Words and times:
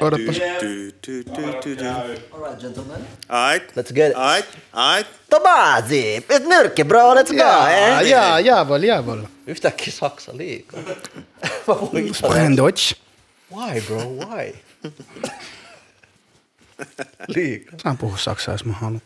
Odotapas. 0.00 0.40
Alright 2.32 2.60
gentlemen. 2.60 3.06
Aight. 3.28 3.76
Let's 3.76 3.92
get 3.92 4.10
it. 4.10 4.16
Aight. 4.16 4.46
Aight. 4.72 5.06
Tomasi, 5.30 6.16
ett 6.28 6.46
myrke 6.46 6.84
bro, 6.84 7.14
let's 7.14 7.30
go! 7.30 7.36
Jaa, 7.36 8.00
eh? 8.00 8.08
jaa, 8.08 8.40
jawohl, 8.40 8.82
jawohl. 8.82 9.22
Yhtäkkiä 9.46 9.92
Saksa 9.92 10.36
liikaa. 10.36 10.80
Sprechen 12.12 12.56
Deutsch. 12.56 12.94
Why 13.56 13.80
bro, 13.80 14.00
why? 14.00 14.54
liikaa. 17.36 17.78
Saan 17.82 17.98
puhua 17.98 18.16
saksaa, 18.16 18.54
jos 18.54 18.64
mä 18.64 18.72
haluan. 18.72 19.02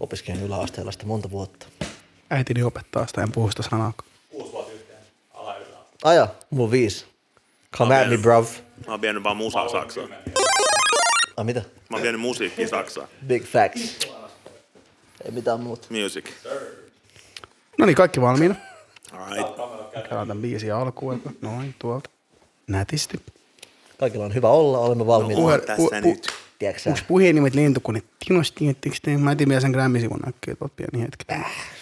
Opiskelen 0.00 0.42
yläasteella 0.42 0.92
sitä 0.92 1.06
monta 1.06 1.30
vuotta. 1.30 1.66
Äitini 2.30 2.62
opettaa 2.62 3.06
sitä, 3.06 3.22
en 3.22 3.32
puhu 3.32 3.50
sitä 3.50 3.62
sanaa. 3.62 3.92
Aja, 6.04 6.28
mulla 6.50 6.64
on 6.64 6.70
viisi. 6.70 7.04
Come 7.76 8.00
at 8.00 8.08
me, 8.08 8.18
bruv. 8.18 8.46
Mä 8.86 8.92
oon 8.92 9.00
vienyt 9.00 9.22
vaan 9.22 9.36
musaa 9.36 9.68
Saksaan. 9.68 10.08
Ai 11.36 11.44
mitä? 11.44 11.60
Mä 11.60 11.96
oon 11.96 12.02
vienyt 12.02 12.20
musiikkia 12.20 12.68
Saksaan. 12.68 13.08
Big 13.26 13.44
facts. 13.44 13.98
Ei 15.24 15.30
mitään 15.30 15.60
muuta. 15.60 15.86
Music. 15.90 16.24
No 17.78 17.86
niin, 17.86 17.96
kaikki 17.96 18.20
valmiina. 18.20 18.54
Alright. 19.12 19.56
Käydään 19.92 20.28
tämän 20.28 20.42
biisin 20.42 20.74
alkuun. 20.74 21.22
Noin, 21.40 21.74
tuolta. 21.78 22.10
Nätisti. 22.66 23.20
Kaikilla 23.98 24.24
on 24.24 24.34
hyvä 24.34 24.48
olla, 24.48 24.78
olemme 24.78 25.06
valmiita. 25.06 25.40
Puhe- 25.42 25.58
Puhe- 25.58 25.66
tässä 25.66 26.00
nyt. 26.00 26.28
Tiedätkö 26.58 26.82
sä? 26.82 26.90
Onko 26.90 27.02
puheenimet 27.08 27.54
lintukunit? 27.54 28.04
Tinos, 28.28 28.52
tiedättekö 28.52 28.96
te? 29.02 29.16
Mä 29.16 29.32
etin 29.32 29.48
vielä 29.48 29.60
sen 29.60 29.70
Grammy-sivun 29.70 30.20
näkyy 30.26 30.56
tuolta 30.56 30.74
pieni 30.76 31.04
hetki. 31.04 31.24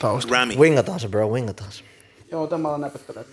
Tausta. 0.00 0.28
Grammy. 0.28 0.54
Wingataan 0.54 1.00
se 1.00 1.08
bro, 1.08 1.28
wingataan 1.28 1.72
se. 1.72 1.84
Joo, 2.32 2.46
tämä 2.46 2.68
on 2.68 2.80
näpöttänyt. 2.80 3.26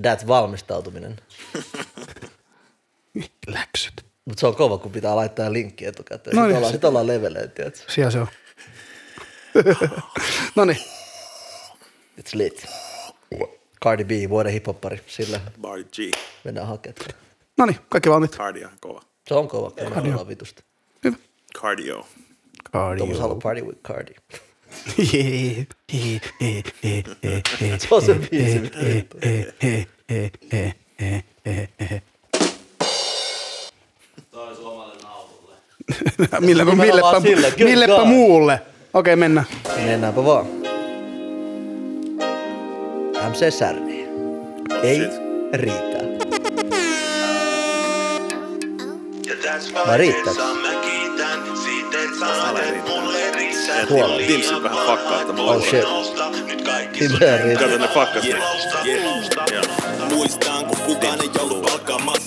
That's 0.00 0.26
valmistautuminen. 0.26 1.16
Läksyt. 3.46 4.04
Mutta 4.24 4.40
se 4.40 4.46
on 4.46 4.56
kova, 4.56 4.78
kun 4.78 4.92
pitää 4.92 5.16
laittaa 5.16 5.52
linkki 5.52 5.86
etukäteen. 5.86 6.36
No 6.36 6.42
Sitten 6.42 6.48
niin, 6.48 6.56
ollaan, 6.56 6.72
se- 6.72 6.76
sit 6.76 6.84
ollaan 6.84 7.06
leveleen, 7.06 7.50
tiedätkö? 7.50 7.92
Siellä 7.92 8.10
se 8.10 8.20
on. 8.20 8.26
no 10.56 10.64
niin. 10.64 10.78
It's 12.20 12.30
lit. 12.34 12.66
Cardi 13.84 14.04
B, 14.04 14.10
vuoden 14.28 14.52
hiphoppari, 14.52 15.00
sillä 15.06 15.40
G. 15.92 16.14
mennään 16.44 16.66
hakemaan. 16.66 17.10
No 17.56 17.66
niin, 17.66 17.78
kaikki 17.88 18.10
valmiit. 18.10 18.36
Cardio. 18.36 18.68
Kova. 18.80 19.02
Se 19.28 19.34
on 19.34 19.48
kova, 19.48 19.70
kun 19.70 19.92
me 19.92 20.10
ollaan 20.10 20.28
vitusta. 20.28 20.62
Hyvä. 21.04 21.16
Cardio. 21.58 22.06
Tuomas 22.98 23.18
haluaa 23.18 23.38
Cardio. 23.38 23.40
party 23.40 23.60
with 23.62 23.80
Cardi. 23.82 24.12
He, 24.98 25.66
he, 31.46 31.68
he. 31.80 32.02
Millepä, 36.40 36.74
millepä, 36.74 37.20
sille, 37.22 37.52
millepä 37.58 38.04
muulle. 38.04 38.62
Okei, 38.94 39.16
mennään. 39.16 39.46
Mennäänpä 39.76 40.24
vaan. 40.24 40.46
MC 43.30 43.54
Särni. 43.54 44.08
Ei 44.82 45.00
riitä. 45.52 46.04
Vai 49.86 49.98
Tuolla. 53.88 54.16
Timsit 54.26 54.62
vähän 54.62 54.86
fakkaa, 54.86 55.20
että 55.20 55.32
mulla 55.32 55.52
Oh 55.52 55.64
shit. 55.64 55.84
Riittää. 57.00 57.38
Kato 57.58 57.78
ne 57.78 57.88
fakkas. 57.88 58.24
Muistaan, 60.14 60.66
kun 60.66 60.76
kukaan 60.86 61.18
ei 61.22 61.30
ollut 61.40 61.62
palkkaamassa. 61.62 62.23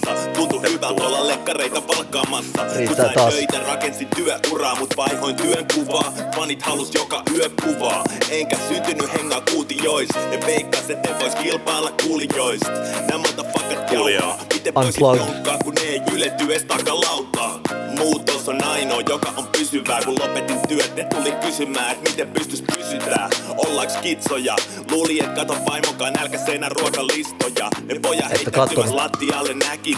Hyvältä 0.78 1.04
olla 1.04 1.28
lekkareita 1.28 1.82
palkkaamassa. 1.82 2.52
Kun 2.66 2.76
Riittää 2.76 2.96
sain 3.06 3.16
taas. 3.16 3.34
töitä, 3.34 3.60
rakensin 3.60 4.08
työuraa, 4.16 4.76
mut 4.76 4.98
vaihoin 4.98 5.36
työn 5.36 5.66
kuvaa. 5.74 6.14
Fanit 6.36 6.62
halus 6.62 6.94
joka 6.94 7.24
yö 7.36 7.50
kuvaa. 7.64 8.04
Enkä 8.32 8.58
syntynyt 8.68 9.14
hengaa 9.14 9.42
kuutiois. 9.52 10.10
Ne 10.30 10.40
veikkas, 10.46 10.90
etten 10.90 11.20
vois 11.20 11.36
kilpailla 11.36 11.92
kuulijoista. 12.04 12.72
Nämä 12.72 13.18
motherfuckat 13.18 13.90
Kuulijaa. 13.90 14.22
jauhaa. 14.22 14.46
Miten 14.54 14.74
voisit 14.76 15.02
jonkkaan, 15.02 15.60
kun 15.64 15.74
ne 15.74 15.82
ei 15.82 16.02
ylety 16.14 16.54
ees 16.54 16.64
takalautaa. 16.64 17.60
Muutos 18.00 18.50
on 18.50 18.64
ainoa, 18.64 19.02
joka 19.10 19.34
on 19.38 19.48
pysyvää. 19.48 20.00
Kun 20.06 20.16
lopetin 20.20 20.60
työt, 20.68 20.96
ne 20.96 21.04
tuli 21.16 21.32
kysymään, 21.32 21.92
et 21.92 22.02
miten 22.10 22.28
pystys 22.32 22.64
pysytään. 22.78 23.30
Ollaanko 23.58 23.94
kitsoja? 24.02 24.56
Luuli, 24.92 25.20
et 25.24 25.36
kato 25.36 25.56
vaimokaan 25.70 26.14
nälkäisenä 26.14 26.70
ruokalistoja. 26.70 27.70
Ne 27.86 28.00
poja 28.00 28.28
heittää 28.28 28.66
lattialle 28.92 29.54
näki. 29.54 29.98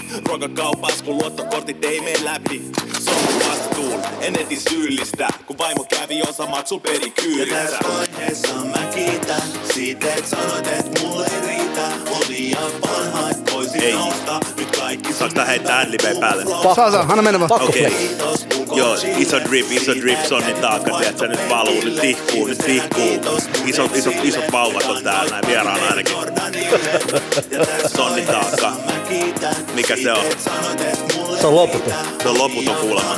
Ruokakaupas, 0.70 1.02
kun 1.02 1.18
luottokortit 1.18 1.86
ei 1.86 2.02
mene 2.02 2.26
läpi. 2.26 2.62
Se 3.00 3.12
on 3.12 3.50
vastuun, 3.50 4.02
en 4.22 4.40
eti 4.40 4.56
syyllistä. 4.70 5.28
Kun 5.46 5.58
vaimo 5.58 5.84
kävi 5.84 6.22
osa 6.22 6.46
maksul 6.46 6.80
perikyydistä. 6.80 7.56
Ja 7.56 7.64
tässä 7.64 7.78
vaiheessa 7.98 8.54
mä 8.54 8.86
kiitän 8.96 9.42
siitä, 9.74 10.14
et 10.14 10.28
sanoit, 10.28 10.68
et 10.68 11.02
mulle 11.02 11.26
ei 11.26 11.48
riitä. 11.48 11.88
On 12.12 12.22
liian 12.30 12.72
vanha, 12.82 13.30
et 13.30 13.54
voisin 13.54 13.84
Ei. 13.84 13.94
nousta. 13.94 14.40
Nyt 14.58 14.78
kaikki 14.78 15.14
Saanko 15.14 15.36
tää 15.36 15.46
heittää 15.46 15.78
handliveä 15.78 16.16
päälle? 16.20 16.46
Saa, 16.46 16.92
saa, 16.92 17.06
anna 17.10 17.22
mennä 17.22 17.40
vaan. 17.40 17.62
Okei. 17.62 17.84
flex. 17.84 18.46
Joo, 18.76 18.96
iso 19.18 19.40
drip, 19.40 19.72
iso 19.72 19.96
drip, 19.96 20.26
Sonnin 20.26 20.56
taakka, 20.56 20.98
tiedätkö, 20.98 21.28
nyt 21.28 21.50
valuu, 21.50 21.82
nyt 21.84 22.02
tihkuu, 22.02 22.48
nyt 22.48 22.58
tihkuu. 22.58 23.20
Isot, 23.66 23.96
isot, 23.96 24.16
isot 24.24 24.52
vauvat 24.52 24.84
on 24.84 25.04
täällä, 25.04 25.32
näin 25.32 25.48
vieraana 25.48 25.86
ainakin. 25.86 26.16
Sonnin 27.96 28.26
taakka. 28.26 28.72
Mikä 29.76 29.96
se 29.96 30.14
on? 30.14 30.26
Se 31.42 31.48
on 31.48 31.56
loputon. 31.56 31.94
Se 32.24 32.30
on 32.30 32.38
loputon 32.38 32.76
kuulemma. 32.76 33.16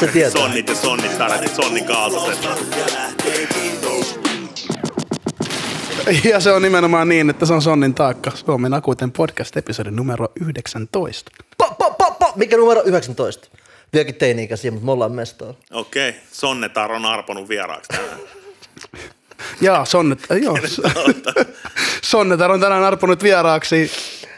Se 0.00 0.06
tietää. 0.06 0.30
Sonnit 0.42 0.68
ja 0.68 0.74
sonnit, 0.74 1.18
tarat, 1.18 1.54
sonnin 1.54 1.84
kaltaiset. 1.84 2.48
Ja 6.24 6.40
se 6.40 6.52
on 6.52 6.62
nimenomaan 6.62 7.08
niin, 7.08 7.30
että 7.30 7.46
se 7.46 7.52
on 7.52 7.62
Sonnin 7.62 7.94
taakka. 7.94 8.30
Suomen 8.30 8.74
akuuten 8.74 9.12
podcast-episodi 9.12 9.90
numero 9.90 10.28
19. 10.40 11.30
Po, 11.58 11.74
po, 11.78 11.90
po, 11.90 12.10
po. 12.18 12.32
Mikä 12.36 12.56
numero 12.56 12.82
19? 12.84 13.48
Vieläkin 13.92 14.14
teini-ikäisiä, 14.14 14.70
mutta 14.70 14.86
me 14.86 14.92
ollaan 14.92 15.12
mestoa. 15.12 15.54
Okei, 15.72 16.14
Sonnetar 16.32 16.92
on 16.92 17.04
arponut 17.04 17.48
vieraaksi 17.48 17.88
tänään. 17.88 18.18
Jaa, 19.60 19.84
Sonnet, 19.84 20.18
joo. 20.42 20.58
Sonnetar 22.02 22.50
on 22.50 22.60
tänään 22.60 22.84
arponut 22.84 23.22
vieraaksi. 23.22 23.90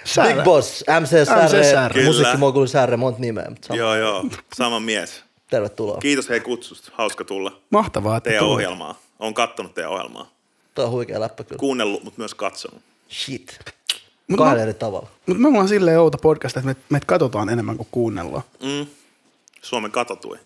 Särä. 0.04 0.34
Big 0.34 0.44
Boss, 0.44 0.84
MC 1.00 1.26
Särre, 1.28 1.64
Särre. 1.70 2.04
Musiikkimoguli 2.04 2.68
Särre, 2.68 2.96
monta 2.96 3.20
nimeä. 3.20 3.46
Mutta 3.48 3.66
sama. 3.66 3.78
Joo, 3.78 3.94
joo, 3.96 4.24
sama 4.54 4.80
mies. 4.80 5.22
Tervetuloa. 5.50 5.98
Kiitos 5.98 6.28
hei 6.28 6.40
kutsusta, 6.40 6.92
hauska 6.94 7.24
tulla 7.24 7.60
Mahtavaa, 7.70 8.16
että 8.16 8.30
teidän 8.30 8.44
tuli. 8.44 8.54
ohjelmaa. 8.54 9.00
Olen 9.18 9.34
kattonut 9.34 9.74
teidän 9.74 9.90
ohjelmaa. 9.90 10.30
Tuo 10.74 10.84
on 10.84 10.90
huikea 10.90 11.20
läppä 11.20 11.44
kyllä. 11.44 11.58
Kuunnellut, 11.58 12.04
mutta 12.04 12.18
myös 12.20 12.34
katsonut. 12.34 12.82
Shit. 13.10 13.58
Mut 14.28 14.38
Kahdella 14.38 14.56
mä- 14.56 14.62
eri 14.62 14.74
tavalla. 14.74 15.08
Mutta 15.26 15.40
me 15.42 15.48
ollaan 15.48 15.68
silleen 15.68 15.98
outo 16.00 16.18
podcast, 16.18 16.56
että 16.56 16.66
me, 16.66 16.76
meitä 16.88 17.06
katsotaan 17.06 17.48
enemmän 17.48 17.76
kuin 17.76 17.88
kuunnellaan. 17.90 18.42
Mm. 18.62 18.86
Suomen 19.62 19.90
katotui. 19.90 20.38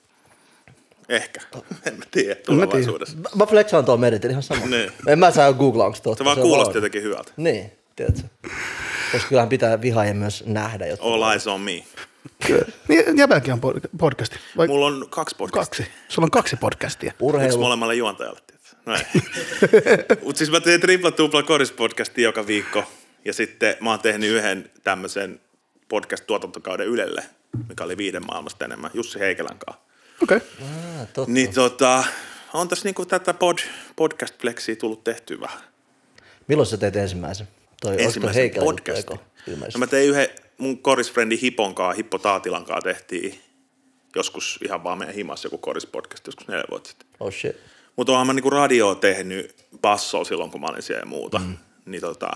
Ehkä. 1.09 1.41
En 1.87 1.99
mä 1.99 2.05
tiedä 2.11 2.35
tulevaisuudessa. 2.35 3.17
Mä- 3.17 3.29
Mä 3.35 3.47
flexaan 3.47 3.85
tuon 3.85 4.01
meritin 4.01 4.31
ihan 4.31 4.43
sama. 4.43 4.67
Niin. 4.67 4.93
En 5.07 5.19
mä 5.19 5.31
saa 5.31 5.53
googlaa, 5.53 5.87
onko 5.87 5.99
totta. 6.03 6.19
Se 6.19 6.25
vaan 6.25 6.39
on 6.39 6.43
kuulosti 6.43 6.77
jotenkin 6.79 7.03
hyvältä. 7.03 7.33
Niin, 7.37 7.73
tiedätkö. 7.97 8.23
Koska 9.13 9.29
kyllähän 9.29 9.49
pitää 9.49 9.81
vihaajia 9.83 10.15
myös 10.15 10.45
nähdä, 10.47 10.87
jotta... 10.87 11.07
All 11.07 11.23
eyes 11.31 11.47
on 11.47 11.61
me. 11.61 11.85
Niin, 12.89 13.19
Jäbälläkin 13.19 13.53
on 13.53 13.59
pod- 13.59 13.89
podcasti. 13.99 14.37
Vai 14.57 14.67
Mulla 14.67 14.87
on 14.87 15.07
kaksi 15.11 15.37
podcastia. 15.37 15.85
kaksi? 15.85 15.99
Sulla 16.09 16.27
on 16.27 16.31
kaksi 16.31 16.57
podcastia. 16.57 17.09
Yksi 17.11 17.25
Urheilu. 17.25 17.59
molemmalle 17.61 17.95
juontajalle. 17.95 18.41
No 18.87 18.95
ei. 18.95 19.03
Mut 20.25 20.37
siis 20.37 20.51
mä 20.51 20.61
teen 20.61 20.81
tripla 20.81 21.11
tupla 21.11 21.43
korispodcastia 21.43 22.25
joka 22.25 22.47
viikko. 22.47 22.85
Ja 23.25 23.33
sitten 23.33 23.77
mä 23.81 23.91
oon 23.91 24.01
tehnyt 24.01 24.31
yhden 24.31 24.71
tämmöisen 24.85 25.41
podcast-tuotantokauden 25.89 26.87
Ylelle, 26.87 27.23
mikä 27.69 27.85
oli 27.85 27.97
viiden 27.97 28.27
maailmasta 28.27 28.65
enemmän, 28.65 28.91
Jussi 28.95 29.19
Heikelän 29.19 29.59
kanssa. 29.67 29.85
Okei. 30.23 30.37
Okay. 30.37 30.49
Ah, 30.63 31.09
totta. 31.13 31.33
Niin 31.33 31.55
tota, 31.55 32.05
on 32.53 32.69
tässä 32.69 32.85
niinku 32.85 33.07
tätä 33.07 33.35
pod, 33.35 33.59
podcast-flexia 33.97 34.77
tullut 34.79 35.05
tehtyä 35.05 35.41
vähän. 35.41 35.63
Milloin 36.49 36.67
sä 36.67 36.77
teet 36.77 36.97
ensimmäisen? 36.97 37.49
Toi, 37.81 38.03
Ensimmäisen 38.03 38.51
podcastin. 38.51 39.19
No 39.47 39.79
mä 39.79 39.87
tein 39.87 40.09
yhden 40.09 40.29
mun 40.59 40.79
korisfrendi 40.79 41.41
Hipon 41.43 41.75
kanssa, 41.75 41.97
Hippo 41.97 42.19
Taatilan 42.19 42.65
kanssa 42.65 42.85
tehtiin 42.85 43.41
joskus 44.17 44.59
ihan 44.65 44.85
vaan 44.85 44.99
meidän 44.99 45.15
himassa 45.15 45.47
joku 45.47 45.59
korispodcast 45.59 46.27
joskus 46.27 46.49
neljä 46.49 46.65
vuotta 46.71 46.89
sitten. 46.89 47.09
Oh 47.21 47.33
shit. 47.33 47.57
Mutta 47.97 48.13
oonhan 48.13 48.27
mä 48.27 48.33
niinku 48.33 48.51
radioa 48.51 48.95
tehnyt 48.95 49.67
bassoa 49.81 50.25
silloin, 50.25 50.51
kun 50.51 50.61
mä 50.61 50.67
olin 50.67 50.83
siellä 50.83 51.01
ja 51.01 51.07
muuta. 51.07 51.39
Mm. 51.39 51.57
Niin 51.85 52.01
tota, 52.01 52.31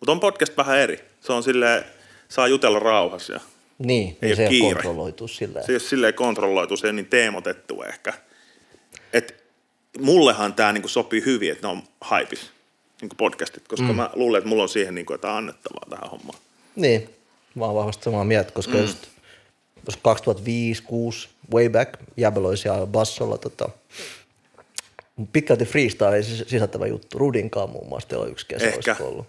mutta 0.00 0.12
on 0.12 0.20
podcast 0.20 0.56
vähän 0.56 0.78
eri. 0.78 1.04
Se 1.20 1.32
on 1.32 1.42
silleen, 1.42 1.84
saa 2.28 2.48
jutella 2.48 2.78
rauhassa 2.78 3.32
ja 3.32 3.40
Niin, 3.78 4.16
Ei 4.22 4.36
se 4.36 4.42
ei 4.42 4.48
kiire. 4.48 4.66
ole 4.66 4.74
kontrolloitu 4.74 5.28
silleen. 5.28 5.66
se 5.66 5.72
ei 5.72 5.74
ole 5.74 5.80
silleen 5.80 6.14
kontrolloitu, 6.14 6.76
se 6.76 6.86
ei 6.86 6.90
ole 6.90 6.96
niin 6.96 7.06
teemotettu 7.06 7.82
ehkä. 7.82 8.12
Et 9.12 9.44
mullehan 9.98 10.54
tämä 10.54 10.72
niinku 10.72 10.88
sopii 10.88 11.22
hyvin, 11.24 11.52
että 11.52 11.66
ne 11.66 11.72
on 11.72 11.82
haipis. 12.00 12.50
niin 13.00 13.10
podcastit, 13.16 13.68
koska 13.68 13.86
mm. 13.86 13.94
mä 13.94 14.10
luulen, 14.14 14.38
että 14.38 14.48
mulla 14.48 14.62
on 14.62 14.68
siihen 14.68 14.94
niin 14.94 15.06
kuin, 15.06 15.14
jotain 15.14 15.36
annettavaa 15.36 15.86
tähän 15.90 16.10
hommaan. 16.10 16.38
Niin, 16.76 17.10
mä 17.54 17.64
oon 17.64 17.74
vahvasti 17.74 18.04
samaa 18.04 18.24
mieltä, 18.24 18.52
koska 18.52 18.72
mm. 18.72 18.80
just 18.80 19.08
jos 19.86 19.98
2005-2006 21.26 21.28
way 21.54 21.68
back, 21.68 21.94
Jäbel 22.16 22.44
oli 22.44 22.56
siellä 22.56 22.86
bassolla 22.86 23.38
tota, 23.38 23.68
pitkälti 25.32 25.64
freestyle 25.64 26.22
sisältävä 26.22 26.86
juttu. 26.86 27.18
Rudinkaan 27.18 27.70
muun 27.70 27.88
muassa 27.88 28.08
teillä 28.08 28.24
on 28.24 28.30
yksi 28.30 28.46
kesä 28.46 28.66
Ehkä. 28.66 28.96
ollut. 29.00 29.26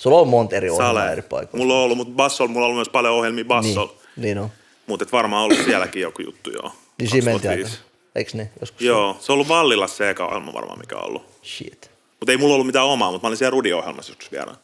Sulla 0.00 0.18
on 0.18 0.28
monta 0.28 0.56
eri 0.56 0.70
ohjelmaa 0.70 1.10
eri 1.10 1.22
paikoissa. 1.22 1.56
Mulla 1.56 1.74
on 1.74 1.80
ollut, 1.80 1.96
mutta 1.96 2.14
Bassol, 2.14 2.48
mulla 2.48 2.60
on 2.60 2.64
ollut 2.66 2.76
myös 2.78 2.88
paljon 2.88 3.14
ohjelmia 3.14 3.44
Bassol. 3.44 3.86
niin, 3.86 3.96
niin 4.16 4.38
on. 4.38 4.50
Mutta 4.86 5.06
varmaan 5.12 5.44
ollut 5.44 5.64
sielläkin 5.64 6.02
joku 6.02 6.22
juttu, 6.22 6.50
joo. 6.50 6.72
Niin 6.98 7.10
siinä 7.10 7.24
mentiin 7.24 7.50
2005. 7.50 7.76
aika. 7.76 7.90
Eikö 8.14 8.30
ne 8.34 8.50
joskus? 8.60 8.82
Joo, 8.82 9.16
se 9.20 9.32
on 9.32 9.34
ollut 9.34 9.48
Vallilla 9.48 9.86
se 9.86 10.10
eka 10.10 10.26
ohjelma 10.26 10.52
varmaan, 10.52 10.78
mikä 10.78 10.96
on 10.96 11.04
ollut. 11.04 11.22
Shit. 11.44 11.90
Mutta 12.20 12.32
ei 12.32 12.38
mulla 12.38 12.54
ollut 12.54 12.66
mitään 12.66 12.86
omaa, 12.86 13.10
mutta 13.10 13.24
mä 13.24 13.28
olin 13.28 13.36
siellä 13.36 13.50
Rudi-ohjelmassa 13.50 14.10
joskus 14.10 14.32
vielä. 14.32 14.54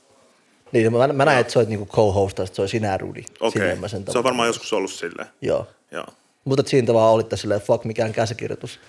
Niin, 0.73 0.93
mä, 0.93 1.07
mä 1.07 1.25
näin, 1.25 1.39
että 1.39 1.53
sä 1.53 1.59
oot 1.59 1.69
niinku 1.69 1.87
co-host, 1.87 2.39
että 2.41 2.57
se 2.57 2.63
oli 2.63 2.69
sinä 2.69 2.99
Rudi. 2.99 3.23
Okei, 3.41 3.77
sen 3.87 4.05
se 4.09 4.19
on 4.19 4.25
varmaan 4.25 4.47
joskus 4.47 4.73
ollut 4.73 4.91
silleen. 4.91 5.29
Joo. 5.41 5.67
Joo. 5.91 6.07
Mutta 6.45 6.63
siinä 6.67 6.87
tavallaan 6.87 7.15
olitte 7.15 7.37
silleen, 7.37 7.61
fuck 7.61 7.85
mikään 7.85 8.13
käsikirjoitus. 8.13 8.81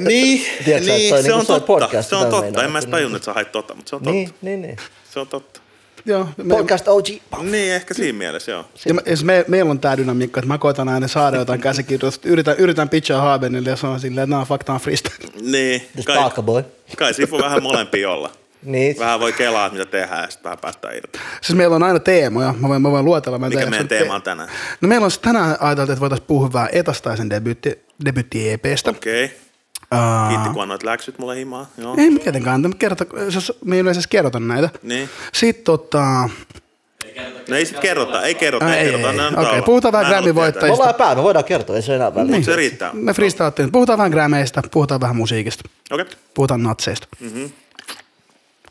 Niin, 0.00 0.46
Tiedätkö 0.64 0.86
sä, 0.86 0.94
että 0.96 1.16
niin 1.16 1.16
se 1.16 1.22
niinku 1.22 1.40
on 1.40 1.46
toi 1.46 1.60
totta. 1.60 1.66
podcast, 1.66 2.08
se 2.08 2.16
on 2.16 2.30
totta. 2.30 2.64
En 2.64 2.70
mä 2.70 2.78
edes 2.78 2.90
tajunnut, 2.90 3.16
että 3.16 3.24
sä 3.24 3.32
hait 3.32 3.52
totta, 3.52 3.74
mutta 3.74 3.90
se 3.90 3.96
on 3.96 4.02
totta. 4.02 4.12
niin, 4.12 4.34
niin, 4.42 4.62
niin. 4.62 4.76
Se 5.10 5.20
on 5.20 5.28
totta. 5.28 5.60
Joo, 6.06 6.28
me, 6.36 6.54
Podcast 6.54 6.88
OG. 6.88 7.06
Niin, 7.42 7.74
ehkä 7.74 7.94
siinä 7.94 8.18
mielessä, 8.18 8.52
joo. 8.52 8.64
ja 8.86 8.94
me, 8.94 9.02
me, 9.22 9.44
meillä 9.48 9.70
on 9.70 9.78
tämä 9.78 9.96
dynamiikka, 9.96 10.40
että 10.40 10.48
mä 10.48 10.58
koitan 10.58 10.88
aina 10.88 11.08
saada 11.08 11.36
jotain 11.36 11.60
käsikirjoitusta, 11.60 12.28
yritän, 12.28 12.56
yritän 12.58 12.88
pitchaa 12.88 13.20
Haabenille 13.20 13.70
ja 13.70 13.88
on 13.88 14.00
silleen, 14.00 14.32
että 14.32 14.64
tää 14.64 14.74
on 14.74 14.80
freestyle. 14.80 15.32
Niin, 15.42 15.88
kai, 16.04 16.30
kai 16.96 17.14
siinä 17.14 17.30
voi 17.30 17.42
vähän 17.42 17.62
molempia 17.62 18.10
olla. 18.10 18.30
Niin. 18.62 18.98
Vähän 18.98 19.20
voi 19.20 19.32
kelaa, 19.32 19.70
mitä 19.70 19.84
tehdään 19.84 20.22
ja 20.22 20.30
sitten 20.30 20.44
vähän 20.44 20.58
päästään 20.58 20.96
irti. 20.96 21.18
Siis 21.42 21.56
meillä 21.56 21.76
on 21.76 21.82
aina 21.82 21.98
teemoja, 21.98 22.54
mä 22.58 22.68
voin, 22.68 22.82
mä 22.82 22.90
voin 22.90 23.04
luetella. 23.04 23.38
Mä 23.38 23.48
Mikä 23.48 23.58
tiedä, 23.58 23.70
meidän 23.70 23.88
teema 23.88 24.14
on 24.14 24.22
tänään? 24.22 24.48
No 24.80 24.88
meillä 24.88 25.04
on 25.04 25.10
tänään 25.22 25.56
ajateltu, 25.60 25.92
että 25.92 26.00
voitaisiin 26.00 26.26
puhua 26.26 26.52
vähän 26.52 26.68
Etastaisen 26.72 27.30
debytti, 27.30 27.84
debytti-EPstä. 28.04 28.90
Okei. 28.90 29.24
Okay. 29.24 29.36
Uh, 29.94 30.28
Kiitti, 30.28 30.48
kun 30.48 30.62
annoit 30.62 30.82
läksyt 30.82 31.18
mulle 31.18 31.36
himaa. 31.36 31.66
Joo. 31.78 31.94
ei 31.98 32.18
tietenkään, 32.18 32.60
mutta 32.60 32.76
kerrota, 32.76 33.04
jos 33.34 33.52
me 33.64 33.74
ei 33.74 33.80
yleensä 33.80 34.00
kerrota 34.10 34.40
näitä. 34.40 34.70
Niin. 34.82 35.08
Sitten 35.32 35.64
tota, 35.64 36.28
No 37.48 37.56
ei 37.56 37.66
sit 37.66 37.78
kerrota, 37.78 38.22
ei 38.22 38.34
kerrota, 38.34 38.74
ei 38.76 38.80
ei, 38.86 38.90
kerrota. 38.90 39.12
ei. 39.12 39.18
On 39.18 39.26
Okei, 39.26 39.44
täällä. 39.44 39.62
puhutaan 39.62 39.92
vähän 39.92 40.06
Mä 40.06 40.16
en 40.16 40.22
ollut 40.22 40.34
Grammy 40.34 40.52
tietää. 40.52 40.68
Me 40.68 40.74
ollaan 40.74 40.94
pää, 40.94 41.14
me 41.14 41.22
voidaan 41.22 41.44
kertoa, 41.44 41.76
ei 41.76 41.82
se 41.82 41.94
enää 41.94 42.14
väliä. 42.14 42.36
Mut 42.36 42.44
se 42.44 42.56
riittää. 42.56 42.90
me 42.92 43.12
freestylattiin. 43.12 43.72
Puhutaan 43.72 43.98
vähän 43.98 44.10
grämeistä, 44.10 44.62
puhutaan 44.70 45.00
vähän 45.00 45.16
musiikista, 45.16 45.68
Okei. 45.90 46.02
Okay. 46.02 46.14
puhutaan 46.34 46.62
natseista. 46.62 47.08
Mhm. 47.20 47.44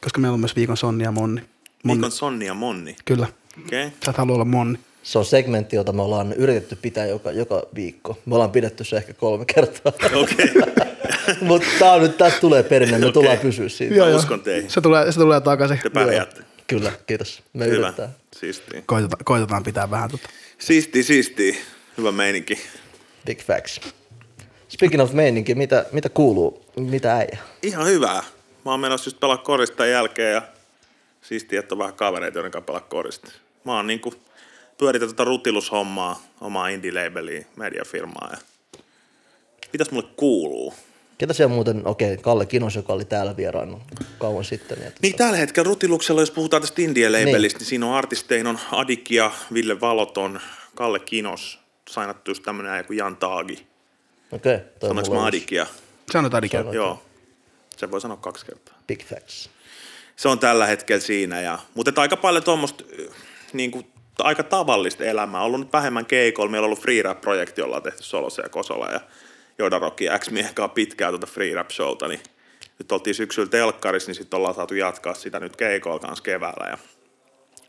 Koska 0.02 0.20
meillä 0.22 0.34
on 0.34 0.40
myös 0.40 0.56
viikon 0.56 0.78
Sonni 0.78 1.04
ja 1.04 1.12
Monni. 1.12 1.42
Monni. 1.84 2.02
Viikon 2.02 2.12
Sonni 2.12 2.46
ja 2.46 2.54
Monni. 2.54 2.96
Kyllä. 3.06 3.28
Okei. 3.66 3.90
Sä 4.06 4.12
et 4.12 4.18
halua 4.18 4.36
olla 4.36 4.46
Monni. 4.46 4.80
Se 5.04 5.20
on 5.20 5.26
segmentti, 5.26 5.76
jota 5.76 5.94
me 5.94 6.02
ollaan 6.02 6.34
yritetty 6.34 6.76
pitää 6.76 7.06
joka, 7.06 7.32
joka 7.32 7.64
viikko. 7.76 8.18
Me 8.26 8.36
ollaan 8.36 8.52
pidetty 8.52 8.84
se 8.84 8.98
ehkä 8.98 9.14
kolme 9.14 9.46
kertaa. 9.46 9.94
Okei. 10.22 10.52
Mutta 11.42 11.68
tää 11.80 11.94
on 11.94 12.02
nyt, 12.02 12.18
tästä 12.18 12.40
tulee 12.40 12.64
perinne, 12.64 12.98
me 12.98 13.06
Okei. 13.06 13.14
tullaan 13.14 13.38
pysyä 13.38 13.70
siitä. 13.70 13.96
Joo, 13.96 14.16
uskon 14.16 14.42
teihin. 14.42 14.70
Se 14.70 14.82
tulee, 14.82 15.12
se 15.12 15.20
tulee 15.20 15.42
takaisin. 15.42 15.80
Te 15.84 15.90
pärjäätte. 15.90 16.44
Kyllä, 16.68 16.92
kiitos. 17.08 17.44
Me 17.54 17.66
Hyvä. 17.66 17.76
yritetään. 17.76 18.10
Siistiä. 18.40 18.82
Koitetaan, 18.86 19.26
koitetaan 19.26 19.64
pitää 19.64 19.92
vähän 19.92 20.12
tota. 20.12 20.30
Siistiä, 20.58 21.04
siistiä. 21.04 21.56
Hyvä 21.98 22.12
meininki. 22.12 22.60
Big 23.26 23.40
facts. 23.42 23.82
Speaking 24.68 25.04
of 25.04 25.14
meininki, 25.14 25.56
mitä, 25.56 25.86
mitä 25.92 26.10
kuuluu? 26.10 26.66
Mitä 26.76 27.16
äijä? 27.16 27.38
Ihan 27.64 27.88
hyvää. 27.88 28.24
Mä 28.66 28.72
oon 28.72 28.80
menossa 28.80 29.08
just 29.08 29.20
pelaa 29.20 29.38
korista 29.38 29.86
jälkeen 29.86 30.34
ja 30.34 30.42
siistiä, 31.22 31.60
että 31.60 31.76
on 31.76 31.80
vähän 31.80 31.94
kavereita, 31.94 32.38
joiden 32.38 32.52
kanssa 32.52 32.66
pelaa 32.66 32.82
korista. 32.82 33.32
Mä 33.64 33.76
oon 33.76 33.88
niinku 33.88 34.14
pyöritä 34.84 35.08
tätä 35.08 35.24
rutilushommaa, 35.24 36.22
omaa 36.42 36.68
indie-labeliä, 36.68 37.46
mediafirmaa 37.56 38.30
ja 38.32 38.38
mitäs 39.74 39.92
mulle 39.92 40.08
kuuluu? 40.16 40.74
Ketä 41.18 41.34
siellä 41.34 41.54
muuten, 41.54 41.88
okei, 41.88 42.18
Kalle 42.18 42.46
Kinos, 42.46 42.76
joka 42.76 42.94
oli 42.94 43.06
täällä 43.06 43.38
vieraana 43.38 43.80
kauan 44.20 44.44
sitten. 44.44 44.78
Ja 44.84 44.92
Niin 45.02 45.16
tällä 45.16 45.38
hetkellä 45.38 45.68
Rutiluksella, 45.68 46.22
jos 46.22 46.32
puhutaan 46.32 46.62
tästä 46.62 46.82
indie-labelista, 46.82 47.26
niin. 47.26 47.42
Niin. 47.42 47.58
niin 47.58 47.66
siinä 47.66 47.86
on 47.86 47.94
artisteina 47.94 48.50
on 48.50 48.60
Adikia, 48.72 49.32
Ville 49.54 49.82
Valoton, 49.82 50.40
Kalle 50.76 51.00
Kinos, 51.00 51.60
sainattu 51.90 52.32
just 52.32 52.44
tämmönen 52.44 52.72
äijä 52.72 52.84
kuin 52.84 52.98
Jan 52.98 53.18
Taagi. 53.18 53.68
Okei, 54.32 54.58
toi 54.80 54.90
Sanoinko 54.90 55.14
mä 55.14 55.20
on 55.20 55.28
Adikia? 55.28 55.68
Sanotaan 56.12 56.44
ikinä. 56.44 56.62
Sanoit. 56.62 56.76
Joo. 56.76 57.04
Se 57.78 57.92
voi 57.92 58.02
sanoa 58.02 58.18
kaksi 58.18 58.46
kertaa. 58.46 58.76
Big 58.88 59.04
facts. 59.04 59.50
se 60.16 60.30
on 60.30 60.40
tällä 60.40 60.66
hetkellä 60.66 61.02
siinä. 61.02 61.42
Ja, 61.42 61.60
mutta 61.74 61.90
että 61.90 62.02
aika 62.02 62.18
paljon 62.18 62.44
tuommoista 62.44 62.84
niin 63.54 63.72
kuin, 63.72 63.93
aika 64.20 64.44
tavallista 64.44 65.04
elämää. 65.04 65.42
On 65.42 65.46
ollut 65.46 65.60
nyt 65.60 65.74
vähemmän 65.74 66.06
keikolla. 66.06 66.52
Meillä 66.52 66.66
on 66.66 66.70
ollut 66.70 66.82
Free 66.82 67.02
Rap-projekti, 67.02 67.62
jolla 67.62 67.76
on 67.76 67.84
tehty 67.84 68.04
Solosa 68.04 68.42
ja 68.42 68.50
Kosola 68.50 68.88
ja 68.88 69.00
Joda 69.60 69.80
Rocki 69.80 70.06
ja 70.06 70.20
X-miehen 70.20 70.54
pitkään 70.74 71.12
tuota 71.12 71.28
Free 71.28 71.54
Rap-showta. 71.54 72.08
Niin 72.08 72.20
nyt 72.80 72.92
oltiin 72.92 73.16
syksyllä 73.16 73.50
telkkarissa, 73.50 74.10
niin 74.10 74.16
sitten 74.16 74.38
ollaan 74.38 74.56
saatu 74.56 74.74
jatkaa 74.74 75.14
sitä 75.14 75.40
nyt 75.40 75.56
keikoilla 75.56 76.00
kanssa 76.00 76.24
keväällä. 76.24 76.70
Ja 76.70 76.78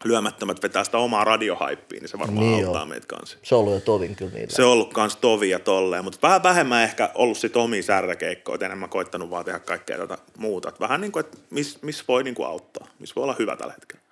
lyömättömät 0.05 0.63
vetää 0.63 0.85
sitä 0.85 0.99
omaa 0.99 1.25
radiohaippia, 1.25 2.01
niin 2.01 2.09
se 2.09 2.19
varmaan 2.19 2.47
Niin 2.47 2.65
auttaa 2.67 2.83
joo. 2.83 2.87
meitä 2.87 3.07
kanssa. 3.07 3.39
Se 3.43 3.55
on 3.55 3.61
ollut 3.61 3.75
jo 3.75 3.81
tovin 3.81 4.17
kyllä 4.17 4.33
niillä. 4.35 4.55
Se 4.57 4.65
on 4.65 4.73
ollut 4.73 4.93
kans 4.93 5.17
tovi 5.17 5.51
ja 5.51 5.59
tolleen, 5.59 6.05
mutta 6.05 6.19
vähän 6.23 6.43
vähemmän 6.43 6.83
ehkä 6.83 7.11
ollut 7.15 7.39
sit 7.39 7.57
omia 7.57 7.83
särräkeikkoja, 7.83 8.55
et 8.55 8.63
enemmän 8.63 8.89
koittanut 8.89 9.31
vaan 9.31 9.45
tehdä 9.45 9.59
kaikkea 9.59 9.99
tätä 9.99 10.19
muuta. 10.39 10.69
Et 10.69 10.81
vähän 10.81 11.01
niin 11.01 11.13
kuin, 11.13 11.25
että 11.25 11.39
missä 11.51 11.79
mis 11.83 12.09
voi 12.09 12.25
niin 12.25 12.35
kuin 12.35 12.49
auttaa, 12.49 12.87
missä 12.99 13.15
voi 13.15 13.25
olla 13.25 13.37
hyvä 13.39 13.57
tällä 13.57 13.73
hetkellä. 13.73 14.04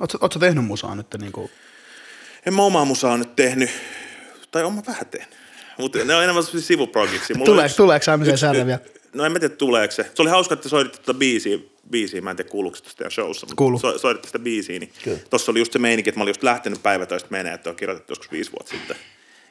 Ootko, 0.00 0.18
ootko 0.20 0.38
tehnyt 0.38 0.64
musaa 0.64 0.94
nyt 0.94 1.06
niin 1.18 1.32
kuin, 1.32 1.50
En 2.46 2.54
mä 2.54 2.62
omaa 2.62 2.84
musaa 2.84 3.16
nyt 3.16 3.36
tehnyt, 3.36 3.70
tai 4.50 4.62
oon 4.62 4.74
mä 4.74 4.82
vähän 4.86 5.06
tehnyt. 5.06 5.36
Mutta 5.78 6.04
ne 6.04 6.14
on 6.14 6.22
enemmän 6.22 6.44
on 7.42 7.46
Tuleeko- 7.46 7.64
yksi- 7.66 7.76
tuleeko 7.76 8.04
yksi- 8.32 8.40
särjä 8.40 8.66
vielä? 8.66 8.78
No 9.14 9.24
en 9.24 9.32
mä 9.32 9.38
tiedä 9.38 9.54
tuleeko 9.56 9.92
se. 9.92 10.02
Se 10.14 10.22
oli 10.22 10.30
hauska, 10.30 10.54
että 10.54 10.68
soititte 10.68 10.98
tuota 10.98 11.18
biisiä, 11.18 11.58
biisiä, 11.90 12.20
mä 12.20 12.30
en 12.30 12.36
tiedä 12.36 12.50
kuuluuko 12.50 12.76
se 12.76 12.82
tuossa 12.82 12.98
teidän 12.98 13.10
showssa, 13.10 13.46
mutta 13.46 13.56
Kuuluu. 13.58 13.78
so, 13.80 13.98
soititte 13.98 14.28
sitä 14.28 14.38
biisiä, 14.38 14.78
niin 14.78 14.92
Kyllä. 15.04 15.18
tossa 15.30 15.52
oli 15.52 15.58
just 15.58 15.72
se 15.72 15.78
meininki, 15.78 16.10
että 16.10 16.18
mä 16.18 16.22
olin 16.22 16.30
just 16.30 16.42
lähtenyt 16.42 16.82
päivätöistä 16.82 17.28
menee, 17.30 17.54
että 17.54 17.70
on 17.70 17.76
kirjoitettu 17.76 18.10
joskus 18.12 18.32
viisi 18.32 18.52
vuotta 18.52 18.70
sitten. 18.70 18.96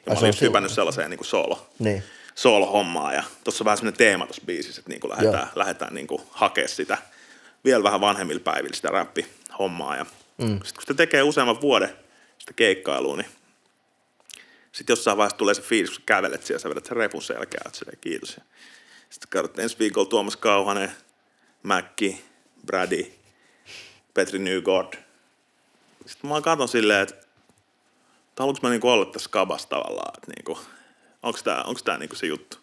Ja 0.06 0.12
mä 0.12 0.14
se 0.14 0.18
olin 0.20 0.28
just 0.28 0.40
hypännyt 0.40 0.72
sellaiseen 0.72 1.10
niin 1.10 1.18
kuin 1.18 1.26
solo, 1.28 1.66
Niin. 1.78 2.02
solo-hommaa 2.34 3.12
ja 3.14 3.22
tuossa 3.44 3.62
on 3.62 3.64
vähän 3.64 3.76
semmoinen 3.78 3.98
teema 3.98 4.26
tuossa 4.26 4.42
biisissä, 4.46 4.80
että 4.80 4.88
niin 4.90 5.00
kuin 5.00 5.10
lähdetään, 5.10 5.48
lähdetään 5.54 5.94
niin 5.94 6.06
kuin 6.06 6.22
hakea 6.30 6.68
sitä 6.68 6.98
vielä 7.64 7.82
vähän 7.82 8.00
vanhemmilla 8.00 8.40
päivillä 8.40 8.76
sitä 8.76 8.92
räppihommaa 9.50 9.96
ja 9.96 10.06
mm. 10.38 10.46
sitten 10.48 10.74
kun 10.74 10.82
sitä 10.82 10.94
tekee 10.94 11.22
useamman 11.22 11.60
vuoden 11.60 11.96
sitä 12.38 12.52
keikkailua, 12.52 13.16
niin 13.16 13.30
sitten 14.72 14.92
jossain 14.92 15.16
vaiheessa 15.16 15.36
tulee 15.36 15.54
se 15.54 15.62
fiilis, 15.62 15.90
kun 15.90 15.96
sä 15.96 16.02
kävelet 16.06 16.46
siellä, 16.46 16.60
sä 16.60 16.68
vedät 16.68 16.86
sen 16.86 16.96
repun 16.96 17.22
selkää, 17.22 17.62
että 17.66 17.78
silleen, 17.78 17.98
kiitos. 18.00 18.40
Sitten 19.10 19.28
katsot 19.30 19.58
ensi 19.58 19.78
viikolla 19.78 20.08
Tuomas 20.08 20.36
Kauhanen, 20.36 20.92
Mäkki, 21.62 22.24
Brady, 22.66 23.12
Petri 24.14 24.38
Nygård. 24.38 24.98
Sitten 26.06 26.30
mä 26.30 26.40
katson 26.40 26.68
silleen, 26.68 27.02
että 27.02 27.26
haluanko 28.38 28.60
mä 28.62 28.70
niinku 28.70 28.88
olla 28.88 29.04
tässä 29.04 29.30
kabassa 29.30 29.68
tavallaan, 29.68 30.12
että 30.16 30.32
niinku, 30.36 30.58
onko 31.22 31.80
tää 31.84 31.98
niinku 31.98 32.16
se 32.16 32.26
juttu. 32.26 32.56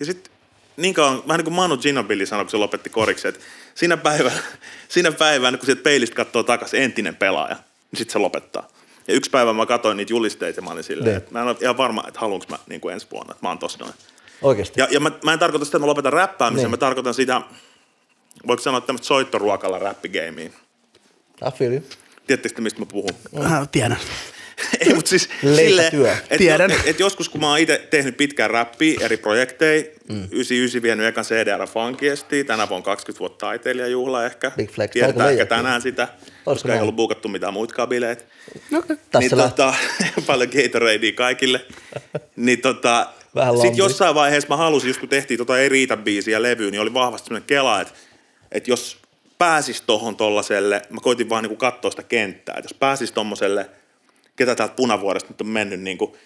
Ja 0.00 0.06
sitten 0.06 0.32
niin 0.76 0.94
kauan, 0.94 1.22
vähän 1.28 1.38
niin 1.38 1.44
kuin 1.44 1.54
Manu 1.54 1.76
Ginobili 1.76 2.26
sanoi, 2.26 2.44
kun 2.44 2.50
se 2.50 2.56
lopetti 2.56 2.90
koriksi, 2.90 3.28
että 3.28 3.40
siinä 3.74 3.96
päivänä, 3.96 4.36
siinä 4.88 5.12
päivänä 5.12 5.56
kun 5.58 5.66
sieltä 5.66 5.82
peilistä 5.82 6.16
katsoo 6.16 6.42
takaisin 6.42 6.82
entinen 6.82 7.16
pelaaja, 7.16 7.54
niin 7.56 7.98
sitten 7.98 8.12
se 8.12 8.18
lopettaa. 8.18 8.68
Ja 9.08 9.14
yksi 9.14 9.30
päivä 9.30 9.52
mä 9.52 9.66
katsoin 9.66 9.96
niitä 9.96 10.12
julisteita 10.12 10.58
ja 10.58 10.62
mä 10.64 10.70
olin 10.70 10.84
silleen, 10.84 11.06
Niin. 11.08 11.16
että 11.16 11.32
mä 11.32 11.40
en 11.40 11.48
ole 11.48 11.56
ihan 11.60 11.76
varma, 11.76 12.04
että 12.08 12.20
haluanko 12.20 12.46
mä 12.50 12.58
niin 12.68 12.80
kuin 12.80 12.92
ensi 12.94 13.06
vuonna, 13.12 13.30
että 13.32 13.46
mä 13.46 13.48
oon 13.48 13.58
tossa 13.58 13.78
noin. 13.78 13.92
Oikeasti. 14.42 14.80
Ja, 14.80 14.88
ja 14.90 15.00
mä, 15.00 15.10
mä, 15.24 15.32
en 15.32 15.38
tarkoita 15.38 15.64
sitä, 15.64 15.76
että 15.76 15.82
mä 15.82 15.86
lopetan 15.86 16.12
räppäämisen, 16.12 16.62
Niin. 16.64 16.70
mä 16.70 16.76
tarkoitan 16.76 17.14
sitä, 17.14 17.40
voiko 18.46 18.62
sanoa 18.62 18.80
tämmöistä 18.80 19.06
soittoruokalla 19.06 19.78
räppigeimiin. 19.78 20.52
I 21.48 21.50
feel 21.58 21.72
you. 21.72 21.82
Tiedättekö 22.26 22.54
te, 22.54 22.60
mistä 22.62 22.80
mä 22.80 22.86
puhun? 22.86 23.10
äh, 23.44 23.68
tiedän. 23.72 23.96
Ei, 24.80 24.94
mutta 24.94 25.08
siis 25.08 25.28
että 25.42 26.38
Tiedän. 26.38 26.70
Et, 26.70 26.80
et 26.86 27.00
joskus, 27.00 27.28
kun 27.28 27.40
mä 27.40 27.48
oon 27.48 27.58
itse 27.58 27.86
tehnyt 27.90 28.16
pitkään 28.16 28.50
räppiä 28.50 29.00
eri 29.02 29.16
projekteja, 29.16 29.84
mm. 30.08 30.28
99 30.30 30.82
vienyt 30.82 31.06
ekan 31.06 31.24
CDR 31.24 31.66
Funkiestia, 31.66 32.44
tänä 32.44 32.68
vuonna 32.68 32.84
20 32.84 33.18
vuotta 33.18 33.46
taiteilijajuhla 33.46 34.26
ehkä. 34.26 34.52
Big 34.56 34.70
flex. 34.70 34.90
Tiedetään 34.90 35.30
ehkä 35.30 35.46
tänään 35.46 35.82
sitä, 35.82 36.08
koska 36.44 36.68
ei 36.68 36.72
näin? 36.72 36.82
ollut 36.82 36.96
buukattu 36.96 37.28
mitään 37.28 37.52
muita 37.52 37.86
bileitä. 37.86 38.24
Okay. 38.78 38.96
Tässä 39.10 39.36
niin 39.36 39.48
tota, 39.48 39.74
paljon 40.26 40.50
Gatoradea 40.52 41.12
kaikille. 41.12 41.60
niin 42.36 42.60
tota, 42.60 43.06
sitten 43.54 43.76
jossain 43.76 44.14
vaiheessa 44.14 44.48
mä 44.48 44.56
halusin, 44.56 44.88
just 44.88 45.00
kun 45.00 45.08
tehtiin 45.08 45.38
tota 45.38 45.58
Ei 45.58 45.68
riitä 45.68 45.96
biisiä 45.96 46.42
levyyn, 46.42 46.70
niin 46.70 46.80
oli 46.80 46.94
vahvasti 46.94 47.26
sellainen 47.26 47.46
kela, 47.46 47.80
että, 47.80 47.94
että 48.52 48.70
jos 48.70 48.96
pääsis 49.38 49.80
tohon 49.80 50.16
tollaselle, 50.16 50.82
mä 50.90 51.00
koitin 51.00 51.28
vaan 51.28 51.42
niinku 51.42 51.56
katsoa 51.56 51.90
sitä 51.90 52.02
kenttää, 52.02 52.54
että 52.58 52.66
jos 52.66 52.78
pääsis 52.78 53.12
tommoselle, 53.12 53.70
ketä 54.36 54.54
täältä 54.54 54.74
punavuoresta 54.74 55.30
nyt 55.30 55.40
on 55.40 55.46
mennyt, 55.46 55.80
niinku 55.80 56.16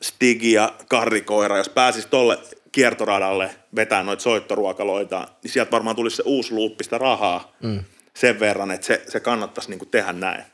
Stigi 0.00 0.52
ja 0.52 0.74
Karrikoira, 0.88 1.58
jos 1.58 1.68
pääsis 1.68 2.06
tolle 2.06 2.38
kiertoradalle 2.72 3.50
vetää 3.76 4.02
noita 4.02 4.22
soittoruokaloita, 4.22 5.28
niin 5.42 5.50
sieltä 5.52 5.70
varmaan 5.70 5.96
tulisi 5.96 6.16
se 6.16 6.22
uusi 6.26 6.54
luuppi 6.54 6.84
sitä 6.84 6.98
rahaa. 6.98 7.56
Mm. 7.62 7.84
sen 8.14 8.40
verran, 8.40 8.70
että 8.70 8.86
se, 8.86 9.02
se 9.08 9.20
kannattaisi 9.20 9.70
niin 9.70 9.78
kuin 9.78 9.88
tehdä 9.88 10.12
näin. 10.12 10.44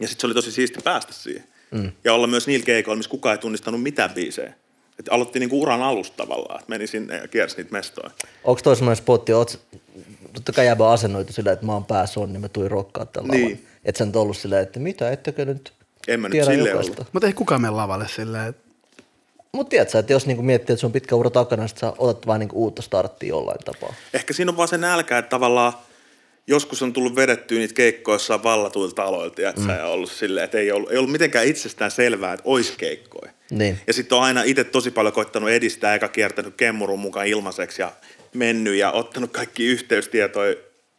Ja 0.00 0.08
sitten 0.08 0.20
se 0.20 0.26
oli 0.26 0.34
tosi 0.34 0.52
siisti 0.52 0.78
päästä 0.84 1.12
siihen. 1.12 1.44
Mm. 1.70 1.92
Ja 2.04 2.14
olla 2.14 2.26
myös 2.26 2.46
niillä 2.46 2.66
keikoilla, 2.66 2.96
missä 2.96 3.10
kukaan 3.10 3.32
ei 3.34 3.38
tunnistanut 3.38 3.82
mitään 3.82 4.10
biisejä. 4.10 4.52
Että 4.98 5.12
aloitti 5.14 5.38
niinku 5.38 5.62
uran 5.62 5.82
alusta 5.82 6.16
tavallaan, 6.16 6.60
että 6.60 6.70
meni 6.70 6.86
sinne 6.86 7.16
ja 7.16 7.28
kiersi 7.28 7.56
niitä 7.56 7.72
mestoja. 7.72 8.10
Onko 8.44 8.60
toi 8.62 8.76
semmoinen 8.76 8.96
spotti, 8.96 9.32
oot, 9.32 9.60
totta 10.32 10.52
kai 10.52 10.66
jääpä 10.66 10.90
asennoitu 10.90 11.32
silleen, 11.32 11.54
että 11.54 11.66
mä 11.66 11.72
oon 11.72 11.84
pääson, 11.84 12.32
niin 12.32 12.40
mä 12.40 12.48
tuin 12.48 12.70
rokkaa 12.70 13.06
tällä 13.06 13.28
Niin. 13.28 13.46
niin. 13.46 13.66
Että 13.84 13.98
sä 13.98 14.06
nyt 14.06 14.16
ollut 14.16 14.36
silleen, 14.36 14.62
että 14.62 14.80
mitä, 14.80 15.10
ettekö 15.10 15.44
nyt 15.44 15.72
En 16.08 16.20
mä 16.20 16.28
nyt 16.28 16.44
silleen 16.44 16.66
jokaista. 16.66 16.92
ollut. 16.92 17.12
Mutta 17.12 17.26
ei 17.26 17.32
kukaan 17.32 17.60
mene 17.60 17.70
lavalle 17.70 18.08
silleen, 18.08 18.48
että 18.48 18.62
Mutta 19.52 19.70
tiedät 19.70 19.90
sä, 19.90 19.98
että 19.98 20.12
jos 20.12 20.26
niinku 20.26 20.42
miettii, 20.42 20.72
että 20.74 20.80
sun 20.80 20.92
pitkä 20.92 21.14
ura 21.14 21.30
takana, 21.30 21.62
niin 21.62 21.78
sä 21.78 21.92
otat 21.98 22.26
vaan 22.26 22.40
niinku 22.40 22.62
uutta 22.64 22.82
starttia 22.82 23.28
jollain 23.28 23.58
tapaa. 23.64 23.94
Ehkä 24.14 24.32
siinä 24.32 24.50
on 24.50 24.56
vaan 24.56 24.68
se 24.68 24.78
nälkä, 24.78 25.18
että 25.18 25.28
tavallaan 25.28 25.72
joskus 26.46 26.82
on 26.82 26.92
tullut 26.92 27.16
vedettyä 27.16 27.58
niitä 27.58 27.74
keikkoja 27.74 28.14
jossain 28.14 28.42
vallatuilta 28.42 28.94
taloilta, 28.94 29.42
ja, 29.42 29.52
mm. 29.56 29.68
ja 29.68 29.86
ollut 29.86 30.10
silleen, 30.10 30.44
että 30.44 30.58
ei 30.58 30.72
ollut, 30.72 30.90
ei 30.90 30.98
ollut 30.98 31.12
mitenkään 31.12 31.46
itsestään 31.46 31.90
selvää, 31.90 32.32
että 32.32 32.42
olisi 32.44 32.72
keikkoja. 32.78 33.32
Niin. 33.50 33.80
Ja 33.86 33.92
sitten 33.92 34.18
on 34.18 34.24
aina 34.24 34.42
itse 34.42 34.64
tosi 34.64 34.90
paljon 34.90 35.14
koittanut 35.14 35.50
edistää, 35.50 35.92
eikä 35.92 36.08
kiertänyt 36.08 36.54
kemmurun 36.56 36.98
mukaan 36.98 37.26
ilmaiseksi 37.26 37.82
ja 37.82 37.92
mennyt 38.34 38.74
ja 38.74 38.92
ottanut 38.92 39.30
kaikki 39.32 39.66
yhteystietoja 39.66 40.54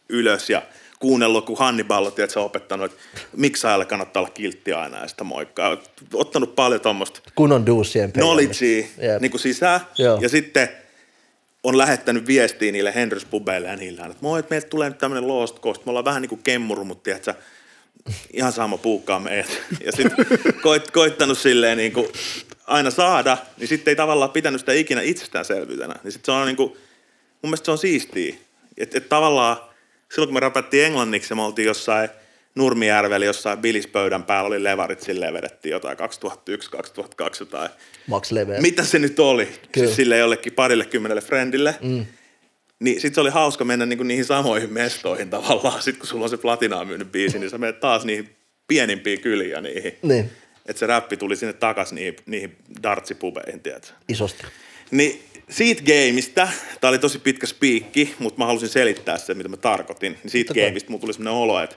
ylös 0.10 0.50
ja 0.50 0.62
kuunnellut, 1.00 1.46
kun 1.46 1.58
Hannibal 1.58 2.06
on 2.06 2.14
tiedätkö, 2.14 2.42
opettanut, 2.42 2.92
että 2.92 3.04
miksaajalle 3.36 3.86
kannattaa 3.86 4.22
olla 4.22 4.32
kiltti 4.32 4.74
aina 4.74 4.98
ja 4.98 5.08
sitä 5.08 5.24
moikkaa. 5.24 5.78
Ottanut 6.14 6.56
paljon 6.56 6.82
tuommoista 6.82 7.22
Kunnon 7.36 7.66
duusien 7.66 8.12
knowledgea 8.12 8.86
Jep. 9.02 9.22
niin 9.22 9.32
kuin 9.32 9.42
sisään. 9.42 9.80
Joo. 9.98 10.20
Ja 10.22 10.30
sitten 10.30 10.70
on 11.64 11.78
lähettänyt 11.78 12.28
viestiä 12.28 12.72
niille 12.72 12.96
Henrys 12.96 13.26
pubeille 13.26 13.68
ja 13.68 13.76
niillä, 13.76 14.06
että 14.06 14.18
moi, 14.22 14.40
että 14.40 14.50
meiltä 14.50 14.68
tulee 14.68 14.90
nyt 14.90 14.98
tämmöinen 14.98 15.28
Lost 15.28 15.60
Coast. 15.60 15.86
Me 15.86 15.90
ollaan 15.90 16.06
vähän 16.06 16.22
niin 16.22 16.30
kuin 16.30 16.44
kemmuru, 16.44 16.86
mutta 16.86 17.04
tiedätkö, 17.04 17.34
ihan 18.34 18.54
sama 18.54 18.78
puukkaa 18.78 19.20
meidät. 19.20 19.62
Ja 19.86 19.92
sitten 19.92 20.26
koit, 20.62 20.92
koittanut 20.92 21.38
silleen 21.38 21.78
niin 21.78 21.92
kuin 21.92 22.08
aina 22.68 22.92
saada, 22.92 23.38
niin 23.58 23.68
sitten 23.68 23.92
ei 23.92 23.96
tavallaan 23.96 24.32
pitänyt 24.32 24.60
sitä 24.60 24.74
ikinä 24.74 25.02
itsestäänselvyytenä. 25.02 25.96
Niin 26.04 26.12
sitten 26.12 26.26
se 26.26 26.40
on 26.40 26.46
niin 26.46 26.56
kuin, 26.56 26.70
mun 27.42 27.50
mielestä 27.50 27.66
se 27.66 27.72
on 27.72 27.78
siistiä. 27.78 28.36
Että 28.78 28.98
et 28.98 29.10
tavallaan 29.10 29.58
silloin 30.14 30.28
kun 30.28 30.34
me 30.34 30.40
räpättiin 30.40 30.86
englanniksi 30.86 31.32
ja 31.32 31.36
me 31.36 31.42
oltiin 31.42 31.66
jossain 31.66 32.10
Nurmijärvellä 32.56 33.26
jossain 33.26 33.60
bilispöydän 33.60 34.24
päällä 34.24 34.48
oli 34.48 34.64
levarit 34.64 35.02
silleen 35.02 35.34
vedettiin 35.34 35.72
jotain 35.72 35.98
2001-2002 35.98 36.02
jotain. 37.40 37.70
Max 38.08 38.32
Leveä. 38.32 38.62
Mitä 38.62 38.84
se 38.84 39.00
nyt 39.00 39.20
oli? 39.20 39.46
Kyllä. 39.46 39.88
Siis 39.88 39.96
sille 39.96 40.18
jollekin 40.18 40.54
parille 40.54 40.86
kymmenelle 40.86 41.22
friendille. 41.22 41.76
Mm. 41.82 42.06
Niin 42.80 43.02
sit 43.02 43.14
se 43.16 43.22
oli 43.22 43.30
hauska 43.30 43.66
mennä 43.66 43.86
niinku 43.86 44.04
niihin 44.04 44.26
samoihin 44.26 44.74
mestoihin 44.74 45.30
tavallaan. 45.30 45.82
Sitten 45.82 46.00
kun 46.00 46.08
sulla 46.08 46.24
on 46.26 46.30
se 46.30 46.38
platinaa 46.38 46.86
myynyt 46.86 47.12
biisi, 47.12 47.40
niin 47.40 47.50
sä 47.50 47.58
menet 47.58 47.80
taas 47.80 48.06
niihin 48.06 48.36
pienimpiin 48.68 49.22
kyliin 49.22 49.52
ja 49.52 49.62
niihin. 49.62 49.98
Niin, 50.02 50.32
Että 50.66 50.80
se 50.80 50.88
räppi 50.88 51.18
tuli 51.18 51.36
sinne 51.36 51.54
takas 51.54 51.94
niihin, 51.94 52.16
niihin 52.26 52.58
dartsipubeihin, 52.84 53.60
tiedätkö? 53.60 53.94
isosti. 54.10 54.44
Niin 54.92 55.24
siitä 55.50 55.82
gameista, 55.84 56.48
tää 56.82 56.90
oli 56.90 57.00
tosi 57.00 57.20
pitkä 57.20 57.48
spiikki, 57.48 58.16
mutta 58.20 58.40
mä 58.40 58.46
halusin 58.46 58.70
selittää 58.70 59.18
sen, 59.18 59.38
mitä 59.38 59.50
mä 59.50 59.58
tarkoitin. 59.58 60.12
Niin 60.24 60.32
siitä 60.32 60.48
Totta 60.48 60.60
kai. 60.62 60.70
gameista 60.70 60.90
mulla 60.92 61.02
tuli 61.02 61.14
sellainen 61.14 61.42
olo, 61.42 61.60
että 61.64 61.76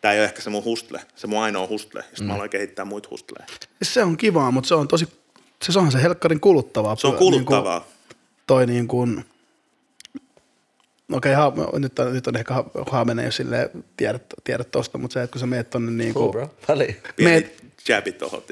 tää 0.00 0.12
ei 0.12 0.18
ole 0.18 0.24
ehkä 0.24 0.40
se 0.42 0.50
mun 0.50 0.64
hustle, 0.64 1.00
se 1.16 1.26
mun 1.26 1.42
ainoa 1.42 1.66
hustle. 1.66 2.00
Ja 2.10 2.16
sit 2.16 2.26
mä 2.26 2.34
aloin 2.34 2.50
kehittää 2.50 2.84
muita 2.84 3.08
hustleja. 3.10 3.46
se 3.82 4.02
on 4.04 4.16
kivaa, 4.16 4.50
mutta 4.50 4.68
se 4.68 4.74
on 4.74 4.88
tosi, 4.88 5.08
se 5.62 5.78
onhan 5.78 5.92
se 5.92 6.02
helkkarin 6.02 6.40
kuluttavaa. 6.40 6.96
Se 6.96 7.06
on 7.06 7.12
Niin 7.12 7.18
kuin 7.18 7.32
kuluttavaa. 7.32 7.86
toi 8.46 8.66
niin 8.66 8.88
kuin, 8.88 9.24
okei, 11.12 11.34
ha, 11.34 11.52
nyt, 11.78 11.98
on, 11.98 12.12
nyt 12.12 12.26
on 12.26 12.36
ehkä 12.36 12.54
ha, 12.54 12.64
haamenen 12.90 13.24
jo 13.24 13.32
silleen, 13.32 13.70
tiedät, 13.96 14.22
tiedät 14.44 14.70
tosta, 14.70 14.98
mutta 14.98 15.14
se, 15.14 15.22
että 15.22 15.32
kun 15.32 15.40
sä 15.40 15.46
meet 15.46 15.70
tonne 15.70 15.92
niin 15.92 16.14
Cool, 16.14 16.32
kuin. 16.32 16.48
Pieni 17.16 17.40
Meet- 17.40 17.64
jabit 17.88 18.18
tohon, 18.18 18.42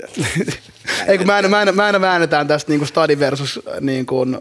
ei 1.08 1.18
kun 1.18 1.26
mä 1.26 1.34
aina, 1.34 1.48
mä 1.48 1.58
aina, 1.58 1.72
mä 1.72 1.84
aina 1.84 2.00
väännetään 2.00 2.48
tästä 2.48 2.72
niin 2.72 2.78
kuin 2.80 2.88
stadi 2.88 3.18
versus 3.18 3.60
niin 3.80 4.06
kuin, 4.06 4.38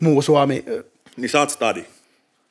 muu 0.00 0.22
Suomi. 0.22 0.64
niin 1.16 1.28
sä 1.28 1.40
oot 1.40 1.50
stadi 1.50 1.84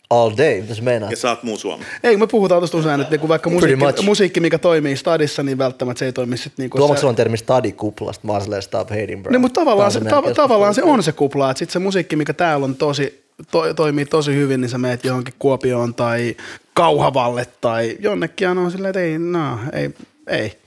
All 0.09 0.31
day, 0.37 0.61
mitä 0.61 0.75
se 0.75 0.81
meinaa? 0.81 1.09
ja 1.09 1.17
sä 1.17 1.29
oot 1.29 1.43
muu 1.43 1.57
Suomi. 1.57 1.85
Ei, 2.03 2.17
me 2.17 2.27
puhutaan 2.27 2.61
tuosta 2.61 2.77
usein, 2.77 3.01
että 3.01 3.11
niinku 3.11 3.27
vaikka 3.27 3.49
musiikki, 3.49 3.85
much. 3.85 4.03
musiikki, 4.03 4.39
mikä 4.39 4.57
toimii 4.57 4.95
stadissa, 4.97 5.43
niin 5.43 5.57
välttämättä 5.57 5.99
se 5.99 6.05
ei 6.05 6.13
toimi 6.13 6.37
sitten 6.37 6.63
niin 6.63 6.69
kuin 6.69 6.79
Tuomaksi 6.79 7.01
sulla 7.01 7.09
on 7.09 7.15
termi 7.15 7.37
stadikuplasta, 7.37 8.27
mä 8.27 8.31
oon 8.31 8.41
silleen 8.41 8.61
stop 8.61 8.89
hating, 8.89 9.23
bro. 9.23 9.31
Niin, 9.31 9.41
mutta 9.41 9.53
Tää 9.53 9.65
tavallaan 9.65 9.91
se, 9.91 9.99
ta- 9.99 10.33
tavallaan 10.35 10.73
se 10.73 10.83
on 10.83 11.03
se 11.03 11.11
kupla, 11.11 11.51
että 11.51 11.59
sitten 11.59 11.73
se 11.73 11.79
musiikki, 11.79 12.15
mikä 12.15 12.33
täällä 12.33 12.63
on 12.63 12.75
tosi, 12.75 13.25
to, 13.51 13.73
toimii 13.73 14.05
tosi 14.05 14.35
hyvin, 14.35 14.61
niin 14.61 14.69
sä 14.69 14.77
meet 14.77 15.05
johonkin 15.05 15.33
Kuopioon 15.39 15.93
tai 15.93 16.35
Kauhavalle 16.73 17.47
tai 17.61 17.97
jonnekin, 17.99 18.45
ja 18.45 18.51
on 18.51 18.71
silleen, 18.71 18.89
että 18.89 19.01
ei, 19.01 19.19
no, 19.19 19.59
ei, 19.73 19.89
ei. 20.27 20.57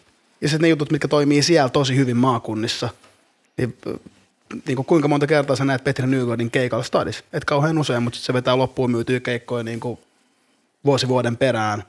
Ja 0.40 0.48
sitten 0.48 0.62
ne 0.62 0.68
jutut, 0.68 0.90
mitkä 0.90 1.08
toimii 1.08 1.42
siellä 1.42 1.68
tosi 1.68 1.96
hyvin 1.96 2.16
maakunnissa, 2.16 2.88
niin, 3.56 3.76
niin 4.66 4.76
kuin 4.76 4.86
kuinka 4.86 5.08
monta 5.08 5.26
kertaa 5.26 5.56
sä 5.56 5.64
näet 5.64 5.84
Petri 5.84 6.06
Nygårdin 6.06 6.50
keikalla 6.50 6.84
stadissa? 6.84 7.24
Et 7.32 7.44
kauhean 7.44 7.78
usein, 7.78 8.02
mutta 8.02 8.18
se 8.18 8.32
vetää 8.32 8.58
loppuun 8.58 8.90
myytyä 8.90 9.20
keikkoja 9.20 9.64
niin 9.64 9.80
kuin 9.80 9.98
vuosi 10.84 11.08
vuoden 11.08 11.36
perään 11.36 11.82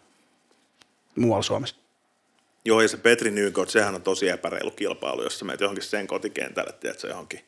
muualla 1.15 1.43
Suomessa. 1.43 1.75
Joo, 2.65 2.81
ja 2.81 2.87
se 2.87 2.97
Petri 2.97 3.31
Nykort, 3.31 3.69
sehän 3.69 3.95
on 3.95 4.01
tosi 4.01 4.29
epäreilu 4.29 4.71
kilpailu, 4.71 5.23
jos 5.23 5.39
sä 5.39 5.45
menet 5.45 5.61
johonkin 5.61 5.83
sen 5.83 6.07
kotikentälle, 6.07 6.73
tiedätkö, 6.73 7.07
johonkin 7.07 7.39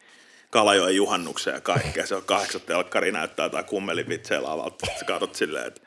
Kalajoen 0.50 0.96
juhannukseen 0.96 1.56
ja 1.56 1.62
kaikkea. 1.62 2.06
Se 2.06 2.16
on 2.16 2.24
kahdeksan 2.26 2.62
telkkari 2.62 3.12
näyttää 3.12 3.46
jotain 3.46 3.66
kummelivitsejä 3.66 4.44
lavalta. 4.44 4.86
Sä 5.00 5.06
katsot 5.06 5.36
silleen, 5.36 5.68
että, 5.68 5.82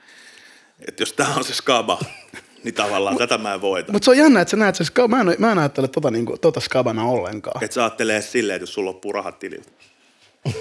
että 0.89 1.03
jos 1.03 1.13
tää 1.13 1.35
on 1.37 1.45
se 1.45 1.55
skaba, 1.55 2.01
niin 2.65 2.75
tavallaan 2.75 3.17
tätä 3.17 3.39
mä 3.39 3.55
en 3.55 3.61
voita. 3.61 3.93
Mutta 3.93 4.05
se 4.05 4.11
on 4.11 4.17
jännä, 4.17 4.41
että 4.41 4.51
sä 4.51 4.57
näet 4.57 4.75
sen, 4.75 4.87
ska- 4.87 5.09
mä 5.09 5.21
en, 5.21 5.37
mä 5.39 5.53
en 5.53 5.59
ajattele 5.59 5.89
tota, 5.89 6.11
niin 6.11 6.27
kuin, 6.27 6.41
tota 6.41 6.61
skabana 6.61 7.05
ollenkaan. 7.05 7.65
Et 7.65 7.73
sä 7.73 7.83
ajattelee 7.83 8.17
edes 8.17 8.33
silleen, 8.33 8.57
että 8.57 8.63
jos 8.63 8.75
sulla 8.75 8.91
loppuu 8.91 9.13
rahat 9.13 9.39
tililtä. 9.39 9.71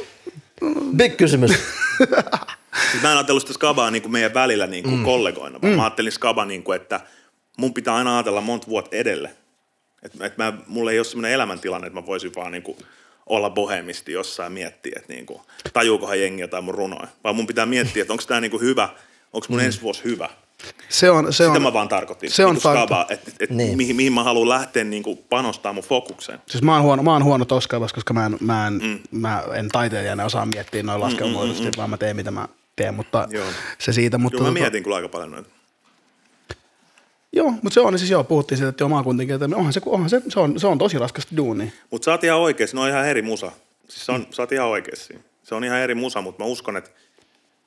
Big 0.98 1.18
kysymys. 1.18 1.52
Mä 3.02 3.12
en 3.12 3.18
ajatellut 3.18 3.44
sitä 3.44 3.54
skabaa 3.54 3.92
niin 3.92 4.02
kuin 4.02 4.12
meidän 4.12 4.34
välillä 4.34 4.68
niin 4.68 4.84
kuin 4.84 4.96
mm. 4.96 5.04
kollegoina, 5.04 5.62
vaan 5.62 5.74
mm. 5.74 5.78
mä 5.78 5.84
ajattelin 5.84 6.12
skaba 6.12 6.46
niin 6.46 6.64
kuin, 6.64 6.76
että 6.76 7.00
mun 7.58 7.74
pitää 7.74 7.96
aina 7.96 8.18
ajatella 8.18 8.42
monta 8.42 8.68
vuotta 8.68 8.96
edelle. 8.96 9.36
Että 10.04 10.26
et 10.26 10.38
mä, 10.38 10.54
mulla 10.68 10.92
ei 10.92 11.00
ole 11.00 11.06
sellainen 11.06 11.32
elämäntilanne, 11.32 11.88
että 11.88 12.00
mä 12.00 12.06
voisin 12.06 12.36
vaan 12.36 12.52
niin 12.52 12.64
kuin 12.64 12.78
olla 13.26 13.50
bohemisti 13.50 14.12
jossain 14.12 14.46
ja 14.46 14.50
miettiä, 14.50 14.94
että 14.96 15.14
niin 15.14 15.26
kuin, 15.26 15.42
tajuukohan 15.74 16.22
jengi 16.22 16.42
jotain 16.42 16.64
mun 16.64 16.76
runoja. 16.76 17.08
Vaan 17.24 17.36
mun 17.36 17.48
pitää 17.48 17.66
miettiä, 17.66 18.02
että 18.02 18.14
onko 18.14 18.24
tämä 18.28 18.42
niin 18.42 18.52
kuin 18.52 18.64
hyvä, 18.64 18.90
onko 19.34 19.48
mun 19.50 19.60
mm. 19.60 19.66
ensi 19.66 19.82
vuosi 19.82 20.04
hyvä. 20.04 20.30
Se 20.90 21.10
on, 21.12 21.34
se 21.34 21.38
Sitä 21.44 21.52
on, 21.52 21.62
mä 21.62 21.74
vaan 21.74 21.88
tarkoitin. 21.88 22.32
se 22.32 22.46
on 22.46 22.54
niin 22.54 22.62
skaba, 22.62 23.06
että 23.10 23.32
et, 23.40 23.50
Niin. 23.50 23.58
niin. 23.58 23.78
mihin, 23.78 23.96
mihin 23.96 24.14
mä 24.14 24.24
haluan 24.24 24.50
lähteä 24.50 24.84
niin 24.84 25.04
kuin 25.04 25.18
panostaa 25.30 25.74
mun 25.74 25.84
fokukseen. 25.84 26.40
Siis 26.48 26.64
mä 26.64 26.74
oon 26.74 26.84
huono, 26.84 27.04
mä 27.04 27.14
oon 27.14 27.24
huono 27.24 27.46
tossa 27.46 27.66
skabassa, 27.66 27.96
koska 27.96 28.14
mä 28.14 28.26
en, 28.26 28.38
mä 28.40 28.68
en, 28.68 28.74
mm. 28.74 29.00
mä 29.12 29.44
en 29.54 29.70
taiteilijana 29.70 30.26
osaa 30.26 30.46
miettiä 30.46 30.84
noin 30.84 31.02
laskelmoidusti, 31.02 31.70
vaan 31.78 31.90
mä 31.90 31.98
teen 31.98 32.16
mitä 32.16 32.32
mä 32.32 32.48
teen, 32.76 32.94
mutta 32.94 33.28
Joo. 33.32 33.46
se 33.80 33.94
siitä. 33.94 34.18
Mutta 34.18 34.38
Joo, 34.38 34.48
mä 34.48 34.54
mietin 34.54 34.84
kyllä 34.84 34.96
aika 34.96 35.10
paljon 35.10 35.32
noita. 35.32 35.50
Joo, 37.36 37.52
mutta 37.52 37.74
se 37.74 37.80
on, 37.82 37.94
niin 37.94 38.00
siis 38.00 38.12
joo, 38.12 38.24
puhuttiin 38.24 38.58
siitä, 38.58 38.70
että 38.70 38.84
joo, 38.84 38.90
maakuntien 38.90 39.32
että 39.32 39.56
onhan 39.56 39.74
se, 39.74 39.82
onhan 39.86 40.10
se, 40.10 40.22
se 40.30 40.40
on, 40.40 40.60
se 40.60 40.68
on 40.68 40.78
tosi 40.78 41.00
raskasta 41.00 41.38
duunia. 41.38 41.68
Mutta 41.92 42.06
sä 42.06 42.12
oot 42.12 42.24
ihan 42.24 42.40
oikeassa, 42.40 42.78
ne 42.78 42.82
on 42.82 42.90
ihan 42.90 43.08
eri 43.08 43.22
musa. 43.22 43.52
Siis 43.90 44.06
se 44.06 44.12
on, 44.12 44.28
sä 44.32 44.42
oot 44.42 44.52
ihan 44.52 44.68
oikeassa. 44.68 45.14
Se 45.44 45.56
on 45.56 45.64
ihan 45.64 45.80
eri 45.80 45.96
musa, 45.96 46.22
mutta 46.22 46.44
mä 46.44 46.48
uskon, 46.50 46.78
että 46.78 46.90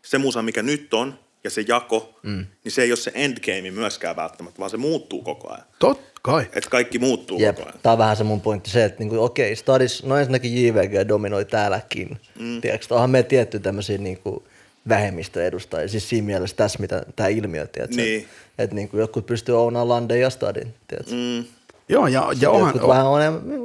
se 0.02 0.18
musa, 0.18 0.42
mikä 0.42 0.62
nyt 0.62 0.94
on, 0.94 1.18
ja 1.46 1.50
se 1.50 1.64
jako, 1.68 2.18
mm. 2.22 2.46
niin 2.64 2.72
se 2.72 2.82
ei 2.82 2.90
ole 2.90 2.96
se 2.96 3.12
endgame 3.14 3.70
myöskään 3.70 4.16
välttämättä, 4.16 4.58
vaan 4.58 4.70
se 4.70 4.76
muuttuu 4.76 5.22
koko 5.22 5.52
ajan. 5.52 5.66
Totta 5.78 6.20
kai. 6.22 6.42
Että 6.42 6.70
kaikki 6.70 6.98
muuttuu 6.98 7.38
Jep, 7.38 7.56
koko 7.56 7.68
ajan. 7.68 7.80
tää 7.82 7.92
on 7.92 7.98
vähän 7.98 8.16
se 8.16 8.24
mun 8.24 8.40
pointti 8.40 8.70
se, 8.70 8.84
että 8.84 8.98
niinku, 8.98 9.24
okei, 9.24 9.56
Stadis, 9.56 10.04
no 10.04 10.16
ensinnäkin 10.16 10.66
JVG 10.66 11.08
dominoi 11.08 11.44
täälläkin. 11.44 12.20
Mm. 12.38 12.60
Tiedätkö, 12.60 12.94
onhan 12.94 13.10
me 13.10 13.22
tietty 13.22 13.58
tämmöisiä 13.58 13.98
niinku 13.98 14.46
vähemmistöedustajia, 14.88 15.88
siis 15.88 16.08
siinä 16.08 16.26
mielessä 16.26 16.56
tässä, 16.56 16.78
mitä 16.78 17.02
tämä 17.16 17.28
ilmiö, 17.28 17.66
tiedätkö? 17.66 17.96
Niin. 17.96 18.26
Että 18.58 18.76
niinku, 18.76 18.98
jotkut 18.98 19.26
pystyy 19.26 19.58
ounaan 19.58 19.88
Landen 19.88 20.20
ja 20.20 20.30
Stadin, 20.30 20.74
tiedätkö? 20.88 21.14
Mm. 21.14 21.44
Joo, 21.88 22.06
ja, 22.06 22.28
ja 22.40 22.50
onhan, 22.50 22.68
Jotkut 22.74 22.90
vähän 22.90 23.06
on 23.06 23.20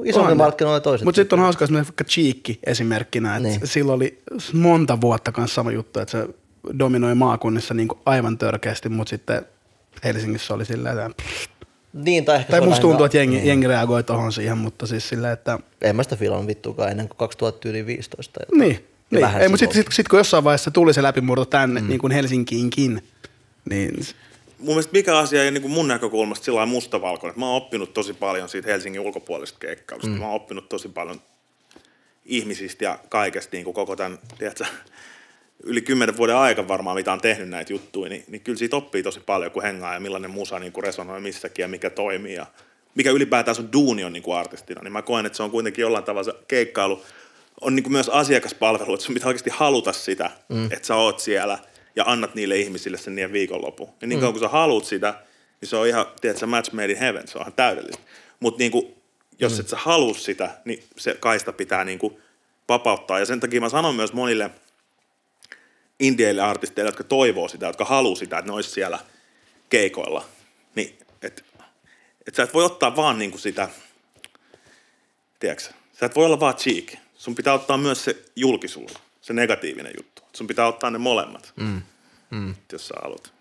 isommin 0.06 0.38
markkinoilla 0.38 0.80
toiset. 0.80 1.06
Mutta 1.06 1.16
sitten 1.22 1.40
on 1.40 1.44
hauska 1.44 1.66
esimerkiksi 1.66 1.92
vaikka 1.92 2.04
Cheekki 2.04 2.60
esimerkkinä, 2.64 3.36
että 3.36 3.50
niin. 3.50 3.68
sillä 3.68 3.94
oli 3.94 4.22
monta 4.54 5.02
vuotta 5.02 5.32
kanssa 5.32 5.56
sama 5.56 5.72
juttu, 5.72 6.00
että 6.00 6.12
se 6.12 6.28
dominoi 6.80 7.16
maakunnissa 7.16 7.74
niin 7.74 7.88
aivan 8.06 8.38
törkeästi, 8.38 8.90
mutta 8.90 9.10
sitten 9.10 9.46
Helsingissä 10.04 10.54
oli 10.54 10.66
silleen, 10.66 11.00
että 11.00 11.24
Niin, 11.94 12.26
tai 12.26 12.36
ehkä 12.36 12.52
tai 12.52 12.62
musta 12.62 12.82
tuntuu, 12.82 13.06
että 13.06 13.18
jengi, 13.18 13.36
niin. 13.36 13.48
jengi 13.48 13.68
reagoi 13.68 14.04
tohon 14.04 14.34
siihen, 14.34 14.58
mutta 14.58 14.88
siis 14.88 15.10
silleen, 15.10 15.34
että 15.34 15.60
En 15.82 15.96
mä 15.96 16.04
sitä 16.04 16.16
filannut 16.16 16.48
vittuakaan 16.48 16.92
ennen 16.92 17.08
kuin 17.08 17.18
2015 17.18 18.34
tai 18.34 18.46
jotain. 18.46 18.60
niin, 18.60 19.22
Ja 19.22 19.28
niin. 19.28 19.42
Ei, 19.42 19.50
mutta 19.50 19.60
sitten 19.60 19.84
sit, 19.84 19.92
sit, 19.92 20.08
kun 20.08 20.20
jossain 20.20 20.44
vaiheessa 20.44 20.72
tuli 20.72 20.94
se 20.94 21.04
läpimurto 21.04 21.46
tänne, 21.46 21.82
mm. 21.82 21.88
niin 21.88 22.00
kuin 22.00 22.12
Helsinkiinkin, 22.12 23.04
niin 23.70 24.06
Mun 24.62 24.70
mielestä 24.70 24.94
mikä 24.94 25.18
asia 25.18 25.44
ei 25.44 25.52
niin 25.52 25.62
kuin 25.62 25.72
mun 25.72 25.88
näkökulmasta 25.88 26.46
sillä 26.46 26.56
lailla 26.56 26.74
mustavalkoinen. 26.74 27.40
Mä 27.40 27.46
oon 27.46 27.56
oppinut 27.56 27.94
tosi 27.94 28.14
paljon 28.14 28.50
siitä 28.50 28.68
Helsingin 28.68 29.02
ulkopuolisesta 29.02 29.60
keikkailusta. 29.60 30.12
Mm. 30.12 30.20
Mä 30.20 30.26
oon 30.26 30.36
oppinut 30.36 30.70
tosi 30.70 30.90
paljon 30.90 31.22
ihmisistä 32.26 32.84
ja 32.84 33.00
kaikesta 33.10 33.56
niin 33.56 33.64
kuin 33.64 33.74
koko 33.74 33.96
tämän, 33.96 34.20
tiedätkö, 34.38 34.66
yli 35.64 35.82
kymmenen 35.82 36.18
vuoden 36.18 36.36
aika 36.36 36.68
varmaan, 36.68 36.96
mitä 36.96 37.14
on 37.14 37.22
tehnyt 37.22 37.50
näitä 37.50 37.74
juttuja, 37.74 38.10
niin, 38.10 38.24
niin 38.28 38.42
kyllä 38.42 38.58
siitä 38.58 38.76
oppii 38.76 39.04
tosi 39.04 39.20
paljon, 39.20 39.52
kun 39.52 39.64
hengaa 39.64 39.94
ja 39.94 40.00
millainen 40.00 40.32
musa 40.32 40.60
niin 40.60 40.72
kuin 40.72 40.84
resonoi 40.84 41.22
missäkin 41.22 41.64
ja 41.64 41.68
mikä 41.68 41.90
toimii 41.90 42.34
ja 42.34 42.46
mikä 42.96 43.12
ylipäätään 43.12 43.56
sun 43.56 43.74
duuni 43.74 44.04
on 44.04 44.14
niin 44.14 44.24
kuin 44.24 44.38
artistina. 44.38 44.82
Niin 44.82 44.94
mä 44.94 45.02
koen, 45.02 45.26
että 45.26 45.38
se 45.38 45.44
on 45.44 45.52
kuitenkin 45.52 45.82
jollain 45.82 46.04
tavalla 46.04 46.24
se 46.24 46.34
keikkailu 46.48 47.02
on 47.62 47.76
niin 47.76 47.84
kuin 47.84 47.94
myös 47.94 48.10
asiakaspalvelu, 48.10 48.94
että 48.94 49.06
sun 49.06 49.14
pitää 49.14 49.28
oikeasti 49.28 49.50
haluta 49.54 49.94
sitä, 49.94 50.32
mm. 50.50 50.66
että 50.66 50.88
sä 50.88 50.96
oot 50.96 51.20
siellä 51.20 51.60
ja 51.96 52.04
annat 52.08 52.36
niille 52.36 52.58
ihmisille 52.58 52.98
sen 52.98 53.16
niiden 53.16 53.34
viikonlopun. 53.34 53.90
Ja 54.02 54.08
niin 54.08 54.20
kauan 54.20 54.34
mm. 54.34 54.40
kun 54.40 54.48
sä 54.48 54.54
haluat 54.54 54.86
sitä, 54.86 55.14
niin 55.62 55.70
se 55.70 55.76
on 55.76 55.88
ihan, 55.88 56.06
tiedätkö, 56.22 56.46
match 56.46 56.74
made 56.74 56.92
in 56.92 56.98
heaven, 56.98 57.28
se 57.28 57.38
on 57.38 57.42
ihan 57.42 57.54
täydellistä. 57.54 58.02
Mutta 58.40 58.60
niin 58.60 58.72
kuin, 58.72 58.96
jos 59.40 59.54
mm. 59.54 59.60
et 59.60 59.68
sä 59.68 59.78
halua 59.80 60.14
sitä, 60.14 60.50
niin 60.66 60.84
se 60.98 61.18
kaista 61.20 61.54
pitää 61.54 61.84
niin 61.84 62.00
kuin 62.00 62.18
vapauttaa. 62.70 63.20
Ja 63.20 63.26
sen 63.26 63.40
takia 63.40 63.62
mä 63.62 63.70
sanon 63.70 63.96
myös 63.96 64.14
monille 64.14 64.52
indieille 66.02 66.42
artisteille, 66.42 66.88
jotka 66.88 67.04
toivoo 67.04 67.48
sitä, 67.48 67.66
jotka 67.66 67.86
haluaa 67.86 68.16
sitä, 68.16 68.38
että 68.38 68.52
ne 68.52 68.56
olisi 68.56 68.70
siellä 68.70 69.00
keikoilla. 69.70 70.26
Niin, 70.76 70.98
että 71.22 71.42
et 72.28 72.36
sä 72.36 72.44
et 72.44 72.54
voi 72.54 72.66
ottaa 72.66 72.96
vaan 72.96 73.20
niin 73.20 73.32
kuin 73.32 73.42
sitä, 73.42 73.70
tiedätkö, 75.40 75.64
sä 76.00 76.06
et 76.06 76.16
voi 76.16 76.26
olla 76.26 76.40
vaan 76.40 76.56
cheek. 76.56 76.96
Sun 77.16 77.36
pitää 77.36 77.54
ottaa 77.54 77.78
myös 77.78 78.04
se 78.04 78.16
julkisuus, 78.36 78.94
se 79.22 79.34
negatiivinen 79.34 79.94
juttu. 79.98 80.22
Sun 80.34 80.48
pitää 80.48 80.68
ottaa 80.68 80.90
ne 80.90 80.98
molemmat, 80.98 81.54
mm. 81.56 81.82
Mm. 82.32 82.56
jos 82.72 82.88
sä 82.88 82.94
haluat. 83.02 83.32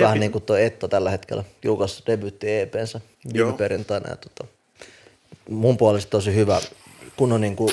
Vähän 0.00 0.20
niin 0.20 0.32
kuin 0.32 0.44
tuo 0.44 0.56
Etto 0.56 0.88
tällä 0.88 1.10
hetkellä 1.10 1.44
julkaisi 1.64 2.02
debyytti 2.06 2.52
EPnsä 2.52 3.00
viime 3.32 3.52
perjantaina. 3.52 4.10
Ja 4.10 4.16
tota, 4.16 4.44
mun 5.48 5.76
puolesta 5.76 6.10
tosi 6.10 6.34
hyvä, 6.34 6.60
kun 7.16 7.32
on 7.32 7.40
niin 7.40 7.56
kuin, 7.56 7.72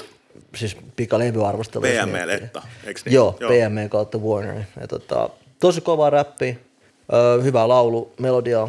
siis 0.56 0.78
pikalevyarvostelu. 0.96 1.84
PML 1.84 2.30
Etta, 2.30 2.62
eikö 2.86 3.02
niin? 3.06 3.14
Joo, 3.14 3.38
Joo. 3.40 3.50
PML 3.50 3.88
kautta 3.90 4.18
Warner. 4.18 4.64
Ja 4.82 4.88
tota, 4.88 5.30
tosi 5.60 5.82
kova 5.82 6.10
räppi, 6.10 6.60
ö, 7.14 7.42
hyvä 7.44 7.68
laulu, 7.68 8.14
melodia, 8.20 8.68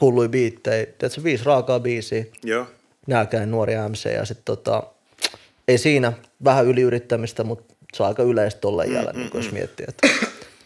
hullui 0.00 0.28
biittejä. 0.28 0.86
Tiedätkö, 0.86 1.22
viisi 1.24 1.44
raakaa 1.44 1.80
biisiä. 1.80 2.24
Joo. 2.44 2.66
Nääkäinen 3.06 3.50
nuori 3.50 3.74
MC 3.88 4.12
ja 4.12 4.24
sitten 4.24 4.44
tota, 4.44 4.82
ei 5.68 5.78
siinä 5.78 6.12
vähän 6.44 6.66
yliyrittämistä, 6.66 7.44
mutta 7.44 7.74
se 7.92 8.02
on 8.02 8.08
aika 8.08 8.22
yleistä 8.22 8.60
tolle 8.60 8.86
mm, 8.86 8.94
jälleen, 8.94 9.16
mm, 9.16 9.22
niin 9.22 9.30
jos 9.34 9.46
mm. 9.46 9.54
miettii. 9.54 9.86
Että, 9.88 10.08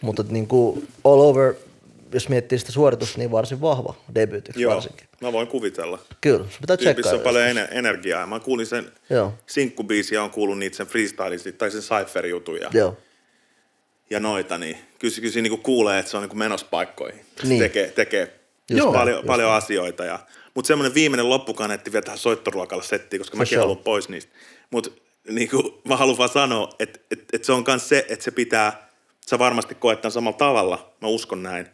mutta 0.01 0.23
niin 0.29 0.47
kuin 0.47 0.87
all 1.03 1.19
over, 1.21 1.53
jos 2.15 2.29
miettii 2.29 2.59
sitä 2.59 2.71
suoritusta, 2.71 3.17
niin 3.17 3.31
varsin 3.31 3.61
vahva 3.61 3.95
debuutiksi 4.15 4.61
Joo, 4.61 4.73
varsinkin. 4.75 5.07
mä 5.21 5.31
voin 5.33 5.47
kuvitella. 5.47 5.99
Kyllä, 6.21 6.45
se 6.49 6.57
pitää 6.61 6.77
tsekkaa. 6.77 7.13
on 7.13 7.19
paljon 7.19 7.43
ener- 7.47 7.67
energiaa. 7.71 8.27
Mä 8.27 8.39
kuulin 8.39 8.65
sen 8.67 8.91
sinkkubiisi 9.47 10.15
ja 10.15 10.23
on 10.23 10.29
kuullut 10.31 10.57
niitä 10.59 10.77
sen 10.77 10.87
freestyle 10.87 11.51
tai 11.57 11.71
sen 11.71 11.81
cypher-jutuja. 11.81 12.69
Joo. 12.73 12.97
Ja 14.09 14.19
noita, 14.19 14.57
niin 14.57 14.77
kyllä, 14.99 15.15
kyllä 15.21 15.41
niin 15.41 15.59
kuulee, 15.59 15.99
että 15.99 16.11
se 16.11 16.17
on 16.17 16.23
niin 16.27 16.37
menossa 16.37 16.67
paikkoihin. 16.71 17.21
Se 17.41 17.47
Niin. 17.47 17.59
tekee, 17.59 17.87
tekee 17.91 18.39
Just 18.69 18.91
paljon, 18.91 19.15
näin, 19.15 19.25
paljon 19.27 19.51
asioita. 19.51 20.05
Ja, 20.05 20.19
mutta 20.53 20.67
semmoinen 20.67 20.93
viimeinen 20.93 21.29
loppukaneetti 21.29 21.91
vielä 21.91 22.03
tähän 22.03 22.17
soittoruokalla 22.17 22.83
settiin, 22.83 23.19
koska 23.19 23.37
mäkin 23.37 23.59
haluan 23.59 23.77
pois 23.77 24.09
niistä. 24.09 24.31
Mutta 24.71 24.89
niin 25.29 25.49
kuin, 25.49 25.63
mä 25.87 25.97
haluan 25.97 26.17
vaan 26.17 26.29
sanoa, 26.29 26.69
että, 26.79 26.99
että, 27.11 27.25
että 27.33 27.45
se 27.45 27.51
on 27.51 27.63
myös 27.67 27.89
se, 27.89 28.05
että 28.09 28.25
se 28.25 28.31
pitää, 28.31 28.89
sä 29.29 29.39
varmasti 29.39 29.75
koet 29.75 30.01
tämän 30.01 30.11
samalla 30.11 30.37
tavalla, 30.37 30.93
mä 31.01 31.07
uskon 31.07 31.43
näin. 31.43 31.67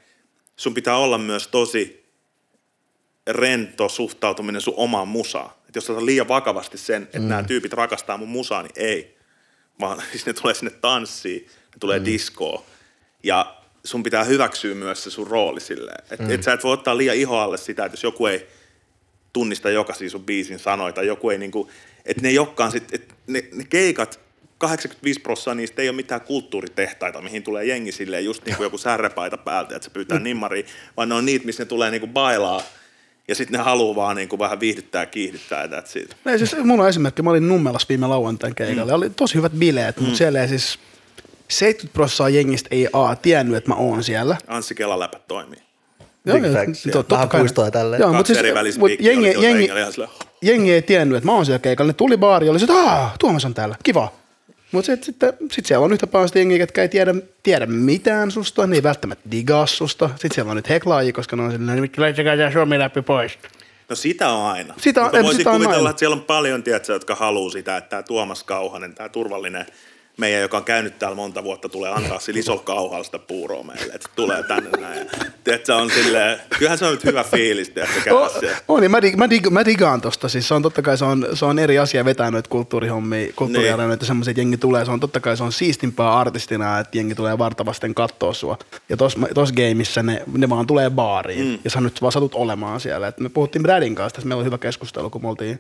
Sun 0.62 0.74
pitää 0.74 0.98
olla 0.98 1.18
myös 1.18 1.48
tosi 1.48 2.06
rento 3.28 3.90
suhtautuminen 3.90 4.62
sun 4.62 4.74
omaan 4.78 5.08
musaan. 5.08 5.50
Et 5.70 5.76
jos 5.76 5.90
otat 5.90 6.04
liian 6.04 6.28
vakavasti 6.28 6.78
sen, 6.78 7.04
että 7.04 7.20
mm. 7.20 7.28
nämä 7.28 7.44
tyypit 7.44 7.74
rakastaa 7.74 8.18
mun 8.18 8.30
musaa, 8.30 8.62
niin 8.62 8.72
ei. 8.76 9.18
Vaan 9.80 10.04
siis 10.12 10.26
ne 10.26 10.34
tulee 10.34 10.54
sinne 10.54 10.72
tanssiin, 10.72 11.46
ne 11.46 11.78
tulee 11.80 12.00
mm. 12.00 12.06
diskoon. 12.06 12.64
Ja 13.24 13.56
sun 13.84 14.04
pitää 14.04 14.24
hyväksyä 14.24 14.76
myös 14.76 15.04
se 15.04 15.10
sun 15.10 15.28
rooli 15.28 15.62
silleen. 15.62 16.04
Että 16.12 16.26
mm. 16.26 16.32
et 16.32 16.44
sä 16.44 16.54
et 16.54 16.64
voi 16.64 16.74
ottaa 16.74 16.98
liian 16.98 17.16
ihoalle 17.16 17.58
sitä, 17.58 17.86
että 17.86 17.94
jos 17.94 18.04
joku 18.04 18.26
ei 18.26 18.48
tunnista 19.34 19.70
jokaisia 19.70 20.10
sun 20.10 20.26
biisin 20.26 20.60
sanoja 20.60 20.94
tai 20.94 21.08
joku 21.08 21.30
ei 21.30 21.38
niinku, 21.38 21.70
että 22.06 22.22
ne 22.22 22.30
ei 22.30 22.40
olekaan 22.40 22.72
sit, 22.72 22.94
että 22.94 23.14
ne, 23.28 23.44
ne 23.54 23.64
keikat, 23.64 24.20
85 24.62 25.20
prosenttia 25.20 25.56
niistä 25.56 25.82
ei 25.82 25.90
ole 25.90 25.96
mitään 25.96 26.22
kulttuuritehtaita, 26.22 27.22
mihin 27.22 27.44
tulee 27.44 27.66
jengi 27.66 27.92
silleen 27.92 28.26
just 28.26 28.46
niin 28.46 28.56
kuin 28.56 28.66
joku 28.66 28.78
särrepaita 28.78 29.38
päältä, 29.38 29.76
että 29.76 29.86
se 29.86 29.92
pyytää 29.92 30.18
Mm. 30.18 30.24
nimmariin, 30.24 30.66
vaan 30.98 31.10
ne 31.10 31.16
on 31.16 31.26
niitä, 31.26 31.46
missä 31.46 31.64
ne 31.64 31.68
tulee 31.68 31.92
niinku 31.92 32.08
bailaa 32.08 32.62
ja 33.28 33.36
sitten 33.36 33.58
ne 33.58 33.64
haluaa 33.64 33.96
vaan 33.96 34.16
niinku 34.16 34.40
vähän 34.40 34.60
viihdyttää 34.60 35.02
ja 35.02 35.06
kiihdyttää 35.06 35.64
ja 35.72 35.84
it. 36.02 36.16
Ei, 36.26 36.38
siis 36.38 36.56
mulla 36.64 36.84
on 36.84 36.90
esimerkki, 36.90 37.22
mä 37.22 37.30
olin 37.30 37.48
Nummelassa 37.48 37.86
viime 37.90 38.08
lauantain 38.08 38.56
keikalla, 38.56 38.92
mm. 38.92 38.98
oli 38.98 39.10
tosi 39.10 39.36
hyvät 39.36 39.52
bileet, 39.52 39.98
mm. 39.98 40.04
mutta 40.04 40.18
siellä 40.18 40.42
ei 40.42 40.48
siis 40.48 40.80
70 41.48 41.94
prosenttia 41.94 42.30
jengistä 42.40 42.68
ei 42.72 42.88
A 42.94 43.16
tiennyt, 43.16 43.58
että 43.58 43.70
mä 43.70 43.76
oon 43.76 44.04
siellä. 44.04 44.38
Anssi 44.48 44.76
Kela-läpät 44.76 45.28
toimii. 45.28 45.60
Big 46.26 46.54
facts, 46.54 46.86
joo. 46.86 47.06
Vähän 47.10 47.30
puistoa 47.30 47.66
ja 47.66 47.72
tälleen. 47.72 48.00
Joo, 48.00 48.14
mutta 48.14 48.34
siis, 48.34 48.78
mut 48.78 48.92
jengi, 49.00 49.28
jengi, 49.28 49.68
silleen, 49.92 50.10
jengi 50.42 50.74
ei 50.74 50.82
tiennyt, 50.82 51.18
että 51.18 51.26
mä 51.26 51.32
oon 51.32 51.46
siellä 51.46 51.60
keikalla. 51.60 51.90
Ne 51.90 51.94
tuli 51.94 52.18
baariin 52.18 52.48
ja 52.48 52.52
oli 52.52 52.60
se, 52.60 52.66
että 52.66 52.76
aah, 52.76 53.18
Tuomas 53.20 53.46
on 53.46 53.54
täällä, 53.54 53.76
kiva. 53.84 54.14
Mutta 54.72 54.86
sitten 54.86 55.06
sit, 55.06 55.52
sit 55.52 55.66
siellä 55.66 55.86
on 55.86 55.94
yhtä 55.94 56.08
paljon 56.08 56.28
sitä 56.28 56.40
jengiä, 56.40 56.58
ketkä 56.58 56.82
ei 56.82 56.90
tiedä, 56.90 57.16
tiedä 57.44 57.66
mitään 57.66 58.32
susta, 58.32 58.68
ne 58.68 58.76
ei 58.76 58.84
välttämättä 58.84 59.32
digaa 59.32 59.66
susta. 59.68 60.10
Sitten 60.10 60.32
siellä 60.36 60.50
on 60.52 60.58
nyt 60.58 60.70
heklaajia, 60.70 61.14
koska 61.14 61.36
ne 61.36 61.44
on 61.44 61.52
silleen, 61.52 61.84
että 61.84 62.02
laittakaa 62.02 62.38
tämä 62.38 62.52
suomi 62.52 62.80
läpi 62.80 63.02
pois. 63.02 63.40
No 63.90 63.96
sitä 63.96 64.30
on 64.30 64.46
aina. 64.52 64.74
Sitä 64.78 65.00
on- 65.02 65.06
Mutta 65.06 65.24
voisin 65.24 65.38
sitä 65.38 65.50
on 65.50 65.56
kuvitella, 65.56 65.78
aina. 65.78 65.90
että 65.90 66.00
siellä 66.00 66.16
on 66.16 66.22
paljon, 66.24 66.64
tiedätkö, 66.64 66.94
jotka 66.94 67.16
haluaa 67.16 67.52
sitä, 67.52 67.78
että 67.78 67.90
tämä 67.90 68.04
Tuomas 68.04 68.44
Kauhanen, 68.44 68.96
tämä 68.96 69.10
turvallinen 69.10 69.66
meidän, 70.22 70.42
joka 70.42 70.58
on 70.58 70.64
käynyt 70.64 71.00
täällä 71.00 71.16
monta 71.16 71.44
vuotta, 71.44 71.70
tulee 71.70 71.92
antaa 71.92 72.20
sillä 72.20 72.40
isolla 72.40 72.62
kauhalla 72.62 73.04
sitä 73.04 73.20
puuroa 73.20 73.64
meille, 73.64 73.94
että 73.94 74.10
tulee 74.16 74.44
tänne 74.44 74.70
näin. 74.80 75.08
Tiedätkö, 75.44 75.76
on 75.76 75.92
silleen, 75.92 76.40
kyllähän 76.58 76.78
se 76.78 76.86
on 76.86 76.92
nyt 76.92 77.04
hyvä 77.04 77.24
fiilis, 77.24 77.70
tiedätkö, 77.70 78.02
käydä 78.02 78.20
On, 78.20 78.30
siellä. 78.40 78.58
on 78.68 78.82
niin 78.82 78.92
mä, 78.92 79.02
dig, 79.02 79.16
mä, 79.16 79.30
dig, 79.30 79.50
mä 79.50 79.66
digaan 79.66 80.02
tosta. 80.02 80.30
Siis 80.30 80.48
se 80.48 80.54
on 80.54 80.62
totta 80.62 80.82
kai 80.82 80.98
se 80.98 81.06
on, 81.06 81.28
se 81.34 81.46
on 81.46 81.60
eri 81.60 81.80
asia 81.80 82.06
vetää 82.06 82.32
noita 82.32 82.50
kulttuurihommia, 82.50 83.34
kulttuuriareenoita, 83.36 84.06
semmoisia, 84.06 84.32
että 84.32 84.42
jengi 84.42 84.58
tulee, 84.58 84.86
se 84.86 84.92
on 84.92 85.00
totta 85.00 85.20
kai 85.20 85.38
se 85.38 85.44
on 85.44 85.52
siistimpää 85.52 86.14
artistina, 86.14 86.80
että 86.80 86.98
jengi 86.98 87.16
tulee 87.16 87.38
vartavasten 87.38 87.96
kattoo 87.96 88.34
sua. 88.34 88.58
Ja 88.90 88.98
tos, 88.98 89.16
tos 89.34 89.52
gameissa 89.54 90.04
ne, 90.04 90.24
ne 90.38 90.50
vaan 90.50 90.68
tulee 90.68 90.90
baariin, 90.90 91.46
mm. 91.46 91.60
ja 91.64 91.70
sä 91.70 91.82
nyt 91.82 92.02
vaan 92.02 92.12
satut 92.12 92.36
olemaan 92.36 92.80
siellä. 92.80 93.08
Et 93.08 93.20
me 93.20 93.30
puhuttiin 93.30 93.64
Bradin 93.64 93.96
kanssa, 93.96 94.16
tässä 94.16 94.28
meillä 94.28 94.40
oli 94.40 94.46
hyvä 94.46 94.58
keskustelu, 94.58 95.10
kun 95.10 95.22
me 95.22 95.30
oltiin 95.30 95.60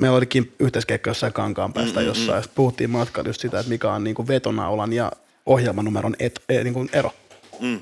meillä 0.00 0.16
olikin 0.16 0.52
yhteiskeikka 0.58 1.10
jossain 1.10 1.32
kankaan 1.32 1.72
päästä 1.72 2.00
mm, 2.00 2.06
jossain, 2.06 2.42
ja 2.42 2.48
puhuttiin 2.54 2.90
matkalla 2.90 3.28
just 3.28 3.40
sitä, 3.40 3.58
että 3.58 3.70
mikä 3.70 3.92
on 3.92 4.04
niinku 4.04 4.28
vetonaulan 4.28 4.92
ja 4.92 5.12
ohjelmanumeron 5.46 6.16
et, 6.18 6.40
e, 6.48 6.64
niinku 6.64 6.86
ero. 6.92 7.10
Mm. 7.60 7.80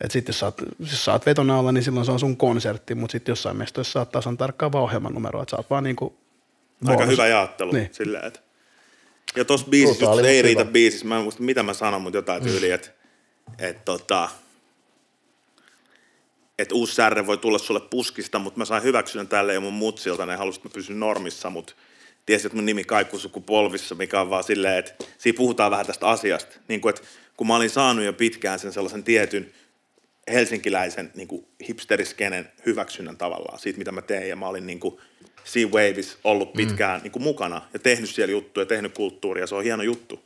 Et 0.00 0.10
sit 0.10 0.28
jos 0.28 0.44
jos 0.78 1.04
sä 1.04 1.12
oot 1.12 1.26
vetonaulla, 1.26 1.72
niin 1.72 1.84
silloin 1.84 2.06
se 2.06 2.12
on 2.12 2.20
sun 2.20 2.36
konsertti, 2.36 2.94
mutta 2.94 3.12
sitten 3.12 3.32
jossain 3.32 3.56
mestoissa 3.56 3.92
saattaa 3.92 4.20
tasan 4.20 4.36
tarkkaan 4.36 4.72
vaan 4.72 4.84
ohjelmanumero, 4.84 5.42
että 5.42 5.50
sä 5.50 5.56
oot 5.56 5.70
vaan 5.70 5.84
niinku 5.84 6.16
Aika 6.86 6.96
bonus. 6.98 7.12
hyvä 7.12 7.26
jaottelu 7.26 7.72
Niin. 7.72 7.82
niin. 7.82 7.94
silleen, 7.94 8.24
että 8.24 8.40
ja 9.36 9.44
tossa 9.44 9.66
biisissä, 9.70 10.06
just, 10.06 10.24
ei 10.24 10.42
riitä 10.42 10.64
biisissä, 10.64 11.06
mä 11.06 11.16
en 11.16 11.22
muista 11.22 11.42
mitä 11.42 11.62
mä 11.62 11.74
sanon, 11.74 12.02
mutta 12.02 12.18
jotain 12.18 12.42
tyyliä, 12.42 12.74
että 12.74 12.90
et, 13.58 13.84
tota, 13.84 14.28
et 16.58 16.72
uusi 16.72 16.94
särre 16.94 17.26
voi 17.26 17.38
tulla 17.38 17.58
sulle 17.58 17.80
puskista, 17.80 18.38
mutta 18.38 18.58
mä 18.58 18.64
sain 18.64 18.82
hyväksynnän 18.82 19.28
tälle 19.28 19.54
ja 19.54 19.60
mun 19.60 19.72
mutsilta, 19.72 20.26
ne 20.26 20.36
halusivat, 20.36 20.66
että 20.66 20.78
mä 20.78 20.80
pysyn 20.80 21.00
normissa, 21.00 21.50
mutta 21.50 21.74
tiesit, 22.26 22.46
että 22.46 22.56
mun 22.56 22.66
nimi 22.66 22.84
kaikuu 22.84 23.18
sukupolvissa, 23.18 23.94
mikä 23.94 24.20
on 24.20 24.30
vaan 24.30 24.44
silleen, 24.44 24.78
että 24.78 25.04
siinä 25.18 25.36
puhutaan 25.36 25.70
vähän 25.70 25.86
tästä 25.86 26.06
asiasta. 26.06 26.56
Niin 26.68 26.80
kuin, 26.80 26.94
että 26.94 27.02
kun 27.36 27.46
mä 27.46 27.56
olin 27.56 27.70
saanut 27.70 28.04
jo 28.04 28.12
pitkään 28.12 28.58
sen 28.58 28.72
sellaisen 28.72 29.04
tietyn 29.04 29.52
helsinkiläisen 30.32 31.10
niin 31.14 31.28
kuin 31.28 31.46
hipsteriskenen 31.68 32.52
hyväksynnän 32.66 33.16
tavallaan 33.16 33.58
siitä, 33.58 33.78
mitä 33.78 33.92
mä 33.92 34.02
teen. 34.02 34.28
Ja 34.28 34.36
mä 34.36 34.48
olin 34.48 34.66
niin 34.66 34.80
kuin 34.80 34.98
Sea 35.44 35.66
Waves 35.66 36.18
ollut 36.24 36.52
pitkään 36.52 37.00
mm. 37.00 37.02
niin 37.02 37.12
kuin 37.12 37.22
mukana 37.22 37.62
ja 37.72 37.78
tehnyt 37.78 38.10
siellä 38.10 38.32
juttuja, 38.32 38.66
tehnyt 38.66 38.94
kulttuuria. 38.94 39.46
Se 39.46 39.54
on 39.54 39.64
hieno 39.64 39.82
juttu. 39.82 40.24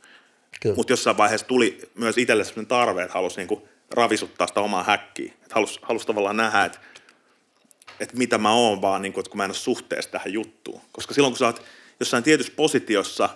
Mutta 0.75 0.93
jossain 0.93 1.17
vaiheessa 1.17 1.47
tuli 1.47 1.79
myös 1.95 2.17
itselle 2.17 2.43
sellainen 2.43 2.67
tarve, 2.67 3.03
että 3.03 3.13
halusi 3.13 3.37
niin 3.37 3.47
kuin 3.47 3.61
ravisuttaa 3.91 4.47
sitä 4.47 4.59
omaa 4.61 4.83
häkkiä. 4.83 5.33
Että 5.33 5.55
halusi, 5.55 5.79
halusi 5.81 6.07
tavallaan 6.07 6.37
nähdä, 6.37 6.65
että, 6.65 6.79
että 7.99 8.17
mitä 8.17 8.37
mä 8.37 8.53
oon 8.53 8.81
vaan, 8.81 9.01
niin 9.01 9.13
kuin, 9.13 9.21
että 9.21 9.29
kun 9.29 9.37
mä 9.37 9.45
en 9.45 9.51
ole 9.51 9.57
suhteessa 9.57 10.11
tähän 10.11 10.33
juttuun. 10.33 10.81
Koska 10.91 11.13
silloin, 11.13 11.31
kun 11.31 11.37
sä 11.37 11.45
oot 11.45 11.63
jossain 11.99 12.23
tietyssä 12.23 12.53
positiossa, 12.55 13.29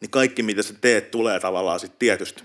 niin 0.00 0.10
kaikki, 0.10 0.42
mitä 0.42 0.62
sä 0.62 0.74
teet, 0.80 1.10
tulee 1.10 1.40
tavallaan 1.40 1.80
sit 1.80 1.98
tietystä 1.98 2.42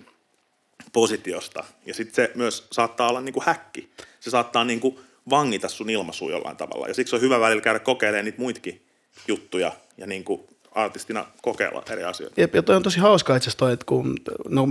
positiosta. 0.93 1.63
Ja 1.85 1.93
sitten 1.93 2.15
se 2.15 2.31
myös 2.35 2.67
saattaa 2.71 3.09
olla 3.09 3.21
niinku 3.21 3.43
häkki. 3.45 3.89
Se 4.19 4.29
saattaa 4.29 4.63
niinku 4.63 5.01
vangita 5.29 5.69
sun 5.69 5.89
ilmaisua 5.89 6.31
jollain 6.31 6.57
tavalla. 6.57 6.87
Ja 6.87 6.93
siksi 6.93 7.15
on 7.15 7.21
hyvä 7.21 7.39
välillä 7.39 7.61
käydä 7.61 7.79
kokeilemaan 7.79 8.25
niitä 8.25 8.41
muitakin 8.41 8.85
juttuja 9.27 9.71
ja 9.97 10.07
niinku 10.07 10.47
artistina 10.71 11.25
kokeilla 11.41 11.83
eri 11.89 12.03
asioita. 12.03 12.41
Jep, 12.41 12.55
ja 12.55 12.63
toi 12.63 12.75
on 12.75 12.83
tosi 12.83 12.99
hauskaa 12.99 13.35
itse 13.35 13.43
asiassa 13.43 13.59
toi, 13.59 13.73
että 13.73 13.85
kun 13.85 14.17
no, 14.49 14.67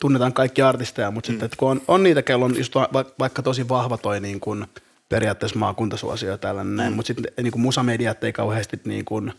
tunnetaan 0.00 0.32
kaikki 0.32 0.62
artisteja, 0.62 1.10
mutta 1.10 1.28
mm. 1.28 1.32
sitten, 1.32 1.46
että 1.46 1.56
kun 1.56 1.70
on, 1.70 1.82
on 1.88 2.02
niitä, 2.02 2.22
kello 2.22 2.44
on 2.44 2.56
just 2.58 2.74
va, 2.74 2.88
va- 2.92 3.04
vaikka 3.18 3.42
tosi 3.42 3.68
vahva 3.68 3.98
toi 3.98 4.20
niin 4.20 4.40
kuin, 4.40 4.66
periaatteessa 5.08 5.58
maakuntasuosio 5.58 6.30
ja 6.30 6.38
tällainen, 6.38 6.76
näin, 6.76 6.92
mutta 6.92 7.06
sitten 7.06 7.32
niin 7.42 7.52
kuin 7.52 7.62
musamediat 7.62 8.24
ei 8.24 8.32
kauheasti 8.32 8.80
niin 8.84 9.04
kuin, 9.04 9.32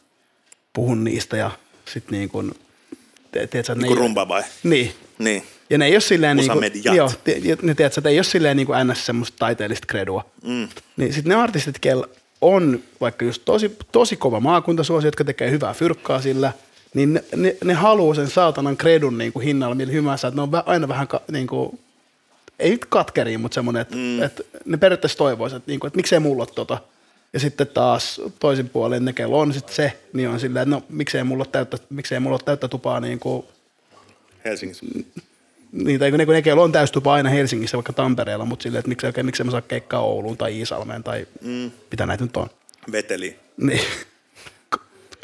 puhu 0.74 0.96
niistä 0.96 1.38
ja 1.38 1.52
sitten 1.86 2.12
niin 2.20 2.30
kuin, 2.30 2.52
te- 3.32 3.48
tiedätkö, 3.48 3.76
Niin 3.76 3.88
kuin 3.88 3.98
rumba 3.98 4.28
vai? 4.28 4.44
Niin. 4.64 4.94
Niin. 5.20 5.44
Ja 5.70 5.78
ne 5.78 5.86
ei 5.86 5.94
ole 5.94 6.02
silleen 6.02 6.38
niinku, 6.38 6.60
mediat. 6.60 6.96
joo, 6.96 7.12
ne 7.62 7.76
tiedätkö, 7.76 8.10
ei 8.10 8.18
ole 8.18 8.24
silleen 8.24 8.58
niinku 8.58 8.74
ns. 8.84 9.06
semmoista 9.06 9.38
taiteellista 9.40 9.86
kredua. 9.88 10.26
Mm. 10.44 10.68
Niin 10.98 11.14
sitten 11.14 11.30
ne 11.30 11.36
artistit, 11.36 11.80
keillä 11.80 12.08
on 12.42 12.80
vaikka 13.02 13.26
just 13.26 13.42
tosi, 13.46 13.78
tosi 13.92 14.16
kova 14.16 14.40
maakuntasuosi, 14.40 15.08
jotka 15.08 15.24
tekee 15.24 15.52
hyvää 15.52 15.74
fyrkkaa 15.74 16.22
sillä, 16.22 16.54
niin 16.94 17.14
ne, 17.14 17.24
ne, 17.36 17.58
ne 17.64 17.74
haluaa 17.74 18.16
sen 18.16 18.30
saatanan 18.30 18.78
kredun 18.78 19.18
niinku 19.18 19.40
hinnalla 19.40 19.76
millä 19.76 19.94
hyvänsä, 19.94 20.28
että 20.28 20.36
ne 20.36 20.42
on 20.42 20.64
aina 20.66 20.88
vähän 20.88 21.08
ka, 21.08 21.22
niinku, 21.32 21.80
ei 22.60 22.72
nyt 22.72 22.86
katkeria, 22.86 23.40
mutta 23.40 23.56
semmoinen, 23.56 23.82
että, 23.82 23.96
mm. 23.96 24.24
että 24.24 24.44
ne 24.66 24.78
periaatteessa 24.78 25.18
toivoisivat, 25.18 25.62
että, 25.62 25.72
niinku, 25.72 25.88
että 25.88 25.98
miksei 25.98 26.20
mulla 26.20 26.44
ole 26.44 26.52
tota. 26.56 26.78
Ja 27.34 27.40
sitten 27.40 27.68
taas 27.68 28.22
toisin 28.40 28.70
puolin 28.70 29.06
ne, 29.06 29.14
kello 29.14 29.40
on 29.40 29.54
sitten 29.54 29.76
se, 29.76 29.98
niin 30.14 30.30
on 30.30 30.40
silleen, 30.40 30.64
että 30.64 30.76
no 30.76 30.84
miksei 30.90 31.24
mulla 31.24 31.42
ole 31.42 31.50
täyttä, 31.52 31.78
miksei 31.90 32.20
mulla 32.20 32.34
ole 32.34 32.42
täyttä 32.46 32.68
tupaa 32.68 33.00
niinku, 33.00 33.46
Helsingissä. 34.46 34.86
Niitä, 35.72 36.12
ne, 36.12 36.26
kun 36.26 36.34
ne 36.36 36.42
kello 36.42 36.64
on 36.64 36.72
täystupa 36.72 37.14
aina 37.14 37.30
Helsingissä, 37.30 37.78
vaikka 37.78 37.94
Tampereella, 37.94 38.46
mutta 38.46 38.64
silleen, 38.64 38.80
että 38.80 38.90
miksei, 38.90 39.08
oikein, 39.08 39.26
miksei 39.26 39.44
mä 39.44 39.52
saa 39.52 39.62
keikkaa 39.62 40.02
Ouluun 40.02 40.38
tai 40.38 40.58
Iisalmeen 40.58 41.04
tai 41.04 41.28
mm. 41.42 41.72
mitä 41.92 42.06
näitä 42.06 42.24
nyt 42.24 42.38
on. 42.38 42.50
Veteli. 42.92 43.40
Niin. 43.58 43.82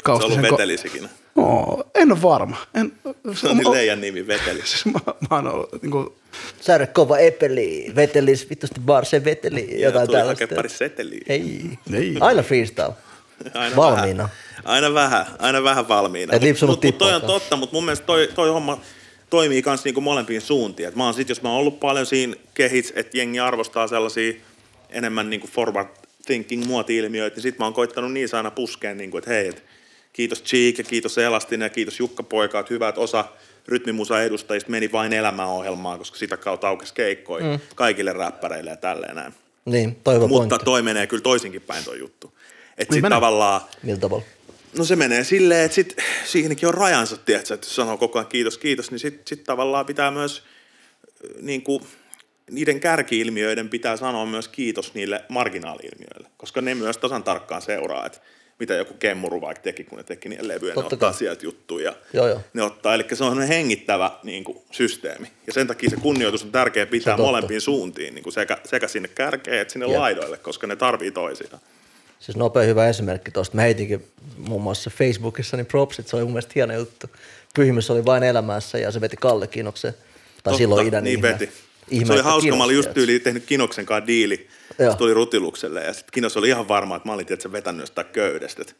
Ka- 0.04 0.18
Se 0.18 0.24
on 0.24 0.32
ollut 0.32 0.38
ko- 0.46 0.52
vetelisikin. 0.52 1.08
Oo, 1.36 1.84
en 1.94 2.12
ole 2.12 2.22
varma. 2.22 2.56
En, 2.74 2.92
Se 3.40 3.48
on 3.48 3.56
niin 3.56 3.70
leijan 3.70 4.00
nimi, 4.00 4.26
veteli. 4.26 4.60
siis 4.66 4.86
mä, 4.86 5.00
mä 5.30 5.36
oon 5.36 5.46
ollut, 5.48 5.82
niin 5.82 5.90
kuin, 5.90 6.08
Särre 6.60 6.86
kova 6.86 7.18
epeli, 7.18 7.92
vetelis, 7.96 8.50
vittusti 8.50 8.80
barse 8.80 9.24
veteli, 9.24 9.80
jotain 9.80 10.06
tuli 10.06 10.18
tällaista. 10.18 10.44
hakea 10.44 10.56
pari 10.56 10.68
seteliä. 10.68 11.20
Ei. 11.28 11.60
Ei. 11.92 12.16
Aina 12.20 12.42
freestyle. 12.42 12.92
Aina 13.54 13.76
Valmiina. 13.76 14.22
Vähän, 14.22 14.30
aina 14.64 14.94
vähän, 14.94 15.26
aina 15.38 15.62
vähän 15.64 15.88
valmiina. 15.88 16.34
Et 16.36 16.42
lipsunut 16.42 16.76
mut, 16.76 16.84
mut 16.84 16.98
toi 16.98 17.14
on 17.14 17.22
totta, 17.22 17.56
mutta 17.56 17.74
mun 17.74 17.84
mielestä 17.84 18.06
toi, 18.06 18.28
toi 18.34 18.48
homma 18.48 18.80
toimii 19.30 19.62
myös 19.66 19.84
niinku 19.84 20.00
molempiin 20.00 20.40
suuntiin. 20.40 20.88
Et 20.88 20.94
mä 20.96 21.04
oon 21.04 21.14
sit, 21.14 21.28
jos 21.28 21.42
mä 21.42 21.48
oon 21.48 21.58
ollut 21.58 21.80
paljon 21.80 22.06
siinä 22.06 22.34
kehits, 22.54 22.92
että 22.96 23.18
jengi 23.18 23.40
arvostaa 23.40 23.88
sellaisia 23.88 24.32
enemmän 24.90 25.30
niinku 25.30 25.46
forward 25.46 25.88
thinking 26.26 26.64
muoti-ilmiöitä, 26.66 27.36
niin 27.36 27.42
sit 27.42 27.58
mä 27.58 27.64
oon 27.64 27.74
koittanut 27.74 28.12
niissä 28.12 28.36
aina 28.36 28.50
puskeen, 28.50 28.98
niinku, 28.98 29.18
että 29.18 29.30
hei, 29.30 29.48
et 29.48 29.62
kiitos 30.12 30.42
Cheek 30.42 30.78
ja 30.78 30.84
kiitos 30.84 31.18
Elastinen 31.18 31.66
ja 31.66 31.70
kiitos 31.70 31.98
Jukka 31.98 32.22
Poika, 32.22 32.60
että 32.60 32.74
hyvä, 32.74 32.88
että 32.88 33.00
osa 33.00 33.24
rytmimusa 33.68 34.22
edustajista 34.22 34.70
meni 34.70 34.92
vain 34.92 35.12
elämäohjelmaan, 35.12 35.98
koska 35.98 36.18
sitä 36.18 36.36
kautta 36.36 36.68
aukesi 36.68 36.94
keikkoja 36.94 37.44
mm. 37.44 37.58
kaikille 37.74 38.12
räppäreille 38.12 38.70
ja 38.70 38.76
tälleen 38.76 39.16
näin. 39.16 39.34
Niin, 39.64 39.96
toivo 40.04 40.28
Mutta 40.28 40.48
pointti. 40.48 40.64
toi 40.64 40.82
menee 40.82 41.06
kyllä 41.06 41.22
toisinkin 41.22 41.62
päin 41.62 41.84
toi 41.84 41.98
juttu. 41.98 42.32
Että 42.78 42.92
Niin 42.92 42.94
sit 42.94 43.02
menee. 43.02 43.16
tavallaan, 43.16 43.60
Millä 43.82 44.00
tavalla? 44.00 44.24
No 44.78 44.84
se 44.84 44.96
menee 44.96 45.24
silleen, 45.24 45.64
että 45.64 45.74
sit, 45.74 45.96
siihenkin 46.24 46.68
on 46.68 46.74
rajansa, 46.74 47.16
tiedätkö, 47.16 47.54
että 47.54 47.66
jos 47.66 47.76
sanoo 47.76 47.96
koko 47.96 48.18
ajan 48.18 48.28
kiitos, 48.28 48.58
kiitos, 48.58 48.90
niin 48.90 48.98
sit, 48.98 49.28
sit 49.28 49.44
tavallaan 49.44 49.86
pitää 49.86 50.10
myös 50.10 50.42
niin 51.40 51.62
kuin, 51.62 51.82
niiden 52.50 52.80
kärkiilmiöiden 52.80 53.68
pitää 53.68 53.96
sanoa 53.96 54.26
myös 54.26 54.48
kiitos 54.48 54.94
niille 54.94 55.24
marginaali-ilmiöille, 55.28 56.28
koska 56.36 56.60
ne 56.60 56.74
myös 56.74 56.98
tasan 56.98 57.22
tarkkaan 57.22 57.62
seuraa, 57.62 58.06
että 58.06 58.18
mitä 58.58 58.74
joku 58.74 58.94
kemmuru 58.94 59.40
vaikka 59.40 59.62
teki, 59.62 59.84
kun 59.84 59.98
ne 59.98 60.04
teki 60.04 60.28
niiden 60.28 60.48
levyjä, 60.48 60.74
Totta 60.74 60.90
ne 60.90 60.94
ottaa 60.94 61.10
kai. 61.10 61.18
sieltä 61.18 61.46
juttuja. 61.46 61.94
Joo, 62.12 62.28
joo. 62.28 62.40
Ne 62.54 62.62
ottaa, 62.62 62.94
eli 62.94 63.04
se 63.12 63.24
on 63.24 63.42
hengittävä 63.42 64.10
niin 64.22 64.44
kuin, 64.44 64.58
systeemi. 64.70 65.26
Ja 65.46 65.52
sen 65.52 65.66
takia 65.66 65.90
se 65.90 65.96
kunnioitus 65.96 66.42
on 66.42 66.52
tärkeä 66.52 66.86
pitää 66.86 67.16
molempiin 67.16 67.60
suuntiin, 67.60 68.14
niin 68.14 68.22
kuin 68.22 68.32
sekä, 68.32 68.58
sekä 68.64 68.88
sinne 68.88 69.08
kärkeen 69.08 69.60
että 69.60 69.72
sinne 69.72 69.86
Jep. 69.86 69.96
laidoille, 69.96 70.36
koska 70.38 70.66
ne 70.66 70.76
tarvii 70.76 71.10
toisiaan. 71.10 71.60
Siis 72.24 72.36
nopea 72.36 72.62
hyvä 72.62 72.88
esimerkki 72.88 73.30
tuosta. 73.30 73.56
Mä 73.56 73.62
heitinkin 73.62 74.04
muun 74.38 74.62
muassa 74.62 74.90
Facebookissa 74.90 75.56
niin 75.56 75.66
propsit, 75.66 76.08
se 76.08 76.16
oli 76.16 76.24
mun 76.24 76.32
mielestä 76.32 76.52
hieno 76.54 76.74
juttu. 76.74 77.06
Pyhimys 77.54 77.90
oli 77.90 78.04
vain 78.04 78.22
elämässä 78.22 78.78
ja 78.78 78.90
se 78.90 79.00
veti 79.00 79.16
Kalle 79.16 79.46
Kinoksen. 79.46 79.92
Tai 79.92 80.00
Totta, 80.42 80.58
silloin 80.58 80.86
idän 80.86 81.04
niin 81.04 81.16
ihme. 81.18 81.28
veti. 81.28 81.50
ihme 81.90 82.06
se 82.06 82.12
oli 82.12 82.22
hauska, 82.22 82.56
mä 82.56 82.64
olin 82.64 82.76
just 82.76 82.94
tyyliin 82.94 83.20
tehnyt 83.20 83.44
Kinoksen 83.46 83.86
kanssa 83.86 84.06
diili. 84.06 84.48
Joo. 84.78 84.92
Se 84.92 84.98
tuli 84.98 85.14
rutilukselle 85.14 85.84
ja 85.84 85.92
sitten 85.92 86.12
Kinos 86.12 86.36
oli 86.36 86.48
ihan 86.48 86.68
varma, 86.68 86.96
että 86.96 87.08
mä 87.08 87.12
olin 87.12 87.26
tietysti 87.26 87.52
vetänyt 87.52 87.80
jostain 87.80 88.06
köydestä. 88.06 88.62
Et 88.62 88.76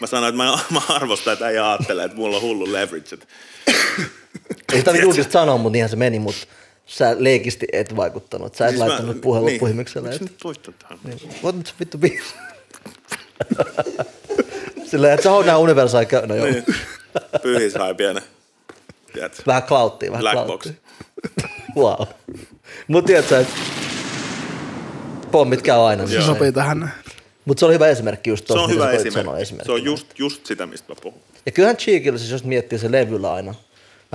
Mä 0.00 0.06
sanoin, 0.06 0.34
että 0.34 0.44
mä, 0.44 0.58
mä 0.80 0.94
arvostan, 0.94 1.32
että 1.32 1.48
ei 1.48 1.58
ajattele, 1.58 2.04
että 2.04 2.16
mulla 2.16 2.36
on 2.36 2.42
hullu 2.42 2.72
leverage. 2.72 3.14
Et 3.14 3.28
Ei 4.72 4.78
sitä 4.78 4.90
julkisesti 4.90 5.32
sanoa, 5.32 5.56
mutta 5.56 5.72
niinhän 5.72 5.90
se 5.90 5.96
meni, 5.96 6.18
mutta 6.18 6.46
sä 6.86 7.16
leikisti 7.18 7.66
et 7.72 7.96
vaikuttanut. 7.96 8.54
Sä 8.54 8.64
et 8.66 8.70
Siis 8.70 8.80
laittanut 8.80 9.20
puhelun 9.20 9.46
niin. 9.46 9.60
puhemikselle. 9.60 10.08
Miksi 10.08 10.24
nyt 10.24 10.36
poistat 10.42 10.78
tähän? 10.78 10.98
niin. 11.04 11.18
Voit 11.42 11.56
nyt 11.56 11.74
vittu 11.80 11.98
biisi. 11.98 12.34
Silleen, 14.90 15.14
että 15.14 15.24
sä 15.24 15.32
oot 15.32 15.46
nää 15.46 15.58
universaali 15.58 16.06
käy. 16.06 16.26
No 16.26 16.34
joo. 16.34 16.46
Niin. 16.46 16.64
Pyhi 17.42 17.70
sai 17.70 17.94
pienen. 17.94 18.22
Tiedätkö? 19.12 19.42
Vähän 19.46 19.62
klauttia, 19.62 20.10
vähän 20.12 20.20
Black 20.20 20.46
klauttia. 20.46 20.72
wow. 21.76 22.06
Mut 22.88 23.04
tiedätkö, 23.04 23.40
että 23.40 23.52
pommit 25.30 25.62
käy 25.62 25.86
aina. 25.86 26.06
se 26.06 26.22
sopii 26.22 26.52
tähän. 26.52 26.92
Mutta 27.44 27.60
se 27.60 27.66
oli 27.66 27.74
hyvä 27.74 27.88
esimerkki 27.88 28.30
just 28.30 28.44
Se 28.44 28.46
tuosta, 28.46 28.64
on 28.64 28.70
mitä 28.70 28.82
hyvä 28.82 28.90
esimerkki. 28.92 29.18
sanoa 29.20 29.38
esimerkki. 29.38 29.66
Se 29.66 29.72
on 29.72 29.84
just, 29.84 30.06
just 30.18 30.46
sitä, 30.46 30.66
mistä 30.66 30.92
mä 30.92 30.96
puhun. 31.02 31.20
Ja 31.46 31.52
kyllähän 31.52 31.76
Cheekillä, 31.76 32.18
siis 32.18 32.30
jos 32.30 32.44
miettii 32.44 32.78
se 32.78 32.92
levyllä 32.92 33.32
aina, 33.32 33.54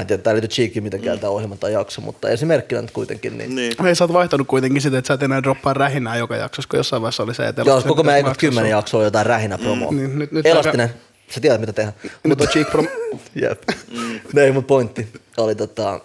en 0.02 0.08
tiedä, 0.08 0.20
että 0.20 0.24
tämä 0.24 0.34
liittyy 0.34 0.56
Cheekiin 0.56 0.84
mitenkään 0.84 1.18
mm. 1.18 1.22
tämä 1.22 1.32
ohjelma 1.32 1.56
tai 1.56 1.74
jakso, 1.74 2.02
mutta 2.02 2.30
esimerkkinä 2.30 2.82
nyt 2.82 2.92
kuitenkin, 2.92 3.38
niin, 3.38 3.56
niin. 3.56 3.74
Hei, 3.84 3.96
sä 3.96 4.04
oot 4.04 4.14
vaihtanut 4.14 4.48
kuitenkin 4.48 4.82
sitä, 4.82 4.98
että 4.98 5.08
sä 5.08 5.14
et 5.14 5.24
enää 5.24 5.44
droppaa 5.44 5.74
rähinää 5.74 6.18
joka 6.18 6.36
jaksossa, 6.36 6.70
kun 6.70 6.80
jossain 6.80 7.02
vaiheessa 7.02 7.24
oli 7.24 7.36
se, 7.36 7.48
että... 7.48 7.62
Joo, 7.66 7.82
koko 7.82 8.04
meidän 8.04 8.20
ekat 8.20 8.38
kymmenen 8.38 8.72
jaksoa 8.72 9.00
on 9.00 9.06
jotain 9.06 9.26
rähinä 9.26 9.58
promoa. 9.58 9.92
Mm, 9.92 9.98
niin, 9.98 10.20
nyt- 10.20 10.32
nyt 10.32 10.46
Elastinen, 10.46 10.94
sä 11.30 11.42
tiedät 11.42 11.60
mitä 11.60 11.74
tehdä. 11.74 11.94
Nyt 12.24 12.42
on 12.42 12.48
Cheek 12.48 12.72
Pro... 12.72 12.84
Jep. 13.42 13.64
Mm. 13.92 14.38
Ei, 14.38 14.52
mutta 14.52 14.68
pointti 14.68 15.08
oli 15.38 15.56
tota, 15.56 16.00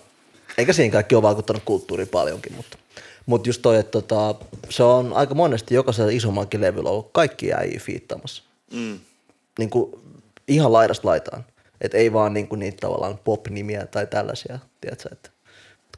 eikä 0.59 0.73
siinä 0.73 0.93
kaikki 0.93 1.15
ole 1.15 1.23
vaikuttanut 1.23 1.63
kulttuuriin 1.65 2.09
paljonkin, 2.09 2.53
mutta, 2.53 2.79
mutta 3.27 3.49
just 3.49 3.63
toi, 3.63 3.79
että 3.79 3.91
tota, 3.91 4.35
se 4.69 4.83
on 4.83 5.13
aika 5.13 5.35
monesti 5.35 5.75
jokaisella 5.75 6.11
isommankin 6.11 6.61
levyllä 6.61 6.91
ollut 6.91 7.11
kaikki 7.13 7.53
äijä 7.53 7.81
fiittaamassa. 7.81 8.43
Mm. 8.73 8.99
Niin 9.59 9.71
kuin, 9.71 10.01
ihan 10.49 10.73
laidasta 10.73 11.09
laitaan. 11.09 11.45
Et 11.81 11.95
ei 11.95 12.13
vaan 12.13 12.35
niin 12.35 12.49
kuin 12.49 12.59
niitä 12.59 12.79
tavallaan 12.81 13.19
pop-nimiä 13.19 13.87
tai 13.87 14.07
tällaisia, 14.07 14.59
tiedätkö, 14.81 15.09
että 15.13 15.31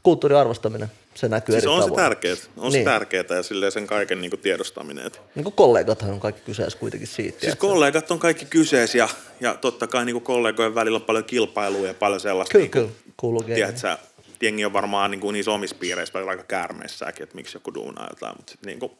kulttuurin 0.03 0.37
arvostaminen, 0.37 0.91
se 1.15 1.27
näkyy 1.27 1.53
Siis 1.53 1.63
eri 1.63 1.73
on 1.73 1.81
se 1.81 1.83
tavoin. 1.83 2.03
tärkeää. 2.03 2.35
On 2.57 2.71
Niin. 2.71 2.81
se 2.83 2.89
tärkeää 2.89 3.25
ja 3.29 3.43
silleen 3.43 3.71
sen 3.71 3.87
kaiken 3.87 4.21
niin 4.21 4.31
kuin 4.31 4.39
tiedostaminen. 4.39 5.07
Et 5.07 5.21
Niin 5.35 5.43
kuin 5.43 5.53
kollegathan 5.53 6.11
on 6.11 6.19
kaikki 6.19 6.41
kyseessä 6.45 6.79
kuitenkin 6.79 7.07
siitä. 7.07 7.31
Siis 7.31 7.41
tiedätkö? 7.41 7.67
kollegat 7.67 8.11
on 8.11 8.19
kaikki 8.19 8.45
kyseessä 8.45 8.97
ja, 8.97 9.09
ja 9.39 9.53
totta 9.53 9.87
kai 9.87 10.05
niin 10.05 10.13
kuin 10.13 10.23
kollegojen 10.23 10.75
välillä 10.75 10.95
on 10.95 11.01
paljon 11.01 11.23
kilpailua 11.25 11.87
ja 11.87 11.93
paljon 11.93 12.19
sellaista. 12.19 12.51
Kyllä, 12.51 12.63
niin 12.63 12.71
kuin, 12.71 12.87
kyllä, 12.87 13.13
kuuluu 13.17 13.43
tiedätkö, 13.43 13.97
jengi 14.41 14.65
on 14.65 14.73
varmaan 14.73 15.11
niin 15.11 15.21
kuin 15.21 15.33
niissä 15.33 15.51
omissa 15.51 15.75
piireissä 15.79 16.13
välillä 16.13 16.31
aika 16.31 16.43
käärmeissäkin, 16.43 17.23
että 17.23 17.35
miksi 17.35 17.55
joku 17.55 17.73
duunaa 17.73 18.07
jotain, 18.09 18.33
mutta 18.37 18.51
sitten 18.51 18.67
niin 18.67 18.79
kuin, 18.79 18.91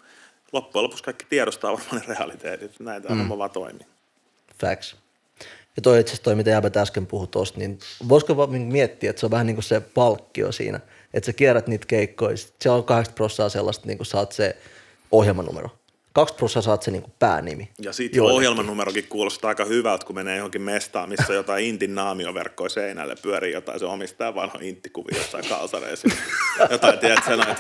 loppujen 0.52 0.84
lopuksi 0.84 1.04
kaikki 1.04 1.26
tiedostaa 1.30 1.72
varmaan 1.72 2.02
ne 2.08 2.16
realiteetit. 2.16 2.80
Näitä 2.80 3.10
mm. 3.10 3.18
homma 3.18 3.38
vaan 3.38 3.52
toimii. 3.52 3.88
Facts. 4.62 4.96
Ja 5.76 5.82
toi 5.82 6.00
itse 6.00 6.12
asiassa 6.12 6.24
toi, 6.24 6.36
mitä 6.36 6.50
Jäbät 6.50 6.78
äsken 6.78 7.08
puhui 7.08 7.28
tuosta, 7.28 7.60
niin 7.60 7.80
voisiko 8.10 8.38
vaan 8.38 8.50
miettiä, 8.52 9.10
että 9.10 9.20
se 9.20 9.26
on 9.26 9.32
vähän 9.32 9.46
niin 9.46 9.56
kuin 9.56 9.64
se 9.64 9.80
palkkio 9.80 10.52
siinä, 10.52 10.80
että 11.14 11.26
sä 11.26 11.34
kierrät 11.34 11.68
niitä 11.68 11.86
keikkoja, 11.86 12.38
sit 12.38 12.54
se 12.62 12.70
on 12.70 12.84
80 12.84 13.16
prosenttia 13.16 13.50
sellaista, 13.50 13.88
niin 13.88 13.98
kuin 13.98 14.08
saat 14.08 14.32
se 14.32 14.58
ohjelmanumero. 15.12 15.70
20 16.14 16.40
prosenttia 16.40 16.66
saat 16.66 16.84
se 16.84 16.92
niin 16.92 17.02
kuin 17.02 17.14
päänimi. 17.20 17.70
Ja 17.82 17.94
sitten 17.94 18.18
Joillekin. 18.18 18.36
ohjelman 18.36 18.66
numerokin 18.66 19.08
kuulostaa 19.10 19.50
aika 19.50 19.66
hyvältä, 19.66 20.06
kun 20.06 20.16
menee 20.16 20.38
johonkin 20.38 20.62
mestaan, 20.62 21.10
missä 21.10 21.26
on 21.30 21.36
jotain 21.36 21.66
intin 21.66 21.96
naamioverkkoja 21.96 22.70
seinälle, 22.70 23.16
pyörii 23.22 23.54
jotain, 23.54 23.80
se 23.80 23.86
omistaa 23.86 24.36
vanha 24.36 24.60
inttikuvia 24.62 25.18
jossain 25.18 25.46
kalsareissa. 25.50 26.08
Jotain, 26.72 27.00
tiedätkö, 27.00 27.38
noit. 27.38 27.58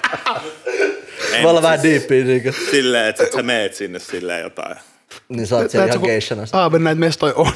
Voi 1.43 1.49
olla 1.49 1.61
vähän 1.61 1.83
diippiä, 1.83 2.23
niin, 2.23 2.43
kuin, 2.43 2.55
Silleen, 2.71 3.05
että 3.05 3.23
sä 3.35 3.43
meet 3.43 3.73
sinne 3.73 3.99
silleen 3.99 4.41
jotain. 4.41 4.75
niin 5.29 5.47
saat 5.47 5.71
siellä 5.71 5.87
ihan 5.87 6.01
geishana. 6.01 6.43
Aaven 6.53 6.83
näitä 6.83 6.99
mestoja 6.99 7.33
on. 7.35 7.51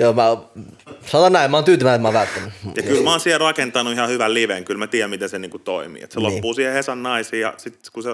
Joo, 0.00 0.12
mä 0.12 0.36
sanon 1.06 1.32
näin, 1.32 1.50
mä 1.50 1.56
oon 1.56 1.64
tyytyväinen, 1.64 1.94
että 1.96 2.02
mä 2.02 2.08
oon 2.08 2.14
välttänyt. 2.14 2.76
Ja 2.76 2.82
kyllä 2.82 3.02
mä 3.02 3.10
oon 3.10 3.20
siellä 3.20 3.38
rakentanut 3.46 3.92
ihan 3.92 4.08
hyvän 4.08 4.34
liven, 4.34 4.64
kyllä 4.64 4.78
mä 4.78 4.86
tiedän, 4.86 5.10
miten 5.10 5.28
se 5.28 5.38
niinku 5.38 5.58
toimii. 5.58 6.02
Et 6.02 6.12
se 6.12 6.20
Niin. 6.20 6.34
loppuu 6.34 6.54
siihen 6.54 6.72
Hesan 6.74 7.02
naisiin 7.02 7.40
ja 7.40 7.54
sitten 7.56 7.92
kun 7.92 8.02
se, 8.02 8.10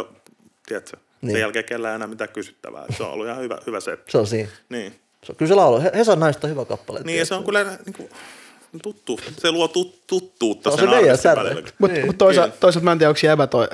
tiedätkö, 0.67 0.97
Niin. 1.23 1.33
sen 1.33 1.41
jälkeen 1.41 1.65
kellään 1.65 1.93
ei 1.93 1.97
enää 1.97 2.09
mitään 2.09 2.31
kysyttävää. 2.31 2.85
Et 2.91 2.97
se 2.97 3.03
on 3.03 3.11
ollut 3.11 3.27
ihan 3.27 3.39
hyvä, 3.41 3.59
hyvä 3.67 3.81
setti. 3.81 4.13
Se 4.13 4.19
on 4.19 4.27
siinä. 4.27 4.49
Niin. 4.69 4.93
Se 5.25 5.33
on, 5.33 5.37
kyllä 5.37 5.49
se 5.49 5.55
laulu, 5.55 5.81
He- 5.81 5.91
Hesan 5.95 6.21
naista 6.21 6.47
on 6.47 6.51
hyvä 6.51 6.65
kappale. 6.65 7.01
niin, 7.05 7.19
ja 7.19 7.25
se 7.27 7.35
on 7.35 7.45
kyllä 7.45 7.65
niinku, 7.87 8.09
tuttu. 8.83 9.21
Se 9.39 9.51
luo 9.51 9.69
tut, 9.69 10.07
tuttuutta 10.07 10.71
On 10.71 10.79
sen 10.79 10.89
se 10.91 10.97
artistin 10.97 11.31
välillä. 11.37 11.63
Mutta 11.79 11.95
Niin. 11.97 12.07
mut 12.07 12.19
toisaalta, 12.19 12.57
toisaalta 12.61 12.85
mä 12.85 12.93
en 12.93 12.99
tiedä, 12.99 13.09
onko 13.11 13.21
jäbä, 13.25 13.47
toi, 13.47 13.69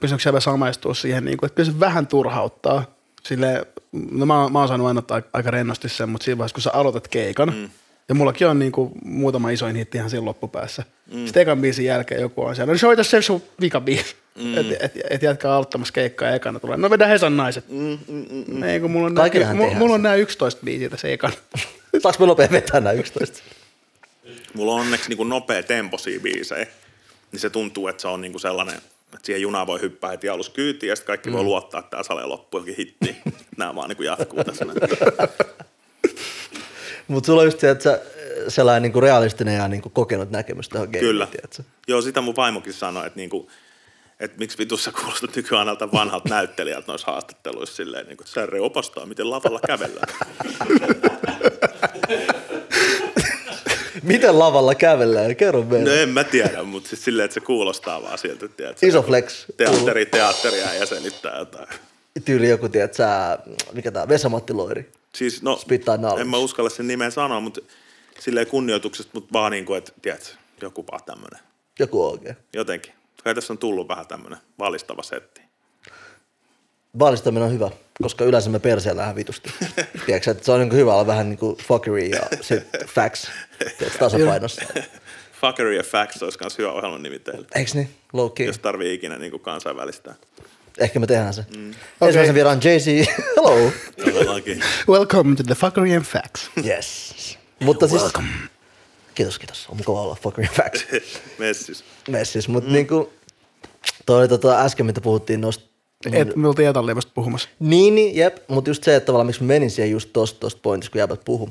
pystyykö 0.00 0.22
jäbä 0.26 0.40
samaistua 0.40 0.94
siihen, 0.94 1.24
niin 1.24 1.38
kuin, 1.38 1.46
että 1.46 1.56
kyllä 1.56 1.72
se 1.72 1.80
vähän 1.80 2.06
turhauttaa. 2.06 2.84
Sille, 3.22 3.66
no 4.10 4.26
mä, 4.26 4.42
oon- 4.42 4.52
mä 4.52 4.58
oon 4.58 4.68
saanut 4.68 4.86
aina 4.86 4.98
ottaa 4.98 5.22
aika 5.32 5.50
rennosti 5.50 5.88
sen, 5.88 6.08
mutta 6.08 6.24
siinä 6.24 6.38
vaiheessa, 6.38 6.54
kun 6.54 6.62
sä 6.62 6.70
aloitat 6.72 7.08
keikan, 7.08 7.54
mm. 7.56 7.70
ja 8.08 8.14
mullakin 8.14 8.46
on 8.46 8.58
niin 8.58 8.72
kuin, 8.72 8.92
muutama 9.04 9.50
isoin 9.50 9.76
hitti 9.76 9.98
ihan 9.98 10.10
siinä 10.10 10.24
loppupäässä. 10.24 10.84
Mm. 11.12 11.24
Sitten 11.24 11.42
ekan 11.42 11.60
biisin 11.60 11.84
jälkeen 11.84 12.20
joku 12.20 12.42
on 12.42 12.56
siellä, 12.56 12.72
no 12.72 12.78
soita 12.78 13.02
se 13.04 13.22
sun 13.22 13.42
vikabiisi. 13.60 14.16
Mm. 14.38 14.58
Että 14.58 14.76
et, 14.80 14.92
et 15.10 15.22
jätkää 15.22 15.54
aloittamassa 15.54 15.92
keikkaa 15.92 16.28
ja 16.28 16.34
ekana 16.34 16.60
tulee, 16.60 16.76
no 16.76 16.90
vedä 16.90 17.06
Hesan 17.06 17.36
naiset. 17.36 17.64
Mm, 17.68 17.98
mm, 18.08 18.44
mm. 18.48 18.62
Ei, 18.62 18.80
kun 18.80 18.90
mulla 18.90 19.06
on, 19.06 19.14
nää, 19.14 19.54
mulla, 19.54 19.74
mulla 19.74 19.94
on 19.94 20.02
nämä 20.02 20.14
11 20.14 20.60
biisiä 20.64 20.90
tässä 20.90 21.08
ekana. 21.08 21.34
Saanko 22.02 22.16
me 22.20 22.26
nopea 22.26 22.48
vetää 22.50 22.80
nämä 22.80 22.92
11? 22.92 23.42
mulla 24.54 24.72
on 24.72 24.80
onneksi 24.80 25.08
niin 25.08 25.16
kuin 25.16 25.28
nopea 25.28 25.62
temposia 25.62 26.20
biisejä, 26.20 26.66
niin 27.32 27.40
se 27.40 27.50
tuntuu, 27.50 27.88
että 27.88 28.02
se 28.02 28.08
on 28.08 28.20
niin 28.20 28.32
kuin 28.32 28.40
sellainen, 28.40 28.76
että 29.14 29.26
siihen 29.26 29.42
junaan 29.42 29.66
voi 29.66 29.80
hyppää 29.80 30.10
heti 30.10 30.28
alussa 30.28 30.52
kyytiin 30.52 30.90
ja 30.90 30.96
sitten 30.96 31.06
kaikki 31.06 31.30
mm. 31.30 31.36
voi 31.36 31.42
luottaa, 31.42 31.80
että 31.80 31.90
tämä 31.90 32.02
salee 32.02 32.26
loppu 32.26 32.56
johonkin 32.56 32.76
hittiin. 32.76 33.16
Nämä 33.58 33.74
vaan 33.74 33.88
niin 33.88 33.96
kuin 33.96 34.06
jatkuu 34.06 34.44
tässä. 34.44 34.66
Mutta 37.08 37.26
sulla 37.26 37.40
on 37.40 37.46
just 37.46 37.60
se, 37.60 37.70
että 37.70 37.84
sä, 37.84 38.00
sellainen 38.48 38.82
niinku 38.82 39.00
realistinen 39.00 39.56
ja 39.56 39.68
niinku 39.68 39.90
kokenut 39.90 40.30
näkemys 40.30 40.68
tähän 40.68 40.88
gameen, 40.88 41.04
Kyllä. 41.04 41.26
tiedätkö? 41.26 41.62
Joo, 41.88 42.02
sitä 42.02 42.20
mun 42.20 42.36
vaimokin 42.36 42.72
sanoi, 42.72 43.06
että, 43.06 43.16
niinku, 43.16 43.50
että 44.20 44.38
miksi 44.38 44.58
vitussa 44.58 44.92
kuulostat 44.92 45.36
nykyään 45.36 45.66
näiltä 45.66 45.92
vanhalta 45.92 46.28
näyttelijältä 46.34 46.86
noissa 46.86 47.12
haastatteluissa 47.12 47.76
silleen, 47.76 48.06
niin 48.06 48.16
kuin, 48.16 48.24
että 48.24 48.34
Särre 48.34 48.60
opastaa, 48.60 49.06
miten 49.06 49.30
lavalla 49.30 49.60
kävellään. 49.66 50.08
Miten 54.02 54.38
lavalla 54.38 54.74
kävellään? 54.74 55.36
Kerro 55.36 55.60
No 55.60 55.66
meille. 55.66 56.02
en 56.02 56.08
mä 56.08 56.24
tiedä, 56.24 56.62
mutta 56.62 56.88
siis 56.88 57.04
silleen, 57.04 57.24
että 57.24 57.34
se 57.34 57.40
kuulostaa 57.40 58.02
vaan 58.02 58.18
sieltä, 58.18 58.48
tiedät, 58.48 58.82
Iso 58.82 59.02
flex. 59.02 59.46
teatteri, 59.56 60.06
teatteria 60.06 60.74
ja 60.74 60.86
selittää 60.86 61.38
jotain. 61.38 61.68
Tyyli 62.24 62.48
joku, 62.48 62.68
tiedät 62.68 62.94
sä, 62.94 63.38
mikä 63.72 63.90
tää, 63.90 64.08
Vesamatti 64.08 64.52
Loiri. 64.52 64.90
Siis 65.14 65.42
no, 65.42 65.60
en 66.20 66.28
mä 66.28 66.36
uskalla 66.36 66.70
sen 66.70 66.86
nimen 66.86 67.12
sanoa, 67.12 67.40
mutta 67.40 67.60
silleen 68.20 68.46
kunnioituksesta, 68.46 69.10
mutta 69.14 69.32
vaan 69.32 69.52
niin 69.52 69.64
kuin, 69.64 69.78
että 69.78 69.92
tiedät, 70.02 70.36
joku 70.62 70.84
vaan 70.92 71.04
tämmönen. 71.06 71.40
Joku 71.78 72.06
oikein. 72.06 72.36
Jotenkin. 72.52 72.92
Kai 73.24 73.34
tässä 73.34 73.52
on 73.52 73.58
tullut 73.58 73.88
vähän 73.88 74.06
tämmönen 74.06 74.38
valistava 74.58 75.02
setti. 75.02 75.40
Vaalistaminen 76.98 77.46
on 77.48 77.52
hyvä, 77.54 77.70
koska 78.02 78.24
yleensä 78.24 78.50
me 78.50 78.58
perseen 78.58 78.96
lähden 78.96 79.16
vitusti. 79.16 79.52
Tiedätkö, 80.06 80.30
että 80.30 80.44
se 80.44 80.52
on 80.52 80.60
niinku 80.60 80.76
hyvä 80.76 80.94
olla 80.94 81.06
vähän 81.06 81.28
niinku 81.28 81.58
fuckery 81.68 81.98
ja 82.06 82.20
sit 82.40 82.62
facts 82.86 83.30
tiedätkö, 83.64 83.98
tasapainossa. 83.98 84.62
Fuckery 85.40 85.76
ja 85.76 85.82
Facts 85.82 86.22
olisi 86.22 86.38
myös 86.40 86.58
hyvä 86.58 86.72
ohjelman 86.72 87.02
nimi 87.02 87.18
teille, 87.18 87.46
Eiks 87.54 87.74
niin? 87.74 87.90
Low 88.12 88.30
key. 88.30 88.46
jos 88.46 88.58
tarvii 88.58 88.94
ikinä 88.94 89.18
niin 89.18 89.30
kuin 89.30 89.40
kansainvälistää. 89.40 90.14
Ehkä 90.78 91.00
me 91.00 91.06
tehdään 91.06 91.34
se. 91.34 91.44
Mm. 91.56 91.74
Ensimmäisen 92.00 92.34
vieraan 92.34 92.60
Jay-Z. 92.64 92.86
Hello. 93.36 93.72
Welcome 94.88 95.36
to 95.36 95.42
the 95.42 95.54
Fuckery 95.54 95.96
and 95.96 96.04
Facts. 96.04 96.50
Yes. 96.66 97.38
Mutta 97.60 97.88
siis... 97.88 98.02
Kiitos, 99.14 99.38
kiitos. 99.38 99.66
On 99.68 99.76
mukava 99.76 100.02
olla 100.02 100.16
fuckery 100.22 100.46
and 100.48 100.56
facts. 100.56 100.86
Messis. 101.38 101.84
Messis, 102.08 102.48
mutta 102.48 102.68
mm. 102.68 102.74
niinku... 102.74 103.12
Toi 104.06 104.28
tota 104.28 104.64
äsken, 104.64 104.86
mitä 104.86 105.00
puhuttiin 105.00 105.40
noista 105.40 105.72
Et, 106.12 106.36
me 106.36 106.48
oltiin 106.48 106.68
etanleivasta 106.68 107.12
puhumassa. 107.14 107.48
Niin, 107.58 107.94
niin 107.94 108.16
jep, 108.16 108.36
mutta 108.48 108.70
just 108.70 108.84
se, 108.84 108.96
että 108.96 109.06
tavallaan 109.06 109.26
miksi 109.26 109.42
menin 109.42 109.70
siihen 109.70 109.90
just 109.90 110.10
tosta, 110.12 110.40
tosta 110.40 110.60
pointista, 110.62 110.92
kun 110.92 110.98
jäbät 110.98 111.20
puhu, 111.24 111.48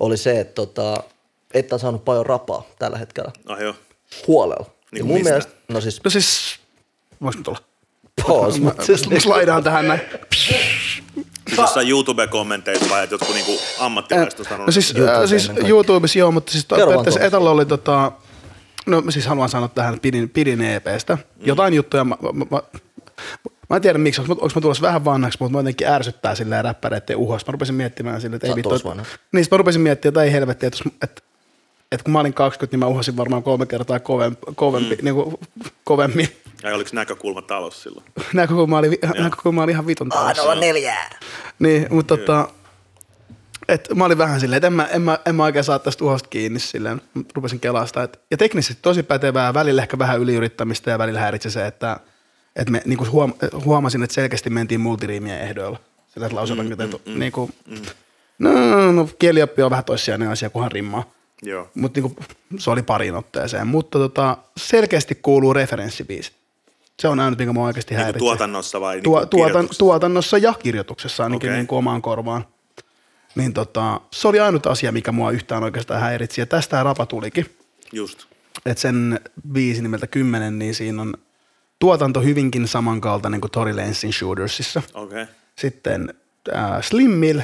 oli 0.00 0.16
se, 0.16 0.40
että 0.40 0.54
tota, 0.54 1.02
et 1.54 1.72
on 1.72 1.78
saanut 1.80 2.04
paljon 2.04 2.26
rapaa 2.26 2.62
tällä 2.78 2.98
hetkellä 2.98 3.30
Ah 3.46 3.60
joo. 3.60 3.74
huolella. 4.26 4.66
Niin 4.92 4.98
ja 4.98 5.04
mun 5.04 5.14
mistä? 5.14 5.30
mielestä, 5.30 5.52
no 5.68 5.80
siis 5.80 6.00
No 6.04 6.10
siis, 6.10 6.60
voiko 7.22 7.38
nyt 7.38 7.48
olla? 7.48 7.58
pause, 8.26 8.60
Mä, 8.60 8.72
siis 8.82 9.10
mä 9.10 9.20
slaidaan 9.20 9.64
tähän 9.64 9.88
näin. 9.88 10.00
Siis 10.34 11.58
jossain 11.58 11.88
YouTube-kommenteissa 11.88 12.90
vai, 12.90 13.04
että 13.04 13.14
jotkut 13.14 13.34
niinku 13.34 13.58
ammattilaiset 13.78 14.38
on 14.40 14.44
sanonut. 14.46 14.66
No 14.66 14.72
siis, 14.72 14.94
YouTubeen 14.94 15.22
äh, 15.22 15.28
siis. 15.28 15.50
YouTubessa 15.68 16.18
joo, 16.18 16.30
mutta 16.32 16.52
siis 16.52 16.64
periaatteessa. 16.64 17.20
Etalla 17.20 17.50
oli 17.50 17.66
tota, 17.66 18.12
no 18.86 19.00
mä 19.00 19.10
siis 19.10 19.26
haluan 19.26 19.48
sanoa 19.48 19.68
tähän, 19.68 19.94
että 19.94 20.02
pidin, 20.02 20.28
pidin 20.30 20.60
EPstä. 20.60 21.14
Mm. 21.14 21.22
Jotain 21.46 21.74
juttuja, 21.74 22.04
mä, 22.04 22.16
mä, 22.32 22.44
mä, 22.50 22.62
mä 23.70 23.76
en 23.76 23.82
tiedä 23.82 23.98
miksi, 23.98 24.20
onko, 24.20 24.32
onko 24.32 24.48
mä 24.54 24.60
tulossa 24.60 24.82
vähän 24.82 25.04
vanhaksi, 25.04 25.36
mutta 25.40 25.52
mä 25.52 25.58
jotenkin 25.58 25.86
ärsyttää 25.88 26.34
silleen 26.34 26.64
räppäreiden 26.64 27.16
uhosta. 27.16 27.50
Mä 27.50 27.52
rupesin 27.52 27.74
miettimään 27.74 28.20
silleen, 28.20 28.36
että 28.36 28.48
ei 28.48 28.54
vittu. 28.56 28.74
että-. 28.74 29.04
Niin, 29.32 29.46
mä 29.50 29.56
rupesin 29.56 29.80
miettimään, 29.80 30.10
että 30.12 30.22
ei 30.22 30.32
helvetti, 30.32 30.66
että, 30.66 30.78
että, 31.02 31.22
että 31.92 32.04
kun 32.04 32.12
mä 32.12 32.20
olin 32.20 32.34
20, 32.34 32.74
niin 32.74 32.78
mä 32.78 32.86
uhasin 32.86 33.16
varmaan 33.16 33.42
kolme 33.42 33.66
kertaa 33.66 34.00
kovempi, 34.00 34.42
kovempi 34.54 34.96
mm. 34.96 35.04
niin 35.04 35.14
kuin, 35.14 35.34
kovemmin. 35.84 36.28
Ja 36.62 36.74
oliko 36.74 36.90
näkökulma 36.92 37.42
talous 37.42 37.82
silloin? 37.82 38.06
Näkökulma 38.32 38.78
oli, 38.78 38.98
näkökulma 39.18 39.62
oli 39.62 39.72
ihan 39.72 39.86
vitun 39.86 40.08
taas. 40.08 40.38
neljää. 40.60 41.10
Niin, 41.58 41.86
mutta 41.90 42.16
tota, 42.16 42.48
et 43.68 43.88
mä 43.94 44.04
olin 44.04 44.18
vähän 44.18 44.40
silleen, 44.40 44.56
että 44.56 44.66
en 44.66 44.72
mä, 44.72 44.84
en 44.84 45.02
mä, 45.02 45.18
en 45.26 45.34
mä 45.34 45.44
oikein 45.44 45.64
saa 45.64 45.78
tästä 45.78 46.04
uhosta 46.04 46.28
kiinni 46.28 46.58
silleen. 46.58 47.00
Mä 47.14 47.22
Rupesin 47.34 47.60
kelasta. 47.60 48.02
Et, 48.02 48.20
ja 48.30 48.36
teknisesti 48.36 48.78
tosi 48.82 49.02
pätevää, 49.02 49.54
välillä 49.54 49.82
ehkä 49.82 49.98
vähän 49.98 50.20
yliyrittämistä 50.20 50.90
ja 50.90 50.98
välillä 50.98 51.20
häiritsi 51.20 51.50
se, 51.50 51.66
että, 51.66 52.00
että 52.56 52.72
me 52.72 52.82
niinku 52.84 53.06
huom, 53.10 53.34
huomasin, 53.64 54.02
että 54.02 54.14
selkeästi 54.14 54.50
mentiin 54.50 54.80
multiriimien 54.80 55.40
ehdoilla. 55.40 55.78
Sillä 56.08 56.26
että 56.26 56.36
lauserakenteet, 56.36 56.92
mm, 56.92 57.12
mm, 57.12 57.18
niinku, 57.18 57.50
no, 58.38 58.52
no, 58.52 58.92
no, 58.92 59.08
kielioppi 59.18 59.62
on 59.62 59.70
vähän 59.70 59.84
toissijainen 59.84 60.28
asia, 60.28 60.50
kunhan 60.50 60.72
rimmaa. 60.72 61.12
Joo. 61.42 61.70
Mutta 61.74 62.00
niinku, 62.00 62.22
se 62.58 62.70
oli 62.70 62.82
pariin 62.82 63.14
otteeseen. 63.14 63.66
Mutta 63.66 63.98
tota, 63.98 64.36
selkeästi 64.56 65.14
kuuluu 65.14 65.52
referenssibiisit. 65.52 66.32
Se 67.00 67.08
on 67.08 67.20
ainut, 67.20 67.38
mikä 67.38 67.52
mua 67.52 67.66
oikeasti 67.66 67.94
Niinku 67.94 68.04
häiritsee. 68.04 68.28
tuotannossa 68.28 68.80
vai 68.80 69.00
Tuo, 69.00 69.18
niinku 69.18 69.36
tuotan, 69.36 69.68
tuotannossa 69.78 70.38
ja 70.38 70.54
kirjoituksessa 70.54 71.24
ainakin 71.24 71.48
okay. 71.48 71.56
niin 71.56 71.66
kuin 71.66 71.78
omaan 71.78 72.02
korvaan. 72.02 72.46
Niin 73.34 73.52
tota, 73.52 74.00
se 74.12 74.28
oli 74.28 74.40
ainut 74.40 74.66
asia, 74.66 74.92
mikä 74.92 75.12
mua 75.12 75.30
yhtään 75.30 75.64
oikeastaan 75.64 76.00
häiritsi. 76.00 76.40
Ja 76.40 76.46
tästä 76.46 76.82
rapa 76.82 77.06
tulikin. 77.06 77.56
Just. 77.92 78.24
Että 78.66 78.80
sen 78.80 79.20
biisi 79.52 79.82
nimeltä 79.82 80.06
10, 80.06 80.58
niin 80.58 80.74
siinä 80.74 81.02
on 81.02 81.14
tuotanto 81.78 82.20
hyvinkin 82.20 82.68
samankaltainen 82.68 83.40
kuin 83.40 83.50
Tory 83.50 83.76
Lanezin 83.76 84.12
Shootersissa. 84.12 84.82
Okei. 84.94 85.22
Okay. 85.22 85.34
Sitten 85.58 86.14
äh, 86.54 86.82
Slim 86.82 87.10
Mill 87.10 87.40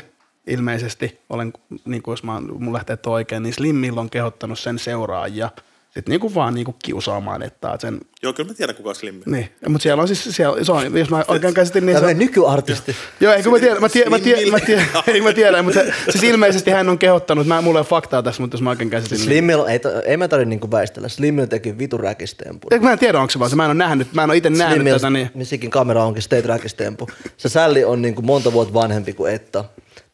ilmeisesti, 0.49 1.19
olen, 1.31 1.53
niin 1.85 2.03
kuin 2.03 2.13
jos 2.13 2.23
mä, 2.23 2.41
mun 2.41 2.73
lähtee 2.73 2.99
oikein, 3.07 3.43
niin 3.43 3.55
Slim 3.55 3.77
Mill 3.77 3.97
on 3.97 4.11
kehottanut 4.11 4.59
sen 4.59 4.79
seuraajia 4.79 5.51
sitten 5.99 6.13
niin 6.13 6.21
kuin 6.21 6.35
vaan 6.35 6.55
niin 6.55 6.65
kuin 6.65 6.77
kiusaamaan, 6.85 7.43
että 7.43 7.77
sen, 7.81 8.01
Joo, 8.23 8.33
kyllä 8.33 8.49
mä 8.49 8.55
tiedän 8.55 8.77
kuka 8.77 8.89
on 8.89 8.95
Slimmi. 8.95 9.23
niin, 9.27 9.49
mutta 9.69 9.83
siellä 9.83 10.01
on 10.01 10.09
siis, 10.09 10.25
siellä, 10.31 10.65
se 10.65 10.73
on, 10.73 10.99
jos 10.99 11.11
mä 11.11 11.25
oikein 11.29 11.55
käsitin, 11.55 11.87
niin 11.87 11.99
se 11.99 12.07
on, 12.07 12.19
nykyartisti. 12.19 12.97
Joo, 13.21 13.33
eikö 13.33 13.51
mä 13.51 13.59
tiedän, 13.59 13.81
mä 13.81 13.89
tiedän, 13.89 14.11
mä 14.13 14.19
tiedän, 14.19 14.51
mä 14.51 14.61
tiedän, 14.61 14.87
ei 15.07 15.21
mä 15.21 15.33
tiedän, 15.33 15.65
mutta 15.65 15.81
se, 15.81 15.93
siis 16.11 16.25
ilmeisesti 16.25 16.71
hän 16.71 16.89
on 16.89 16.99
kehottanut, 16.99 17.47
mä, 17.47 17.63
mulla 17.63 17.79
ei 17.79 17.81
ole 17.81 17.87
faktaa 17.87 18.23
tässä, 18.23 18.43
mutta 18.43 18.55
jos 18.55 18.63
mä 18.63 18.71
oikein 18.71 18.91
käsitin, 18.91 19.17
niin, 19.17 19.25
Slimmil, 19.25 19.65
ei, 19.65 19.79
to- 19.79 20.03
ei 20.03 20.17
mä 20.17 20.29
tarvitse 20.29 20.49
niinku 20.49 20.71
väistellä. 20.71 21.09
Slimmil 21.09 21.47
teki 21.47 21.79
vitu 21.79 21.99
räkistempu. 21.99 22.69
Eikö 22.71 22.85
mä 22.85 22.93
en 22.93 22.99
tiedä, 22.99 23.21
onko 23.21 23.31
se 23.31 23.39
vaan 23.39 23.51
se, 23.51 23.57
mä 23.57 23.65
en 23.65 23.71
ole 23.71 23.79
nähnyt, 23.79 24.13
mä 24.13 24.23
en 24.25 24.31
ole 24.31 24.37
itse 24.37 24.51
nähnyt 24.51 24.77
Slimmil, 24.77 24.95
tätä, 24.95 25.11
niin 25.11 25.31
missikin 25.35 25.71
kamera 25.71 26.05
onkin 26.05 26.23
state 26.23 26.49
räkistempu. 26.49 27.09
Se 27.37 27.49
sälli 27.49 27.85
on 27.85 28.03
niinku 28.03 28.23
monta 28.23 28.53
vuotta 28.53 28.75
vanhempi 28.75 29.13
kuin 29.13 29.33
Etta. 29.33 29.65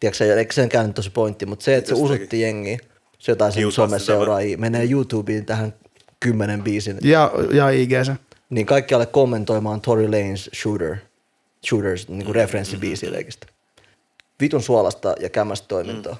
Tiedätkö, 0.00 0.36
eikö 0.38 0.52
sen 0.54 0.68
käynyt 0.68 0.94
tosi 0.94 1.10
pointti, 1.10 1.46
mutta 1.46 1.64
se, 1.64 1.76
että 1.76 1.88
se 1.88 1.94
usutti 1.94 2.40
jengiä, 2.40 2.78
se 3.24 3.32
jotain 3.32 3.52
sen 3.52 3.72
someseuraajia, 3.72 4.58
menee 4.58 4.90
YouTubeen 4.90 5.44
tähän 5.44 5.74
kymmenen 6.20 6.62
biisin, 6.62 6.98
ja, 7.02 7.30
ja 7.52 7.70
IG 7.70 7.90
se. 8.06 8.12
niin 8.50 8.66
kaikki 8.66 8.94
alle 8.94 9.06
kommentoimaan 9.06 9.80
Tory 9.80 10.04
Lanes 10.04 10.50
Shooter, 10.62 10.96
Shooters, 11.68 12.08
niin 12.08 12.18
Mm, 12.18 12.24
kuin 12.24 12.34
referenssibiisiä 12.34 13.12
leikistä. 13.12 13.46
Vitun 14.40 14.62
suolasta 14.62 15.14
ja 15.20 15.28
kämästä 15.30 15.68
toimintaa. 15.68 16.12
Mm. 16.12 16.18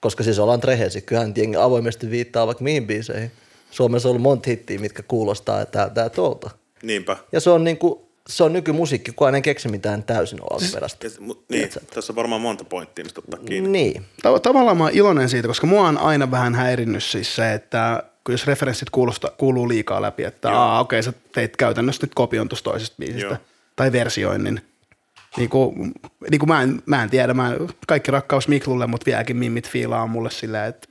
Koska 0.00 0.22
siis 0.24 0.38
ollaan 0.38 0.60
trehesi, 0.60 1.00
kyllähän 1.00 1.32
jengi 1.36 1.56
avoimesti 1.56 2.10
viittaa 2.10 2.46
vaikka 2.46 2.64
mihin 2.64 2.86
biiseihin. 2.86 3.30
Suomessa 3.70 4.08
on 4.08 4.10
ollut 4.10 4.22
monta 4.22 4.50
hittiä, 4.50 4.78
mitkä 4.78 5.02
kuulostaa 5.02 5.66
tää, 5.66 5.90
tää 5.90 6.08
tuolta. 6.08 6.50
Niinpä. 6.82 7.16
Ja 7.32 7.40
se 7.40 7.50
on 7.50 7.64
niinku, 7.64 8.07
se 8.28 8.44
on 8.44 8.52
nykymusiikki, 8.52 9.12
kun 9.12 9.34
en 9.34 9.42
keksi 9.42 9.68
mitään 9.68 10.02
täysin 10.02 10.38
alkuperäistä. 10.50 11.06
Mu, 11.20 11.34
niin, 11.48 11.68
tässä 11.94 12.12
on 12.12 12.16
varmaan 12.16 12.40
monta 12.40 12.64
pointtia, 12.64 13.04
mistä 13.04 13.20
ottaa 13.20 13.40
kiinni. 13.46 13.68
Niin. 13.70 14.04
Tav- 14.26 14.40
tavallaan 14.40 14.76
mä 14.76 14.84
oon 14.84 14.92
iloinen 14.92 15.28
siitä, 15.28 15.48
koska 15.48 15.66
mua 15.66 15.88
on 15.88 15.98
aina 15.98 16.30
vähän 16.30 16.54
häirinnyt 16.54 17.04
siis 17.04 17.36
se, 17.36 17.52
että 17.54 18.02
kun 18.24 18.32
jos 18.32 18.46
referenssit 18.46 18.90
kuulosta, 18.90 19.32
kuuluu 19.38 19.68
liikaa 19.68 20.02
läpi, 20.02 20.24
että 20.24 20.52
aa, 20.52 20.80
okei, 20.80 21.02
sä 21.02 21.12
teit 21.32 21.56
käytännössä 21.56 22.06
nyt 22.06 22.14
kopion 22.14 22.48
tuosta 22.48 22.70
toisesta 22.70 22.96
biisistä 22.98 23.26
Joo. 23.26 23.36
tai 23.76 23.92
versioinnin. 23.92 24.60
Niin 25.36 25.48
kuin, 25.48 25.94
niin 26.30 26.38
kuin 26.38 26.48
mä, 26.48 26.62
en, 26.62 26.82
mä 26.86 27.02
en 27.02 27.10
tiedä, 27.10 27.34
mä 27.34 27.52
en, 27.52 27.68
kaikki 27.86 28.10
rakkaus 28.10 28.48
Miklulle, 28.48 28.86
mutta 28.86 29.06
vieläkin 29.06 29.36
mimmit 29.36 29.68
fiilaa 29.68 30.06
mulle 30.06 30.30
silleen, 30.30 30.68
että 30.68 30.88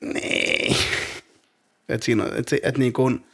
niin. 0.00 0.76
että 1.88 2.04
siinä 2.04 2.24
se- 2.48 2.60
että 2.62 2.78
niin 2.78 2.92
kuin, 2.92 3.24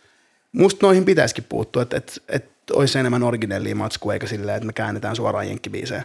musta 0.52 0.86
noihin 0.86 1.04
pitäisikin 1.04 1.44
puuttua, 1.48 1.82
että, 1.82 1.96
että, 1.96 2.12
että 2.28 2.50
olisi 2.74 2.98
enemmän 2.98 3.22
originellia 3.22 3.74
matskua, 3.74 4.12
eikä 4.12 4.26
silleen, 4.26 4.56
että 4.56 4.66
me 4.66 4.72
käännetään 4.72 5.16
suoraan 5.16 5.48
jenkkibiiseen. 5.48 6.04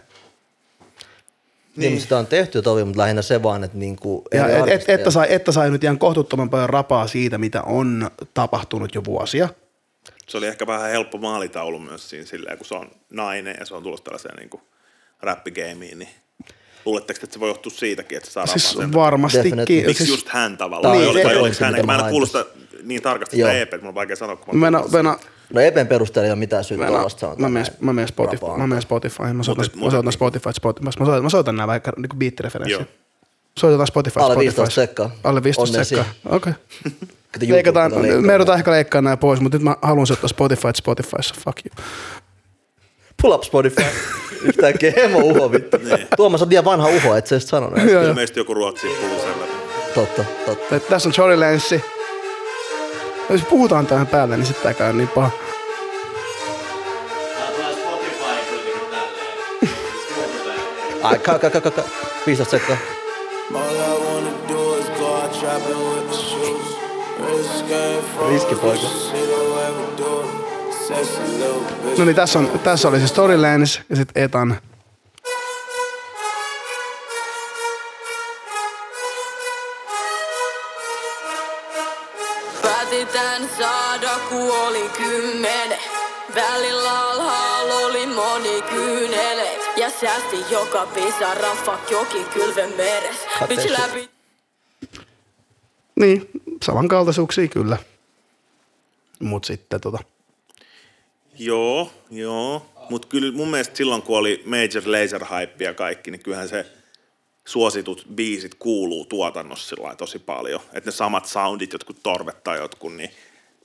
niin. 1.76 1.90
niin 1.90 2.00
sitä 2.00 2.18
on 2.18 2.26
tehty 2.26 2.62
tovi, 2.62 2.84
mutta 2.84 3.00
lähinnä 3.00 3.22
se 3.22 3.42
vaan, 3.42 3.64
että 3.64 3.78
niinku 3.78 4.24
Ja 4.34 4.48
et, 4.48 4.68
et, 4.68 4.88
että, 4.88 5.10
sai, 5.10 5.26
että 5.30 5.52
sai 5.52 5.70
nyt 5.70 5.84
ihan 5.84 5.98
kohtuuttoman 5.98 6.50
paljon 6.50 6.70
rapaa 6.70 7.06
siitä, 7.06 7.38
mitä 7.38 7.62
on 7.62 8.10
tapahtunut 8.34 8.94
jo 8.94 9.04
vuosia. 9.04 9.48
Se 10.28 10.38
oli 10.38 10.46
ehkä 10.46 10.66
vähän 10.66 10.90
helppo 10.90 11.18
maalitaulu 11.18 11.78
myös 11.78 12.10
siinä 12.10 12.26
silleen, 12.26 12.58
kun 12.58 12.66
se 12.66 12.74
on 12.74 12.90
nainen 13.10 13.56
ja 13.58 13.66
se 13.66 13.74
on 13.74 13.82
tullut 13.82 14.04
tällaiseen 14.04 14.36
niin 14.36 14.62
räppigeimiin, 15.22 15.98
niin 15.98 16.10
luuletteko, 16.86 17.20
että 17.22 17.34
se 17.34 17.40
voi 17.40 17.50
johtua 17.50 17.72
siitäkin, 17.72 18.16
että 18.16 18.28
se 18.28 18.32
saa 18.32 18.46
Siis 18.46 18.70
sen 18.70 18.92
varmastikin. 18.92 19.56
Miksi 19.56 19.94
Siis, 19.94 20.08
just 20.08 20.28
hän 20.28 20.56
tavallaan? 20.56 20.98
Niin, 20.98 21.14
Niin, 21.14 21.18
se 21.18 21.24
vai 21.24 21.36
on 21.36 21.40
oliko 21.42 21.54
se, 21.54 21.64
hän, 21.64 21.86
mä 21.86 21.94
en 21.94 22.00
mä 22.00 22.10
kuullut 22.10 22.28
sitä 22.28 22.44
niin 22.82 23.02
tarkasti 23.02 23.38
Joo. 23.38 23.50
EPtä, 23.50 23.78
mun 23.78 23.88
on 23.88 23.94
vaikea 23.94 24.16
sanoa, 24.16 24.36
kun 24.36 24.60
Venä, 24.60 24.82
venä, 24.92 25.16
No 25.54 25.60
Epen 25.60 25.86
perusteella 25.86 26.26
ei 26.26 26.30
ole 26.30 26.38
mitään 26.38 26.64
syytä 26.64 26.86
tuollaista 26.86 27.20
sanoa. 27.20 27.36
mä 27.38 27.48
menen, 27.48 27.66
mä 27.80 27.92
menen 27.92 28.08
Spotify, 28.08 28.46
mä 28.56 28.66
menen 28.66 28.82
Spotify, 28.82 29.22
mä 29.32 29.42
soitan, 29.42 29.64
mä 29.84 29.90
soitan 29.90 30.12
Spotify, 30.12 30.52
Spotify, 30.52 30.84
mä 30.84 30.90
soitan, 31.06 31.22
mä 31.22 31.30
soitan 31.30 31.56
nämä 31.56 31.66
vaikka 31.66 31.92
niin 31.96 32.18
beat-referenssit. 32.18 32.70
Joo. 32.70 32.84
Soitetaan 33.58 33.86
Spotify. 33.86 34.20
Alle 34.20 34.34
Spotify. 34.34 34.56
15 34.56 34.74
sekkaa. 34.74 35.10
Alle 35.24 35.42
15 35.42 35.70
Onnea 35.72 35.84
sekkaa. 35.84 36.36
Okei. 36.36 36.52
Leikataan, 37.48 37.92
me 38.20 38.32
joudutaan 38.32 38.58
ehkä 38.58 38.70
leikkaamaan 38.70 39.04
nämä 39.04 39.16
pois, 39.16 39.40
mutta 39.40 39.58
nyt 39.58 39.64
mä 39.64 39.76
haluan 39.82 40.06
soittaa 40.06 40.28
Spotify 40.28 40.68
Spotifyssa. 40.74 41.34
Fuck 41.44 41.58
you. 41.66 41.84
Pull 43.22 43.32
up 43.32 43.42
Spotify. 43.42 43.82
Yhtäkkiä 44.48 44.92
hemo 44.96 45.18
uho 45.18 45.52
vittu. 45.52 45.76
Tuomas 46.16 46.42
on 46.42 46.48
liian 46.48 46.64
vanha 46.64 46.88
uho, 46.88 47.14
et 47.16 47.26
sä 47.26 47.34
edes 47.36 47.48
sanonut. 47.48 47.90
joo. 47.90 48.02
Ilmeisesti 48.02 48.40
joku 48.40 48.54
ruotsi 48.54 48.86
puhuu 48.86 49.20
sen 49.20 49.40
verran. 49.40 49.56
Totta, 49.94 50.24
totta. 50.46 50.76
Et 50.76 50.88
Tässä 50.88 51.08
on 51.08 51.12
Jory 51.18 51.40
Lenssi. 51.40 51.84
Jos 53.30 53.42
puhutaan 53.42 53.86
tähän 53.86 54.06
päälle, 54.06 54.36
niin 54.36 54.46
sitten 54.46 54.62
tää 54.62 54.74
käy 54.74 54.92
niin 54.92 55.08
paha. 55.08 55.30
Ai, 61.02 61.18
ka, 61.18 61.38
ka, 61.38 61.50
ka, 61.50 61.60
ka, 61.60 61.70
ka. 61.70 61.82
15 62.26 62.50
sekkaa. 62.50 62.76
All 68.18 69.45
No 71.98 72.04
niin, 72.04 72.16
tässä, 72.16 72.38
on, 72.38 72.60
tässä 72.64 72.88
oli 72.88 73.00
se 73.00 73.06
Storylands 73.06 73.80
ja 73.88 73.96
sitten 73.96 74.22
Etan. 74.22 74.56
Päätetään 82.62 83.48
saada 83.58 84.18
kuoli 84.28 84.88
kymmenen. 84.96 85.78
Välillä 86.34 87.00
alhaalla 87.00 87.74
oli 87.74 88.06
moni 88.06 88.62
kyynelet. 88.62 89.60
Ja 89.76 89.90
säästi 89.90 90.36
joka 90.50 90.86
pisara, 90.86 91.54
fuck 91.64 91.90
joki 91.90 92.24
kylven 92.34 92.76
meres. 92.76 93.16
Bitch 93.48 93.70
läpi 93.70 94.10
Niin, 95.96 96.28
samankaltaisuuksia 96.62 97.48
kyllä. 97.48 97.76
Mut 99.20 99.44
sitten 99.44 99.80
tota. 99.80 99.98
Joo, 101.38 101.90
joo. 102.10 102.66
Mutta 102.90 103.08
kyllä 103.08 103.32
mun 103.32 103.48
mielestä 103.48 103.76
silloin, 103.76 104.02
kun 104.02 104.18
oli 104.18 104.42
Major 104.44 104.82
Laser 104.86 105.24
Hype 105.24 105.64
ja 105.64 105.74
kaikki, 105.74 106.10
niin 106.10 106.22
kyllähän 106.22 106.48
se 106.48 106.66
suositut 107.44 108.06
biisit 108.14 108.54
kuuluu 108.54 109.04
tuotannossa 109.04 109.76
sillä 109.76 109.96
tosi 109.96 110.18
paljon. 110.18 110.60
Että 110.72 110.88
ne 110.88 110.92
samat 110.92 111.26
soundit, 111.26 111.72
jotkut 111.72 112.02
torvet 112.02 112.44
tai 112.44 112.58
jotkut, 112.58 112.96
niin 112.96 113.10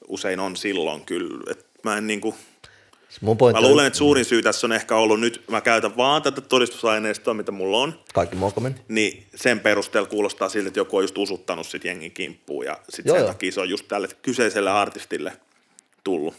usein 0.08 0.40
on 0.40 0.56
silloin 0.58 1.06
kyllä. 1.06 1.52
Et 1.52 1.66
mä 1.84 1.98
en 1.98 2.08
niinku, 2.08 2.36
Mun 3.22 3.38
mä 3.54 3.62
luulen, 3.62 3.86
että 3.88 3.98
suurin 3.98 4.26
syy 4.26 4.42
tässä 4.42 4.68
on 4.68 4.72
ehkä 4.72 4.96
ollut 4.96 5.20
nyt, 5.20 5.44
mä 5.48 5.62
käytän 5.62 5.98
vaan 5.98 6.22
tätä 6.22 6.42
todistusaineistoa, 6.42 7.34
mitä 7.34 7.52
mulla 7.52 7.78
on, 7.78 8.00
Kaikki 8.14 8.36
mokomen. 8.36 8.76
niin 8.88 9.28
sen 9.36 9.60
perusteella 9.60 10.10
kuulostaa 10.10 10.50
siltä, 10.50 10.68
että 10.68 10.80
joku 10.80 10.98
on 10.98 11.04
just 11.04 11.18
usuttanut 11.18 11.68
sit 11.68 11.86
jengin 11.86 12.12
kimppuun 12.12 12.66
ja 12.66 12.78
sit 12.90 13.06
Joo, 13.06 13.16
sen 13.16 13.22
joo. 13.22 13.28
takia 13.34 13.52
se 13.52 13.62
on 13.62 13.70
just 13.70 13.88
tälle 13.88 14.08
kyseiselle 14.22 14.72
artistille 14.72 15.34
tullut. 16.04 16.34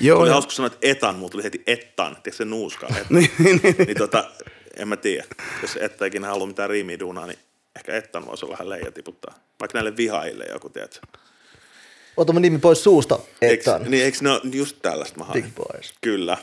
Joo, 0.00 0.20
Oli 0.20 0.28
joo. 0.28 0.32
hauska 0.34 0.52
sanoa, 0.52 0.66
että 0.66 0.78
etan, 0.82 1.14
mutta 1.16 1.32
tuli 1.32 1.42
heti 1.44 1.62
ettan, 1.66 2.06
tiedätkö 2.12 2.32
se 2.32 2.44
nuuska. 2.44 2.86
Et, 3.00 3.10
Niin, 3.10 3.30
niin, 3.38 3.60
niin. 3.62 3.74
niin 3.78 3.96
tota, 3.96 4.30
en 4.76 4.88
mä 4.88 4.96
tiedä. 4.96 5.24
Jos 5.62 5.76
etta 5.80 6.04
ikinä 6.06 6.26
halua 6.28 6.46
mitään 6.46 6.70
riimiä 6.70 6.98
duunaa, 6.98 7.26
niin 7.26 7.38
ehkä 7.76 7.96
ettan 7.96 8.26
voisi 8.26 8.44
olla 8.44 8.52
vähän 8.52 8.68
leija 8.68 8.92
tiputtaa. 8.92 9.34
Vaikka 9.60 9.78
näille 9.78 9.96
vihaille 9.96 10.44
joku, 10.52 10.68
tiedätkö. 10.68 11.06
Ota 12.16 12.32
mun 12.32 12.42
nimi 12.42 12.58
pois 12.58 12.82
suusta, 12.84 13.18
Eiks, 13.42 13.68
Ettan. 13.68 13.90
niin 13.90 14.04
eikö 14.04 14.18
ne 14.20 14.30
ole 14.30 14.40
just 14.52 14.76
tällaista 14.82 15.18
mä 15.18 15.24
haen? 15.24 15.42
Big 15.42 15.54
boys. 15.54 15.94
Kyllä. 16.00 16.36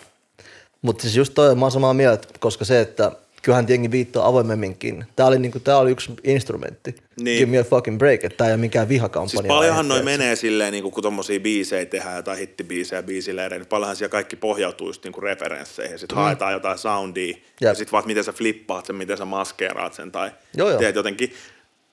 Mutta 0.81 1.01
siis 1.01 1.15
just 1.15 1.33
toi, 1.33 1.55
mä 1.55 1.65
oon 1.65 1.71
samaa 1.71 1.93
mieltä, 1.93 2.27
koska 2.39 2.65
se, 2.65 2.81
että 2.81 3.11
kyllähän 3.47 3.65
jengi 3.69 3.91
viittaa 3.91 4.27
avoimemminkin. 4.27 5.05
Tää 5.15 5.25
oli, 5.25 5.39
niinku, 5.39 5.59
tää 5.59 5.77
oli 5.77 5.91
yksi 5.91 6.11
instrumentti. 6.23 6.95
Niin. 7.21 7.37
Give 7.39 7.51
me 7.51 7.57
a 7.57 7.63
fucking 7.63 7.97
break, 7.97 8.23
että 8.23 8.37
tää 8.37 8.47
ei 8.47 8.53
ole 8.53 8.57
mikään 8.61 8.89
vihakampanja. 8.89 9.29
Siis 9.29 9.45
paljonhan 9.47 9.87
noin 9.87 10.05
menee 10.05 10.35
silleen, 10.35 10.71
niin 10.71 10.83
kun 10.91 11.03
tommosia 11.03 11.39
biisejä 11.39 11.85
tehdään, 11.85 12.15
jotain 12.15 12.37
hittibiisejä, 12.37 13.03
biisileirejä, 13.03 13.59
niin 13.59 13.67
paljonhan 13.67 13.95
siellä 13.95 14.11
kaikki 14.11 14.35
pohjautuu 14.35 14.87
just 14.87 15.03
niin 15.03 15.23
referensseihin. 15.23 15.99
Sitten 15.99 16.17
mm. 16.17 16.21
haetaan 16.21 16.53
jotain 16.53 16.77
soundia, 16.77 17.37
ja 17.61 17.67
Jep. 17.69 17.77
sitten 17.77 17.91
vaan, 17.91 18.03
miten 18.07 18.23
sä 18.23 18.31
flippaat 18.33 18.85
sen, 18.85 18.95
miten 18.95 19.17
sä 19.17 19.25
maskeeraat 19.25 19.93
sen, 19.93 20.11
tai 20.11 20.31
Joo, 20.57 20.69
joo. 20.69 20.79
teet 20.79 20.95
jotenkin. 20.95 21.33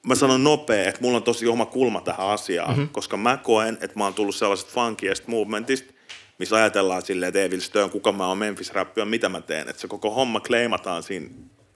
Mä 0.07 0.15
sanon 0.15 0.45
nopea, 0.45 0.89
että 0.89 1.01
mulla 1.01 1.17
on 1.17 1.23
tosi 1.23 1.47
oma 1.47 1.67
kulma 1.67 2.01
tähän 2.01 2.27
asiaan, 2.27 2.71
Mhm. 2.71 2.79
mm-hmm. 2.81 2.93
koska 2.93 3.17
mä 3.17 3.37
koen, 3.43 3.79
että 3.81 3.99
mä 3.99 4.05
oon 4.05 4.15
tullut 4.15 4.35
sellaisesta 4.35 4.71
funkiest 4.75 5.27
movementista, 5.27 5.94
missä 6.39 6.57
ajatellaan 6.57 7.03
silleen, 7.03 7.29
että 7.29 7.43
Evil 7.43 7.61
Stone, 7.61 7.89
kuka 7.89 8.13
mä 8.13 8.29
oon, 8.29 8.39
Memphis 8.39 8.73
Rap 8.73 8.99
on, 8.99 9.09
mitä 9.09 9.29
mä 9.29 9.41
teen. 9.41 9.69
Että 9.69 9.83
se 9.83 9.89
koko 9.89 10.11
homma 10.11 10.41
kleimataan 10.41 11.03
siinä 11.03 11.27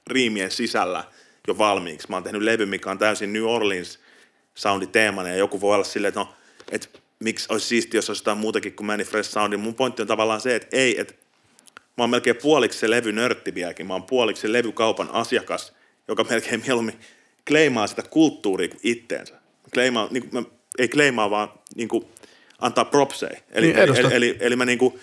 riimien 0.07 0.51
sisällä 0.51 1.05
jo 1.49 1.59
valmiiksi. 1.59 2.09
Mä 2.11 2.16
oon 2.16 2.23
tehnyt 2.23 2.42
levy, 2.42 2.66
mikä 2.66 2.90
on 2.90 2.99
täysin 2.99 3.33
New 3.33 3.44
Orleans 3.44 3.99
soundi 4.55 4.87
teemana 4.87 5.29
ja 5.29 5.37
joku 5.37 5.61
voi 5.61 5.75
olla 5.75 5.85
silleen, 5.85 6.09
että 6.09 6.21
no, 6.21 6.35
et 6.71 7.01
miksi 7.18 7.47
olisi 7.49 7.66
siisti, 7.66 7.97
jos 7.97 8.11
olisi 8.11 8.21
jotain 8.21 8.38
muutakin 8.38 8.73
kuin 8.73 8.87
Manifest 8.87 9.33
Soundi. 9.33 9.57
Mun 9.57 9.75
pointti 9.75 10.03
on 10.03 10.09
tavallaan 10.09 10.40
se, 10.40 10.57
että 10.57 10.77
ei, 10.77 11.01
että 11.01 11.14
mä 11.97 12.03
oon 12.03 12.11
melkein 12.11 12.37
puoliksi 12.37 12.79
se 12.79 12.90
levy 12.90 13.12
nörtti 13.12 13.55
vieläkin. 13.55 13.87
Mä 13.87 13.94
oon 13.94 14.03
puoliksi 14.03 14.40
se 14.40 14.53
levykaupan 14.53 15.11
asiakas, 15.12 15.73
joka 16.09 16.25
melkein 16.25 16.62
mieluummin 16.66 17.01
kleimaa 17.49 17.87
sitä 17.87 18.03
kulttuuria 18.03 18.68
kuin 18.68 18.81
itteensä. 18.83 19.35
Kleimaa, 19.75 20.09
niin 20.11 20.31
kuin, 20.31 20.47
ei 20.79 20.88
kleimaa, 20.88 21.31
vaan 21.31 21.49
niin 21.75 21.88
kuin, 21.88 22.05
antaa 22.59 22.85
propseja. 22.85 23.40
Eli, 23.51 23.66
Niin, 23.66 23.79
eli, 23.79 23.99
eli, 23.99 24.14
eli, 24.14 24.37
eli 24.40 24.57
mä 24.57 24.64
niin 24.64 24.79
kuin, 24.79 25.01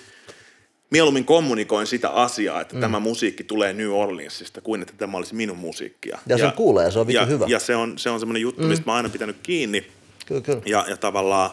mieluummin 0.89 1.25
kommunikoin 1.25 1.87
sitä 1.87 2.09
asiaa, 2.09 2.61
että 2.61 2.75
mm. 2.75 2.81
tämä 2.81 2.99
musiikki 2.99 3.43
tulee 3.43 3.73
New 3.73 3.91
Orleansista, 3.91 4.61
kuin 4.61 4.81
että 4.81 4.93
tämä 4.97 5.17
olisi 5.17 5.35
minun 5.35 5.57
musiikkia. 5.57 6.19
Ja 6.27 6.37
sen 6.37 6.51
kuulee, 6.51 6.91
se 6.91 6.99
on 6.99 7.07
vittu 7.07 7.21
ja, 7.21 7.25
hyvä. 7.25 7.45
Ja 7.47 7.59
se 7.59 7.75
on, 7.75 7.97
se 7.97 8.09
on 8.09 8.19
semmoinen 8.19 8.41
juttu, 8.41 8.61
mm. 8.61 8.67
mistä 8.67 8.85
mä 8.85 8.91
oon 8.91 8.97
aina 8.97 9.09
pitänyt 9.09 9.37
kiinni. 9.43 9.87
Kyllä, 10.25 10.41
kyllä. 10.41 10.61
Ja, 10.65 10.85
ja 10.89 10.97
tavallaan 10.97 11.49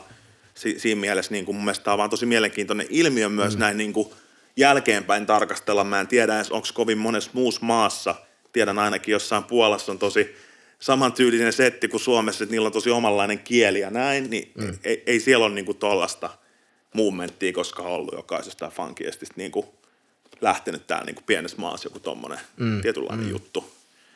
si, 0.55 0.79
siinä 0.79 1.01
mielessä 1.01 1.33
niin 1.33 1.45
kuin 1.45 1.57
mun 1.57 1.65
mielestä 1.65 1.85
tämä 1.85 1.93
on 1.93 1.99
vaan 1.99 2.11
tosi 2.11 2.27
mielenkiintoinen 2.27 2.87
ilmiö 2.91 3.29
myös 3.29 3.55
mm. 3.55 3.61
näin 3.61 3.77
niin 3.77 3.93
kuin 3.93 4.09
jälkeenpäin 4.57 5.27
tarkastella. 5.27 5.85
Mä 5.85 6.01
en 6.01 6.09
tiedä 6.09 6.37
edes, 6.37 6.51
onko 6.51 6.69
kovin 6.75 6.99
monessa 6.99 7.31
muussa 7.35 7.67
maassa, 7.67 8.15
tiedän 8.53 8.79
ainakin 8.79 9.13
jossain 9.13 9.45
Puolassa 9.45 9.93
on 9.93 9.99
tosi 9.99 10.37
samantyylinen 10.83 11.53
setti 11.53 11.89
kuin 11.89 12.01
Suomessa, 12.01 12.45
että 12.45 12.51
niillä 12.51 12.67
on 12.67 12.73
tosi 12.73 12.91
omanlainen 12.91 13.39
kieli 13.39 13.81
ja 13.81 13.91
näin, 13.91 14.31
niin 14.31 14.53
mm. 14.55 14.79
ei, 14.85 15.03
ei 15.07 15.21
siellä 15.21 15.47
ole 15.47 15.55
niin 15.55 15.65
kuin 15.65 15.79
tollasta 15.79 16.31
movementtia 16.95 17.53
koskaan 17.53 17.89
ollut 17.89 18.15
jokaisesta 18.15 18.71
funkiestista 18.71 19.35
niin 19.37 19.53
kuin 19.53 19.67
lähtenyt 20.41 20.87
täällä 20.87 21.05
niin 21.05 21.15
kuin 21.15 21.25
pienessä 21.25 21.57
maassa 21.61 21.87
joku 21.87 22.01
tommonen 22.01 22.39
mm. 22.57 22.83
tietynlainen 22.83 23.27
mm. 23.27 23.31
juttu. 23.31 23.73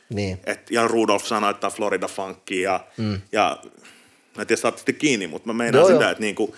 Niin. 0.09 0.38
Et, 0.46 0.70
ja 0.70 0.88
Rudolf 0.88 1.24
sanoi, 1.24 1.50
että 1.50 1.70
Florida 1.70 2.09
Funkia 2.09 2.70
ja, 2.70 2.87
mm. 2.96 3.20
ja 3.33 3.62
mä 4.37 4.42
en 4.42 4.46
tiedä, 4.46 4.61
saatte 4.61 4.92
kiinni, 4.92 5.26
mutta 5.26 5.46
mä 5.46 5.52
meinaan 5.52 5.83
Joo, 5.83 5.88
sitä, 5.88 6.05
joo. 6.05 6.11
että 6.11 6.20
niinku, 6.20 6.57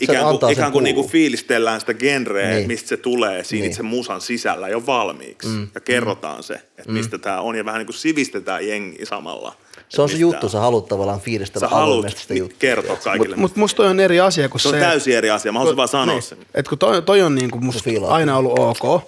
ikään 0.00 0.38
kuin, 0.38 0.52
ikään 0.52 0.72
kuin 0.72 0.84
niinku 0.84 1.00
kuulua. 1.00 1.12
fiilistellään 1.12 1.80
sitä 1.80 1.94
genreä, 1.94 2.48
Niin. 2.48 2.56
niin. 2.56 2.66
mistä 2.66 2.88
se 2.88 2.96
tulee 2.96 3.44
siinä 3.44 3.62
Niin. 3.62 3.62
niin. 3.62 3.70
itse 3.70 3.82
musan 3.82 4.20
sisällä 4.20 4.68
jo 4.68 4.86
valmiiksi 4.86 5.48
mm. 5.48 5.68
ja 5.74 5.80
kerrotaan 5.80 6.36
mm. 6.36 6.42
se, 6.42 6.54
että 6.54 6.92
mistä 6.92 7.16
mm. 7.16 7.20
tämä 7.20 7.40
on 7.40 7.56
ja 7.56 7.64
vähän 7.64 7.78
niin 7.78 7.86
kuin 7.86 7.96
sivistetään 7.96 8.68
jengi 8.68 9.06
samalla. 9.06 9.54
Se 9.88 10.02
on 10.02 10.08
se 10.08 10.16
juttu, 10.16 10.40
tää 10.40 10.50
sä 10.50 10.60
haluat 10.60 10.88
tavallaan 10.88 11.20
fiilistellä 11.20 11.68
Sä 11.68 11.74
haluat 11.74 12.16
sitä 12.18 12.34
juttua. 12.34 12.56
kertoa 12.58 12.96
kaikille. 12.96 13.36
Mutta 13.36 13.40
mut 13.40 13.56
musta 13.56 13.76
toi 13.76 13.86
on 13.86 14.00
eri 14.00 14.20
asia 14.20 14.48
kuin 14.48 14.60
se 14.60 14.68
se... 14.68 14.74
on 14.74 14.80
täysin 14.82 15.16
eri 15.16 15.30
asia, 15.30 15.52
mä 15.52 15.58
haluaisin 15.58 15.76
vaan 15.76 15.88
sanoa 15.88 16.14
niin, 16.14 16.22
sen. 16.22 16.38
Et 16.54 16.68
kun 16.68 16.78
toi, 16.78 17.02
toi 17.02 17.22
on 17.22 17.34
niinku 17.34 17.58
musta 17.60 17.90
aina 18.08 18.36
ollut 18.36 18.58
ok. 18.58 19.02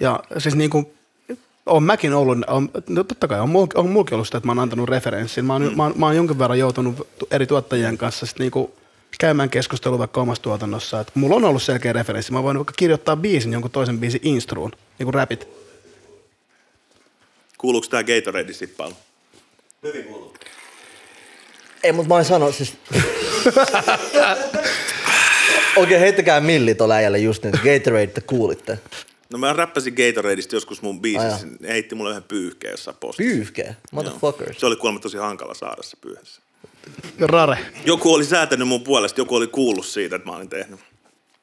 Ja 0.00 0.20
siis 0.38 0.54
niinku, 0.54 0.94
on 1.66 1.82
mäkin 1.82 2.14
ollut, 2.14 2.38
on, 2.46 2.68
no 2.88 3.04
totta 3.04 3.28
kai 3.28 3.40
on, 3.40 3.48
mul, 3.50 3.66
on 3.74 3.88
mulkin 3.88 4.14
ollut 4.14 4.26
sitä, 4.26 4.38
että 4.38 4.46
mä 4.46 4.50
oon 4.52 4.58
antanut 4.58 4.88
referenssin. 4.88 5.44
Mä 5.44 5.52
oon, 5.52 5.62
mm. 5.62 5.76
mä, 5.76 5.82
oon, 5.82 5.92
mä 5.96 6.06
oon 6.06 6.16
jonkin 6.16 6.38
verran 6.38 6.58
joutunut 6.58 7.08
eri 7.30 7.46
tuottajien 7.46 7.98
kanssa 7.98 8.26
sit 8.26 8.38
niinku 8.38 8.74
käymään 9.18 9.50
keskustelua 9.50 9.98
vaikka 9.98 10.20
omassa 10.20 10.42
tuotannossa. 10.42 11.00
Et 11.00 11.10
mulla 11.14 11.36
on 11.36 11.44
ollut 11.44 11.62
selkeä 11.62 11.92
referenssi. 11.92 12.32
Mä 12.32 12.42
voin 12.42 12.56
vaikka 12.56 12.72
kirjoittaa 12.76 13.16
biisin, 13.16 13.52
jonkun 13.52 13.70
toisen 13.70 13.98
biisin 13.98 14.20
instruun, 14.22 14.72
niinku 14.98 15.12
rapit. 15.12 15.48
Kuuluuko 17.58 17.86
tämä 17.90 18.02
Gatorade-sippailu? 18.02 18.94
Ei, 21.82 21.92
mutta 21.92 22.08
mä 22.08 22.14
oon 22.14 22.24
sanoa 22.24 22.52
siis... 22.52 22.76
Okei, 25.76 26.00
heittäkää 26.00 26.40
milli 26.40 26.74
tuolla 26.74 26.94
äijälle 26.94 27.18
just 27.18 27.44
nyt. 27.44 27.54
Gatorade, 27.54 28.06
te 28.06 28.20
kuulitte. 28.20 28.78
No 29.32 29.38
mä 29.38 29.52
räppäsin 29.52 29.94
Gatoradeista 29.94 30.56
joskus 30.56 30.82
mun 30.82 31.00
biisissä, 31.00 31.46
ne 31.60 31.68
heitti 31.68 31.94
mulle 31.94 32.10
yhden 32.10 32.22
pyyhkeen 32.22 32.70
jossain 32.70 32.96
postissa. 33.00 33.34
Pyyhkeä. 33.34 33.74
Motherfuckers. 33.92 34.60
Se 34.60 34.66
oli 34.66 34.76
kuulemma 34.76 35.00
tosi 35.00 35.16
hankala 35.16 35.54
saada 35.54 35.82
se 35.82 35.96
pyyhessä. 36.00 36.43
Rare. 37.20 37.58
Joku 37.84 38.14
oli 38.14 38.24
säätänyt 38.24 38.68
mun 38.68 38.82
puolesta, 38.82 39.20
joku 39.20 39.34
oli 39.34 39.46
kuullut 39.46 39.86
siitä, 39.86 40.16
että 40.16 40.30
mä 40.30 40.36
olin 40.36 40.48
tehnyt. 40.48 40.80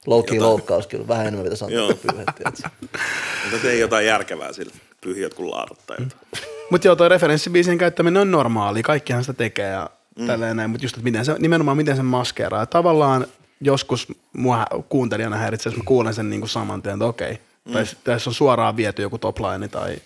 Jotain. 0.08 0.42
loukkaus 0.42 0.88
kyllä. 0.88 1.08
Vähän 1.08 1.28
enemmän 1.28 1.44
pitäisi 1.44 1.64
antaa 1.66 1.80
Joo. 1.80 1.88
kuin 1.88 2.00
pyyhet, 2.12 2.28
tiedätkö? 2.36 2.70
Mutta 3.44 3.58
tein 3.62 3.80
jotain 3.80 4.06
järkevää 4.06 4.54
sillä. 4.54 4.74
Pyhi 5.02 5.22
jotkut 5.22 5.46
laadut 5.46 5.80
tai 5.88 5.98
jotain. 6.00 6.48
Mutta 6.72 6.88
joo, 6.88 6.96
toi 6.96 7.10
referenssibiisien 7.10 7.78
käyttäminen 7.78 8.22
on 8.22 8.32
normaali, 8.32 8.84
kaikkihan 8.84 9.24
sitä 9.24 9.34
tekee 9.34 9.70
ja 9.70 9.90
mm. 10.20 10.28
tälleen 10.28 10.58
näin, 10.58 10.70
mutta 10.70 10.86
just, 10.86 10.96
että 10.96 11.04
miten 11.04 11.26
se, 11.26 11.36
nimenomaan 11.40 11.78
miten 11.78 11.96
se 11.96 12.04
maskeeraa. 12.04 12.66
Tavallaan 12.66 13.28
joskus 13.62 14.08
mua 14.34 14.66
kuuntelijana 14.90 15.38
häiritsee, 15.38 15.70
jos 15.70 15.78
mä 15.78 15.84
kuulen 15.86 16.14
sen 16.14 16.30
niin 16.30 16.42
kuin 16.42 16.50
saman 16.50 16.82
tien, 16.82 16.94
että 16.94 17.06
okei. 17.06 17.38
Mm. 17.66 17.74
Tai 18.04 18.16
jos 18.16 18.28
on 18.28 18.34
suoraan 18.34 18.78
viety 18.78 19.02
joku 19.02 19.18
topline 19.18 19.68
tai 19.68 19.98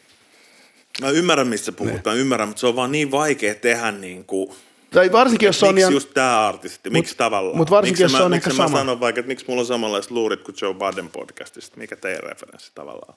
Mä 1.02 1.10
ymmärrän, 1.10 1.48
missä 1.48 1.72
puhut, 1.72 1.94
Niin. 1.94 2.02
mä 2.06 2.14
ymmärrän, 2.14 2.48
mutta 2.48 2.60
se 2.60 2.68
on 2.68 2.76
vaan 2.76 2.92
niin 2.92 3.12
vaikea 3.12 3.56
tehdä 3.56 3.92
niin 3.92 4.26
kuin, 4.26 4.56
Tai 4.96 5.12
varsinkin, 5.12 5.48
jos 5.48 5.64
on 5.64 5.70
miksi 5.70 5.82
ihan... 5.82 5.94
just 5.94 6.10
tää 6.14 6.48
artisti, 6.48 6.90
miksi 6.90 7.18
tavallaan? 7.18 7.58
mut 7.58 7.72
varsinkin, 7.72 7.92
miksi 7.94 8.04
jos 8.04 8.12
mä, 8.12 8.18
se 8.18 8.24
on 8.24 8.32
miksi 8.32 8.50
ehkä 8.50 8.62
mä 8.62 8.68
sama. 8.68 8.78
sanon 8.78 9.00
vaikka, 9.00 9.20
että 9.20 9.28
miksi 9.28 9.46
mulla 9.48 9.62
on 9.62 9.66
samanlaiset 9.66 10.12
luurit 10.12 10.42
kuin 10.44 10.56
Joe 10.62 10.74
Budden 10.74 11.10
podcastista, 11.10 11.78
mikä 11.78 11.96
teidän 11.96 12.24
referenssi 12.24 12.72
tavallaan? 12.76 13.14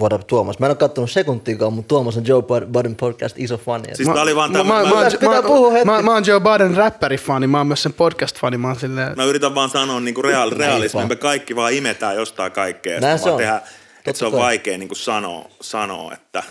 What 0.00 0.12
up 0.12 0.26
Tuomas? 0.26 0.58
Mä 0.58 0.66
en 0.66 0.70
ole 0.70 0.76
kattonut 0.76 1.10
sekuntiikaan, 1.10 1.72
mutta 1.72 1.88
Tuomas 1.88 2.16
on 2.16 2.26
Joe 2.26 2.42
Budden 2.72 2.94
podcast 2.96 3.38
iso 3.38 3.58
fani. 3.58 3.94
Siis 3.94 4.08
tää 4.08 4.22
oli 4.22 4.36
vaan 4.36 4.52
Mä, 4.52 4.58
mä, 4.58 4.64
tämmönen, 4.64 4.88
mä, 4.88 4.94
mä, 4.94 5.02
mä, 5.04 5.10
Pitää- 5.10 5.84
mä, 5.84 5.92
mä, 5.92 6.02
mä 6.02 6.12
oon 6.12 6.26
Joe 6.26 6.40
Biden 6.40 6.76
räppärifani, 6.76 7.46
mä 7.46 7.58
oon 7.58 7.66
myös 7.66 7.82
sen 7.82 7.92
podcast-fani, 7.92 8.56
mä 8.58 8.74
silleen... 8.74 9.12
mä 9.16 9.24
yritän 9.24 9.54
vaan 9.54 9.70
sanoa 9.70 10.00
niin 10.00 10.14
kuin 10.14 10.24
real, 10.24 10.50
realismi, 10.50 11.06
me 11.06 11.16
kaikki 11.16 11.56
vaan 11.56 11.72
imetään 11.72 12.16
jostain 12.16 12.52
kaikkea, 12.52 13.00
Näin 13.00 13.18
se 13.18 13.30
on. 13.30 13.42
että 13.42 14.18
se 14.18 14.26
on 14.26 14.32
vaikea 14.32 14.78
niin 14.78 14.88
kuin 14.88 14.98
sanoa, 14.98 15.48
sanoa, 15.60 16.12
että 16.12 16.42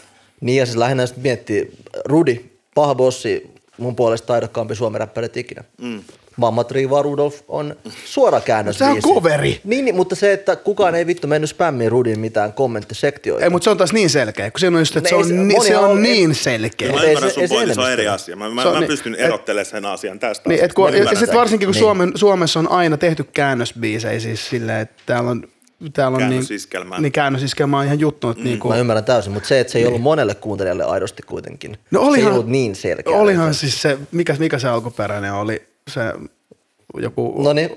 Niin 0.41 0.59
ja 0.59 0.65
siis 0.65 0.77
lähinnä 0.77 1.05
sitten 1.05 1.23
miettii, 1.23 1.71
Rudi, 2.05 2.45
paha 2.75 2.95
bossi, 2.95 3.54
mun 3.77 3.95
puolesta 3.95 4.27
taidokkaampi 4.27 4.75
suomen 4.75 4.99
räppärit 5.01 5.37
ikinä. 5.37 5.63
Mm. 5.81 6.01
Mamma 6.37 6.63
Triva 6.63 7.01
Rudolf 7.01 7.41
on 7.47 7.75
suora 8.05 8.41
käännös. 8.41 8.77
Sehän 8.79 8.93
on 8.93 9.01
coveri. 9.01 9.61
Niin, 9.63 9.85
niin, 9.85 9.95
mutta 9.95 10.15
se, 10.15 10.33
että 10.33 10.55
kukaan 10.55 10.95
ei 10.95 11.07
vittu 11.07 11.27
mennyt 11.27 11.49
spämmiin 11.49 11.91
Rudin 11.91 12.19
mitään 12.19 12.53
kommenttisektioita. 12.53 13.43
Ei, 13.43 13.49
mutta 13.49 13.63
se 13.63 13.69
on 13.69 13.77
taas 13.77 13.93
niin 13.93 14.09
selkeä, 14.09 14.51
kun 14.51 14.59
se 14.59 14.67
on 14.67 14.73
just, 14.79 14.97
että 14.97 15.09
se 15.09 15.15
on, 15.15 15.27
se- 15.27 15.33
ni, 15.33 15.55
se 15.67 15.77
on 15.77 15.89
on- 15.89 16.01
niin 16.01 16.35
selkeä. 16.35 16.91
mä 16.91 17.03
ymmärrän 17.03 17.31
se- 17.31 17.47
sun 17.47 17.61
ei 17.61 17.67
se 17.67 17.73
se 17.73 17.81
on 17.81 17.91
eri 17.91 18.07
asia. 18.07 18.35
Mä, 18.35 18.49
mä, 18.49 18.61
Se 18.61 18.67
on 18.67 18.73
mä 18.73 18.79
niin- 18.79 18.87
pystyn 18.87 19.13
et- 19.15 19.19
erottelemaan 19.21 19.65
sen 19.65 19.85
asian 19.85 20.19
tästä. 20.19 20.49
Niin, 20.49 20.63
et 20.63 20.73
kun, 20.73 20.85
ja, 20.85 20.91
ja 20.91 20.97
ymmärrän 20.97 21.19
sit 21.19 21.29
sen. 21.29 21.37
varsinkin 21.37 21.67
kun 21.67 21.73
Niin. 21.73 21.79
Suomen, 21.79 22.11
Suomessa 22.15 22.59
on 22.59 22.71
aina 22.71 22.97
tehty 22.97 23.23
käännösbiisejä 23.23 24.19
siis 24.19 24.49
silleen, 24.49 24.79
että 24.81 25.03
täällä 25.05 25.29
on, 25.31 25.47
täällä 25.93 26.15
on 26.15 26.19
niin, 26.21 26.29
Käännösiskelmää. 26.29 27.01
niin 27.01 27.11
käännösiskelmä 27.11 27.79
on 27.79 27.85
ihan 27.85 27.99
juttu, 27.99 28.29
että 28.29 28.41
mm. 28.41 28.45
niin 28.45 28.57
Mä 28.57 28.61
kuin, 28.61 28.79
ymmärrän 28.79 29.03
täysin, 29.03 29.33
mutta 29.33 29.47
se, 29.49 29.59
että 29.59 29.73
se 29.73 29.79
ei 29.79 29.85
ollut 29.85 30.01
monelle 30.01 30.35
kuuntelijalle 30.35 30.83
aidosti 30.83 31.23
kuitenkin. 31.23 31.77
No 31.91 31.99
se 31.99 32.05
ei 32.05 32.09
olihan- 32.09 32.33
ollut 32.33 32.47
niin 32.47 32.75
selkeä. 32.75 33.17
olihan 33.17 33.53
siis 33.53 33.81
se, 33.81 33.97
mikä, 34.11 34.35
mikä 34.39 34.59
se 34.59 34.67
alkuperäinen 34.67 35.33
oli, 35.33 35.67
se 35.87 36.01
joku, 37.01 37.43
No 37.43 37.53
niin. 37.53 37.69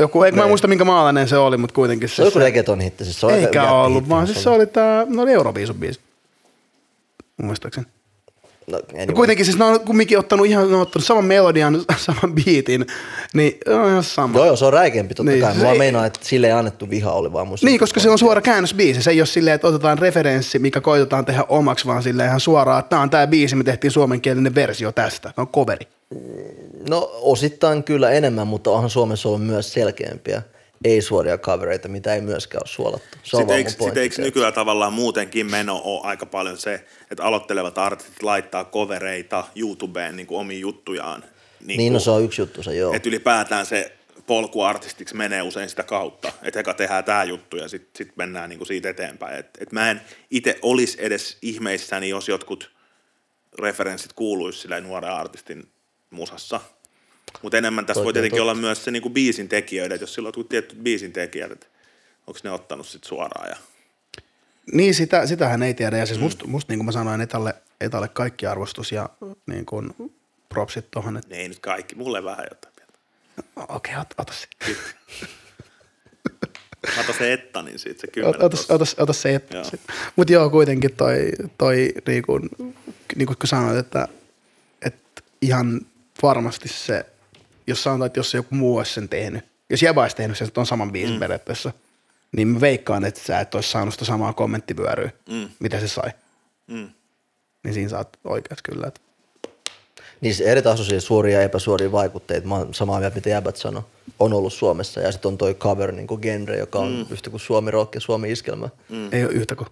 joku 0.00 0.22
eikö 0.22 0.36
mä 0.38 0.46
muista 0.46 0.68
minkä 0.68 0.84
maalainen 0.84 1.28
se 1.28 1.36
oli, 1.36 1.56
mutta 1.56 1.74
kuitenkin 1.74 2.08
Se 2.08 2.14
se, 2.14 2.22
on 2.22 2.26
joku 2.28 2.38
reggaeton 2.38 2.80
hitti. 2.80 3.04
Siis 3.04 3.20
se 3.20 3.26
aika 3.26 3.38
eikä 3.38 3.72
ollut, 3.72 3.96
hitti, 4.02 4.08
vaan 4.10 4.26
siis 4.26 4.42
se 4.42 4.50
oli 4.50 4.66
tää, 4.66 5.06
no 5.08 5.22
oli 5.22 5.32
Euroviisun 5.32 5.76
biisi. 5.76 6.00
Muistaakseni. 7.42 7.86
No, 8.66 8.78
anyway. 8.88 9.06
No 9.06 9.12
kuitenkin 9.14 9.44
siis 9.44 9.58
ne 9.58 9.64
on 9.64 9.80
kumminkin 9.80 10.18
ottanut 10.18 10.46
ihan, 10.46 10.68
ne 10.70 10.76
on 10.76 10.82
ottanut 10.82 11.04
saman 11.06 11.24
melodian, 11.24 11.80
saman 11.96 12.34
biitin, 12.34 12.86
niin 13.32 13.58
on 13.66 13.88
ihan 13.88 14.02
sama. 14.04 14.38
Joo, 14.38 14.46
joo, 14.46 14.56
se 14.56 14.64
on 14.64 14.72
räikeämpi 14.72 15.14
totta 15.14 15.32
Niin, 15.32 15.42
kai. 15.42 15.54
Mua 15.54 15.72
ei- 15.72 15.78
meinaa, 15.78 16.06
että 16.06 16.20
sille 16.22 16.46
ei 16.46 16.52
annettu 16.52 16.90
viha, 16.90 17.12
oli 17.12 17.32
vaan 17.32 17.48
mun 17.48 17.58
Niin, 17.62 17.78
koska 17.80 18.00
se 18.00 18.10
on 18.10 18.18
suora 18.18 18.40
käännösbiisi. 18.40 19.02
Se 19.02 19.10
ei 19.10 19.20
ole 19.20 19.26
silleen, 19.26 19.54
että 19.54 19.66
otetaan 19.66 19.98
referenssi, 19.98 20.58
mikä 20.58 20.80
koitetaan 20.80 21.24
tehdä 21.24 21.44
omaksi, 21.48 21.86
vaan 21.86 22.02
silleen 22.02 22.28
ihan 22.28 22.40
suoraan, 22.40 22.78
että 22.80 22.90
tämä 22.90 23.02
on 23.02 23.10
tämä 23.10 23.26
biisi, 23.26 23.56
me 23.56 23.64
tehtiin 23.64 23.90
suomenkielinen 23.90 24.54
versio 24.54 24.92
tästä. 24.92 25.28
Se 25.34 25.40
on 25.40 25.48
coveri. 25.48 25.86
No 26.88 27.10
osittain 27.14 27.84
kyllä 27.84 28.10
enemmän, 28.10 28.46
mutta 28.46 28.70
onhan 28.70 28.90
Suomessa 28.90 29.28
ollut 29.28 29.46
myös 29.46 29.72
selkeämpiä 29.72 30.42
ei-suoria 30.84 31.38
kavereita, 31.38 31.88
mitä 31.88 32.14
ei 32.14 32.20
myöskään 32.20 32.62
ole 32.62 32.68
suolattu. 32.68 33.18
Se 33.22 33.36
on 33.36 33.40
Sitten 33.40 33.56
eikö, 33.56 33.70
sit 33.70 33.96
eikö 33.96 34.22
nykyään 34.22 34.52
tavallaan 34.52 34.92
muutenkin 34.92 35.50
meno 35.50 35.80
ole 35.84 36.00
aika 36.02 36.26
paljon 36.26 36.58
se, 36.58 36.84
että 37.10 37.24
aloittelevat 37.24 37.78
artistit 37.78 38.22
laittaa 38.22 38.64
kovereita 38.64 39.44
YouTubeen 39.56 40.16
niin 40.16 40.26
kuin 40.26 40.40
omiin 40.40 40.60
juttujaan. 40.60 41.24
Niin, 41.60 41.78
Niin, 41.78 41.92
no 41.92 41.96
kuin, 41.96 42.04
se 42.04 42.10
on 42.10 42.24
yksi 42.24 42.40
juttu 42.40 42.62
se, 42.62 42.74
joo. 42.74 42.94
Että 42.94 43.08
ylipäätään 43.08 43.66
se 43.66 43.92
polku 44.26 44.62
artistiksi 44.62 45.16
menee 45.16 45.42
usein 45.42 45.68
sitä 45.68 45.82
kautta, 45.82 46.32
että 46.42 46.60
eka 46.60 46.74
tehdään 46.74 47.04
tämä 47.04 47.24
juttu 47.24 47.56
ja 47.56 47.68
sitten 47.68 48.06
sit 48.06 48.16
mennään 48.16 48.48
niin 48.48 48.58
kuin 48.58 48.68
siitä 48.68 48.88
eteenpäin. 48.88 49.38
Et, 49.38 49.48
et 49.60 49.72
mä 49.72 49.90
en 49.90 50.00
itse 50.30 50.58
olisi 50.62 50.96
edes 51.00 51.38
ihmeissäni, 51.42 52.08
jos 52.08 52.28
jotkut 52.28 52.70
referenssit 53.58 54.12
kuuluisi 54.12 54.60
sillä 54.60 54.80
nuoren 54.80 55.12
artistin 55.12 55.68
musassa. 56.10 56.60
Mutta 57.42 57.58
enemmän 57.58 57.86
tässä 57.86 58.04
voi 58.04 58.12
tietenkin 58.12 58.36
totta. 58.36 58.42
olla 58.42 58.54
myös 58.54 58.84
se 58.84 58.90
niin 58.90 59.02
kuin 59.02 59.14
biisin 59.14 59.48
tekijöiden, 59.48 59.94
että 59.94 60.02
jos 60.02 60.14
sillä 60.14 60.30
on 60.36 60.48
tietyt 60.48 60.78
biisin 60.82 61.12
tekijät, 61.12 61.52
että 61.52 61.66
onko 62.26 62.40
ne 62.44 62.50
ottanut 62.50 62.86
sit 62.86 63.04
suoraan 63.04 63.50
ja 63.50 63.56
Niin, 64.72 64.94
sitä, 64.94 65.26
sitähän 65.26 65.62
ei 65.62 65.74
tiedä. 65.74 65.96
Ja 65.96 66.06
siis 66.06 66.20
musta, 66.20 66.46
musta 66.46 66.72
niin 66.72 66.78
kuin 66.78 66.86
mä 66.86 66.92
sanoin, 66.92 67.20
etalle, 67.20 67.54
etalle 67.80 68.08
kaikki 68.08 68.46
arvostus 68.46 68.92
ja 68.92 69.08
niin 69.46 69.66
kuin 69.66 69.94
propsit 70.48 70.90
tuohon. 70.90 71.16
Että... 71.16 71.34
ne 71.34 71.40
ei 71.40 71.48
nyt 71.48 71.58
kaikki, 71.58 71.94
mulle 71.94 72.24
vähän 72.24 72.46
jotain. 72.50 72.74
Okei, 73.56 73.94
okay, 73.94 74.00
ota, 74.00 74.14
ota 74.18 74.32
se. 74.32 74.46
Mä 76.96 77.00
otan 77.00 77.14
se 77.18 77.32
etta, 77.32 77.62
niin 77.62 77.78
siitä 77.78 78.00
se 78.00 78.06
Ota, 78.06 78.12
kymmenen 78.12 78.42
ota, 78.42 78.74
ota, 78.74 78.84
ota 78.98 79.12
se. 79.12 79.40
Joo. 79.50 79.64
Mutta 80.16 80.32
joo, 80.32 80.50
kuitenkin 80.50 80.96
toi, 80.96 81.30
toi 81.58 81.92
niin 82.06 82.22
kuin, 82.22 82.48
niin 83.16 83.26
kuin 83.26 83.36
sanoit, 83.44 83.78
että, 83.78 84.08
että 84.82 85.22
ihan 85.42 85.80
varmasti 86.22 86.68
se, 86.68 87.06
jos 87.66 87.82
sanotaan, 87.82 88.06
että 88.06 88.18
jos 88.18 88.34
joku 88.34 88.54
muu 88.54 88.76
olisi 88.76 88.92
sen 88.92 89.08
tehnyt, 89.08 89.44
jos 89.70 89.82
jäbä 89.82 90.02
olisi 90.02 90.16
tehnyt 90.16 90.38
sen 90.38 90.48
on 90.56 90.66
saman 90.66 90.92
biisin 90.92 91.14
mm. 91.14 91.20
periaatteessa, 91.20 91.72
niin 92.32 92.48
mä 92.48 92.60
veikkaan, 92.60 93.04
että 93.04 93.20
sä 93.20 93.40
et 93.40 93.54
olisi 93.54 93.70
saanut 93.70 93.94
sitä 93.94 94.04
samaa 94.04 94.32
kommenttivyöryä, 94.32 95.10
mm. 95.30 95.48
mitä 95.58 95.80
se 95.80 95.88
sai. 95.88 96.10
Mm. 96.66 96.88
Niin 97.64 97.74
siinä 97.74 97.88
saat 97.88 98.18
oikeas 98.24 98.62
kyllä. 98.62 98.86
Että. 98.86 99.00
Niin 100.20 100.34
eri 100.44 100.62
tasoisia 100.62 101.00
suoria 101.00 101.38
ja 101.38 101.44
epäsuoria 101.44 101.92
vaikutteita, 101.92 102.48
mä 102.48 102.54
oon 102.54 102.74
samaa 102.74 102.98
mieltä 102.98 103.14
mitä 103.14 103.28
jäbät 103.28 103.56
sanoi, 103.56 103.82
on 104.20 104.32
ollut 104.32 104.52
Suomessa. 104.52 105.00
Ja 105.00 105.12
sitten 105.12 105.28
on 105.28 105.38
toi 105.38 105.54
cover 105.54 105.92
niin 105.92 106.06
kuin 106.06 106.20
genre, 106.20 106.56
joka 106.58 106.78
on 106.78 106.92
mm. 106.92 107.06
yhtä 107.10 107.30
kuin 107.30 107.40
Suomi 107.40 107.70
rock 107.70 107.94
ja 107.94 108.00
Suomi 108.00 108.32
iskelmä. 108.32 108.68
Mm. 108.88 109.08
Ei 109.12 109.24
ole 109.24 109.32
yhtä 109.32 109.56
kuin. 109.56 109.68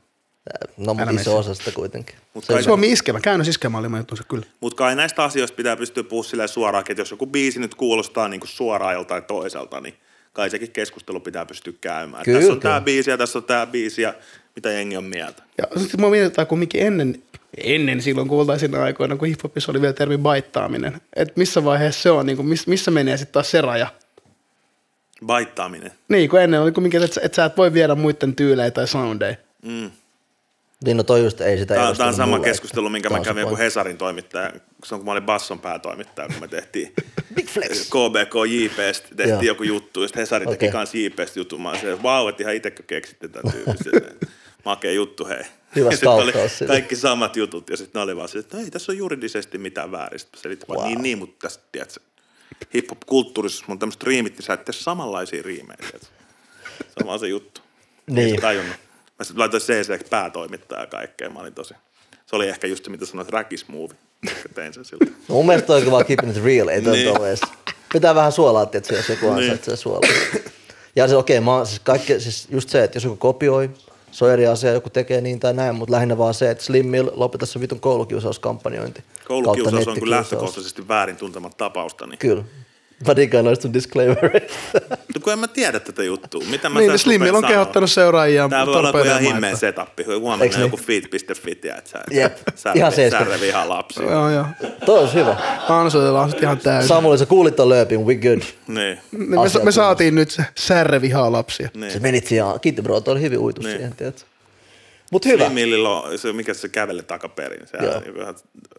No, 0.76 0.94
mutta 0.94 1.10
iso 1.10 1.30
mene 1.30 1.38
osa 1.38 1.54
sitä 1.54 1.70
kuitenkin. 1.72 2.14
Mut 2.34 2.44
Se- 2.44 2.52
kai- 2.52 2.62
Suomi 2.62 2.92
iskelmä, 2.92 3.20
käännös 3.20 3.48
iskelmä 3.48 3.78
oli 3.78 3.96
juttunsa 3.96 4.24
kyllä. 4.28 4.46
Mutta 4.60 4.76
kai 4.76 4.96
näistä 4.96 5.24
asioista 5.24 5.56
pitää 5.56 5.76
pystyä 5.76 6.04
puhumaan 6.04 6.30
silleen 6.30 6.48
suoraan, 6.48 6.84
että 6.88 7.00
jos 7.00 7.10
joku 7.10 7.26
biisi 7.26 7.60
nyt 7.60 7.74
kuulostaa 7.74 8.28
niinku 8.28 8.46
suoraan 8.46 8.94
joltain 8.94 9.24
toiselta, 9.24 9.80
niin 9.80 9.94
kai 10.32 10.50
sekin 10.50 10.70
keskustelu 10.70 11.20
pitää 11.20 11.46
pystyä 11.46 11.72
käymään. 11.80 12.24
Kyllä, 12.24 12.38
tässä 12.38 12.52
on 12.52 12.60
tämä 12.60 12.80
biisi 12.80 13.10
ja 13.10 13.18
tässä 13.18 13.38
on 13.38 13.44
tämä 13.44 13.66
biisi 13.66 14.02
ja 14.02 14.14
mitä 14.56 14.70
jengi 14.72 14.96
on 14.96 15.04
mieltä. 15.04 15.42
Ja 15.58 15.80
sitten 15.80 16.00
mua 16.00 16.10
mietitään 16.10 16.46
kumminkin 16.46 16.86
ennen, 16.86 17.22
ennen 17.56 18.02
silloin 18.02 18.28
kultaisina 18.28 18.82
aikoina, 18.82 19.16
kun 19.16 19.28
hiphopissa 19.28 19.72
oli 19.72 19.80
vielä 19.80 19.92
termi 19.92 20.18
baittaaminen. 20.18 21.00
Että 21.16 21.34
missä 21.36 21.64
vaiheessa 21.64 22.02
se 22.02 22.10
on, 22.10 22.26
niin 22.26 22.36
kuin, 22.36 22.46
miss, 22.46 22.66
missä 22.66 22.90
menee 22.90 23.16
sitten 23.16 23.32
taas 23.32 23.50
se 23.50 23.60
raja. 23.60 23.86
Baittaaminen. 25.26 25.92
Niin, 26.08 26.30
kun 26.30 26.40
ennen 26.40 26.60
oli 26.60 26.72
kumminkin, 26.72 27.02
että, 27.02 27.20
että 27.24 27.36
sä 27.36 27.44
et 27.44 27.56
voi 27.56 27.72
viedä 27.72 27.94
muiden 27.94 28.36
tyylejä 28.36 28.70
tai 28.70 28.88
soundeja. 28.88 29.36
Mm. 29.62 29.90
Niin 30.84 30.96
no 30.96 31.02
toi 31.02 31.22
just 31.22 31.40
ei 31.40 31.58
sitä 31.58 31.74
Tämä, 31.74 31.86
edustanut 31.86 32.12
on 32.12 32.16
sama 32.16 32.36
mulle, 32.36 32.48
keskustelu, 32.48 32.88
minkä 32.88 33.10
mä 33.10 33.18
se 33.18 33.24
kävin 33.24 33.40
joku. 33.40 33.56
Hesarin 33.56 33.96
toimittaja, 33.96 34.52
se 34.84 34.94
on 34.94 35.00
kun 35.00 35.04
mä 35.04 35.12
olin 35.12 35.22
Basson 35.22 35.58
päätoimittaja, 35.58 36.28
kun 36.28 36.40
me 36.40 36.48
tehtiin 36.48 36.92
Big 37.34 37.48
flex. 37.48 37.88
KBK 37.88 38.34
JPstä, 38.48 39.08
tehtiin 39.16 39.46
joku 39.46 39.62
juttu, 39.62 40.02
ja 40.02 40.08
sitten 40.08 40.20
Hesari 40.20 40.46
teki 40.46 40.56
Okei. 40.56 40.70
kans 40.70 40.94
JPstä 40.94 41.38
jutun, 41.40 41.62
mä 41.62 41.68
olin 41.68 41.80
se, 41.80 42.02
vau, 42.02 42.28
että 42.28 42.42
ihan 42.42 42.54
itsekö 42.54 42.82
keksitte 42.86 43.28
tätä 43.28 43.50
tyyppiä. 43.50 44.10
Makea 44.64 44.92
juttu, 44.92 45.26
hei. 45.26 45.44
Hyvä 45.76 45.90
ja 46.02 46.10
oli 46.10 46.32
kaikki 46.66 46.96
samat 46.96 47.36
jutut, 47.36 47.70
ja 47.70 47.76
sitten 47.76 48.00
ne 48.00 48.04
oli 48.04 48.16
vaan 48.16 48.28
se, 48.28 48.38
että 48.38 48.56
no 48.56 48.62
ei 48.62 48.70
tässä 48.70 48.92
on 48.92 48.98
juridisesti 48.98 49.58
mitään 49.58 49.90
mä 49.90 50.08
selitin, 50.36 50.68
wow. 50.68 50.86
niin, 50.86 51.02
niin, 51.02 51.18
mutta 51.18 51.36
tässä, 51.42 51.60
tiedätkö, 51.72 52.00
hip-hop-kulttuurissa, 52.74 53.64
on 53.68 53.78
tämmöiset 53.78 54.02
riimit, 54.02 54.32
niin 54.32 54.42
sä 54.42 54.52
et 54.52 54.64
tee 54.64 54.72
samanlaisia 54.72 55.42
riimejä, 55.42 55.76
tiedätkö. 55.76 56.06
Sama 56.98 57.12
on 57.12 57.18
se 57.18 57.28
juttu. 57.28 57.60
Niin. 58.06 58.18
Ei 58.18 58.30
se 58.30 58.40
tajunnut. 58.40 58.76
Mä 59.22 59.24
sitten 59.24 59.40
laitoin 59.40 59.62
CC 59.62 60.10
päätoimittaja 60.10 60.80
ja 60.80 60.86
kaikkea. 60.86 61.30
Mä 61.30 61.40
olin 61.40 61.54
tosi... 61.54 61.74
Se 62.26 62.36
oli 62.36 62.48
ehkä 62.48 62.66
just 62.66 62.84
se, 62.84 62.90
mitä 62.90 63.06
sanoit, 63.06 63.28
räkis 63.28 63.68
movie. 63.68 63.96
Tein 64.54 64.72
sen 64.72 64.84
siltä. 64.84 65.04
No 65.04 65.34
mun 65.34 65.46
mielestä 65.46 65.66
toi 65.66 65.82
on 65.82 65.90
vaan 65.90 66.04
keeping 66.06 66.36
it 66.36 66.44
real, 66.44 66.68
ei 66.68 66.80
Niin. 66.80 66.92
niin. 66.92 67.24
edes. 67.24 67.40
Pitää 67.92 68.14
vähän 68.14 68.32
suolaa, 68.32 68.62
että 68.72 68.94
jos 68.94 69.08
joku 69.08 69.30
ansaitsee 69.30 69.76
suolaa. 69.76 70.10
Ja 70.96 71.08
se 71.08 71.16
okei, 71.16 71.38
okay, 71.38 71.66
siis 71.66 71.80
kaikki, 71.80 72.20
siis 72.20 72.48
just 72.50 72.68
se, 72.68 72.84
että 72.84 72.96
jos 72.96 73.04
joku 73.04 73.16
kopioi, 73.16 73.70
se 74.10 74.24
on 74.24 74.30
eri 74.30 74.46
asia, 74.46 74.72
joku 74.72 74.90
tekee 74.90 75.20
niin 75.20 75.40
tai 75.40 75.54
näin, 75.54 75.74
mutta 75.74 75.92
lähinnä 75.92 76.18
vaan 76.18 76.34
se, 76.34 76.50
että 76.50 76.64
Slim 76.64 76.86
Mill 76.86 77.10
lopeta 77.12 77.46
se 77.46 77.60
vitun 77.60 77.80
koulukiusauskampanjointi. 77.80 79.04
Koulukiusaus 79.28 79.88
on 79.88 80.00
kyllä 80.00 80.16
lähtökohtaisesti 80.16 80.88
väärin 80.88 81.16
tuntemat 81.16 81.56
tapausta. 81.56 82.06
Niin. 82.06 82.18
Kyllä. 82.18 82.44
Mä 83.06 83.16
digaan 83.16 83.44
noista 83.44 83.62
sun 83.62 83.72
disclaimereista. 83.72 84.80
No, 85.14 85.20
kun 85.24 85.32
en 85.32 85.38
mä 85.38 85.48
tiedä 85.48 85.80
tätä 85.80 86.02
juttua. 86.02 86.42
Mitä 86.50 86.68
mä 86.68 86.78
Niin, 86.80 86.90
tässä 86.90 87.04
Slimmillä 87.04 87.38
on 87.38 87.44
kehottanut 87.46 87.90
seuraajia 87.90 88.48
Tää 88.48 88.66
voi 88.66 88.76
olla 88.76 88.92
kuin 88.92 89.06
ihan 89.06 89.44
että- 89.44 89.56
setappi. 89.56 90.02
Huomenna 90.04 90.42
Eiks 90.44 90.56
niin? 90.56 90.62
joku 90.64 90.76
feed.fi, 90.76 91.54
tiedät 91.54 91.86
sä. 91.86 91.98
Jep. 92.10 92.36
Särre, 92.54 92.78
Ihan 92.78 92.92
seiskä. 92.92 93.18
särre 93.18 93.40
vihaa 93.40 93.68
lapsia. 93.68 94.10
Joo, 94.10 94.30
joo. 94.30 94.46
toi 94.86 94.98
olisi 94.98 95.14
hyvä. 95.14 95.36
Ansoitellaan 95.68 96.28
sitten 96.30 96.44
ihan 96.46 96.58
täysin. 96.58 96.88
Samuli, 96.88 97.18
sä 97.18 97.26
kuulit 97.26 97.56
ton 97.56 97.68
lööpin, 97.68 98.00
we 98.06 98.14
good. 98.14 98.40
Niin. 98.68 98.98
Me, 99.10 99.36
me, 99.36 99.42
asia 99.42 99.64
me 99.64 99.72
saatiin 99.72 100.14
nyt 100.14 100.30
se 100.30 100.44
särre 100.58 101.00
vihaa 101.00 101.32
lapsia. 101.32 101.68
Se 101.72 101.78
niin. 101.80 102.02
menit 102.02 102.26
siihen, 102.26 102.46
kiitti 102.60 102.82
bro, 102.82 103.00
toi 103.00 103.12
oli 103.12 103.20
hyvin 103.20 103.38
uitu 103.38 103.62
Niin. 103.62 103.76
siihen, 103.76 103.94
tiedät. 103.96 104.26
Mut 105.12 105.24
hyvä. 105.24 105.44
Slimmillillä 105.44 105.88
on, 105.90 106.18
se, 106.18 106.32
mikä 106.32 106.54
se 106.54 106.68
kävelee 106.68 107.02
takaperin. 107.02 107.66
Se 107.66 107.78
Joo. 107.84 107.94
on, 107.94 108.02
ihan- 108.20 108.34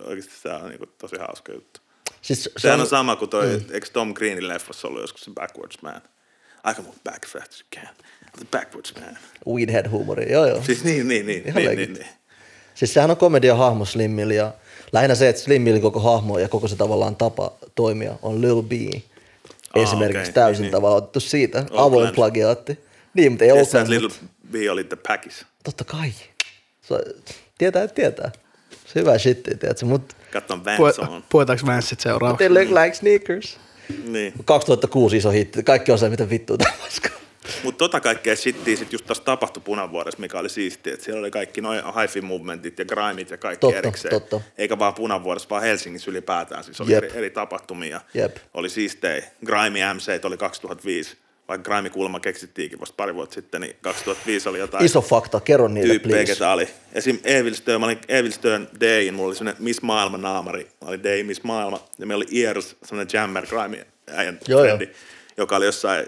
oikeasti 0.08 0.34
se 0.42 0.50
on 0.50 0.70
niinku 0.70 0.86
tosi 0.98 1.16
hauska 1.20 1.52
juttu. 1.54 1.80
Siis, 2.24 2.44
se 2.44 2.52
Sehän 2.58 2.80
on 2.80 2.82
on, 2.82 2.88
sama 2.88 3.16
kuin 3.16 3.30
toi, 3.30 3.48
mm. 3.48 3.74
eikö 3.74 3.88
Tom 3.94 4.14
Greenin 4.14 4.48
leffassa 4.48 4.88
ollut 4.88 5.02
joskus 5.02 5.22
se 5.22 5.32
Backwards 5.32 5.82
Man? 5.82 6.02
I 6.72 6.74
can 6.74 6.86
move 6.86 6.98
back 7.04 7.26
as 7.26 7.32
fast 7.32 7.54
as 7.54 7.62
you 7.62 7.68
can. 7.76 7.96
I'm 8.26 8.38
the 8.38 8.48
backwards 8.52 8.94
man. 8.96 9.18
weedhead 9.48 9.90
huumori, 9.90 10.32
joo 10.32 10.46
joo. 10.46 10.64
Siis 10.64 10.84
niin, 10.84 11.08
niin, 11.08 11.26
niin. 11.26 11.44
Ihan 11.48 11.64
niin, 11.64 11.78
niin, 11.78 11.94
niin. 11.94 12.08
Siis 12.76 12.94
sehän 12.94 13.12
on 13.12 13.18
komedia 13.18 13.56
hahmo 13.56 13.86
Slim 13.86 14.20
ja 14.20 14.54
lähinnä 14.92 15.16
se, 15.16 15.30
että 15.30 15.42
Slim 15.42 15.82
koko 15.82 16.00
hahmo 16.00 16.40
ja 16.40 16.50
koko 16.50 16.68
se 16.68 16.76
tavallaan 16.76 17.16
tapa 17.16 17.52
toimia 17.76 18.16
on 18.22 18.42
Lil 18.42 18.62
B. 18.62 18.72
Esimerkiksi 19.76 20.22
okei, 20.22 20.34
täysin 20.34 20.62
niin, 20.62 20.68
niin. 20.68 20.72
tavallaan 20.72 20.98
otettu 20.98 21.20
siitä. 21.20 21.58
Oakland. 21.60 21.80
Avoin 21.80 22.16
plagiaatti. 22.16 22.80
Niin, 23.14 23.32
mutta 23.32 23.46
ei 23.46 23.52
Oakland, 23.52 24.02
mutta 24.02 24.20
B 24.52 24.56
oli 24.72 24.84
The 24.84 24.98
Packis. 25.08 25.46
totta 25.64 25.84
kai. 25.84 26.14
Se, 26.82 26.96
tietää, 27.58 27.88
tietää. 27.88 28.32
Se 28.94 29.00
on 29.00 29.06
hyvä 29.06 29.18
shit, 29.18 29.44
tiedätkö, 29.44 29.86
mutta 29.86 30.16
Katson 30.32 30.66
Vans 30.66 31.00
on. 31.00 31.08
Pu- 31.22 31.26
puetaanko 31.30 31.66
Vanssit 31.68 32.00
seuraavaksi? 32.00 32.46
they 32.50 32.64
look 32.64 32.84
like 32.84 32.94
sneakers. 32.96 33.58
Niin. 34.06 34.34
2006 34.46 35.18
iso 35.18 35.30
hitti. 35.30 35.64
Kaikki 35.64 35.92
osaa, 35.92 36.10
mitä 36.10 36.30
vittua 36.30 36.58
tämä. 36.58 36.74
Mutta 37.64 37.78
tota 37.78 38.00
kaikkea 38.00 38.36
shittiä 38.36 38.76
sit 38.78 38.94
just 38.94 39.06
taas 39.06 39.20
tapahtui 39.20 39.64
punavuodessa, 39.66 40.20
mikä 40.20 40.40
oli 40.40 40.50
siistiä. 40.50 40.94
Että 40.94 41.06
siellä 41.06 41.20
oli 41.20 41.32
kaikki 41.32 41.62
noin 41.62 41.82
hi 42.16 42.22
movementit 42.22 42.80
ja 42.80 42.86
grimeit 42.86 43.30
ja 43.30 43.38
kaikki 43.38 43.60
Totta, 43.62 43.78
erikseen. 43.78 44.12
totta. 44.14 44.42
Eikä 44.58 44.80
vaan 44.80 44.94
punavuodessa, 44.94 45.50
vaan 45.50 45.62
Helsingissä 45.64 46.12
ylipäätään. 46.12 46.64
Siis 46.64 46.82
oli 46.82 46.92
Jep. 46.92 47.04
eri, 47.04 47.18
eri 47.18 47.30
tapahtumia. 47.30 48.02
Jep. 48.14 48.38
Oli 48.54 48.70
siistejä. 48.70 49.24
Grime 49.46 49.94
MC 49.94 50.20
oli 50.26 50.38
2005. 50.38 51.18
Vaikka 51.54 51.72
Grime 51.72 51.90
kulma 51.90 52.20
keksittiinkin 52.20 52.80
vasta 52.80 52.96
pari 52.98 53.16
vuotta 53.16 53.36
sitten, 53.36 53.62
niin 53.62 53.76
2005 53.82 54.50
oli 54.50 54.60
jotain 54.60 54.86
Iso 54.86 55.02
fakta, 55.02 55.40
kerro 55.40 55.68
niille, 55.68 55.94
tyyppejä, 55.94 56.16
please. 56.16 56.34
ketä 56.34 56.52
oli. 56.52 56.68
Esim. 56.94 57.20
Evil 57.24 57.54
Stone, 57.54 57.78
mä 57.78 57.86
olin 57.86 58.00
Evil 58.08 58.32
Stone 58.32 58.68
Day, 58.80 59.12
mulla 59.12 59.28
oli 59.28 59.36
semmoinen 59.36 59.64
Miss 59.64 59.82
Maailma 59.82 60.18
naamari. 60.18 60.64
Mä 60.82 60.88
olin 60.88 61.04
Day 61.04 61.24
Miss 61.24 61.44
Maailma, 61.44 61.88
ja 62.00 62.06
meillä 62.06 62.26
oli 62.26 62.44
Ears, 62.44 62.76
semmoinen 62.84 63.14
jammer 63.14 63.48
grime 63.48 63.88
äijän 64.08 64.40
frendi, 64.46 64.90
joka 65.38 65.56
oli 65.56 65.66
jossain 65.66 66.08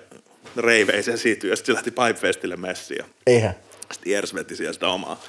reiveissä 0.57 1.13
esiintyy, 1.13 1.49
ja 1.49 1.55
sitten 1.55 1.73
se 1.73 1.75
lähti 1.75 1.91
Pipefestille 1.91 2.55
messiin. 2.55 3.05
Eihän. 3.27 3.55
Sitten 3.91 4.13
Ears 4.13 4.33
veti 4.33 4.55
siellä 4.55 4.73
sitä 4.73 4.87
omaa 4.87 5.23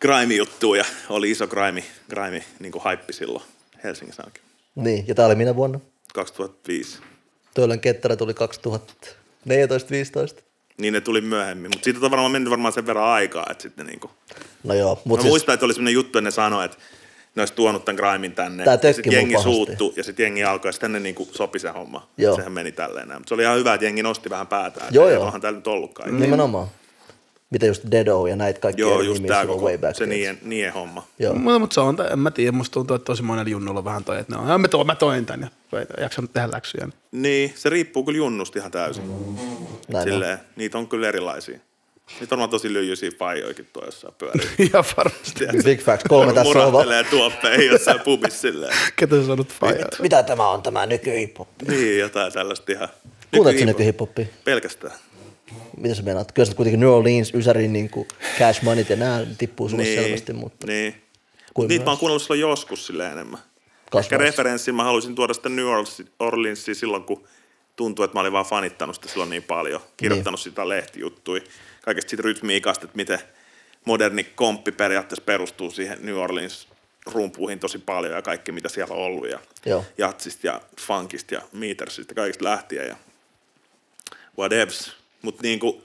grime-juttua, 0.00 0.76
ja 0.76 0.84
oli 1.08 1.30
iso 1.30 1.46
grime, 1.46 1.84
grime 2.10 2.44
niin 2.58 2.72
kuin 2.72 2.82
haippi 2.82 3.12
silloin 3.12 3.44
Helsingissä 3.84 4.22
ainakin. 4.22 4.42
Niin, 4.74 5.04
ja 5.08 5.14
tää 5.14 5.26
oli 5.26 5.34
minä 5.34 5.56
vuonna? 5.56 5.80
2005. 6.14 6.98
Toilen 7.54 7.80
ketterä 7.80 8.16
tuli 8.16 8.32
2014-15. 8.32 8.36
Niin 10.78 10.94
ne 10.94 11.00
tuli 11.00 11.20
myöhemmin, 11.20 11.70
mutta 11.70 11.84
siitä 11.84 11.98
on 12.02 12.10
varmaan 12.10 12.30
mennyt 12.30 12.50
varmaan 12.50 12.72
sen 12.72 12.86
verran 12.86 13.04
aikaa, 13.04 13.46
että 13.50 13.62
sitten 13.62 13.86
niinku... 13.86 14.10
No 14.64 14.74
joo, 14.74 14.94
Mä 14.94 15.00
mutta 15.04 15.22
siis, 15.22 15.30
muistan, 15.30 15.54
että 15.54 15.66
oli 15.66 15.74
sellainen 15.74 15.94
juttu, 15.94 16.18
että 16.18 16.26
ne 16.26 16.30
sanoi, 16.30 16.64
että 16.64 16.76
ne 17.34 17.42
olisi 17.42 17.54
tuonut 17.54 17.84
tämän 17.84 17.96
grimin 17.96 18.32
tänne. 18.32 18.64
Tää 18.64 18.78
ja 18.82 18.92
sitten 18.92 19.12
jengi 19.12 19.34
pahasti. 19.34 19.52
suuttu 19.52 19.92
ja 19.96 20.04
sitten 20.04 20.24
jengi 20.24 20.44
alkoi 20.44 20.68
ja 20.68 20.72
sitten 20.72 20.92
ne 20.92 21.00
niinku 21.00 21.28
sopi 21.32 21.58
se 21.58 21.68
homma. 21.68 22.08
Joo. 22.16 22.36
Sehän 22.36 22.52
meni 22.52 22.72
tälleen 22.72 23.08
näin. 23.08 23.20
Mutta 23.20 23.28
se 23.28 23.34
oli 23.34 23.42
ihan 23.42 23.58
hyvä, 23.58 23.74
että 23.74 23.84
jengi 23.84 24.02
nosti 24.02 24.30
vähän 24.30 24.46
päätään. 24.46 24.94
Joo, 24.94 25.10
joo. 25.10 25.24
Onhan 25.24 25.40
täällä 25.40 25.56
nyt 25.56 25.66
ollutkaan. 25.66 26.10
Niin. 26.10 26.20
nimenomaan. 26.20 26.68
Mitä 27.54 27.66
just 27.66 27.82
Dedo 27.90 28.26
ja 28.26 28.36
näitä 28.36 28.60
kaikki 28.60 28.82
Joo, 28.82 29.00
just 29.00 29.22
silloin 29.22 29.46
koko, 29.46 29.64
way 29.64 29.78
back 29.78 29.96
se 29.96 30.06
niiden, 30.06 30.38
niiden 30.42 30.72
homma. 30.72 31.06
Joo. 31.18 31.34
Mutta, 31.34 31.58
mutta 31.58 31.74
se 31.74 31.80
on, 31.80 31.96
en 32.12 32.18
mä 32.18 32.30
tiedä, 32.30 32.52
musta 32.52 32.74
tuntuu, 32.74 32.96
että 32.96 33.04
tosi 33.04 33.22
monella 33.22 33.48
junnulla 33.50 33.78
on 33.78 33.84
vähän 33.84 34.04
toi, 34.04 34.18
että 34.20 34.34
ne 34.34 34.40
on, 34.42 34.48
"Ja 34.48 34.58
mä, 34.58 34.68
toin, 34.68 34.86
mä 34.86 34.94
toin 34.94 35.26
tän 35.26 35.40
ja 35.72 35.78
ei 35.80 35.86
jaksanut 36.00 36.32
tehdä 36.32 36.48
läksyjä. 36.52 36.88
Niin, 37.12 37.52
se 37.56 37.68
riippuu 37.68 38.04
kyllä 38.04 38.16
junnusta 38.16 38.58
ihan 38.58 38.70
täysin. 38.70 39.04
Näin 39.06 39.96
on. 39.96 40.02
Silleen, 40.02 40.38
niitä 40.56 40.78
on 40.78 40.88
kyllä 40.88 41.08
erilaisia. 41.08 41.58
Niitä 42.10 42.24
on 42.24 42.28
varmaan 42.30 42.50
tosi 42.50 42.72
lyijyisiä 42.72 43.10
faijoikin 43.18 43.66
tuo 43.72 43.84
jossain 43.84 44.14
pyörii. 44.18 44.48
Ihan 44.70 44.84
varmasti. 44.96 45.44
Big 45.64 45.80
facts, 45.80 46.04
kolme 46.08 46.32
tässä 46.32 46.48
on. 46.50 46.54
va- 46.56 46.70
Murahtelee 46.70 47.04
tuoppeihin 47.04 47.66
jossain 47.66 48.00
pubissa 48.00 48.38
silleen. 48.40 48.74
Ketä 48.96 49.16
sä 49.20 49.26
sanot 49.26 49.52
faijaa? 49.52 49.88
Mitä 50.02 50.22
tämä 50.22 50.48
on 50.50 50.62
tämä 50.62 50.86
nykyhiphop? 50.86 51.48
Niin, 51.68 51.98
jotain 51.98 52.32
tällaista 52.32 52.72
ihan. 52.72 52.88
Nyky- 53.32 53.64
nykyhiphoppia? 53.64 54.26
Pelkästään. 54.44 54.92
Mitä 55.76 55.94
sä 55.94 56.02
meinaat? 56.02 56.32
Kyllä 56.32 56.46
sä 56.46 56.54
kuitenkin 56.54 56.80
New 56.80 56.88
Orleans, 56.88 57.34
Ysärin 57.34 57.72
niin 57.72 57.90
kuin 57.90 58.08
Cash 58.38 58.62
Money 58.62 58.86
ja 58.88 58.96
nämä 58.96 59.26
tippuu 59.38 59.68
sulle 59.68 59.84
selvästi, 59.84 60.32
mutta 60.32 60.66
Niin. 60.66 61.02
Kuin 61.54 61.68
Niitä 61.68 61.80
myös. 61.80 61.84
mä 61.86 61.90
oon 61.90 61.98
kuunnellut 61.98 62.22
silloin 62.22 62.40
joskus 62.40 62.86
sille 62.86 63.06
enemmän. 63.12 63.38
Ehkä 63.38 63.90
Kasvaessa. 63.90 64.16
referenssin 64.18 64.74
mä 64.74 64.84
haluaisin 64.84 65.14
tuoda 65.14 65.34
sitä 65.34 65.48
New 65.48 65.64
Orleans- 65.66 66.06
Orleansia 66.20 66.74
silloin, 66.74 67.04
kun 67.04 67.24
tuntui, 67.76 68.04
että 68.04 68.14
mä 68.16 68.20
olin 68.20 68.32
vaan 68.32 68.44
fanittanut 68.46 68.94
sitä 68.96 69.08
silloin 69.08 69.30
niin 69.30 69.42
paljon. 69.42 69.80
Kirjoittanut 69.96 70.38
Niin. 70.40 70.44
sitä 70.44 70.68
lehtijuttui. 70.68 71.44
Kaikesta 71.82 72.10
siitä 72.10 72.22
rytmiikasta, 72.22 72.84
että 72.84 72.96
miten 72.96 73.18
moderni 73.84 74.24
komppi 74.24 74.72
periaatteessa 74.72 75.22
perustuu 75.26 75.70
siihen 75.70 75.98
New 76.02 76.16
Orleans 76.16 76.68
rumpuihin 77.06 77.58
tosi 77.58 77.78
paljon 77.78 78.14
ja 78.14 78.22
kaikki 78.22 78.52
mitä 78.52 78.68
siellä 78.68 78.94
on 78.94 79.00
ollut 79.00 79.28
ja 79.30 79.38
Joo. 79.66 79.84
jatsista 79.98 80.46
ja 80.46 80.60
funkista 80.80 81.34
ja 81.34 81.42
metersista 81.52 82.10
ja 82.12 82.14
kaikista 82.14 82.44
lähtien 82.44 82.88
ja 82.88 82.96
whatevs. 84.38 84.96
Mutta 85.24 85.42
niinku, 85.42 85.82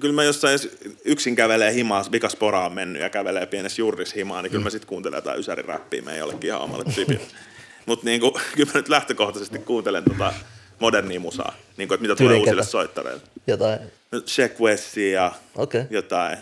kyllä 0.00 0.14
mä 0.14 0.24
jossain 0.24 0.52
jos 0.52 0.68
yksin 1.04 1.36
kävelee 1.36 1.72
himaa, 1.74 2.04
vika 2.12 2.28
spora 2.28 2.66
on 2.66 2.72
mennyt 2.72 3.02
ja 3.02 3.10
kävelee 3.10 3.46
pienessä 3.46 3.82
jurris 3.82 4.14
himaa, 4.14 4.42
niin 4.42 4.50
kyllä 4.50 4.64
mä 4.64 4.70
sitten 4.70 4.88
kuuntelen 4.88 5.16
jotain 5.18 5.40
ysäriräppiä 5.40 6.02
meidän 6.02 6.18
jollekin 6.18 6.48
ihan 6.48 6.60
omalle 6.60 6.84
tyypille. 6.94 7.20
Mutta 7.86 8.04
niinku, 8.04 8.30
kyllä 8.56 8.70
mä 8.74 8.78
nyt 8.80 8.88
lähtökohtaisesti 8.88 9.58
kuuntelen 9.58 10.04
tota 10.04 10.32
modernia 10.78 11.20
musaa, 11.20 11.54
niinku, 11.76 11.94
että 11.94 12.02
mitä 12.02 12.14
tulee 12.16 12.36
uusille 12.38 12.64
soittareille. 12.64 13.22
jotain. 13.46 13.78
No, 14.12 14.20
Westia 14.60 15.12
ja 15.12 15.32
Okei. 15.54 15.82
jotain 15.90 16.38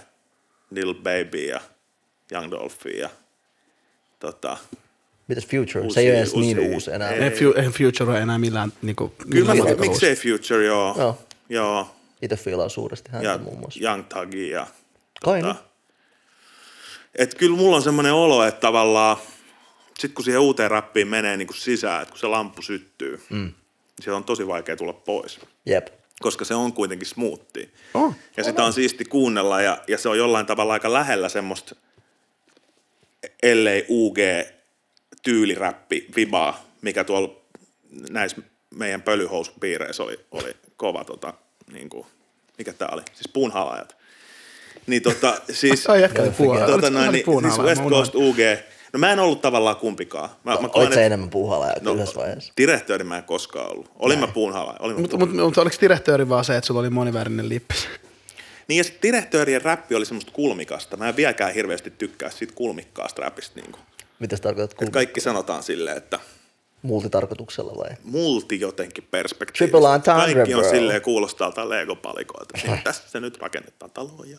Lil 0.71 0.95
Baby 0.95 1.39
ja 1.49 1.61
Young 2.33 2.51
Dolphia 2.51 2.99
ja 3.01 3.11
tota, 4.21 4.57
Mitäs 5.29 5.47
Future? 5.47 5.81
Uusi- 5.85 5.95
se 5.95 6.01
ei 6.01 6.11
ole 6.11 6.19
edes 6.19 6.33
uusi- 6.33 6.55
niin 6.55 6.75
uusi 6.75 6.91
enää. 6.93 7.11
ei. 7.11 7.23
Ei, 7.23 7.31
fu- 7.31 7.59
ei 7.61 7.69
Future 7.71 8.11
ole 8.11 8.21
enää 8.21 8.39
millään 8.39 8.73
niinku, 8.83 9.09
Kyllä 9.09 9.47
mä, 9.47 9.55
millään 9.55 9.59
tavalla 9.77 9.91
miksei 9.91 10.17
Future, 10.17 10.65
joo. 10.65 10.95
Joo. 10.99 11.19
Joo. 11.49 11.97
Itse 12.23 12.37
fiilaan 12.37 12.71
suuresti 12.71 13.11
häntä 13.13 13.29
Ja 13.29 13.39
muun 13.39 13.59
muassa. 13.59 13.81
Young 13.83 14.05
Thuggy 14.09 14.47
ja... 14.47 14.67
Kai 15.25 15.41
tota, 15.41 15.53
niin. 15.53 15.65
et 17.15 17.35
kyllä 17.35 17.57
mulla 17.57 17.77
on 17.77 17.83
semmoinen 17.83 18.13
olo, 18.13 18.45
että 18.45 18.61
tavallaan 18.61 19.17
sit 19.99 20.13
kun 20.13 20.25
siihen 20.25 20.41
uuteen 20.41 20.71
rappiin 20.71 21.09
menee 21.09 21.37
niin 21.37 21.47
kuin 21.47 21.57
sisään, 21.57 22.03
että 22.03 22.13
kun 22.13 22.19
se 22.19 22.27
lamppu 22.27 22.63
syttyy, 22.63 23.23
mm. 23.31 23.37
niin 23.37 23.55
sieltä 24.01 24.17
on 24.17 24.25
tosi 24.25 24.47
vaikea 24.47 24.77
tulla 24.77 24.93
pois. 24.93 25.41
Jep. 25.67 25.87
Koska 26.21 26.45
se 26.45 26.55
on 26.55 26.73
kuitenkin 26.73 27.09
smoothia. 27.09 27.67
On. 27.95 28.15
Ja 28.37 28.45
sitä 28.45 28.65
on 28.65 28.73
siisti 28.73 29.05
kuunnella 29.05 29.63
ja, 29.63 29.79
ja 29.89 29.99
se 29.99 30.09
on 30.09 30.19
jollain 30.19 30.47
tavalla 30.47 30.73
aika 30.73 30.93
lähellä 30.93 31.29
semmoista 31.29 31.77
ellei 33.43 33.87
UG 33.89 34.19
tyyliräppi 35.23 36.09
vibaa, 36.17 36.65
mikä 36.83 37.05
tuolla 37.05 37.41
näissä 38.11 38.37
meidän 38.75 39.03
pölyhousupiireissä 39.03 40.03
oli, 40.03 40.21
oli 40.31 40.57
kova 40.77 41.05
tota, 41.05 41.35
niin 41.73 41.89
kuin, 41.89 42.07
mikä 42.59 42.73
tää 42.73 42.89
oli, 42.93 43.03
siis 43.13 43.29
puunhalajat. 43.33 43.97
Niin 44.87 45.03
tota, 45.03 45.41
siis, 45.51 45.85
tota, 46.67 46.91
noin, 46.91 47.13
niin, 47.13 47.25
siis? 47.43 47.59
West 47.59 47.83
Coast 47.83 48.15
UG, 48.15 48.39
no 48.93 48.99
mä 48.99 49.13
en 49.13 49.21
ollut 49.21 49.41
tavallaan 49.41 49.77
kumpikaan. 49.77 50.31
Mä, 50.45 50.57
mä 50.61 50.69
koen, 50.69 50.87
että- 50.87 51.01
enemmän 51.01 51.31
puuhalla 51.31 51.67
ja 51.67 51.75
no, 51.81 51.95
yhdessä 51.95 52.21
vaiheessa? 52.21 52.53
Direktööri 52.57 53.05
mä 53.05 53.17
en 53.17 53.25
koskaan 53.25 53.71
ollut. 53.71 53.91
Olin 53.97 54.19
mä 54.19 54.27
puunhala. 54.27 54.77
Olin 54.79 54.97
mä 54.97 55.01
Mutta 55.01 55.17
puun... 55.17 55.29
mut, 55.31 55.39
mut, 55.39 55.59
oliko 55.59 55.77
direktööri 55.81 56.29
vaan 56.29 56.45
se, 56.45 56.57
että 56.57 56.67
sulla 56.67 56.81
oli 56.81 56.91
monivärinen 56.91 57.49
lippis? 57.49 57.89
Niin 58.69 58.79
ja 58.79 58.85
sitten 58.85 59.03
direktöörien 59.03 59.63
räppi 59.63 59.95
oli 59.95 60.07
semmoista 60.07 60.33
kulmikasta. 60.33 60.97
Mä 60.97 61.09
en 61.09 61.17
vieläkään 61.17 61.55
hirveästi 61.55 61.91
tykkää 61.91 62.31
siitä 62.31 62.53
kulmikkaasta 62.57 63.23
räpistä. 63.23 63.61
Niin 63.61 63.77
Mitä 64.19 64.37
sä 64.37 64.43
tarkoitat? 64.43 64.73
Et 64.73 64.79
Kun 64.79 64.91
kaikki 64.91 65.21
sanotaan 65.21 65.63
silleen, 65.63 65.97
että 65.97 66.19
multitarkoituksella 66.85 67.73
vai? 67.77 67.97
multi 68.05 68.61
jotenkin 68.61 69.05
perspektiivistä. 69.11 69.79
Triple 69.79 69.95
entendre, 69.95 70.35
Kaikki 70.35 70.55
on 70.55 70.61
bro. 70.61 70.71
silleen 70.71 71.03
kuulostaa 71.03 71.53
tältä 71.53 71.71
Lego-palikoilta. 71.71 72.59
Niin 72.63 72.83
tässä 72.85 73.03
se 73.07 73.21
nyt 73.21 73.39
rakennetaan 73.39 73.91
taloja. 73.91 74.31
ja 74.31 74.39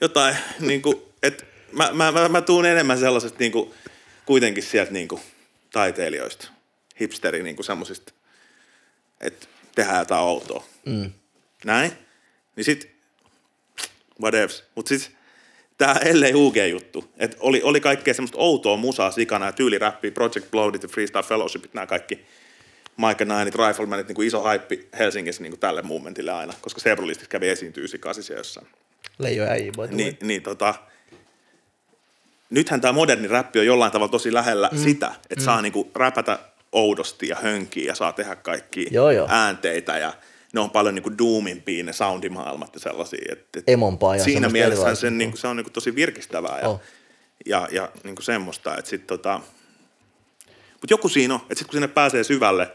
Jotain, 0.00 0.36
niin 0.60 0.82
kuin, 0.82 1.02
että 1.22 1.44
mä, 1.72 1.90
mä, 1.92 2.12
mä, 2.12 2.28
mä 2.28 2.40
tuun 2.40 2.66
enemmän 2.66 2.98
sellaisesta 2.98 3.38
niin 3.38 3.52
kuin, 3.52 3.70
kuitenkin 4.26 4.62
sieltä 4.62 4.92
niin 4.92 5.08
kuin, 5.08 5.20
taiteilijoista, 5.72 6.48
hipsteri 7.00 7.42
niin 7.42 7.56
kuin 7.56 7.66
semmosista, 7.66 8.12
että 9.20 9.46
tehdään 9.74 9.98
jotain 9.98 10.22
outoa. 10.22 10.64
Mm. 10.86 11.12
Näin. 11.64 11.92
Niin 12.56 12.64
sit, 12.64 12.90
whatevs. 14.20 14.64
Mut 14.74 14.86
siis 14.86 15.10
tää 15.84 15.98
ellei 16.04 16.34
UG-juttu, 16.34 17.04
että 17.16 17.36
oli, 17.40 17.62
oli 17.62 17.80
kaikkea 17.80 18.14
semmoista 18.14 18.38
outoa 18.38 18.76
musaa 18.76 19.10
sikana 19.10 19.46
ja 19.46 19.52
tyyliräppiä, 19.52 20.10
Project 20.10 20.50
Bloodit 20.50 20.82
ja 20.82 20.88
Freestyle 20.88 21.22
Fellowshipit, 21.22 21.74
nämä 21.74 21.86
kaikki 21.86 22.24
Mike 22.96 23.24
Nineit, 23.24 23.54
Riflemanit, 23.54 24.08
niin 24.08 24.14
kuin 24.14 24.28
iso 24.28 24.42
haippi 24.42 24.88
Helsingissä 24.98 25.42
niin 25.42 25.50
kuin 25.50 25.60
tälle 25.60 25.82
momentille 25.82 26.32
aina, 26.32 26.52
koska 26.60 26.80
Sebrulistissa 26.80 27.30
kävi 27.30 27.48
esiintyy 27.48 27.80
98 27.80 28.36
jossain. 28.36 28.66
Leijo 29.18 29.44
äijä, 29.44 29.72
way. 29.78 29.88
Niin, 29.90 30.16
niin 30.22 30.42
tota, 30.42 30.74
nythän 32.50 32.80
tämä 32.80 32.92
moderni 32.92 33.28
räppi 33.28 33.58
on 33.58 33.66
jollain 33.66 33.92
tavalla 33.92 34.10
tosi 34.10 34.34
lähellä 34.34 34.68
mm. 34.72 34.78
sitä, 34.78 35.12
että 35.30 35.42
mm. 35.42 35.44
saa 35.44 35.62
niinku 35.62 35.90
räpätä 35.94 36.38
oudosti 36.72 37.28
ja 37.28 37.36
hönkiä 37.42 37.86
ja 37.86 37.94
saa 37.94 38.12
tehdä 38.12 38.36
kaikki 38.36 38.86
Joo, 38.90 39.10
joo. 39.10 39.26
äänteitä 39.30 39.98
ja 39.98 40.12
ne 40.54 40.60
on 40.60 40.70
paljon 40.70 40.94
niinku 40.94 41.18
doomimpia 41.18 41.84
ne 41.84 41.92
soundimaailmat 41.92 42.74
ja 42.74 42.80
sellaisia. 42.80 43.32
Et, 43.32 43.46
et 43.56 43.64
Emompaa 43.68 44.16
ja 44.16 44.24
Siinä 44.24 44.48
mielessä 44.48 44.80
erilaista. 44.80 45.00
sen, 45.00 45.18
niinku, 45.18 45.36
se 45.36 45.46
on 45.48 45.56
niinku 45.56 45.70
tosi 45.70 45.94
virkistävää 45.94 46.58
ja, 46.62 46.68
Oh. 46.68 46.80
ja, 47.46 47.68
ja 47.72 47.88
niinku 48.04 48.22
semmoista. 48.22 48.76
Et 48.76 48.86
sit 48.86 49.06
tota, 49.06 49.40
mutta 50.72 50.90
joku 50.90 51.08
siinä 51.08 51.34
on, 51.34 51.40
että 51.40 51.54
sitten 51.54 51.66
kun 51.66 51.72
sinne 51.72 51.88
pääsee 51.88 52.24
syvälle, 52.24 52.72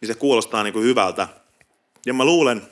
niin 0.00 0.06
se 0.06 0.14
kuulostaa 0.14 0.62
niinku 0.62 0.80
hyvältä. 0.80 1.28
Ja 2.06 2.14
mä 2.14 2.24
luulen, 2.24 2.62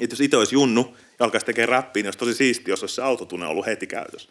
että 0.00 0.12
jos 0.12 0.20
itse 0.20 0.36
olisi 0.36 0.54
junnu 0.54 0.96
ja 1.18 1.24
alkaisi 1.24 1.46
tekemään 1.46 1.68
räppiä, 1.68 2.00
niin 2.02 2.06
olisi 2.08 2.18
tosi 2.18 2.34
siisti, 2.34 2.70
jos 2.70 2.82
olisi 2.82 2.94
se 2.94 3.02
autotune 3.02 3.46
ollut 3.46 3.66
heti 3.66 3.86
käytössä. 3.86 4.28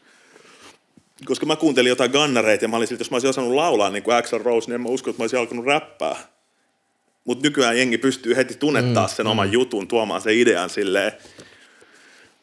koska 1.26 1.46
mä 1.46 1.56
kuuntelin 1.56 1.90
jotain 1.90 2.12
gannareita 2.12 2.64
ja 2.66 2.68
mä 2.70 2.78
olin 2.78 2.88
siltä, 2.88 3.02
jos 3.02 3.12
mä 3.12 3.16
olisin 3.16 3.30
osannut 3.30 3.54
laulaa 3.54 3.90
niin 3.90 4.04
kuin 4.04 4.16
Axl 4.18 4.38
Rose, 4.38 4.68
niin 4.68 4.76
en 4.76 4.82
mä 4.82 4.90
usko, 4.90 5.10
että 5.10 5.20
mä 5.22 5.24
olisin 5.24 5.40
alkanut 5.40 5.66
räppää. 5.66 6.16
Mutta 7.30 7.48
nykyään 7.48 7.78
jengi 7.78 7.98
pystyy 7.98 8.36
heti 8.36 8.56
tunnettaa 8.56 9.08
Mm, 9.08 9.14
sen 9.16 9.28
oman 9.28 9.52
jutun, 9.52 9.88
tuomaan 9.88 10.22
sen 10.22 10.34
idean 10.34 10.70
silleen. 10.70 11.12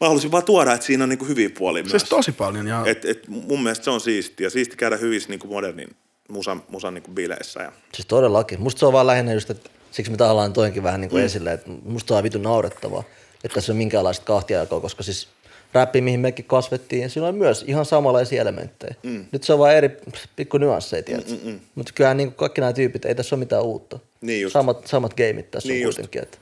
Mä 0.01 0.09
halusin 0.09 0.33
vaan 0.33 0.45
tuoda, 0.45 0.73
että 0.73 0.87
siinä 0.87 1.05
on 1.05 1.09
niin 1.09 1.19
kuin 1.19 1.29
hyviä 1.29 1.51
puolia 1.51 1.83
myös. 1.83 1.91
Siis 1.91 2.05
tosi 2.05 2.33
paljon. 2.33 2.67
Ja 2.67 2.83
Et, 2.87 3.05
et 3.05 3.29
mun 3.29 3.63
mielestä 3.63 3.85
se 3.85 3.91
on 3.91 4.01
siistiä. 4.01 4.51
Siisti 4.51 4.77
käydä 4.77 4.97
hyvissä 4.97 5.29
niin 5.29 5.41
kuin 5.41 5.51
modernin 5.53 5.89
musan, 6.29 6.63
musan 6.69 6.95
niin 6.95 7.03
kuin 7.03 7.15
bileissä. 7.15 7.63
Ja... 7.63 7.73
Siis 7.95 8.07
todellakin. 8.07 8.61
Musta 8.61 8.79
se 8.79 8.87
on 8.87 8.93
vaan 8.93 9.07
lähinnä 9.07 9.33
just, 9.33 9.51
että 9.51 9.71
siksi 9.91 10.11
me 10.11 10.17
tahallaan 10.17 10.53
toinkin 10.53 10.83
vähän 10.83 11.01
niin 11.01 11.11
kuin 11.11 11.23
mm. 11.23 11.27
esille, 11.27 11.53
että 11.53 11.71
musta 11.85 12.09
se 12.09 12.15
on 12.15 12.23
vitun 12.23 12.43
naurettavaa, 12.43 13.05
että 13.45 13.55
tässä 13.55 13.73
on 13.73 13.77
minkäänlaista 13.77 14.25
kahtiajakoa, 14.25 14.81
koska 14.81 15.03
siis 15.03 15.29
räppi, 15.77 16.01
mihin 16.01 16.21
mekin 16.21 16.45
kasvettiin, 16.45 17.11
siinä 17.11 17.29
on 17.29 17.35
myös 17.35 17.65
ihan 17.67 17.85
samanlaisia 17.85 18.43
elementtejä. 18.43 18.95
Mm. 19.03 19.25
Nyt 19.33 19.43
se 19.45 19.53
on 19.53 19.59
vaan 19.59 19.75
eri 19.75 19.91
pikku 20.37 20.59
nyansseja? 20.59 21.03
Mm, 21.09 21.35
mm, 21.35 21.51
mm. 21.51 21.61
Mutta 21.75 21.93
kyllähän 21.95 22.17
niin 22.17 22.29
kuin 22.29 22.37
kaikki 22.37 22.61
nämä 22.61 22.73
tyypit, 22.73 23.05
ei 23.05 23.15
tässä 23.15 23.37
ole 23.37 23.39
mitään 23.41 23.63
uutta. 23.63 23.99
Niin 24.21 24.43
just. 24.43 24.53
Samat, 24.53 24.87
samat 24.87 25.15
gameit 25.15 25.51
tässä 25.51 25.69
Niin 25.69 25.79
on 25.79 25.89
just. 25.89 25.97
kuitenkin. 25.97 26.23
Että 26.23 26.39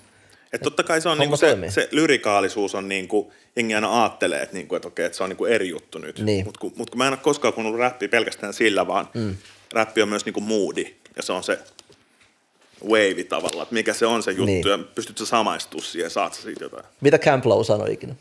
Et 0.52 0.62
totta 0.62 0.82
kai 0.82 1.00
se 1.00 1.08
on 1.08 1.18
niinku 1.18 1.36
se, 1.36 1.46
toimii. 1.46 1.70
se 1.70 1.88
lyrikaalisuus 1.92 2.74
on 2.74 2.88
niinku, 2.88 3.32
jengi 3.56 3.74
aina 3.74 4.02
ajattelee, 4.02 4.42
että, 4.42 4.54
niinku, 4.56 4.74
että 4.74 4.88
okei, 4.88 5.06
että 5.06 5.16
se 5.18 5.22
on 5.22 5.28
niinku 5.28 5.44
eri 5.44 5.68
juttu 5.68 5.98
nyt. 5.98 6.18
Niin. 6.18 6.44
Mutta 6.44 6.60
kun, 6.60 6.72
mut 6.76 6.90
kun 6.90 6.98
mä 6.98 7.06
en 7.06 7.12
ole 7.12 7.18
koskaan 7.22 7.54
kuunnellut 7.54 7.80
räppiä 7.80 8.08
pelkästään 8.08 8.54
sillä, 8.54 8.86
vaan 8.86 9.08
mm. 9.14 9.36
räppi 9.72 10.02
on 10.02 10.08
myös 10.08 10.24
niinku 10.24 10.40
moodi. 10.40 10.94
Ja 11.16 11.22
se 11.22 11.32
on 11.32 11.42
se 11.42 11.58
wave 12.84 13.24
tavalla, 13.24 13.62
että 13.62 13.74
mikä 13.74 13.94
se 13.94 14.06
on 14.06 14.22
se 14.22 14.30
juttu. 14.30 14.44
Niin. 14.46 14.68
Ja 14.68 14.78
pystyt 14.94 15.18
sä 15.18 15.26
samaistumaan 15.26 15.86
siihen, 15.86 16.10
saat 16.10 16.34
sä 16.34 16.42
siitä 16.42 16.64
jotain. 16.64 16.84
mitä 17.00 17.18
Camp 17.18 17.46
Low 17.46 17.64
sanoi 17.64 17.92
ikinä? 17.92 18.14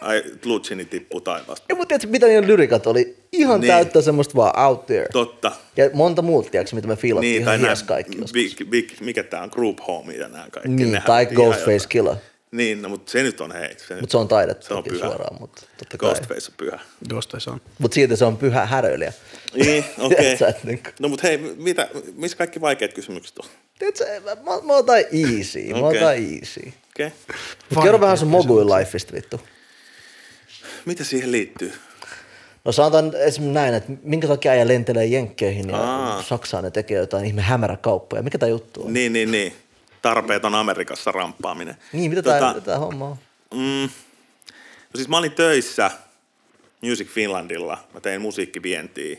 Ai, 0.00 0.22
Lutsini 0.44 0.84
tippuu 0.84 1.20
taivaasta. 1.20 1.66
Ei, 1.68 1.76
mutta 1.76 1.88
tiedätkö, 1.88 2.08
mitä 2.10 2.26
niiden 2.26 2.46
lyrikat 2.46 2.86
oli? 2.86 3.16
Ihan 3.32 3.60
Niin. 3.60 3.68
täyttä 3.72 4.02
semmoista 4.02 4.34
vaan 4.36 4.66
out 4.66 4.86
there. 4.86 5.06
Totta. 5.12 5.52
Ja 5.76 5.90
monta 5.92 6.22
muuta, 6.22 6.50
tiedätkö, 6.50 6.76
mitä 6.76 6.88
me 6.88 6.96
fiilattiin 6.96 7.30
Niin, 7.30 7.42
ihan 7.42 7.60
tai 7.60 7.68
hies 7.68 7.80
nää, 7.80 7.88
kaikki 7.88 8.18
big, 8.32 8.70
big, 8.70 8.90
mikä 9.00 9.22
tää 9.22 9.42
on, 9.42 9.48
group 9.52 9.78
home 9.86 10.14
ja 10.14 10.28
nämä 10.28 10.46
kaikki. 10.50 10.68
Niin, 10.68 10.92
nehän 10.92 11.06
tai 11.06 11.26
Ghostface. 11.26 11.88
Killer. 11.88 12.14
Niin, 12.50 12.82
no, 12.82 12.88
mutta 12.88 13.12
se 13.12 13.22
nyt 13.22 13.40
on 13.40 13.52
hei. 13.52 13.74
Se, 13.88 13.94
Mutta 13.94 14.10
se 14.10 14.16
on 14.18 14.28
taidetta 14.28 14.66
Se 14.66 14.74
on 14.74 14.84
pyhä. 14.84 15.06
suoraan, 15.06 15.36
mutta 15.40 15.62
totta 15.78 15.98
kai. 15.98 16.10
Ghostface 16.10 16.50
on 16.50 16.54
pyhä. 16.56 16.78
se 17.38 17.50
on. 17.50 17.60
Mutta 17.78 17.94
silti 17.94 18.16
se 18.16 18.24
on 18.24 18.36
pyhä 18.36 18.66
häröilijä. 18.66 19.12
Niin, 19.54 19.84
okei. 19.98 20.16
Tiedätkö, 20.16 20.46
että 20.48 20.66
niinku- 20.66 20.90
No 21.00 21.08
mutta 21.08 21.26
hei, 21.26 21.38
mitä, 21.38 21.88
missä 22.14 22.36
kaikki 22.36 22.60
vaikeat 22.60 22.92
kysymykset 22.92 23.38
on? 23.38 23.44
Tiedätkö, 23.78 24.04
mä, 24.24 24.34
mä, 24.34 24.60
mä 24.62 24.72
otan 24.76 24.96
easy, 24.98 25.72
mä 25.72 25.86
Okei. 25.86 26.00
otan 26.02 26.14
easy. 26.16 26.72
Okei. 26.90 27.12
Mut 27.74 27.84
kerro 27.84 28.00
vähän 28.00 28.18
sun 28.18 28.28
mogul 28.28 28.66
lifeista 28.78 29.12
vittu. 29.12 29.40
Mitä 30.84 31.04
siihen 31.04 31.32
liittyy? 31.32 31.72
No 32.64 32.72
sanotaan 32.72 33.04
esimerkiksi 33.14 33.40
näin, 33.54 33.74
että 33.74 33.92
minkä 34.02 34.28
takia 34.28 34.52
äijä 34.52 34.68
lentelee 34.68 35.06
jenkkeihin 35.06 35.68
ja 35.68 35.76
Aa. 35.76 36.22
Saksaan 36.22 36.64
ne 36.64 36.70
tekee 36.70 36.98
jotain 36.98 37.24
ihme 37.24 37.42
hämäräkauppoja. 37.42 38.22
Mikä 38.22 38.38
tää 38.38 38.48
juttu 38.48 38.84
on? 38.86 38.92
Niin, 38.92 39.12
niin, 39.12 39.30
niin. 39.30 39.52
Tarpeeton 40.02 40.54
Amerikassa 40.54 41.12
ramppaaminen. 41.12 41.76
Niin, 41.92 42.10
mitä 42.10 42.22
tää, 42.22 42.48
mitä 42.54 42.60
tää 42.60 42.78
homma 42.78 43.04
on? 43.08 43.16
Mm, 43.54 43.82
no 43.82 44.96
siis 44.96 45.08
mä 45.08 45.18
olin 45.18 45.32
töissä 45.32 45.90
Music 46.82 47.08
Finlandilla. 47.08 47.78
Mä 47.94 48.00
tein 48.00 48.20
musiikkivientiä 48.20 49.16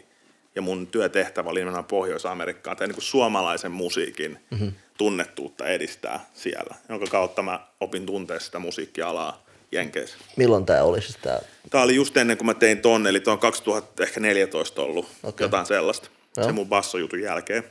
ja 0.57 0.61
mun 0.61 0.87
työtehtävä 0.87 1.49
oli 1.49 1.59
nimenomaan 1.59 1.85
Pohjois-Amerikkaan. 1.85 2.77
Tein 2.77 2.91
niin 2.91 3.01
suomalaisen 3.01 3.71
musiikin 3.71 4.39
mm-hmm. 4.51 4.71
tunnettuutta 4.97 5.67
edistää 5.67 6.25
siellä, 6.33 6.75
jonka 6.89 7.05
kautta 7.05 7.41
mä 7.41 7.59
opin 7.79 8.05
tuntea 8.05 8.39
sitä 8.39 8.59
musiikkialaa 8.59 9.45
Jenkeissä. 9.71 10.17
Milloin 10.35 10.65
tää 10.65 10.83
oli 10.83 11.01
siis 11.01 11.17
tää? 11.21 11.41
Tämä 11.69 11.83
oli 11.83 11.95
just 11.95 12.17
ennen 12.17 12.37
kuin 12.37 12.45
mä 12.45 12.53
tein 12.53 12.81
tonne, 12.81 13.09
eli 13.09 13.19
tuo 13.19 13.33
on 13.33 13.39
2014 13.39 14.81
ollut, 14.81 15.07
okay. 15.23 15.45
Jotain 15.45 15.65
sellaista, 15.65 16.09
Joo. 16.37 16.45
se 16.45 16.51
mun 16.51 16.69
bassojutun 16.69 17.21
jälkeen. 17.21 17.63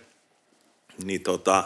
Niin 1.05 1.23
tota, 1.23 1.65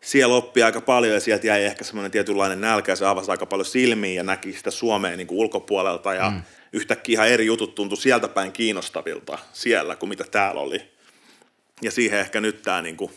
siellä 0.00 0.34
oppi 0.34 0.62
aika 0.62 0.80
paljon 0.80 1.14
ja 1.14 1.20
sieltä 1.20 1.46
jäi 1.46 1.64
ehkä 1.64 1.84
semmoinen 1.84 2.10
tietynlainen 2.10 2.60
nälkä 2.60 2.92
ja 2.92 2.96
se 2.96 3.06
avasi 3.06 3.30
aika 3.30 3.46
paljon 3.46 3.66
silmiä 3.66 4.12
ja 4.12 4.22
näki 4.22 4.52
sitä 4.52 4.70
Suomea 4.70 5.16
niin 5.16 5.26
kuin 5.26 5.38
ulkopuolelta 5.38 6.14
ja 6.14 6.30
mm. 6.30 6.42
yhtäkkiä 6.72 7.12
ihan 7.12 7.28
eri 7.28 7.46
jutut 7.46 7.74
tuntui 7.74 7.98
sieltä 7.98 8.28
päin 8.28 8.52
kiinnostavilta 8.52 9.38
siellä 9.52 9.96
kuin 9.96 10.08
mitä 10.08 10.24
täällä 10.24 10.60
oli. 10.60 10.82
Ja 11.82 11.90
siihen 11.90 12.20
ehkä 12.20 12.40
nyt 12.40 12.62
tämä 12.62 12.82
niin 12.82 12.96
kuin, 12.96 13.12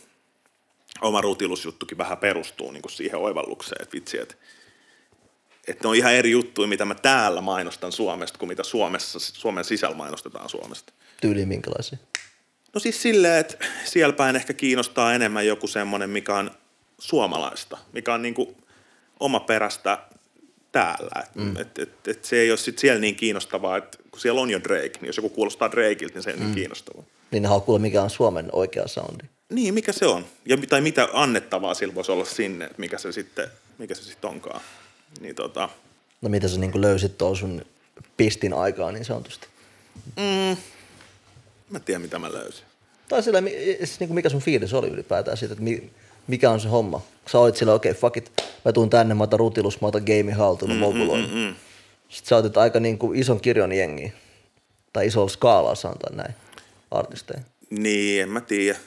oma 1.01 1.21
rutilusjuttukin 1.21 1.97
vähän 1.97 2.17
perustuu 2.17 2.71
niin 2.71 2.82
kuin 2.82 2.91
siihen 2.91 3.19
oivallukseen, 3.19 3.82
että 3.82 3.95
vitsi, 3.95 4.19
että 4.19 4.36
että 5.67 5.84
ne 5.84 5.89
on 5.89 5.95
ihan 5.95 6.13
eri 6.13 6.32
juttuja, 6.32 6.67
mitä 6.67 6.86
mä 6.86 6.95
täällä 6.95 7.41
mainostan 7.41 7.91
Suomesta, 7.91 8.39
kuin 8.39 8.49
mitä 8.49 8.63
Suomessa, 8.63 9.19
Suomen 9.19 9.63
sisällä 9.63 9.95
mainostetaan 9.95 10.49
Suomesta. 10.49 10.93
Tyyli 11.21 11.45
minkälaisia? 11.45 11.97
No 12.73 12.80
siis 12.80 13.01
silleen, 13.01 13.39
että 13.39 13.65
siellä 13.86 14.13
päin 14.13 14.36
ehkä 14.36 14.53
kiinnostaa 14.53 15.13
enemmän 15.13 15.47
joku 15.47 15.67
semmoinen, 15.67 16.09
mikä 16.09 16.36
on 16.36 16.51
suomalaista, 17.00 17.78
mikä 17.93 18.14
on 18.14 18.22
niinku 18.22 18.58
oma 19.20 19.39
perästä 19.39 19.97
täällä. 20.72 21.24
Et, 21.24 21.36
mm. 21.36 21.58
et, 21.58 21.80
et, 21.80 22.08
et 22.08 22.26
se 22.26 22.36
ei 22.36 22.52
ole 22.52 22.58
sit 22.58 22.80
siellä 22.80 23.02
niin 23.02 23.16
kiinnostavaa, 23.16 23.78
että 23.78 23.97
kun 24.12 24.20
siellä 24.20 24.41
on 24.41 24.50
jo 24.50 24.64
Drake, 24.64 24.91
niin 25.02 25.08
jos 25.08 25.18
joku 25.18 25.30
kuulostaa 25.30 25.72
Drakeilta, 25.72 26.14
niin 26.14 26.24
se 26.24 26.30
ei 26.30 26.34
ole 26.34 26.39
mm. 26.39 26.45
niin 26.45 26.56
kiinnostavaa. 26.56 27.04
Niin 27.32 27.43
ne 27.43 27.50
kuulla, 27.66 27.80
mikä 27.80 28.04
on 28.04 28.10
Suomen 28.10 28.50
oikea 28.52 28.88
soundi. 28.88 29.24
Niin, 29.50 29.74
mikä 29.74 29.91
se 29.91 30.06
on? 30.06 30.26
Ja, 30.45 30.58
tai 30.70 30.82
mitä 30.82 31.08
annettavaa 31.14 31.74
sillä 31.74 31.95
voisi 31.95 32.12
olla 32.12 32.26
sinne, 32.26 32.66
että 32.66 32.80
mikä 32.80 32.97
se 32.97 33.12
sitten, 33.12 33.47
mikä 33.78 33.95
se 33.95 34.04
sitten 34.04 34.30
onkaan. 34.30 34.62
Niin 35.22 35.36
tota, 35.36 35.70
No 36.22 36.30
mitä 36.30 36.47
sä 36.47 36.60
niinku 36.60 36.82
löysit 36.82 37.18
tuolla 37.18 37.36
sun 37.36 37.62
pistin 38.18 38.54
aikaa 38.54 38.91
niin 38.91 39.06
sanotusti? 39.06 39.47
mä 41.70 41.78
en 41.78 41.84
tiedä 41.86 42.00
mitä 42.00 42.20
mä 42.20 42.32
löysin. 42.32 42.66
Tai 43.10 43.24
sillä, 43.24 43.41
siis 43.78 44.00
niinku 44.00 44.14
mikä 44.14 44.30
sun 44.30 44.41
fiilis 44.41 44.74
oli 44.74 44.88
ylipäätään 44.88 45.38
siitä, 45.38 45.54
että 45.54 45.64
mi, 45.64 45.91
mikä 46.30 46.51
on 46.51 46.59
se 46.59 46.67
homma? 46.69 47.01
Sä 47.32 47.39
olit 47.39 47.55
sillä, 47.55 47.73
okei, 47.73 47.91
okay, 47.91 48.01
fuck 48.01 48.17
it, 48.17 48.32
mä 48.65 48.71
tuun 48.71 48.89
tänne, 48.89 49.13
mä 49.13 49.23
otan 49.23 49.39
rutilus, 49.39 49.82
mä 49.82 49.88
otan 49.88 50.03
game 50.03 50.32
haltuun, 50.32 50.71
mm. 50.71 50.77
Mm, 50.77 50.84
mm, 50.84 51.39
mm. 51.39 51.55
Sitten 52.09 52.30
sä 52.30 52.38
otit 52.38 52.57
aika 52.57 52.80
niinku 52.80 53.13
ison 53.13 53.41
kirjon 53.41 53.71
jengiä, 53.71 54.11
tai 54.93 55.07
isolla 55.07 55.30
skaalalla 55.30 55.75
sanotaan 55.75 56.17
näin, 56.17 56.34
artisteja. 56.91 57.39
Niin, 57.69 58.21
en 58.21 58.30
mä 58.30 58.41
tiedä. 58.41 58.80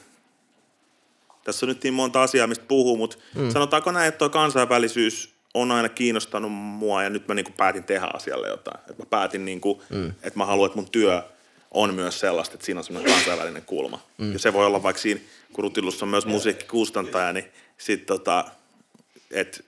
Tässä 1.43 1.65
on 1.65 1.67
nyt 1.67 1.83
niin 1.83 1.93
monta 1.93 2.23
asiaa, 2.23 2.47
mistä 2.47 2.65
puhuu, 2.67 2.97
mutta 2.97 3.17
mm. 3.35 3.51
sanotaanko 3.51 3.91
näin, 3.91 4.07
että 4.07 4.17
tuo 4.17 4.29
kansainvälisyys 4.29 5.33
on 5.53 5.71
aina 5.71 5.89
kiinnostanut 5.89 6.51
mua 6.51 7.03
ja 7.03 7.09
nyt 7.09 7.27
mä 7.27 7.33
niinku 7.33 7.51
päätin 7.57 7.83
tehdä 7.83 8.07
asialle 8.13 8.47
jotain. 8.47 8.79
Et 8.89 8.97
mä 8.97 9.05
päätin, 9.09 9.45
niinku, 9.45 9.81
mm. 9.89 10.07
että 10.07 10.39
mä 10.39 10.45
haluan, 10.45 10.65
että 10.67 10.79
mun 10.79 10.89
työ 10.91 11.23
on 11.73 11.93
myös 11.93 12.19
sellaista, 12.19 12.53
että 12.53 12.65
siinä 12.65 12.79
on 12.79 12.83
semmoinen 12.83 13.13
kansainvälinen 13.13 13.63
kulma. 13.65 14.05
Mm. 14.17 14.33
Ja 14.33 14.39
se 14.39 14.53
voi 14.53 14.65
olla 14.65 14.83
vaikka 14.83 15.01
siinä, 15.01 15.21
kun 15.53 15.63
Rutilussa 15.63 16.05
on 16.05 16.09
myös 16.09 16.25
musiikkikustantaja, 16.25 17.33
niin 17.33 17.45
sit 17.77 18.05
tota, 18.05 18.45
että 19.31 19.59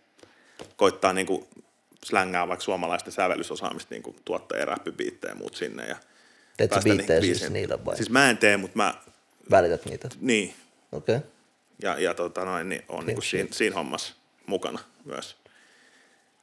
koittaa 0.75 1.13
niinku 1.13 1.47
slängää 2.05 2.47
vaikka 2.47 2.63
suomalaista 2.65 3.11
sävellysosaamista 3.11 3.95
niinku 3.95 4.15
tuottajia, 4.25 4.65
räppibiittejä 4.65 5.31
ja 5.31 5.35
muut 5.35 5.55
sinne. 5.55 5.85
Ja 5.87 5.95
Teet 6.57 6.69
sä 6.69 6.73
päästä 6.73 6.89
niihin 6.89 6.97
biittejä 6.97 7.21
siis 7.21 7.49
niille 7.49 7.85
vai? 7.85 7.95
Siis 7.95 8.09
mä 8.09 8.29
en 8.29 8.37
tee, 8.37 8.57
mutta 8.57 8.77
mä, 8.77 8.93
Välität 9.51 9.85
niitä. 9.85 10.09
niin, 10.21 10.53
Okei. 10.91 11.15
Okay. 11.15 11.29
ja, 11.81 11.99
ja 11.99 12.13
tota 12.13 12.45
noin, 12.45 12.69
niin 12.69 12.83
on 12.89 13.05
niinku 13.05 13.21
siinä, 13.21 13.49
siinä 13.51 13.75
hommassa 13.75 14.13
mukana 14.45 14.79
myös. 15.05 15.35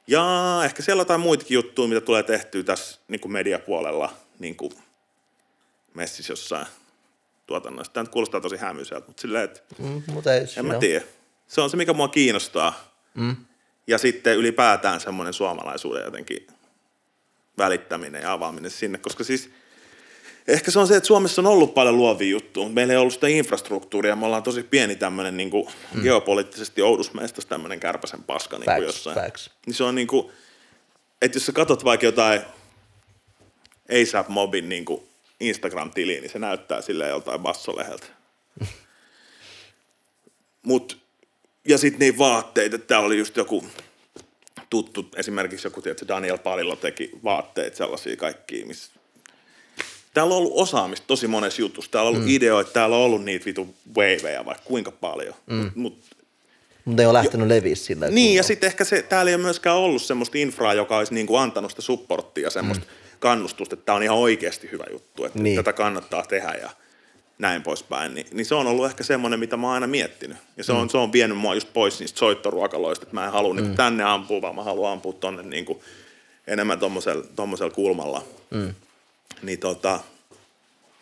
Ja 0.07 0.61
ehkä 0.65 0.81
siellä 0.83 0.99
on 0.99 1.05
jotain 1.05 1.21
muitakin 1.21 1.55
juttuja, 1.55 1.87
mitä 1.87 2.01
tulee 2.01 2.23
tehtyä 2.23 2.63
tässä 2.63 2.99
niin 3.07 3.19
kuin 3.19 3.31
mediapuolella 3.31 4.13
niin 4.39 4.55
kuin 4.55 4.73
messissä 5.93 6.31
jossain 6.31 6.65
tuotannossa. 7.47 7.93
Tämä 7.93 8.03
nyt 8.03 8.11
kuulostaa 8.11 8.41
tosi 8.41 8.57
hämyiseltä, 8.57 9.07
mutta 9.07 9.21
silleen, 9.21 9.43
että 9.43 9.61
Mm, 9.79 10.01
mutta 10.07 10.33
ei, 10.33 10.45
en 10.57 10.65
mä 10.65 10.77
tiedä. 10.77 11.05
Se 11.47 11.61
on 11.61 11.69
se, 11.69 11.77
mikä 11.77 11.93
mua 11.93 12.07
kiinnostaa. 12.07 12.93
Mm. 13.13 13.35
Ja 13.87 13.97
sitten 13.97 14.37
ylipäätään 14.37 14.99
semmoinen 14.99 15.33
suomalaisuuden 15.33 16.03
jotenkin 16.03 16.47
välittäminen 17.57 18.21
ja 18.21 18.33
avaaminen 18.33 18.71
sinne, 18.71 18.97
koska 18.97 19.23
siis 19.23 19.49
ehkä 20.47 20.71
se 20.71 20.79
on 20.79 20.87
se, 20.87 20.95
että 20.95 21.07
Suomessa 21.07 21.41
on 21.41 21.47
ollut 21.47 21.73
paljon 21.73 21.97
luovia 21.97 22.29
juttuja, 22.29 22.63
mutta 22.63 22.75
meillä 22.75 22.93
ei 22.93 22.97
ollut 22.97 23.13
sitä 23.13 23.27
infrastruktuuria. 23.27 24.15
Me 24.15 24.25
ollaan 24.25 24.43
tosi 24.43 24.63
pieni 24.63 24.95
tämmöinen 24.95 25.37
niin 25.37 25.49
kuin 25.49 25.67
mm. 25.93 26.01
geopoliittisesti 26.01 26.81
oudusmeistos 26.81 27.45
tämmöinen 27.45 27.79
kärpäsen 27.79 28.23
paska 28.23 28.57
niin 28.57 28.65
kuin 28.65 28.83
jossain. 28.83 29.15
facts. 29.15 29.49
Niin 29.65 29.73
se 29.73 29.83
on 29.83 29.95
niin 29.95 30.07
kuin, 30.07 30.31
että 31.21 31.35
jos 31.35 31.45
sä 31.45 31.51
katsot 31.51 31.83
vaikka 31.83 32.05
jotain 32.05 32.41
ASAP 34.01 34.27
Mobin 34.27 34.69
niin 34.69 34.85
kuin 34.85 35.01
Instagram-tiliä, 35.43 36.21
niin 36.21 36.31
se 36.31 36.39
näyttää 36.39 36.81
silleen 36.81 37.09
joltain 37.09 37.41
bassoleheltä. 37.41 38.05
Mut, 40.63 40.97
ja 41.67 41.77
sitten 41.77 41.99
niin 41.99 42.17
vaatteita, 42.17 42.75
että 42.75 42.87
täällä 42.87 43.05
oli 43.05 43.17
just 43.17 43.37
joku 43.37 43.65
tuttu, 44.69 45.09
esimerkiksi 45.15 45.67
joku, 45.67 45.81
tiedätkö, 45.81 46.07
Daniel 46.07 46.37
Palilla 46.37 46.75
teki 46.75 47.11
vaatteet 47.23 47.75
sellaisia 47.75 48.17
kaikkia, 48.17 48.65
missä 48.65 48.91
Täällä 50.13 50.33
on 50.33 50.37
ollut 50.37 50.53
osaamista 50.55 51.07
tosi 51.07 51.27
monessa 51.27 51.61
jutussa. 51.61 51.91
Täällä 51.91 52.07
on 52.07 52.15
ollut 52.15 52.27
mm. 52.27 52.35
ideoita, 52.35 52.71
täällä 52.71 52.95
on 52.95 53.01
ollut 53.01 53.23
niitä 53.23 53.45
vitu 53.45 53.75
waveja 53.97 54.45
vaikka 54.45 54.63
kuinka 54.65 54.91
paljon. 54.91 55.35
Mm. 55.45 55.55
Mut, 55.55 55.75
mut, 55.75 55.99
Mutta 56.85 57.01
ei 57.01 57.05
ole 57.05 57.13
lähtenyt 57.13 57.47
leviä 57.47 57.75
sillä 57.75 58.07
niin, 58.07 58.35
ja 58.35 58.43
sitten 58.43 58.67
ehkä 58.67 58.83
se, 58.83 59.01
täällä 59.01 59.29
ei 59.29 59.35
ole 59.35 59.43
myöskään 59.43 59.77
ollut 59.77 60.01
semmoista 60.01 60.37
infraa, 60.37 60.73
joka 60.73 60.97
olisi 60.97 61.13
niinku 61.13 61.35
antanut 61.35 61.71
sitä 61.71 61.81
supporttia 61.81 62.49
semmoista. 62.49 62.85
Mm. 62.85 63.02
Kannustusta, 63.23 63.73
että 63.73 63.85
tämä 63.85 63.95
on 63.95 64.03
ihan 64.03 64.17
oikeasti 64.17 64.71
hyvä 64.71 64.83
juttu, 64.91 65.25
että 65.25 65.39
Niin. 65.39 65.55
tätä 65.55 65.73
kannattaa 65.73 66.23
tehdä 66.23 66.51
ja 66.61 66.69
näin 67.37 67.63
poispäin, 67.63 68.13
niin, 68.13 68.27
niin 68.31 68.45
se 68.45 68.55
on 68.55 68.67
ollut 68.67 68.85
ehkä 68.85 69.03
semmoinen, 69.03 69.39
mitä 69.39 69.57
mä 69.57 69.67
oon 69.67 69.73
aina 69.73 69.87
miettinyt. 69.87 70.37
Ja 70.57 70.63
se 70.63 70.71
on, 70.71 70.89
se 70.89 70.97
on 70.97 71.13
vienyt 71.13 71.37
mua 71.37 71.55
just 71.55 71.73
pois 71.73 71.99
niistä 71.99 72.19
soittoruokaloista, 72.19 73.03
että 73.03 73.15
mä 73.15 73.25
en 73.25 73.31
halua 73.31 73.53
mm. 73.53 73.61
niin 73.61 73.75
tänne 73.75 74.03
ampua, 74.03 74.41
vaan 74.41 74.55
mä 74.55 74.63
haluan 74.63 74.91
ampua 74.91 75.13
tonne 75.13 75.43
niin 75.43 75.65
kuin 75.65 75.79
enemmän 76.47 76.79
tommosella, 76.79 77.25
tommosella 77.35 77.73
kulmalla. 77.73 78.23
Mm. 78.49 78.75
Niin 79.41 79.59
tota, 79.59 79.99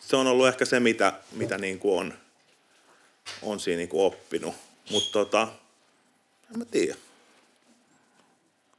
se 0.00 0.16
on 0.16 0.26
ollut 0.26 0.48
ehkä 0.48 0.64
se, 0.64 0.80
mitä, 0.80 1.12
mitä 1.32 1.58
niin 1.58 1.78
kuin 1.78 2.00
on, 2.00 2.14
on 3.42 3.60
siinä 3.60 3.78
niin 3.78 3.88
kuin 3.88 4.02
oppinut. 4.02 4.54
Mutta 4.90 5.12
tota, 5.12 5.48
en 6.52 6.58
mä 6.58 6.64
tiedä. 6.64 6.94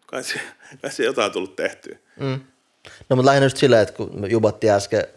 Kai 0.06 0.24
se, 0.24 0.40
kai 0.82 0.92
se 0.92 1.04
jotain 1.04 1.26
on 1.26 1.32
tullut 1.32 1.56
tehtyä. 1.56 1.98
No 3.10 3.16
mutta 3.16 3.26
lähinnä 3.26 3.46
just 3.46 3.58
silleen, 3.58 3.82
että 3.82 3.96
kun 3.96 4.22
me 4.22 4.28
jubattiin 4.28 4.74
äsken 4.74 5.08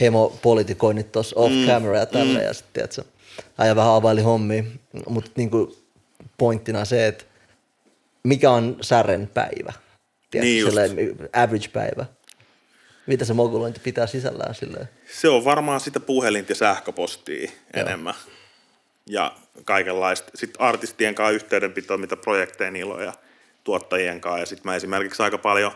hemopolitikoinnit 0.00 1.12
tuossa 1.12 1.36
off 1.38 1.54
camera 1.66 1.98
ja 1.98 2.06
tällä 2.06 2.38
ja 2.42 2.54
sitten 2.54 2.72
tiedätkö, 2.72 3.02
äijä 3.58 3.76
vähän 3.76 3.92
availi 3.92 4.22
hommia, 4.22 4.64
mutta 5.08 5.30
niinku 5.36 5.76
pointtina 6.38 6.84
se, 6.84 7.06
että 7.06 7.24
mikä 8.22 8.50
on 8.50 8.76
särren 8.80 9.30
päivä, 9.34 9.72
tiedätkö, 10.30 10.50
Niin 10.50 10.66
silleen, 10.66 11.16
average 11.32 11.68
päivä. 11.68 12.06
Mitä 13.06 13.24
se 13.24 13.34
mogulointi 13.34 13.80
pitää 13.80 14.06
sisällään 14.06 14.54
silleen? 14.54 14.88
Se 15.12 15.28
on 15.28 15.44
varmaan 15.44 15.80
sitä 15.80 16.00
puhelinta 16.00 16.52
ja 16.52 16.56
sähköpostia 16.56 17.50
enemmän. 17.74 18.14
Ja 19.06 19.36
kaikenlaista. 19.64 20.30
Sitten 20.34 20.60
artistien 20.62 21.14
kanssa 21.14 21.34
yhteydenpitoa, 21.34 21.96
mitä 21.96 22.16
projekteja 22.16 22.70
niillä 22.70 22.94
on 22.94 23.04
ja 23.04 23.12
tuottajien 23.64 24.20
kanssa. 24.20 24.40
Ja 24.40 24.46
sitten 24.46 24.70
mä 24.70 24.76
esimerkiksi 24.76 25.22
aika 25.22 25.38
paljon 25.38 25.72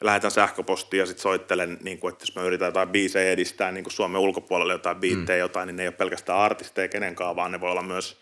lähetän 0.00 0.30
sähköpostia 0.30 1.02
ja 1.02 1.06
sitten 1.06 1.22
soittelen, 1.22 1.78
niin 1.82 1.98
kuin, 1.98 2.12
että 2.12 2.22
jos 2.22 2.34
mä 2.34 2.42
yritän 2.42 2.66
jotain 2.66 2.88
biisejä 2.88 3.30
edistää 3.30 3.72
niin 3.72 3.84
kuin 3.84 3.92
Suomen 3.92 4.20
ulkopuolelle 4.20 4.72
jotain 4.72 4.96
biittejä 4.96 5.36
mm. 5.36 5.40
jotain, 5.40 5.66
niin 5.66 5.76
ne 5.76 5.82
ei 5.82 5.88
ole 5.88 5.94
pelkästään 5.94 6.38
artisteja 6.38 6.88
kenenkaan, 6.88 7.36
vaan 7.36 7.52
ne 7.52 7.60
voi 7.60 7.70
olla 7.70 7.82
myös 7.82 8.16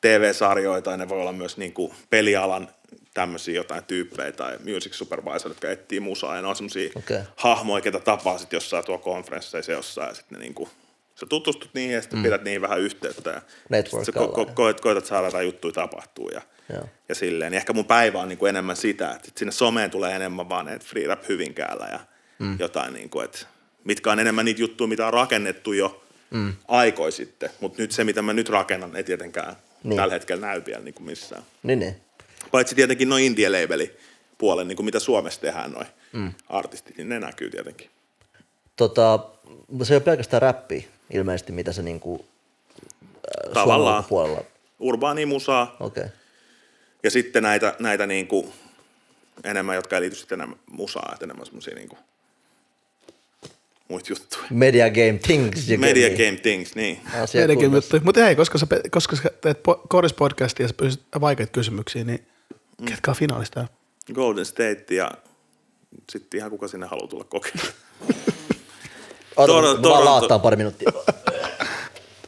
TV-sarjoja 0.00 0.82
tai 0.82 0.98
ne 0.98 1.08
voi 1.08 1.20
olla 1.20 1.32
myös 1.32 1.56
niin 1.56 1.72
kuin 1.72 1.92
pelialan 2.10 2.68
tämmöisiä 3.14 3.54
jotain 3.54 3.84
tyyppejä 3.84 4.32
tai 4.32 4.58
music 4.64 4.92
supervisor, 4.92 5.50
jotka 5.50 5.70
etsii 5.70 6.00
musaa 6.00 6.36
ja 6.36 6.42
ne 6.42 6.48
on 6.48 6.56
semmoisia 6.56 6.90
Okei. 6.94 7.18
hahmoja, 7.36 7.82
ketä 7.82 8.00
tapaa 8.00 8.38
sitten 8.38 8.56
jossain 8.56 8.84
tuo 8.84 8.98
konferensseissa 8.98 9.72
jossain 9.72 10.08
ja 10.08 10.14
sitten 10.14 10.38
ne 10.38 10.44
niinku, 10.44 10.68
sä 11.14 11.26
tutustut 11.26 11.70
niihin 11.74 11.94
ja 11.94 12.00
sitten 12.00 12.18
mm. 12.18 12.22
pidät 12.22 12.44
niihin 12.44 12.62
vähän 12.62 12.80
yhteyttä 12.80 13.30
ja 13.30 13.42
sä 14.04 14.12
ko- 14.12 14.38
ko- 14.38 14.52
koet, 14.54 14.80
koetat 14.80 15.06
saada 15.06 15.26
jotain 15.26 15.46
juttuja 15.46 15.72
tapahtuu 15.72 16.28
ja, 16.28 16.42
Joo. 16.72 16.88
ja 17.08 17.14
silleen. 17.14 17.52
Niin 17.52 17.56
ehkä 17.56 17.72
mun 17.72 17.84
päivä 17.84 18.20
on 18.20 18.28
niinku 18.28 18.46
enemmän 18.46 18.76
sitä, 18.76 19.10
että 19.10 19.28
sinne 19.36 19.52
someen 19.52 19.90
tulee 19.90 20.16
enemmän 20.16 20.48
vaan 20.48 20.66
ne 20.66 20.78
free 20.78 21.06
rap 21.06 21.28
Hyvinkäällä 21.28 21.88
ja 21.92 22.00
mm. 22.38 22.56
jotain 22.58 22.94
niinku, 22.94 23.20
että 23.20 23.38
mitkä 23.84 24.12
on 24.12 24.20
enemmän 24.20 24.44
niitä 24.44 24.60
juttuja, 24.60 24.88
mitä 24.88 25.06
on 25.06 25.12
rakennettu 25.12 25.72
jo 25.72 26.04
mm. 26.30 26.52
aikoi 26.68 27.12
sitten, 27.12 27.50
mutta 27.60 27.82
nyt 27.82 27.92
se, 27.92 28.04
mitä 28.04 28.22
mä 28.22 28.32
nyt 28.32 28.48
rakennan, 28.48 28.96
ei 28.96 29.04
tietenkään 29.04 29.56
Niin. 29.84 29.88
niin. 29.90 29.96
tällä 29.96 30.14
hetkellä 30.14 30.46
näy 30.46 30.62
vielä 30.66 30.82
niinku 30.82 31.02
missään. 31.02 31.42
Niin, 31.62 31.78
niin. 31.78 31.96
Paitsi 32.50 32.74
tietenkin 32.74 33.08
noin 33.08 33.24
indie 33.24 33.48
labeli 33.48 33.96
puolen, 34.38 34.68
niin 34.68 34.76
kuin 34.76 34.84
mitä 34.84 34.98
Suomessa 34.98 35.40
tehdään 35.40 35.70
noin 35.72 35.86
mm. 36.12 36.32
artistit, 36.48 36.96
niin 36.96 37.08
ne 37.08 37.20
näkyy 37.20 37.50
tietenkin. 37.50 37.90
Tota, 38.76 39.18
se 39.82 39.94
ei 39.94 39.96
ole 39.96 40.02
pelkästään 40.04 40.42
räppi 40.42 40.88
ilmeisesti, 41.10 41.52
mitä 41.52 41.72
se 41.72 41.82
niinku, 41.82 42.24
äh, 42.24 43.20
Suomen 43.42 43.54
Tavallaan. 43.54 43.96
ulkopuolella. 43.96 44.44
Urbaani 44.78 45.26
musaa 45.26 45.76
Okei. 45.80 46.02
Okay. 46.02 46.16
ja 47.02 47.10
sitten 47.10 47.42
näitä, 47.42 47.74
näitä 47.78 48.06
niin 48.06 48.26
kuin 48.26 48.52
enemmän, 49.44 49.76
jotka 49.76 49.96
ei 49.96 50.02
liity 50.02 50.16
sitten 50.16 50.40
enemmän 50.40 50.58
musaan, 50.70 51.12
että 51.12 51.24
enemmän 51.24 51.46
semmoisia 51.46 51.74
niin 51.74 51.88
kuin 51.88 51.98
muita 53.88 54.12
juttuja. 54.12 54.44
Media 54.50 54.90
game 54.90 55.18
things. 55.22 55.68
Media 55.78 56.10
me. 56.10 56.16
game 56.16 56.36
things, 56.42 56.74
niin. 56.74 57.00
Asia 57.22 57.40
Meidänkin 57.40 57.70
kunnossa. 57.70 57.96
juttu. 57.96 58.04
Mutta 58.04 58.24
hei, 58.24 58.36
koska 58.36 58.58
sä, 58.58 58.66
koska 58.90 59.16
sä 59.16 59.30
teet 59.40 59.58
po- 59.58 59.86
Koris-podcastia 59.88 60.62
ja 60.62 60.68
sä 60.68 60.74
pystyt 60.74 61.06
vaikeita 61.20 61.52
kysymyksiä, 61.52 62.04
niin 62.04 62.26
mm. 62.80 62.86
ketkä 62.86 63.10
on 63.10 63.16
finaalista? 63.16 63.66
Golden 64.14 64.44
State 64.44 64.86
ja 64.90 65.10
sitten 66.12 66.38
ihan 66.38 66.50
kuka 66.50 66.68
sinne 66.68 66.86
haluaa 66.86 67.08
tulla 67.08 67.24
kokeilemaan. 67.24 67.74
Ota, 69.36 69.52
Toron- 69.52 69.62
mä 69.62 69.68
vaan 69.72 69.82
Toronto- 69.82 70.04
laattaan 70.04 70.40
pari 70.40 70.56
minuuttia. 70.56 70.90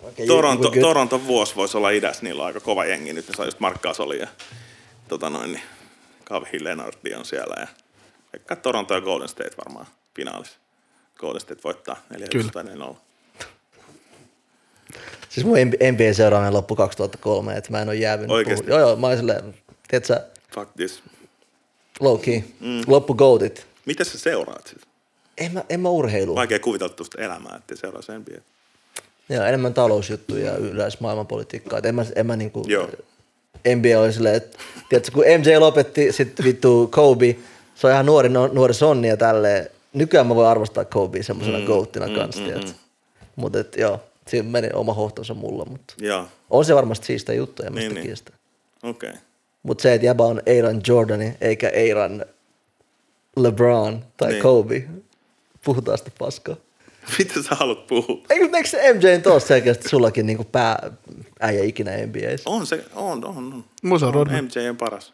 Okay, 0.02 0.26
Toronto, 0.26 0.70
good. 0.70 0.80
Toronton 0.80 1.26
vuosi 1.26 1.56
voisi 1.56 1.76
olla 1.76 1.90
idässä, 1.90 2.22
niillä 2.22 2.42
on 2.42 2.46
aika 2.46 2.60
kova 2.60 2.84
jengi. 2.84 3.12
Nyt 3.12 3.28
ne 3.28 3.34
saa 3.36 3.44
just 3.44 3.60
Mark 3.60 3.82
Gasoli 3.82 4.18
ja 4.18 4.28
tota 5.08 5.30
noin, 5.30 5.52
niin 5.52 5.62
Kavhi 6.24 6.64
Leonardi 6.64 7.14
on 7.14 7.24
siellä. 7.24 7.56
Ja 7.60 7.66
vaikka 8.32 8.56
Toronto 8.56 8.94
ja 8.94 9.00
Golden 9.00 9.28
State 9.28 9.56
varmaan 9.64 9.86
finaalissa. 10.16 10.58
Golden 11.18 11.40
State 11.40 11.60
voittaa 11.64 11.96
4 12.10 12.28
Kyllä. 12.32 12.50
tai 12.52 12.64
4 12.64 12.86
Siis 15.28 15.46
mun 15.46 15.56
NBA 15.92 16.14
seuraaminen 16.14 16.54
loppu 16.54 16.76
2003, 16.76 17.56
että 17.56 17.70
mä 17.70 17.82
en 17.82 17.88
ole 17.88 17.96
jäävynyt. 17.96 18.30
Oikeesti? 18.30 18.66
puhua- 18.66 18.78
Joo, 18.80 18.88
joo, 18.88 18.96
mä 18.96 19.06
olin 19.06 19.18
silleen, 19.18 19.54
tiedätkö, 19.88 20.20
Fuck 20.54 20.70
this. 20.76 21.02
low 22.00 22.20
key, 22.20 22.40
mm. 22.60 22.80
loppu 22.86 23.14
goatit. 23.14 23.66
Miten 23.86 24.06
sä 24.06 24.18
seuraat 24.18 24.66
sitä? 24.66 24.86
En 25.38 25.52
mä, 25.52 25.64
en 25.68 25.80
mä 25.80 25.88
urheilu. 25.88 26.34
Vaikea 26.34 26.58
kuvitella 26.58 26.92
tuosta 26.94 27.22
elämää, 27.22 27.56
että 27.56 27.76
seuraa 27.76 28.02
sen 28.02 28.20
NBA. 28.20 28.40
Joo, 29.28 29.44
enemmän 29.44 29.74
talousjuttuja 29.74 30.46
ja 30.46 30.56
yleis 30.56 31.00
maailmanpolitiikkaa. 31.00 31.78
Et 31.78 31.86
En 31.86 31.94
mä, 31.94 32.04
en 32.14 32.26
mä 32.26 32.36
niinku, 32.36 32.64
Joo. 32.66 32.88
NBA 33.76 34.00
oli 34.00 34.12
silleen, 34.12 34.34
että 34.34 34.58
tiedätkö, 34.88 35.12
kun 35.12 35.24
MJ 35.38 35.56
lopetti, 35.58 36.12
sit 36.12 36.32
vittu 36.44 36.88
Kobe, 36.92 37.36
se 37.74 37.86
on 37.86 37.92
ihan 37.92 38.06
nuori, 38.06 38.28
nuori 38.28 38.74
sonni 38.74 39.08
ja 39.08 39.16
tälleen. 39.16 39.70
Nykyään 39.92 40.26
mä 40.26 40.34
voin 40.34 40.48
arvostaa 40.48 40.84
Kobe 40.84 41.22
semmoisena 41.22 41.58
mm, 41.58 41.64
goattina 41.64 42.06
mm, 42.08 42.14
kanssa, 42.14 42.42
mm, 42.42 42.48
mm. 42.48 42.74
Mutta 43.36 43.60
et, 43.60 43.76
joo, 43.76 44.00
siinä 44.28 44.48
meni 44.50 44.68
oma 44.74 44.92
hohtonsa 44.92 45.34
mulla, 45.34 45.64
mutta 45.64 45.94
on 46.50 46.64
se 46.64 46.74
varmasti 46.74 47.06
siistä 47.06 47.32
juttu, 47.32 47.62
en 47.62 47.72
mä 47.72 47.80
Niin, 47.80 47.94
niin. 47.94 48.06
kiistä. 48.06 48.32
okei. 48.82 49.10
Okay. 49.10 49.20
Mutta 49.62 49.82
se, 49.82 49.94
että 49.94 50.06
jäbä 50.06 50.22
on 50.24 50.42
Aaron 50.56 50.80
Jordani 50.88 51.34
eikä 51.40 51.70
Aaron 51.88 52.24
LeBron 53.36 54.04
tai 54.16 54.28
Niin. 54.28 54.32
niin. 54.34 54.42
Kobe, 54.42 54.84
puhutaan 55.66 55.98
sitä 55.98 56.10
paskaa. 56.18 56.56
Mitä 57.18 57.42
sä 57.42 57.54
haluat 57.54 57.86
puhua? 57.86 58.22
Eikö, 58.30 58.56
eikö 58.56 58.68
se 58.68 58.94
MJ 58.94 59.20
tos 59.22 59.46
selkeästi 59.46 59.88
sullakin 59.88 60.26
niinku 60.26 60.44
pää 60.44 60.90
äijä 61.40 61.64
ikinä 61.64 61.90
NBAissa? 62.06 62.50
On 62.50 62.66
se, 62.66 62.84
on, 62.94 63.24
on, 63.24 63.36
on. 63.36 63.64
Musa 63.82 64.06
on 64.06 64.14
Rodman. 64.14 64.44
MJ 64.44 64.68
on 64.70 64.76
paras. 64.76 65.12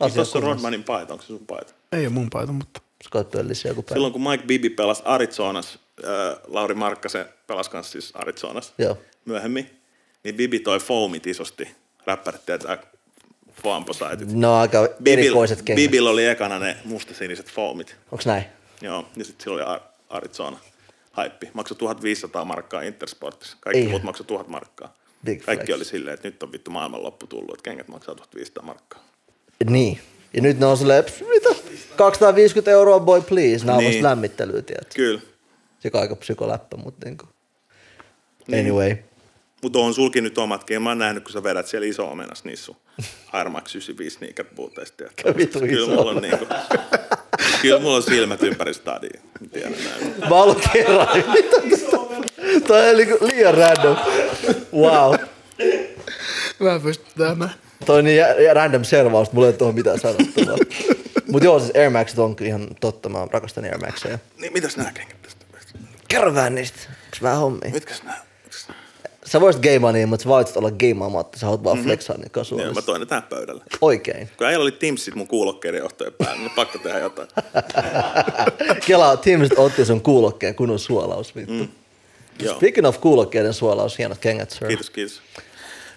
Asia 0.00 0.14
Tuossa 0.14 0.38
on. 0.38 0.44
Rodmanin 0.44 0.84
paita, 0.84 1.12
onko 1.12 1.22
se 1.22 1.26
sun 1.26 1.46
paita? 1.46 1.74
Ei 1.92 2.00
ole 2.06 2.08
mun 2.08 2.30
paita, 2.30 2.52
mutta 2.52 2.80
Scott 3.04 3.30
pöllisi 3.30 3.68
joku 3.68 3.82
päivä. 3.82 3.94
Silloin 3.94 4.12
kun 4.12 4.22
Mike 4.22 4.44
Bibi 4.46 4.70
pelasi 4.70 5.02
Arizonassa, 5.04 5.78
äh, 6.04 6.36
Lauri 6.46 6.74
Markkasen 6.74 7.26
pelasi 7.46 7.70
kanssa 7.70 7.92
siis 7.92 8.10
Arizonassa 8.14 8.72
Joo. 8.78 8.98
myöhemmin, 9.24 9.70
niin 10.24 10.34
Bibi 10.34 10.60
toi 10.60 10.78
foamit 10.78 11.26
isosti. 11.26 11.68
Räppärit 12.06 12.46
tietää 12.46 12.78
foamposaitit. 13.62 14.32
No 14.32 14.54
aika 14.54 14.88
erikoiset 15.06 15.62
kengät. 15.62 15.82
Bibil 15.82 16.06
oli 16.06 16.26
ekana 16.26 16.58
ne 16.58 16.76
mustasiniset 16.84 17.52
foamit. 17.52 17.96
Onks 18.12 18.26
näin? 18.26 18.44
Joo, 18.82 19.06
ja 19.16 19.24
sitten 19.24 19.44
sillä 19.44 19.54
oli 19.54 19.62
Ar- 19.62 19.80
Arizona 20.10 20.58
haippi. 21.12 21.50
Maksoi 21.54 21.76
1500 21.78 22.44
markkaa 22.44 22.82
Intersportissa. 22.82 23.56
Kaikki 23.60 23.80
Ei. 23.82 23.88
muut 23.88 24.02
maksoi 24.02 24.26
1000 24.26 24.48
markkaa. 24.48 24.94
Big 25.24 25.42
Kaikki 25.44 25.66
flex. 25.66 25.76
oli 25.76 25.84
silleen, 25.84 26.14
että 26.14 26.28
nyt 26.28 26.42
on 26.42 26.52
vittu 26.52 26.70
maailmanloppu 26.70 27.26
tullut, 27.26 27.50
että 27.54 27.62
kengät 27.70 27.88
maksaa 27.88 28.14
1500 28.14 28.64
markkaa. 28.64 29.04
Niin. 29.70 30.00
Ja 30.34 30.42
nyt 30.42 30.58
ne 30.58 30.66
on 30.66 30.76
silleen, 30.76 31.04
"Pff, 31.04 31.20
mitä? 31.28 31.48
250 31.96 32.70
euroa 32.70 33.00
boy 33.00 33.20
please. 33.22 33.70
On 33.70 33.78
Niin. 33.78 33.90
vasta 33.92 34.02
lämmittelyä, 34.02 34.62
tiedät. 34.62 34.94
Kyllä. 34.94 35.20
Se 35.80 35.90
on 35.94 36.00
aika 36.00 36.16
psykoläppä, 36.16 36.76
mutta 36.76 37.06
niinku. 37.06 37.24
Anyway. 38.60 38.96
Mutta 39.62 39.78
on 39.78 39.94
sulki 39.94 40.20
nyt 40.20 40.38
omatkin. 40.38 40.82
Mä 40.82 40.90
oon 40.90 40.98
nähnyt, 40.98 41.22
kun 41.24 41.32
sä 41.32 41.42
vedät 41.42 41.66
siellä 41.66 41.86
iso 41.86 42.10
omenas 42.10 42.44
niissä 42.44 42.64
sun 42.64 42.76
Air 43.32 43.48
Max 43.48 43.74
95 43.74 44.16
sneaker 44.16 44.46
booteista. 44.56 45.04
Kyllä 45.22 45.72
iso 45.72 45.86
mulla 45.86 46.10
on 46.10 46.22
niinku, 46.22 46.46
Kyllä 47.62 47.78
mulla 47.80 47.96
on 47.96 48.02
silmät 48.02 48.42
ympäri 48.42 48.74
stadia. 48.74 49.20
Mä 49.40 49.48
Tiedän 49.52 49.72
näin. 49.72 50.14
Mä 50.20 50.34
oon 50.34 50.42
ollut 50.42 50.62
kerran. 50.72 51.08
Mitä 51.32 51.56
tää- 51.90 52.60
Toi 52.66 52.90
oli 52.90 53.04
niinku 53.06 53.26
liian 53.26 53.54
random. 53.54 53.96
Wow. 54.74 55.14
mä 56.60 56.80
pystyn 56.82 57.12
tämän. 57.18 57.50
Toi 57.86 57.98
on 57.98 58.04
niin 58.04 58.22
random 58.54 58.84
servaus, 58.84 59.32
mulla 59.32 59.46
ei 59.46 59.50
ole 59.50 59.56
tuohon 59.56 59.74
mitään 59.74 60.00
sanottavaa. 60.00 60.56
Mut 61.30 61.44
joo, 61.44 61.58
siis 61.60 61.72
Air 61.76 61.90
Maxit 61.90 62.18
on 62.18 62.36
ihan 62.40 62.68
totta, 62.80 63.08
mä 63.08 63.26
rakastan 63.30 63.64
Air 63.64 63.78
Maxeja. 63.78 64.18
Niin 64.40 64.52
mitäs 64.52 64.76
nää 64.76 64.92
kengät 64.94 65.22
tästä? 65.22 65.44
Kerro 66.08 66.34
vähän 66.34 66.54
niistä. 66.54 66.78
Onks 67.04 67.22
vähän 67.22 67.38
hommia? 67.38 67.70
Mitkäs 67.70 68.02
nää? 68.02 68.24
Sä 69.28 69.40
voisit 69.40 69.62
gameaa 69.62 69.92
niin, 69.92 70.08
mutta 70.08 70.22
sä 70.22 70.28
valitset 70.28 70.56
olla 70.56 70.70
gameaamatta, 70.70 71.38
sä 71.38 71.46
haluat 71.46 71.64
vaan 71.64 71.78
flexaa 71.78 72.16
niin 72.16 72.22
Joo, 72.22 72.30
kasuaalisesti. 72.32 72.74
mä 72.74 72.82
toin 72.82 73.00
ne 73.00 73.06
tähän 73.06 73.22
pöydälle. 73.22 73.64
Oikein. 73.80 74.28
Kun 74.38 74.46
äijällä 74.46 74.62
oli 74.62 74.72
Teamsit 74.72 75.14
mun 75.14 75.28
kuulokkeiden 75.28 75.78
johtojen 75.78 76.12
päällä, 76.18 76.36
niin 76.38 76.50
pakko 76.50 76.78
tehdä 76.78 76.98
jotain. 76.98 77.28
Kelaa, 78.86 79.16
tiimiset 79.16 79.58
otti 79.58 79.84
sun 79.84 80.00
kuulokkeen 80.00 80.54
kunnon 80.54 80.78
suolaus, 80.78 81.36
vittu. 81.36 81.52
Mm. 81.52 81.68
Joo. 82.42 82.56
Speaking 82.56 82.86
of 82.86 83.00
kuulokkeiden 83.00 83.54
suolaus, 83.54 83.98
hienot 83.98 84.18
kengät, 84.18 84.50
sir. 84.50 84.68
Kiitos, 84.68 84.90
kiitos. 84.90 85.22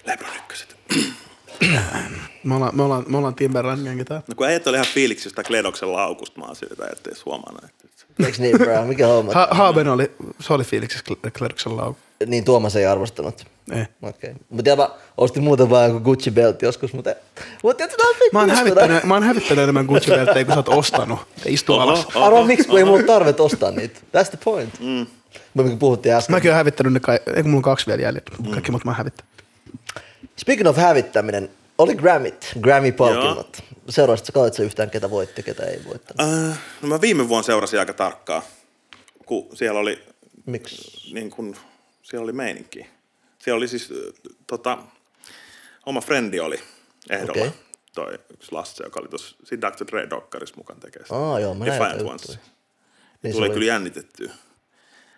Lebron 0.06 0.36
ykköset. 0.36 0.76
Me 2.44 2.56
ollaan, 2.56 2.76
me 2.76 2.84
ollaan, 2.84 3.06
me 3.08 3.18
ollaan 3.18 3.36
Timberland 3.36 3.84
gengi 3.84 4.06
täällä. 4.06 4.24
No 4.28 4.36
kun 4.36 4.48
äijät 4.48 4.68
oli 4.68 4.78
ihan 4.78 4.88
fiiliksistä 4.94 5.44
Kledoksen 5.44 5.94
laukusta, 5.94 6.40
mä 6.40 6.46
oon 6.46 6.56
siltä, 6.56 6.86
että 6.92 7.10
edes 7.10 7.26
huomannut. 7.26 7.64
Että... 7.64 7.82
Eiks 8.26 8.40
niin, 8.40 8.58
bro? 8.58 8.86
Mikä 8.86 9.08
homma? 9.08 9.34
Ha- 9.34 9.48
Haaben 9.52 9.88
oli, 9.88 10.12
se 10.40 10.54
oli 10.54 10.64
fiiliksessä 10.64 11.06
Klerksen 11.38 11.78
lau. 11.78 11.94
Niin 12.26 12.44
Tuomas 12.44 12.76
ei 12.76 12.86
arvostanut. 12.86 13.46
Ei. 13.72 13.82
Okei. 14.02 14.32
Okay. 14.32 14.44
Mutta 14.50 14.76
mä 14.76 14.90
ostin 15.18 15.44
muuten 15.44 15.70
vaan 15.70 15.88
joku 15.88 16.00
Gucci 16.00 16.32
belt 16.32 16.62
joskus, 16.62 16.94
mutta... 16.94 17.16
Mutta 17.64 17.88
tää 17.88 18.08
on 18.08 18.16
Mä 18.34 18.40
oon, 18.40 18.50
hävittänyt, 18.50 19.04
mä 19.04 19.14
oon 19.14 19.24
hävittänyt 19.24 19.64
enemmän 19.64 19.86
gucci 19.86 20.12
belttejä 20.12 20.46
kuin 20.46 20.54
sä 20.54 20.60
oot 20.60 20.70
ostanut. 20.70 21.20
Istu 21.46 21.74
Oho, 21.74 21.82
alas. 21.82 22.06
oho. 22.06 22.26
Arvaa 22.26 22.46
miksi, 22.46 22.68
kun 22.68 22.78
ei 22.78 22.86
mulla 22.86 23.04
tarvet 23.04 23.40
ostaa 23.40 23.72
niitä. 23.72 24.00
That's 24.00 24.30
the 24.30 24.40
point. 24.44 24.80
Mm. 24.80 25.08
Me 25.54 25.78
puhuttiin 25.80 26.16
äsken. 26.16 26.36
Mäkin 26.36 26.52
oon 26.52 26.58
hävittänyt 26.58 26.94
ne 26.94 27.00
kai, 27.00 27.20
ei 27.36 27.42
kun 27.42 27.52
mulla 27.52 27.60
on 27.60 27.62
kaksi 27.62 27.88
vielä 27.88 28.02
jäljellä. 28.02 28.52
Kaikki 28.52 28.72
muut 28.72 28.86
mä 28.86 28.92
oon 28.92 28.98
hävittänyt. 28.98 29.32
Speaking 30.42 30.68
of 30.70 30.78
hävittäminen, 30.78 31.50
oli 31.78 31.96
Grammit, 31.96 32.52
Grammy-palkinnot. 32.62 33.64
Seuraavaksi 33.90 34.32
sä 34.58 34.64
yhtään, 34.64 34.90
ketä 34.90 35.10
voitti, 35.10 35.44
ketä 35.44 35.64
ei 35.66 35.82
voittanut. 35.86 36.34
Äh, 36.50 36.60
no 36.82 36.88
mä 36.88 37.02
viime 37.02 37.30
vuonna 37.30 37.44
seurasin 37.44 37.80
aika 37.80 37.94
tarkkaan, 37.94 38.42
kun 39.26 39.58
siellä 39.58 39.80
oli, 39.80 40.04
Miksi? 40.46 41.14
niin 41.14 41.30
kun, 41.30 41.56
siellä 42.04 42.24
oli 42.24 42.34
meininki. 42.34 42.88
Siellä 43.40 43.58
oli 43.58 43.68
siis, 43.68 43.90
tota, 44.48 44.78
oma 45.86 46.02
frendi 46.02 46.40
oli 46.40 46.60
ehdolla. 47.10 47.42
Okei. 47.42 47.52
Toi 47.96 48.20
yksi 48.34 48.52
Lasse, 48.52 48.84
joka 48.84 49.00
oli 49.00 49.08
tuossa, 49.10 49.36
siinä 49.44 49.70
Dr. 49.72 49.86
Dre 49.92 50.10
Dokkarissa 50.10 50.56
mukaan 50.58 50.80
tekee 50.80 51.04
sitä. 51.04 51.16
Aa, 51.16 51.40
joo, 51.40 51.54
mä 51.54 51.66
Defiant 51.66 52.02
Ones. 52.02 52.40
Niin 53.24 53.34
Tuli 53.34 53.46
oli- 53.46 53.54
kyllä 53.54 53.66
jännitettyä. 53.66 54.32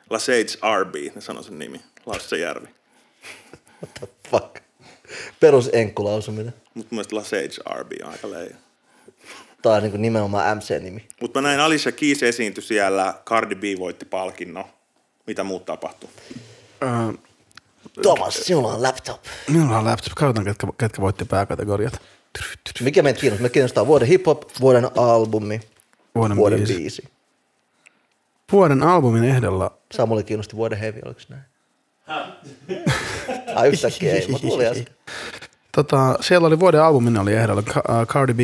Lasage 0.09 0.57
RB, 0.81 0.95
ne 1.15 1.21
sanoi 1.21 1.43
sen 1.43 1.59
nimi. 1.59 1.81
Lasse 2.05 2.37
Järvi. 2.37 2.67
What 3.81 3.93
the 3.99 4.07
fuck? 4.29 4.62
Perus 5.39 5.69
enkkulausuminen. 5.73 6.53
Mutta 6.73 6.95
mun 6.95 6.97
mielestä 6.97 7.15
Lasage 7.15 7.79
RB 7.81 7.91
on 8.03 8.11
aika 8.11 8.31
leija. 8.31 8.55
Tää 9.61 9.71
on 9.73 9.83
niin 9.83 10.01
nimenomaan 10.01 10.57
MC-nimi. 10.57 11.07
Mutta 11.21 11.41
mä 11.41 11.47
näin 11.47 11.59
Alicia 11.59 11.91
Keys 11.91 12.23
esiintyi 12.23 12.63
siellä, 12.63 13.13
Cardi 13.25 13.55
B 13.55 13.63
voitti 13.79 14.05
palkinnon. 14.05 14.65
Mitä 15.27 15.43
muut 15.43 15.65
tapahtui? 15.65 16.09
Öö, 16.83 16.89
Thomas, 18.01 18.33
sinulla 18.35 18.73
on 18.73 18.83
laptop. 18.83 19.21
minulla 19.47 19.77
on 19.77 19.85
laptop. 19.85 20.13
Katsotaan, 20.15 20.45
ketkä, 20.45 20.67
ketkä 20.77 21.01
voitti 21.01 21.25
pääkategoriat. 21.25 22.01
Mikä 22.81 23.01
meitä 23.03 23.19
kiinnostaa? 23.19 23.43
Me 23.43 23.49
kiinnostaa 23.49 23.87
vuoden 23.87 24.07
hip-hop, 24.07 24.41
vuoden 24.61 24.87
albumi, 24.97 25.59
Vuoden, 26.15 26.37
vuoden 26.37 26.59
biisi. 26.59 26.73
biisi. 26.75 27.03
Vuoden 28.51 28.83
albumin 28.83 29.23
ehdolla 29.23 29.77
Samulle 29.91 30.23
kiinnosti 30.23 30.55
vuoden 30.55 30.77
heavy, 30.79 30.99
oliko 31.05 31.19
näin? 31.29 31.43
Ai 33.55 33.69
yhtäkkiä 33.69 34.13
ei, 34.13 34.27
mutta 34.27 34.47
tuli 34.47 34.65
äsken. 34.65 34.85
Tota, 35.71 36.17
siellä 36.21 36.47
oli 36.47 36.59
vuoden 36.59 36.83
albumin 36.83 37.17
oli 37.17 37.33
ehdolla 37.33 37.63
uh, 37.77 38.07
Cardi 38.07 38.33
B, 38.33 38.39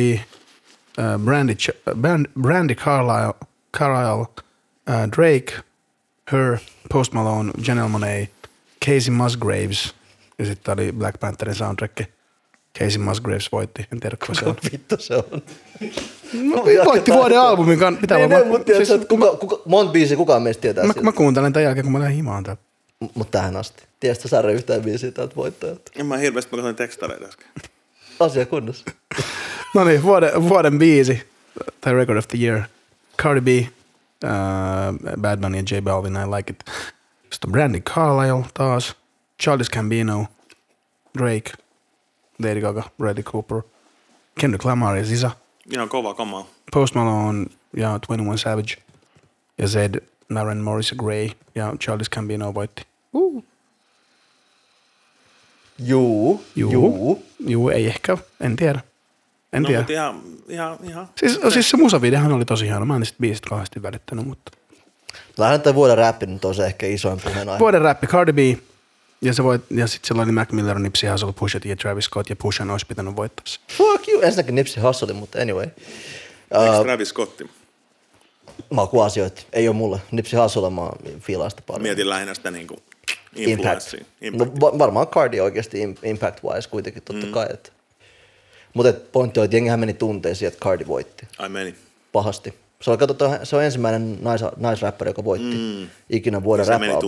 uh, 0.98 1.24
Brandy, 1.24 1.54
Brand, 2.00 2.26
Brandy 2.40 2.74
Carlisle, 2.74 3.34
Carlisle 3.78 4.26
Drake, 5.16 5.52
Her, 6.32 6.58
Post 6.92 7.12
Malone, 7.12 7.50
Janelle 7.66 7.88
Monáe, 7.90 8.28
Casey 8.86 9.10
Musgraves 9.10 9.94
ja 10.38 10.46
sitten 10.46 10.74
oli 10.74 10.92
Black 10.92 11.20
Pantherin 11.20 11.54
soundtrack. 11.54 12.00
Casey 12.78 12.98
Musgraves 13.02 13.52
voitti, 13.52 13.86
en 13.92 14.00
tiedä 14.00 14.16
kuka 14.16 14.34
se 14.34 14.44
on. 14.44 14.56
Vittu 14.72 14.96
se 14.98 15.14
on. 15.16 15.42
No, 16.32 16.64
voitti 16.84 17.12
vuoden 17.12 17.40
albumin 17.40 17.78
kanssa. 17.78 18.00
Pitää 18.00 18.18
Niin, 18.18 18.30
vaan- 18.30 18.44
niin, 18.66 18.86
siis 18.86 19.06
kuka, 19.08 19.36
kuka, 19.36 19.58
monta 19.64 19.92
biisiä 19.92 20.16
kukaan 20.16 20.42
meistä 20.42 20.60
tietää 20.60 20.84
mä, 20.84 20.92
siltä. 20.92 21.04
mä 21.04 21.12
kuuntelen 21.12 21.52
tämän 21.52 21.64
jälkeen, 21.64 21.84
kun 21.84 21.92
mä 21.92 21.98
lähden 21.98 22.16
himaan 22.16 22.44
täältä. 22.44 22.62
Mutta 23.14 23.38
tähän 23.38 23.56
asti. 23.56 23.82
Tiedätkö 24.00 24.28
Särre 24.28 24.52
yhtään 24.52 24.82
biisiä 24.82 25.10
tältä 25.10 25.36
voittajalta? 25.36 25.92
En 25.96 26.06
mä 26.06 26.16
hirveästi, 26.16 26.50
mä 26.50 26.56
katsoin 26.56 26.76
tekstareita 26.76 27.24
äsken. 27.24 27.46
Asia 28.20 28.46
kunnossa. 28.46 28.84
No 29.74 29.84
niin, 29.84 30.02
vuoden, 30.02 30.48
vuoden 30.48 30.78
biisi, 30.78 31.22
tai 31.80 31.94
Record 31.94 32.18
of 32.18 32.28
the 32.28 32.38
Year. 32.38 32.62
Cardi 33.18 33.40
B, 33.40 33.48
uh, 34.24 35.20
Bad 35.20 35.40
Bunny 35.40 35.58
ja 35.58 35.76
J 35.76 35.80
Balvin, 35.82 36.12
I 36.12 36.26
Like 36.36 36.52
It. 36.52 36.64
Sitten 37.30 37.48
on 37.48 37.52
Brandy 37.52 37.80
Carlisle 37.80 38.44
taas, 38.54 38.96
Childish 39.42 39.70
Gambino, 39.70 40.26
Drake, 41.18 41.52
Lady 42.38 42.60
Gaga, 42.60 42.82
Bradley 42.98 43.22
Cooper, 43.22 43.62
Kendrick 44.40 44.64
Lamar 44.64 44.96
ja 44.96 45.04
Sisa, 45.04 45.30
Ihan 45.72 45.88
kova 45.88 46.14
kamaa. 46.14 46.46
Post 46.72 46.94
Malone 46.94 47.46
ja 47.76 47.98
21 48.06 48.42
Savage 48.42 48.76
ja 49.58 49.68
Zed, 49.68 50.00
Maren 50.28 50.58
Morris 50.58 50.90
ja 50.90 50.96
Grey 50.96 51.30
ja 51.54 51.72
Childish 51.80 52.10
Gambino 52.10 52.54
voitti. 52.54 52.82
Uh. 53.12 53.44
Juu, 55.84 56.44
Juu. 56.56 56.72
juu. 56.72 57.26
Juu, 57.46 57.68
ei 57.68 57.86
ehkä, 57.86 58.18
en 58.40 58.56
tiedä. 58.56 58.80
En 59.52 59.62
No, 59.62 59.66
tiedä. 59.66 59.80
mutta 59.80 59.92
ihan, 59.92 60.20
ihan, 60.48 60.78
ihan. 60.82 61.08
Siis, 61.16 61.38
siis 61.52 61.70
se 61.70 61.76
musavideohan 61.76 62.32
oli 62.32 62.44
tosi 62.44 62.64
hieno. 62.66 62.84
Mä 62.86 62.94
en 62.94 63.00
niistä 63.00 63.16
biisistä 63.20 63.48
kauheasti 63.48 63.82
välittänyt, 63.82 64.26
mutta... 64.26 64.50
Lähden 65.38 65.60
tämän 65.60 65.74
vuoden 65.74 65.98
räppi 65.98 66.26
nyt 66.26 66.44
on 66.44 66.54
se 66.54 66.66
ehkä 66.66 66.86
isoin 66.86 67.20
puheenaihe. 67.20 67.58
Vuoden 67.58 67.80
räppi 67.82 68.06
Cardi 68.06 68.32
B. 68.32 68.38
Ja, 69.22 69.34
se 69.34 69.44
voit, 69.44 69.62
ja 69.70 69.86
sitten 69.86 70.08
siellä 70.08 70.22
oli 70.22 70.32
Mac 70.32 70.52
Miller, 70.52 70.78
Nipsey 70.78 71.10
Hussle, 71.10 71.32
Pusha 71.32 71.60
T 71.60 71.64
ja 71.64 71.76
Travis 71.76 72.04
Scott. 72.04 72.30
Ja 72.30 72.36
Pushan 72.36 72.70
olisi 72.70 72.86
pitänyt 72.86 73.16
voittaa 73.16 73.42
se. 73.46 73.60
Fuck 73.76 74.08
you. 74.08 74.20
Ensinnäkin 74.22 74.54
Nipsey 74.54 74.82
Hussle, 74.82 75.12
mutta 75.12 75.38
anyway. 75.42 75.66
Eikö 76.50 76.78
Uh, 76.78 76.84
Travis 76.84 77.08
Scotti? 77.08 77.50
makuasioita. 78.70 79.42
Ei 79.52 79.68
ole 79.68 79.76
mulle. 79.76 80.00
Nipsey 80.10 80.40
Hussle 80.40 80.70
mä 80.70 80.82
fiilaan 81.20 81.50
sitä 81.50 81.62
paljon. 81.66 81.82
Mietin 81.82 82.08
lähinnä 82.08 82.34
sitä 82.34 82.50
niinku 82.50 82.76
Impact. 83.36 83.94
No, 84.32 84.46
va- 84.60 84.78
varmaan 84.78 85.06
Cardi 85.06 85.40
oikeasti 85.40 85.84
im- 85.84 85.98
impact-wise 86.02 86.68
kuitenkin 86.70 87.02
totta 87.02 87.26
mm. 87.26 87.32
kai. 87.32 87.46
Et. 87.50 87.72
Mutta 88.74 88.92
pointti 89.12 89.40
on, 89.40 89.44
että 89.44 89.56
jengihän 89.56 89.80
meni 89.80 89.94
tunteisiin, 89.94 90.46
että 90.48 90.60
Cardi 90.60 90.86
voitti 90.86 91.26
Ai 91.38 91.48
meni. 91.48 91.74
pahasti. 92.12 92.54
Se 92.82 92.90
on, 92.90 92.98
katsotaan, 92.98 93.46
se 93.46 93.56
on 93.56 93.64
ensimmäinen 93.64 94.18
nais, 94.22 94.40
naisräppäri, 94.56 95.08
joka 95.08 95.24
voitti 95.24 95.56
mm. 95.56 95.88
ikinä 96.10 96.42
vuoden 96.42 96.66
meni 96.80 96.92
rap? 96.92 97.02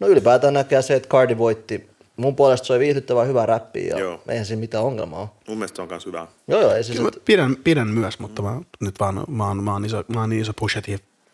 No 0.00 0.08
ylipäätään 0.08 0.54
näkee 0.54 0.82
se, 0.82 0.94
että 0.94 1.08
Cardi 1.08 1.38
voitti. 1.38 1.90
Mun 2.16 2.36
puolesta 2.36 2.66
se 2.66 2.72
oli 2.72 2.80
viihdyttävää 2.80 3.24
hyvää 3.24 3.46
räppiä 3.46 3.86
ja 3.88 3.98
Joo. 3.98 4.22
eihän 4.28 4.46
siinä 4.46 4.60
mitään 4.60 4.84
ongelmaa 4.84 5.20
ole. 5.20 5.28
Mun 5.48 5.58
mielestä 5.58 5.76
se 5.76 5.82
on 5.82 5.88
myös 5.88 6.06
hyvä. 6.06 6.26
Joo, 6.48 6.60
joo, 6.60 6.74
ei 6.74 6.84
se 6.84 6.92
Kyllä 6.92 7.04
mä 7.04 7.10
sit, 7.14 7.24
pidän, 7.24 7.56
pidän 7.64 7.88
myös, 7.88 8.18
mutta 8.18 8.42
mä, 8.42 8.60
nyt 8.80 9.00
vaan, 9.00 9.24
mä, 9.28 9.46
oon, 9.46 9.64
mä, 9.64 9.72
oon 9.72 9.84
iso, 9.84 10.04
mä 10.08 10.20
oon 10.20 10.30
niin 10.30 10.42
iso 10.42 10.52
Pusha. 10.58 10.82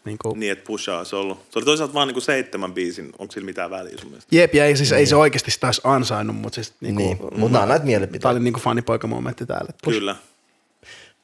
Niin 0.07 0.19
kuin, 0.23 0.41
Niin, 0.41 0.53
että 0.53 0.65
pushaa 0.67 0.99
olisi 0.99 1.17
ollut. 1.17 1.39
Se 1.51 1.59
oli 1.59 1.65
toisaalta 1.67 1.95
vaan 1.95 2.09
niinku 2.09 2.21
seitsemän 2.21 2.75
biisin. 2.75 3.13
Onko 3.19 3.33
sillä 3.33 3.45
mitään 3.45 3.71
väliä 3.71 3.99
sun 3.99 4.09
mielestä? 4.11 4.37
Jep, 4.37 4.55
ja 4.55 4.65
ei, 4.65 4.77
siis, 4.77 4.93
ei 4.93 5.07
se 5.07 5.17
oikeasti 5.17 5.51
sitä 5.51 5.67
olisi 5.67 5.81
ansainnut, 5.85 6.37
mutta 6.37 6.55
siis 6.55 6.75
niin 6.81 6.95
niin. 6.97 7.19
kuin, 7.19 7.39
Mutta 7.41 7.53
nämä 7.53 7.63
on 7.63 7.69
näitä 7.69 7.85
mielipiteitä. 7.85 8.29
oli 8.29 8.41
niinku 8.41 8.61
fanipoika-momentti 8.61 9.47
täällä. 9.47 9.73
Push- 9.87 9.91
Kyllä. 9.93 10.17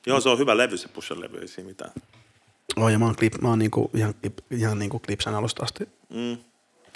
Joo, 0.06 0.20
se 0.20 0.28
on 0.28 0.38
hyvä 0.38 0.56
levy, 0.56 0.76
se 0.76 0.88
pushan 0.88 1.20
levy, 1.20 1.38
ei 1.38 1.48
siinä 1.48 1.68
mitään. 1.68 1.90
Oh, 2.76 2.88
ja 2.88 2.98
mä 2.98 3.04
oon, 3.04 3.16
klip, 3.16 3.34
mä 3.40 3.48
oon 3.48 3.58
niinku, 3.58 3.90
ihan, 3.94 4.14
ihan 4.50 4.78
niinku 4.78 4.98
klipsan 4.98 5.34
alusta 5.34 5.62
asti 5.62 5.88
Mm. 6.10 6.36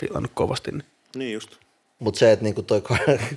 fiilannut 0.01 0.30
kovasti. 0.34 0.70
Niin, 0.70 0.84
Niin 1.16 1.32
just. 1.32 1.57
Mutta 1.99 2.18
se, 2.18 2.32
että 2.32 2.43
niinku 2.43 2.62
toi. 2.62 2.82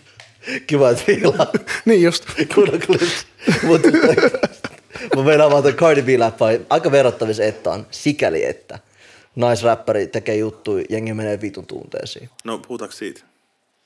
Kiva, 0.68 0.90
että 0.90 1.04
fiilaa. 1.06 1.48
niin 1.86 2.02
just. 2.04 2.26
Kunnon 2.56 2.80
clips. 2.80 3.26
Mutta 3.64 3.88
mä 5.16 5.24
meinaan 5.24 5.52
vaan 5.52 5.64
toi 5.64 5.74
Cardi 5.74 6.02
B-läppä 6.02 6.46
on 6.46 6.66
aika 6.70 6.92
verrattavissa 6.92 7.44
Ettaan, 7.44 7.88
sikäli 7.92 8.46
että 8.46 8.80
naisräppäri 9.36 10.08
tekee 10.08 10.36
juttuja, 10.36 10.86
jengi 10.90 11.14
menee 11.14 11.42
vitun 11.42 11.66
tunteisiin. 11.66 12.30
No, 12.44 12.58
puhutaanko 12.58 12.96
siitä? 12.96 13.22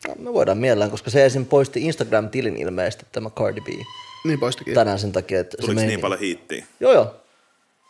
No, 0.08 0.16
me 0.20 0.34
voidaan 0.34 0.58
mielellään, 0.58 0.92
koska 0.92 1.10
se 1.10 1.26
esim. 1.26 1.46
poisti 1.46 1.82
Instagram-tilin 1.82 2.58
ilmeisesti 2.58 3.06
tämä 3.12 3.30
Cardi 3.30 3.62
B 3.62 3.68
Niin 4.26 4.40
poistikin. 4.40 4.74
tänään 4.74 5.00
sen 5.00 5.12
takia, 5.12 5.40
että 5.40 5.58
Tuliko 5.62 5.80
se 5.80 5.86
niin 5.88 6.00
paljon 6.02 6.20
hiittiä? 6.20 6.66
Joo, 6.80 6.94
joo. 6.94 7.16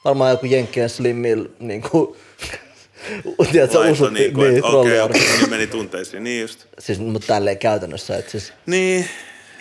Varmaan 0.06 0.32
joku 0.32 0.46
Jenkkien 0.46 0.90
Slimmil, 0.90 1.48
niin 1.60 1.82
kuin, 1.82 2.16
tiedätkö, 3.52 3.78
Laitto 3.80 3.92
usutti, 3.94 4.14
niinku, 4.20 4.42
niin, 4.42 4.56
että 4.56 4.68
okei, 4.68 4.72
trolliarvo. 4.72 5.16
okei, 5.18 5.38
niin 5.38 5.50
meni 5.50 5.68
tunteisiin. 5.68 6.24
Niin 6.24 6.42
just. 6.42 6.66
Siis, 6.80 7.00
mutta 7.00 7.28
tälleen 7.28 7.58
käytännössä, 7.58 8.18
että 8.18 8.32
siis, 8.32 8.54
Niin, 8.66 9.06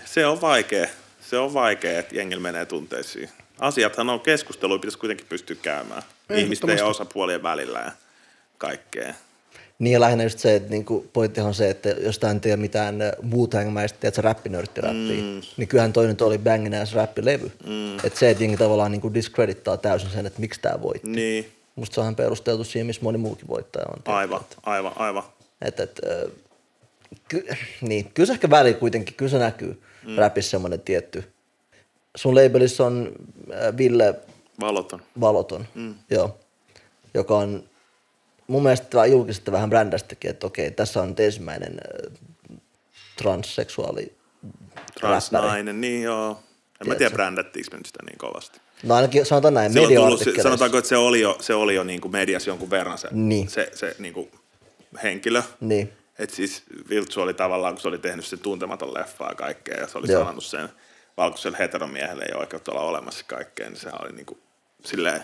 se 0.04 0.26
on 0.26 0.40
vaikea. 0.40 0.86
Se 1.30 1.38
on 1.38 1.54
vaikea, 1.54 1.98
että 1.98 2.16
jengillä 2.16 2.42
menee 2.42 2.66
tunteisiin. 2.66 3.28
Asiathan 3.62 4.10
on 4.10 4.20
keskustelua, 4.20 4.78
pitäisi 4.78 4.98
kuitenkin 4.98 5.26
pystyä 5.28 5.56
käymään. 5.62 6.02
Ihmisten 6.34 6.78
ja 6.78 6.86
osapuolien 6.86 7.42
välillä 7.42 7.78
ja 7.80 7.92
kaikkea. 8.58 9.14
Niin 9.78 9.92
ja 9.92 10.00
lähinnä 10.00 10.24
just 10.24 10.38
se, 10.38 10.54
että 10.54 10.70
niinku, 10.70 11.10
pointtihan 11.12 11.48
on 11.48 11.54
se, 11.54 11.70
että 11.70 11.88
jos 11.88 12.18
tämä 12.18 12.36
ei 12.44 12.50
ole 12.52 12.56
mitään 12.56 12.98
Wu-Tang-mäistä, 13.32 13.98
tiedätkö, 14.00 14.22
räppinörttiräppiä, 14.22 15.22
mm. 15.22 15.40
niin 15.56 15.68
kyllähän 15.68 15.92
toi 15.92 16.06
nyt 16.06 16.22
oli 16.22 16.38
bangin 16.38 16.74
ass 16.74 16.94
räppilevy. 16.94 17.52
Mm. 17.66 17.96
Että 17.96 18.18
se, 18.18 18.30
että 18.30 18.44
jengi 18.44 18.56
tavallaan 18.56 18.92
niinku 18.92 19.14
diskredittaa 19.14 19.76
täysin 19.76 20.10
sen, 20.10 20.26
että 20.26 20.40
miksi 20.40 20.60
tämä 20.60 20.82
voitti. 20.82 21.08
Niin, 21.10 21.52
Musta 21.76 21.94
se 21.94 22.00
on 22.00 22.04
ihan 22.04 22.16
perusteltu 22.16 22.64
siihen, 22.64 22.86
missä 22.86 23.02
moni 23.02 23.18
muukin 23.18 23.48
voittaja 23.48 23.84
on. 23.86 23.92
tiedätkö, 23.92 24.12
aivan, 24.12 24.40
että- 24.40 24.56
aivan, 24.62 24.92
aivan. 24.96 25.22
että, 25.62 25.82
että, 25.82 26.02
ö, 26.06 26.30
ky, 27.28 27.48
niin, 27.80 28.10
kyllä 28.14 28.26
se 28.26 28.32
ehkä 28.32 28.50
väli 28.50 28.74
kuitenkin, 28.74 29.14
kyllä 29.14 29.30
se 29.30 29.38
näkyy 29.38 29.82
mm. 30.06 30.16
räpissä 30.16 30.50
semmoinen 30.50 30.80
tietty. 30.80 31.31
Sun 32.16 32.34
labelissa 32.34 32.86
on 32.86 33.12
äh, 33.52 33.76
Ville 33.76 34.14
Valoton. 34.60 35.02
Valoton, 35.20 35.66
mm. 35.74 35.94
joo, 36.10 36.38
joka 37.14 37.36
on 37.36 37.64
mun 38.46 38.62
mielestä 38.62 38.96
vähän 38.96 39.10
julkisesti 39.10 39.52
vähän 39.52 39.70
brändästäkin, 39.70 40.30
että 40.30 40.46
okei, 40.46 40.70
tässä 40.70 41.02
on 41.02 41.08
nyt 41.08 41.20
ensimmäinen 41.20 41.72
äh, 41.72 42.58
transseksuaali 43.16 44.12
Transnainen, 45.00 45.80
niin 45.80 46.02
joo. 46.02 46.38
En 46.80 46.88
mä 46.88 46.94
tiedä, 46.94 47.10
brändättiinkö 47.14 47.70
me 47.70 47.76
nyt 47.76 47.86
sitä 47.86 47.98
niin 48.06 48.18
kovasti. 48.18 48.60
No 48.82 48.94
ainakin 48.94 49.26
sanotaan 49.26 49.54
näin, 49.54 49.74
media 49.74 50.00
sanotaanko, 50.42 50.78
että 50.78 50.88
se 50.88 50.96
oli 50.96 51.20
jo, 51.20 51.36
se 51.40 51.54
oli 51.54 51.74
jo 51.74 51.84
niin 51.84 52.00
kuin 52.00 52.12
mediassa 52.12 52.50
jonkun 52.50 52.70
verran 52.70 52.98
se, 52.98 53.08
Niin. 53.10 53.48
se, 53.48 53.70
se 53.74 53.96
niin 53.98 54.14
kuin 54.14 54.30
henkilö. 55.02 55.42
Niin, 55.60 55.92
Että 56.18 56.36
siis 56.36 56.62
Viltsu 56.88 57.20
oli 57.20 57.34
tavallaan, 57.34 57.74
kun 57.74 57.82
se 57.82 57.88
oli 57.88 57.98
tehnyt 57.98 58.24
sen 58.24 58.38
tuntematon 58.38 58.94
leffa 58.94 59.28
ja 59.28 59.34
kaikkea, 59.34 59.80
ja 59.80 59.88
se 59.88 59.98
oli 59.98 60.12
Joo. 60.12 60.20
sanonut 60.20 60.44
sen 60.44 60.68
valkoiselle 61.16 61.58
heteromiehelle 61.58 62.24
ei 62.24 62.32
ole 62.32 62.40
oikeutta 62.40 62.72
olla 62.72 62.80
olemassa 62.82 63.24
kaikkea, 63.28 63.68
niin 63.70 63.80
sehän 63.80 64.02
oli 64.04 64.12
niin 64.12 64.26
kuin 64.26 64.38
silleen 64.84 65.22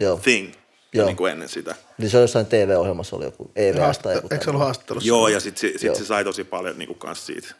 joo. 0.00 0.16
thing 0.16 0.52
Joo. 0.92 1.06
niin 1.06 1.16
kuin 1.16 1.32
ennen 1.32 1.48
sitä. 1.48 1.74
Niin 1.98 2.10
se 2.10 2.16
on 2.16 2.22
jossain 2.22 2.46
TV-ohjelmassa 2.46 3.16
oli 3.16 3.24
joku 3.24 3.50
EVS 3.56 3.98
tai 3.98 4.14
joku 4.14 4.28
Eikö 4.30 4.44
se 4.44 4.50
ollut 4.50 4.62
haastattelussa? 4.62 5.08
Joo, 5.08 5.28
ja 5.28 5.40
sitten 5.40 5.60
sit 5.72 5.82
Joo. 5.82 5.94
se 5.94 6.04
sai 6.04 6.24
tosi 6.24 6.44
paljon 6.44 6.78
niin 6.78 6.86
kuin 6.86 6.98
kans 6.98 7.26
siitä 7.26 7.54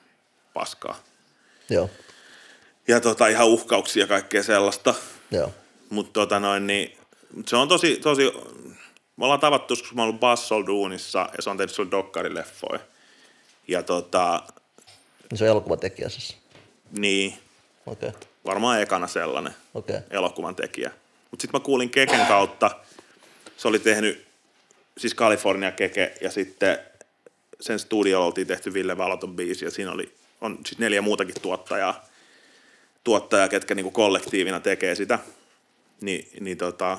paskaa. 0.55 0.99
Joo, 1.71 1.91
Ja 2.89 3.01
tota, 3.01 3.27
ihan 3.27 3.47
uhkauksia 3.49 4.03
ja 4.03 4.07
kaikkea 4.07 4.43
sellaista. 4.43 4.95
joo. 5.31 5.53
Mutta 5.91 6.13
tota 6.13 6.41
noin, 6.41 6.67
niin, 6.67 6.99
mut 7.35 7.49
se 7.49 7.57
on 7.57 7.69
tosi, 7.69 7.97
tosi, 7.97 8.23
me 9.17 9.25
ollaan 9.25 9.41
tavattu 9.41 9.73
joskus, 9.73 9.89
kun 9.89 9.97
mä 9.97 10.03
oon 10.03 10.09
ollut 10.09 10.21
Bassol 10.21 10.67
Duunissa, 10.67 11.29
ja 11.37 11.43
se 11.43 11.51
on 11.51 11.57
tehnyt 11.57 11.75
sulle 11.75 11.91
dokkarileffoja. 11.91 12.81
Ja 13.69 13.83
tota, 13.83 14.43
Niin 15.31 15.39
se 15.39 15.45
on 15.45 15.51
elokuvatekijä 15.51 16.09
siis. 16.09 16.37
niin, 16.99 17.35
okay. 17.87 18.13
varmaan 18.45 18.83
ekana 18.83 19.07
sellainen. 19.07 19.55
Okay. 19.75 20.01
elokuvan 20.11 20.57
tekijä. 20.57 20.91
Mutta 21.31 21.43
sitten 21.43 21.61
mä 21.61 21.65
kuulin 21.65 21.91
Keken 21.91 22.27
kautta, 22.27 22.71
se 23.57 23.69
oli 23.69 23.79
tehnyt, 23.79 24.27
siis 24.99 25.15
California 25.15 25.73
Keke, 25.73 26.13
ja 26.21 26.31
sitten 26.31 26.79
sen 27.61 27.79
studiolla 27.79 28.27
oltiin 28.27 28.47
tehty 28.47 28.75
Ville 28.75 28.99
Valoton 28.99 29.37
biisi, 29.37 29.65
ja 29.65 29.71
siinä 29.71 29.93
oli, 29.93 30.15
on 30.41 30.59
siis 30.67 30.79
neljä 30.79 31.03
muutakin 31.03 31.35
tuottajaa, 31.43 32.05
tuottajaa 33.05 33.49
ketkä 33.49 33.75
niinku 33.75 33.91
kollektiivina 33.91 34.61
tekee 34.61 34.95
sitä. 34.95 35.19
Ni, 36.01 36.29
niin 36.41 36.59
tota, 36.59 36.99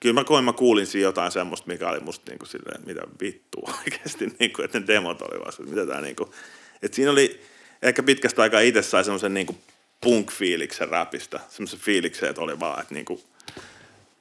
kyllä 0.00 0.14
mä 0.14 0.24
koin, 0.24 0.44
mä 0.44 0.52
kuulin 0.52 0.86
siinä 0.86 1.02
jotain 1.02 1.32
semmoista, 1.32 1.68
mikä 1.68 1.88
oli 1.88 2.00
musta 2.00 2.30
niinku 2.30 2.46
silleen, 2.46 2.86
mitä 2.86 3.00
vittua 3.20 3.74
oikeasti, 3.84 4.36
niinku, 4.38 4.62
että 4.62 4.80
ne 4.80 4.86
demot 4.86 5.22
oli 5.22 5.48
että 5.48 5.62
mitä 5.62 5.86
tää 5.86 6.00
niinku, 6.00 6.34
että 6.82 6.96
siinä 6.96 7.10
oli, 7.10 7.40
ehkä 7.82 8.02
pitkästä 8.02 8.42
aikaa 8.42 8.60
itse 8.60 8.82
sai 8.82 9.04
semmoisen 9.04 9.34
niinku 9.34 9.56
punk-fiiliksen 10.04 10.88
räpistä, 10.88 11.40
semmoisen 11.48 11.78
fiiliksen, 11.80 12.28
että 12.28 12.42
oli 12.42 12.60
vaan, 12.60 12.80
että 12.80 12.94
niinku, 12.94 13.20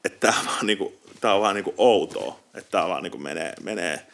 että 0.06 0.28
tää 0.28 0.40
on 0.40 0.46
vaan 0.46 0.68
niinku, 0.68 1.00
tää 1.22 1.34
on 1.34 1.42
vaan 1.42 1.56
niinku 1.56 1.74
outoa, 1.78 2.40
että 2.54 2.72
tää 2.72 2.88
vaan 2.88 3.04
niinku 3.04 3.18
menee, 3.18 3.54
menee, 3.62 4.08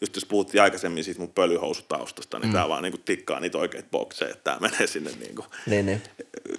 just 0.00 0.14
jos 0.16 0.24
puhuttiin 0.24 0.62
aikaisemmin 0.62 1.04
siitä 1.04 1.20
mun 1.20 1.32
pölyhousutaustasta, 1.32 2.38
niin 2.38 2.48
mm. 2.48 2.52
tää 2.52 2.68
vaan 2.68 2.82
niinku 2.82 2.98
tikkaa 2.98 3.40
niitä 3.40 3.58
oikeita 3.58 3.88
bokseja, 3.90 4.30
että 4.30 4.44
tää 4.44 4.60
menee 4.60 4.86
sinne 4.86 5.10
niinku, 5.20 5.46
Niin, 5.66 5.86
niin. 5.86 6.02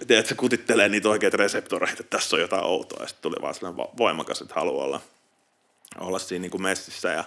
tiedät, 0.07 0.25
se 0.25 0.35
kutittelee 0.35 0.89
niitä 0.89 1.09
oikeita 1.09 1.37
reseptoreita, 1.37 1.97
että 1.99 2.17
tässä 2.17 2.35
on 2.35 2.41
jotain 2.41 2.63
outoa, 2.63 3.03
ja 3.03 3.07
sitten 3.07 3.21
tuli 3.21 3.41
vaan 3.41 3.53
sellainen 3.53 3.85
vo- 3.85 3.97
voimakas, 3.97 4.41
että 4.41 4.53
haluaa 4.53 4.85
olla, 4.85 5.01
olla 5.99 6.19
siinä 6.19 6.41
niin 6.41 6.51
kuin 6.51 6.61
messissä, 6.63 7.09
ja, 7.09 7.23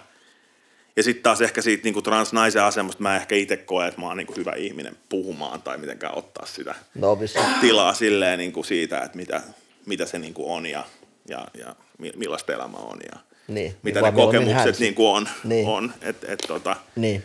ja 0.99 1.03
sitten 1.03 1.23
taas 1.23 1.41
ehkä 1.41 1.61
siitä 1.61 1.83
niin 1.83 1.93
kuin 1.93 2.03
transnaisen 2.03 2.63
asemasta 2.63 3.03
mä 3.03 3.15
ehkä 3.15 3.35
itse 3.35 3.57
koen, 3.57 3.87
että 3.87 4.01
mä 4.01 4.07
oon 4.07 4.17
niin 4.17 4.27
kuin 4.27 4.37
hyvä 4.37 4.51
ihminen 4.51 4.97
puhumaan 5.09 5.61
tai 5.61 5.77
mitenkään 5.77 6.17
ottaa 6.17 6.45
sitä 6.45 6.75
No 6.95 7.17
tilaa 7.61 7.93
silleen 7.93 8.39
niin 8.39 8.51
kuin 8.51 8.65
siitä, 8.65 8.99
että 8.99 9.17
mitä, 9.17 9.41
mitä 9.85 10.05
se 10.05 10.19
niin 10.19 10.33
kuin 10.33 10.51
on 10.51 10.65
ja, 10.65 10.85
ja, 11.29 11.47
ja 11.59 11.75
mi- 11.97 12.13
millaista 12.15 12.53
elämä 12.53 12.77
on 12.77 12.97
ja 13.13 13.19
Niin. 13.47 13.75
mitä 13.83 14.01
Vaan 14.01 14.13
ne 14.13 14.21
kokemukset 14.21 14.79
niin 14.79 14.95
kuin 14.95 15.09
on. 15.09 15.29
Niin. 15.43 15.67
on. 15.67 15.93
Et, 16.01 16.23
et, 16.27 16.39
tota, 16.47 16.75
Niin. 16.95 17.23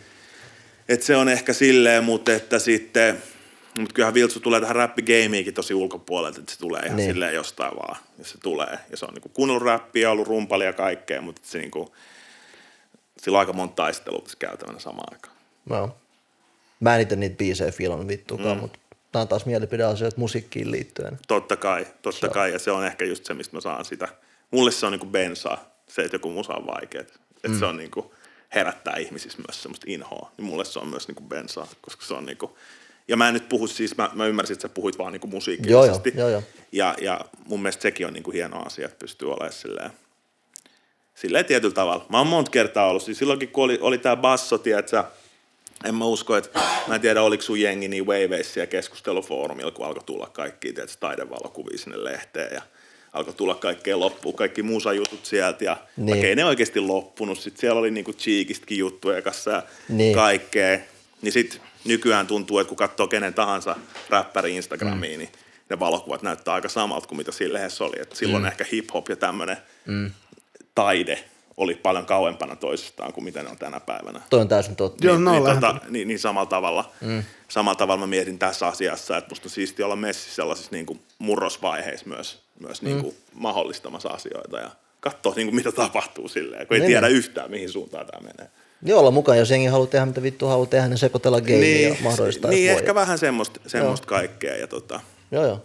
et 0.89 1.03
se 1.03 1.15
on 1.15 1.29
ehkä 1.29 1.53
silleen, 1.53 2.03
mutta 2.03 2.33
että 2.33 2.59
sitten, 2.59 3.23
mutta 3.79 3.93
kyllähän 3.93 4.13
Viltsu 4.13 4.39
tulee 4.39 4.59
tähän 4.61 4.75
räppigeimiinkin 4.75 5.53
tosi 5.53 5.73
ulkopuolelta, 5.73 6.39
että 6.39 6.51
se 6.53 6.59
tulee 6.59 6.81
ihan 6.81 6.97
Niin. 6.97 7.05
niin. 7.05 7.13
silleen 7.13 7.35
jostain 7.35 7.75
vaan, 7.75 7.97
ja 8.19 8.25
se 8.25 8.37
tulee. 8.43 8.77
Ja 8.91 8.97
se 8.97 9.05
on 9.05 9.13
niinku 9.13 9.29
kuunnellut 9.29 9.63
räppiä, 9.63 10.11
ollut 10.11 10.27
rumpali 10.27 10.65
ja 10.65 10.73
kaikkea, 10.73 11.21
mutta 11.21 11.41
se 11.45 11.57
niinku, 11.57 11.95
sillä 13.25 13.35
on 13.35 13.39
aika 13.39 13.53
monta 13.53 13.75
taistelua 13.75 14.23
käytävänä 14.39 14.79
samaan 14.79 15.13
aikaan. 15.13 15.35
No. 15.69 15.95
Mä 16.79 16.95
en 16.95 17.01
itse 17.01 17.15
niitä 17.15 17.37
biisejä 17.37 17.71
fiilannut 17.71 18.07
vittuakaan, 18.07 18.57
mm. 18.57 18.61
mutta 18.61 18.79
tää 19.11 19.21
on 19.21 19.27
taas 19.27 19.45
mielipideasioita 19.45 20.17
musiikkiin 20.19 20.71
liittyen. 20.71 21.19
Totta 21.27 21.55
kai, 21.55 21.87
totta 22.01 22.19
Se 22.19 22.25
on. 22.25 22.33
kai, 22.33 22.53
ja 22.53 22.59
se 22.59 22.71
on 22.71 22.85
ehkä 22.85 23.05
just 23.05 23.25
se, 23.25 23.33
mistä 23.33 23.57
mä 23.57 23.61
saan 23.61 23.85
sitä. 23.85 24.07
Mulle 24.51 24.71
se 24.71 24.85
on 24.85 24.91
niinku 24.91 25.05
bensaa, 25.05 25.65
se, 25.87 26.01
että 26.01 26.15
joku 26.15 26.29
musa 26.29 26.53
on 26.53 26.67
vaikeet. 26.67 27.19
Että 27.35 27.47
mm. 27.47 27.59
se 27.59 27.65
on 27.65 27.77
niinku, 27.77 28.13
herättää 28.55 28.97
ihmisissä 28.97 29.37
myös 29.47 29.61
semmoista 29.61 29.85
inhoa. 29.89 30.31
Niin 30.37 30.45
mulle 30.45 30.65
se 30.65 30.79
on 30.79 30.87
myös 30.87 31.07
niinku 31.07 31.23
bensaa, 31.23 31.67
koska 31.81 32.05
se 32.05 32.13
on 32.13 32.25
niinku, 32.25 32.57
ja 33.07 33.17
mä 33.17 33.27
en 33.27 33.33
nyt 33.33 33.49
puhu 33.49 33.67
siis, 33.67 33.97
mä, 33.97 34.09
mä 34.13 34.25
ymmärsin, 34.25 34.53
että 34.53 34.67
sä 34.67 34.73
puhuit 34.73 34.97
vaan 34.97 35.11
niinku 35.11 35.27
musiikillisesti. 35.27 36.13
Joo, 36.15 36.19
joo, 36.19 36.29
joo, 36.29 36.29
joo. 36.29 36.43
Ja, 36.71 36.95
ja 37.01 37.21
mun 37.45 37.61
mielestä 37.61 37.81
sekin 37.81 38.07
on 38.07 38.13
niinku 38.13 38.31
hieno 38.31 38.61
asia, 38.65 38.85
että 38.85 38.99
pystyy 38.99 39.31
olemaan 39.31 39.53
silleen, 39.53 39.91
silleen 41.15 41.45
tietyllä 41.45 41.73
tavalla. 41.73 42.05
Mä 42.09 42.17
oon 42.17 42.27
monta 42.27 42.51
kertaa 42.51 42.87
ollut, 42.89 43.03
siis 43.03 43.17
silloinkin 43.17 43.49
kun 43.49 43.63
oli, 43.63 43.77
oli 43.81 43.97
tää 43.97 44.15
basso, 44.15 44.57
tiedätkö, 44.57 45.03
en 45.85 45.95
mä 45.95 46.05
usko, 46.05 46.37
että 46.37 46.59
mä 46.87 46.95
en 46.95 47.01
tiedä, 47.01 47.21
oliko 47.21 47.43
sun 47.43 47.61
jengi 47.61 47.87
niin 47.87 48.07
Waveissa 48.07 48.59
ja 48.59 48.67
keskustelufoorumilla, 48.67 49.71
kun 49.71 49.85
alkoi 49.85 50.03
tulla 50.03 50.27
kaikki 50.33 50.73
tiedätkö, 50.73 50.97
taidevalokuvia 50.99 51.77
sinne 51.77 52.03
lehteen 52.03 52.53
ja 52.53 52.61
alkoi 53.13 53.33
tulla 53.33 53.55
kaikkea 53.55 53.99
loppuun, 53.99 54.35
kaikki 54.35 54.63
musajutut 54.63 55.25
sieltä 55.25 55.63
ja 55.63 55.77
Niin. 55.97 56.09
vaikka 56.09 56.27
ei 56.27 56.35
ne 56.35 56.45
oikeasti 56.45 56.79
loppunut, 56.79 57.39
sit 57.39 57.57
siellä 57.57 57.79
oli 57.79 57.91
niinku 57.91 58.13
Cheekistäkin 58.13 58.77
juttuja 58.77 59.21
kanssa 59.21 59.51
ja 59.51 59.63
Niin. 59.89 60.15
kaikkea. 60.15 60.79
Niin 61.21 61.31
sit 61.31 61.61
nykyään 61.85 62.27
tuntuu, 62.27 62.59
että 62.59 62.69
kun 62.69 62.77
katsoo 62.77 63.07
kenen 63.07 63.33
tahansa 63.33 63.75
räppäri 64.09 64.55
Instagramiin, 64.55 65.13
mm. 65.13 65.17
niin 65.17 65.29
ne 65.69 65.79
valokuvat 65.79 66.21
näyttää 66.21 66.53
aika 66.53 66.69
samalta 66.69 67.07
kuin 67.07 67.17
mitä 67.17 67.31
siinä 67.31 67.53
lehdessä 67.53 67.83
oli. 67.83 67.95
Et 68.01 68.11
silloin 68.15 68.43
mm. 68.43 68.47
ehkä 68.47 68.63
hip-hop 68.63 69.05
ja 69.09 69.15
tämmöinen 69.15 69.57
mm. 69.85 70.11
Taide 70.75 71.23
oli 71.57 71.75
paljon 71.75 72.05
kauempana 72.05 72.55
toisistaan 72.55 73.13
kuin 73.13 73.23
mitä 73.23 73.43
ne 73.43 73.49
on 73.49 73.57
tänä 73.57 73.79
päivänä 73.79 74.21
Toi 74.29 74.41
on 74.41 74.47
täysin 74.47 74.75
totta. 74.75 75.07
Joo, 75.07 75.17
no 75.17 75.31
niin, 75.31 75.43
tota, 75.43 75.75
niin, 75.89 76.07
niin 76.07 76.19
samalla 76.19 76.49
tavalla, 76.49 76.91
mm. 77.01 77.23
samalla 77.47 77.75
tavalla 77.75 77.99
mä 77.99 78.07
mietin 78.07 78.39
tässä 78.39 78.67
asiassa, 78.67 79.17
että 79.17 79.29
musta 79.31 79.45
on 79.45 79.49
siistiä 79.49 79.85
olla 79.85 79.95
messissä 79.95 80.35
sellaisissa 80.35 80.71
niin 80.71 80.85
kuin 80.85 80.99
murrosvaiheissa 81.19 82.05
myös, 82.09 82.39
myös 82.59 82.81
niin 82.81 83.01
kuin 83.01 83.15
mahdollistamassa 83.33 84.09
asioita 84.09 84.59
ja 84.59 84.69
katsoa 84.99 85.33
niin 85.35 85.47
kuin 85.47 85.55
mitä 85.55 85.71
tapahtuu 85.71 86.27
silleen, 86.27 86.67
kun 86.67 86.75
ei 86.75 86.81
Niin, 86.81 86.87
tiedä 86.87 87.07
niin. 87.07 87.17
yhtään 87.17 87.51
mihin 87.51 87.69
suuntaan 87.69 88.05
tämä 88.05 88.21
menee. 88.21 88.51
Joo, 88.83 88.99
olla 88.99 89.11
mukaan, 89.11 89.37
jos 89.37 89.49
jengi 89.51 89.67
haluaa 89.67 89.87
tehdä 89.87 90.05
mitä 90.05 90.21
vittu 90.23 90.47
haluaa 90.47 90.67
tehdä, 90.67 90.87
niin 90.87 90.97
sekoitella 90.97 91.41
gamea 91.41 91.89
ja 91.89 91.95
mahdollistaa. 92.03 92.51
niin 92.51 92.65
jos 92.65 92.73
voi. 92.73 92.79
ehkä 92.81 92.95
vähän 92.95 93.17
semmoista, 93.19 93.59
semmoista 93.67 94.07
kaikkea 94.07 94.55
ja 94.55 94.67
tota, 94.67 94.99
Joo, 95.31 95.45
joo. 95.45 95.63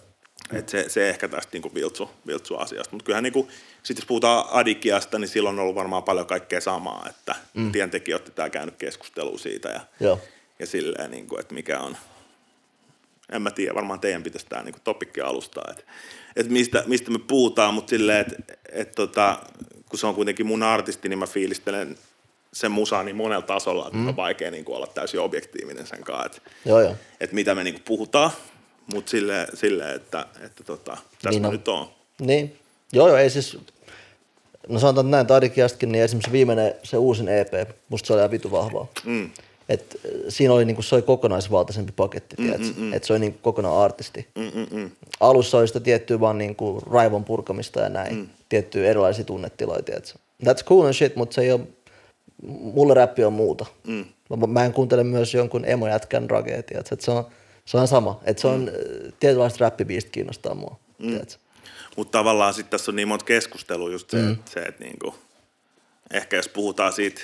et 0.52 0.68
se, 0.68 0.84
se 0.88 1.08
ehkä 1.10 1.28
tästä 1.28 1.50
niinku 1.52 1.74
viltsu, 1.74 2.10
viltsu 2.26 2.56
asiasta. 2.56 2.90
Mutta 2.92 3.04
kyllähän 3.04 3.22
niinku, 3.22 3.48
sit 3.82 3.96
jos 3.96 4.06
puhutaan 4.06 4.44
Adikiasta, 4.50 5.18
niin 5.18 5.28
silloin 5.28 5.58
on 5.58 5.62
ollut 5.62 5.74
varmaan 5.74 6.02
paljon 6.02 6.26
kaikkea 6.26 6.60
samaa, 6.60 7.06
että 7.10 7.34
mm. 7.54 7.72
tientekijät 7.72 8.38
on 8.38 8.50
käynyt 8.50 8.76
keskustelua 8.76 9.38
siitä 9.38 9.68
ja, 9.68 9.80
Joo. 10.00 10.20
ja 10.58 10.66
silleen, 10.66 11.10
niinku, 11.10 11.36
että 11.38 11.54
mikä 11.54 11.80
on, 11.80 11.96
en 13.32 13.42
mä 13.42 13.50
tiedä, 13.50 13.74
varmaan 13.74 14.00
teidän 14.00 14.22
pitäisi 14.22 14.46
tämä 14.46 14.62
niinku 14.62 14.80
topikki 14.84 15.20
alustaa, 15.20 15.64
että 15.70 15.84
et 16.36 16.48
mistä, 16.48 16.84
mistä 16.86 17.10
me 17.10 17.18
puhutaan, 17.18 17.74
mutta 17.74 17.90
silleen, 17.90 18.20
että 18.20 18.54
et 18.72 18.92
tota, 18.92 19.38
kun 19.88 19.98
se 19.98 20.06
on 20.06 20.14
kuitenkin 20.14 20.46
mun 20.46 20.62
artisti, 20.62 21.08
niin 21.08 21.18
mä 21.18 21.26
fiilistelen 21.26 21.98
sen 22.52 22.72
musaa 22.72 23.02
niin 23.02 23.16
monella 23.16 23.46
tasolla, 23.46 23.86
että 23.86 23.98
mm. 23.98 24.08
on 24.08 24.16
vaikea 24.16 24.50
niinku 24.50 24.74
olla 24.74 24.86
täysin 24.86 25.20
objektiivinen 25.20 25.86
sen 25.86 26.04
kanssa, 26.04 26.26
että 26.26 26.50
Joo, 26.64 26.80
joo. 26.80 26.96
että 27.20 27.34
mitä 27.34 27.54
me 27.54 27.64
niinku 27.64 27.80
puhutaan, 27.84 28.30
mutta 28.92 29.10
silleen, 29.10 29.46
sille, 29.54 29.92
että, 29.92 30.26
että 30.40 30.64
tota, 30.64 30.92
tässä 30.92 31.02
Niin 31.22 31.30
niin 31.30 31.42
mä 31.42 31.48
on. 31.48 31.54
nyt 31.54 31.68
on. 31.68 31.88
Niin. 32.20 32.59
Joo, 32.92 33.08
joo, 33.08 33.16
ei 33.16 33.30
siis... 33.30 33.58
No 34.68 34.78
sanotaan 34.78 35.10
näin, 35.10 35.26
Tadikiastakin, 35.26 35.92
niin 35.92 36.04
esimerkiksi 36.04 36.32
viimeinen, 36.32 36.74
se 36.82 36.96
uusin 36.96 37.28
EP, 37.28 37.52
musta 37.88 38.06
se 38.06 38.12
oli 38.12 38.20
ihan 38.20 38.30
vitu 38.30 38.50
vahvaa. 38.50 38.86
Mm. 39.04 39.30
Et 39.70 39.96
äh, 40.04 40.10
siinä 40.28 40.54
oli 40.54 40.64
niinku, 40.64 40.82
se 40.82 40.94
oli 40.94 41.02
kokonaisvaltaisempi 41.02 41.92
paketti, 41.92 42.36
mm, 42.38 42.46
mm, 42.46 42.74
mm. 42.76 42.92
että 42.92 43.06
se 43.06 43.12
oli 43.12 43.20
niinku 43.20 43.38
kokonaan 43.42 43.84
artisti. 43.84 44.26
Mm, 44.34 44.60
mm, 44.60 44.78
mm. 44.78 44.90
Alussa 45.20 45.58
oli 45.58 45.66
sitä 45.66 45.80
tiettyä 45.80 46.20
vaan 46.20 46.38
niinku 46.38 46.82
raivon 46.90 47.24
purkamista 47.24 47.80
ja 47.80 47.88
näin, 47.88 48.16
mm. 48.16 48.28
tiettyjä 48.48 48.90
erilaisia 48.90 49.24
tunnetiloja, 49.24 49.82
tiedätkö. 49.82 50.18
That's 50.44 50.64
cool 50.64 50.84
and 50.84 50.92
shit, 50.94 51.16
mutta 51.16 51.34
se 51.34 51.40
ei 51.40 51.52
ole, 51.52 51.60
mulle 52.46 52.94
räppi 52.94 53.24
on 53.24 53.32
muuta. 53.32 53.66
Mm. 53.86 54.04
Mä, 54.36 54.46
mä 54.46 54.64
en 54.64 54.72
kuuntele 54.72 55.04
myös 55.04 55.34
jonkun 55.34 55.64
emojätkän 55.64 56.30
ragea, 56.30 56.62
tiedätkö, 56.62 56.96
se 57.00 57.10
on, 57.10 57.26
se 57.64 57.78
on 57.78 57.88
sama, 57.88 58.20
että 58.24 58.40
se 58.40 58.48
on, 58.48 58.60
mm. 58.60 59.12
tietynlaista 59.20 59.64
räppibiistä 59.64 60.10
kiinnostaa 60.10 60.54
mua, 60.54 60.76
mm. 60.98 61.08
tiedätkö. 61.08 61.34
Mutta 61.96 62.18
tavallaan 62.18 62.54
sitten 62.54 62.70
tässä 62.70 62.90
on 62.90 62.96
niin 62.96 63.08
monta 63.08 63.24
keskustelua 63.24 63.90
just 63.90 64.10
se, 64.10 64.16
mm. 64.16 64.32
että, 64.32 64.50
se, 64.50 64.60
että 64.60 64.84
niinku, 64.84 65.14
ehkä 66.10 66.36
jos 66.36 66.48
puhutaan 66.48 66.92
siitä, 66.92 67.20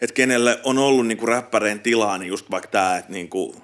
että 0.00 0.14
kenelle 0.14 0.60
on 0.64 0.78
ollut 0.78 1.06
niinku 1.06 1.26
räppärein 1.26 1.80
tilaa, 1.80 2.18
niin 2.18 2.28
just 2.28 2.50
vaikka 2.50 2.68
tämä, 2.68 2.96
että 2.96 3.12
niinku, 3.12 3.62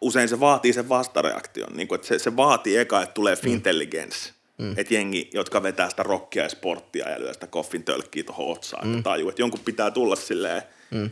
usein 0.00 0.28
se 0.28 0.40
vaatii 0.40 0.72
sen 0.72 0.88
vastareaktion. 0.88 1.76
Niinku, 1.76 1.94
että 1.94 2.06
se, 2.06 2.18
se 2.18 2.36
vaatii 2.36 2.76
eka, 2.76 3.02
että 3.02 3.14
tulee 3.14 3.36
fintelligence. 3.36 4.32
Mm. 4.58 4.74
Että 4.76 4.94
jengi, 4.94 5.30
jotka 5.34 5.62
vetää 5.62 5.90
sitä 5.90 6.02
rockia 6.02 6.42
ja 6.42 6.48
sporttia 6.48 7.10
ja 7.10 7.20
lyö 7.20 7.34
sitä 7.34 7.46
koffin 7.46 7.84
tölkkiä 7.84 8.22
tuohon 8.22 8.52
otsaan, 8.52 8.86
mm. 8.86 8.92
että 8.92 9.10
tajuu, 9.10 9.28
että 9.28 9.42
jonkun 9.42 9.60
pitää 9.60 9.90
tulla 9.90 10.16
silleen 10.16 10.62
mm. 10.90 11.10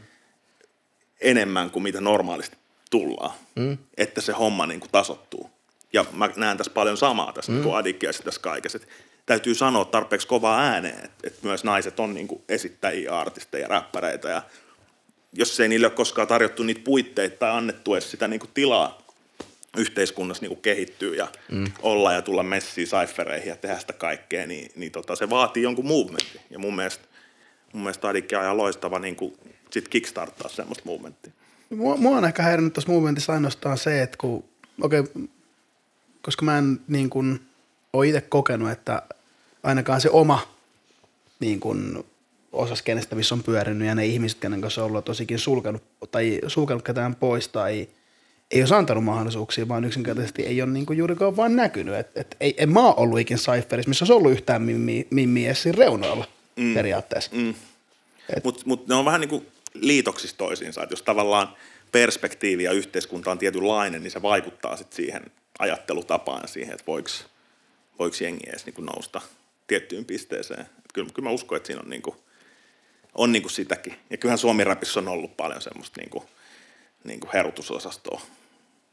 enemmän 1.21 1.71
kuin 1.71 1.83
mitä 1.83 2.01
normaalisti 2.01 2.57
tullaan, 2.91 3.35
mm. 3.55 3.79
että 3.97 4.21
se 4.21 4.33
homma 4.33 4.67
niin 4.67 4.81
kuin 4.81 4.91
tasottuu. 4.91 5.51
Ja 5.93 6.05
mä 6.13 6.31
näen 6.37 6.57
tässä 6.57 6.73
paljon 6.73 6.97
samaa 6.97 7.33
tässä 7.33 7.53
mm. 7.53 7.61
niin 7.61 7.75
adikkiassa 7.75 8.23
tässä 8.23 8.41
kaikessa. 8.41 8.79
Et 8.79 8.89
täytyy 9.27 9.55
sanoa 9.55 9.85
tarpeeksi 9.85 10.27
kovaa 10.27 10.61
ääneen, 10.61 11.05
että, 11.05 11.27
että 11.29 11.39
myös 11.43 11.65
naiset 11.65 12.01
on 12.01 12.15
niin 12.15 12.29
kuin 12.29 12.43
esittäjiä, 12.49 13.19
artisteja, 13.19 13.69
räppäreitä 13.69 14.29
ja 14.29 14.43
jos 15.33 15.61
ei 15.61 15.69
niille 15.69 15.87
ole 15.87 15.95
koskaan 15.95 16.29
tarjottu 16.29 16.63
niitä 16.63 16.81
puitteita 16.85 17.37
tai 17.37 17.51
annettu 17.51 17.95
edes 17.95 18.11
sitä 18.11 18.29
niin 18.29 18.41
kuin 18.41 18.51
tilaa 18.55 19.01
yhteiskunnassa 19.77 20.43
niin 20.43 20.49
kuin 20.49 20.63
kehittyä 20.63 21.17
ja 21.17 21.29
mm. 21.53 21.65
olla 21.83 22.13
ja 22.13 22.23
tulla 22.23 22.43
messiin 22.43 22.87
saifereihin 22.87 23.49
ja 23.49 23.57
tehdä 23.57 23.79
sitä 23.79 23.93
kaikkea, 23.93 24.47
niin, 24.47 24.71
niin 24.77 24.93
tota, 24.93 25.17
se 25.17 25.31
vaatii 25.31 25.63
jonkun 25.63 25.87
movementin. 25.87 26.41
Ja 26.51 26.59
mun 26.59 26.77
mielestä, 26.77 27.05
mun 27.73 27.83
mielestä 27.83 28.09
Adikki 28.09 28.37
on 28.37 28.43
ihan 28.43 28.57
loistava 28.57 28.99
niin 28.99 29.17
kuin, 29.17 29.37
sit 29.71 29.89
kickstarttaa 29.89 30.49
semmoista 30.49 30.85
movementtia. 30.87 31.33
Mua, 31.71 31.97
mua 31.97 32.17
on 32.17 32.25
ehkä 32.25 32.43
häirinnyt 32.43 32.73
tuossa 32.73 32.93
movementissa 32.93 33.33
ainoastaan 33.33 33.79
se, 33.79 34.03
että 34.03 34.17
kun, 34.21 34.45
okei, 34.81 35.01
okay, 35.01 35.23
koska 36.23 36.45
mä 36.45 36.59
en 36.59 36.81
niin 36.89 37.11
kuin, 37.11 37.41
ole 37.93 38.09
itse 38.09 38.21
kokenut, 38.21 38.71
että 38.71 39.03
ainakaan 39.63 40.01
se 40.01 40.11
oma 40.11 40.49
niin 41.41 41.61
kuin, 41.61 42.05
osa 42.53 42.75
skenestä, 42.75 43.17
missä 43.17 43.35
on 43.35 43.43
pyörinyt 43.43 43.89
ja 43.89 43.95
ne 43.95 44.07
ihmiset, 44.07 44.39
kenen 44.39 44.61
kanssa 44.61 44.85
on 44.85 44.91
ollut 44.91 45.05
tosikin 45.05 45.39
sulkenut 45.39 45.83
tai 46.11 46.41
sulkenut 46.47 46.83
ketään 46.83 47.15
pois 47.15 47.49
tai 47.49 47.89
ei 48.51 48.63
ole 48.63 48.77
antanut 48.77 49.05
mahdollisuuksia, 49.05 49.69
vaan 49.69 49.85
yksinkertaisesti 49.85 50.43
ei 50.43 50.63
ole 50.63 50.71
niinku 50.71 50.93
juurikaan 50.93 51.37
vaan 51.37 51.57
näkynyt. 51.57 51.95
Et, 51.95 52.17
et, 52.17 52.37
ei, 52.41 52.55
en 52.59 52.73
mä 52.73 52.81
ole 52.81 52.95
ollut 52.97 53.19
ikin 53.19 53.39
Cypherissa, 53.39 53.89
missä 53.89 54.03
olisi 54.03 54.13
ollut 54.13 54.33
yhtään 54.33 54.63
mimmiä 54.63 55.05
mimmi 55.11 55.55
siinä 55.55 55.79
reunoilla 55.79 56.25
mm. 56.57 56.75
periaatteessa. 56.75 57.31
Mm. 57.35 57.55
Mutta 58.45 58.63
mut 58.65 58.89
ne 58.89 58.95
on 58.95 59.05
vähän 59.05 59.21
niin 59.21 59.29
kuin 59.29 59.47
liitoksissa 59.75 60.37
toisiinsa, 60.37 60.83
että 60.83 60.93
jos 60.93 61.03
tavallaan 61.03 61.49
perspektiivi 61.93 62.65
ja 62.65 62.73
yhteiskunta 62.73 63.31
on 63.31 63.39
tietynlainen, 63.39 64.03
niin 64.03 64.11
se 64.11 64.23
vaikuttaa 64.23 64.77
sitten 64.77 64.97
siihen 64.97 65.23
ajattelutapaan 65.59 66.43
ja 66.43 66.49
siihen, 66.49 66.73
että 66.73 66.87
voiko, 66.87 67.09
voiko 67.99 68.17
jengi 68.21 68.49
edes 68.49 68.67
niin 68.67 68.75
kuin 68.75 68.87
nousta 68.87 69.21
tiettyyn 69.67 70.05
pisteeseen. 70.05 70.61
Et 70.61 70.93
kyllä, 70.95 71.11
kyllä 71.15 71.29
mä 71.29 71.35
uskon, 71.35 71.57
että 71.57 71.67
siinä 71.67 71.83
on, 71.83 71.91
niin 71.91 72.03
kuin, 72.03 72.17
on 73.15 73.33
niin 73.33 73.43
kuin 73.43 73.53
sitäkin. 73.53 73.97
Ja 74.11 74.17
kyllähän 74.17 74.39
Suomi-rapissa 74.39 75.01
on 75.01 75.09
ollut 75.09 75.37
paljon 75.37 75.63
semmoista 75.63 76.01
niin 76.01 76.11
kuin, 76.11 76.25
niin 77.05 77.21
kuin 77.21 77.31
herutusosastoa. 77.33 78.21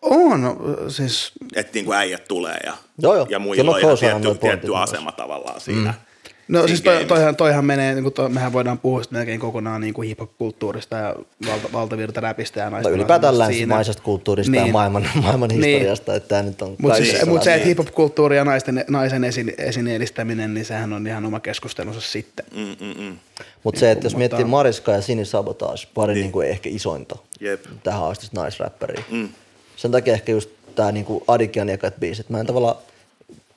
On, 0.01 0.57
siis... 0.87 1.31
Että 1.55 1.73
niin 1.73 1.85
kuin 1.85 1.97
äijät 1.97 2.27
tulee 2.27 2.59
ja, 2.65 2.77
Joo, 2.97 3.15
joo. 3.15 3.27
ja 3.29 3.39
muilla 3.39 3.71
on 3.71 3.79
ihan 3.79 4.21
tietty, 4.21 4.39
tietty 4.39 4.75
asema 4.75 5.11
tavallaan 5.11 5.61
siinä. 5.61 5.91
Mm. 5.91 6.06
No 6.47 6.59
siinä 6.59 6.67
siis 6.67 6.81
toi, 6.81 7.05
toihan, 7.05 7.35
toihan 7.35 7.65
menee, 7.65 7.93
niin 7.93 8.03
kuin 8.03 8.13
to, 8.13 8.29
mehän 8.29 8.53
voidaan 8.53 8.77
puhua 8.79 9.03
sitten 9.03 9.19
melkein 9.19 9.39
kokonaan 9.39 9.81
niin 9.81 9.93
kuin 9.93 10.07
hip-hop-kulttuurista 10.07 10.95
ja 10.97 11.15
valta, 11.47 11.69
valtavirta 11.73 12.21
räpistä 12.21 12.59
ja 12.59 12.69
naisten 12.69 12.83
Tai 12.91 12.99
ylipäätään 12.99 13.37
länsimaisesta 13.39 14.03
kulttuurista 14.03 14.51
niin. 14.51 14.57
ja 14.59 14.63
Niin. 14.63 14.71
maailman, 14.73 15.09
maailman 15.21 15.49
Niin. 15.49 15.63
historiasta, 15.63 16.15
että 16.15 16.29
tämä 16.29 16.43
nyt 16.43 16.61
on 16.61 16.75
Mutta 16.81 16.97
siis, 16.97 17.25
mut 17.25 17.43
se, 17.43 17.49
että 17.53 17.59
läpi. 17.59 17.69
hip-hop-kulttuuri 17.69 18.37
ja 18.37 18.45
naisten, 18.45 18.85
naisen 18.89 19.23
esi, 19.23 19.55
esineellistäminen, 19.57 20.53
niin 20.53 20.65
sehän 20.65 20.93
on 20.93 21.07
ihan 21.07 21.25
oma 21.25 21.39
keskustelunsa 21.39 22.01
sitten. 22.01 22.45
Mm, 22.55 22.75
mm, 22.85 23.01
mm. 23.03 23.17
Mutta 23.63 23.79
se, 23.79 23.91
että 23.91 24.05
jos 24.05 24.13
Mutta- 24.13 24.17
miettii 24.17 24.45
Mariska 24.45 24.91
ja 24.91 25.01
Sini 25.01 25.25
Sabotage, 25.25 25.87
pari 25.93 26.13
niin. 26.13 26.31
niin 26.35 26.49
ehkä 26.49 26.69
isointa 26.69 27.15
Jep. 27.39 27.65
tähän 27.83 28.03
asti 28.03 28.27
naisräppäriä. 28.31 29.03
Mm. 29.11 29.29
Sen 29.75 29.91
takia 29.91 30.13
ehkä 30.13 30.31
just 30.31 30.49
tää 30.75 30.91
niinku 30.91 31.23
Adikian 31.27 31.69
ekat 31.69 31.93
biisit. 31.99 32.29
Mä 32.29 32.39
en 32.39 32.45
tavallaan, 32.45 32.75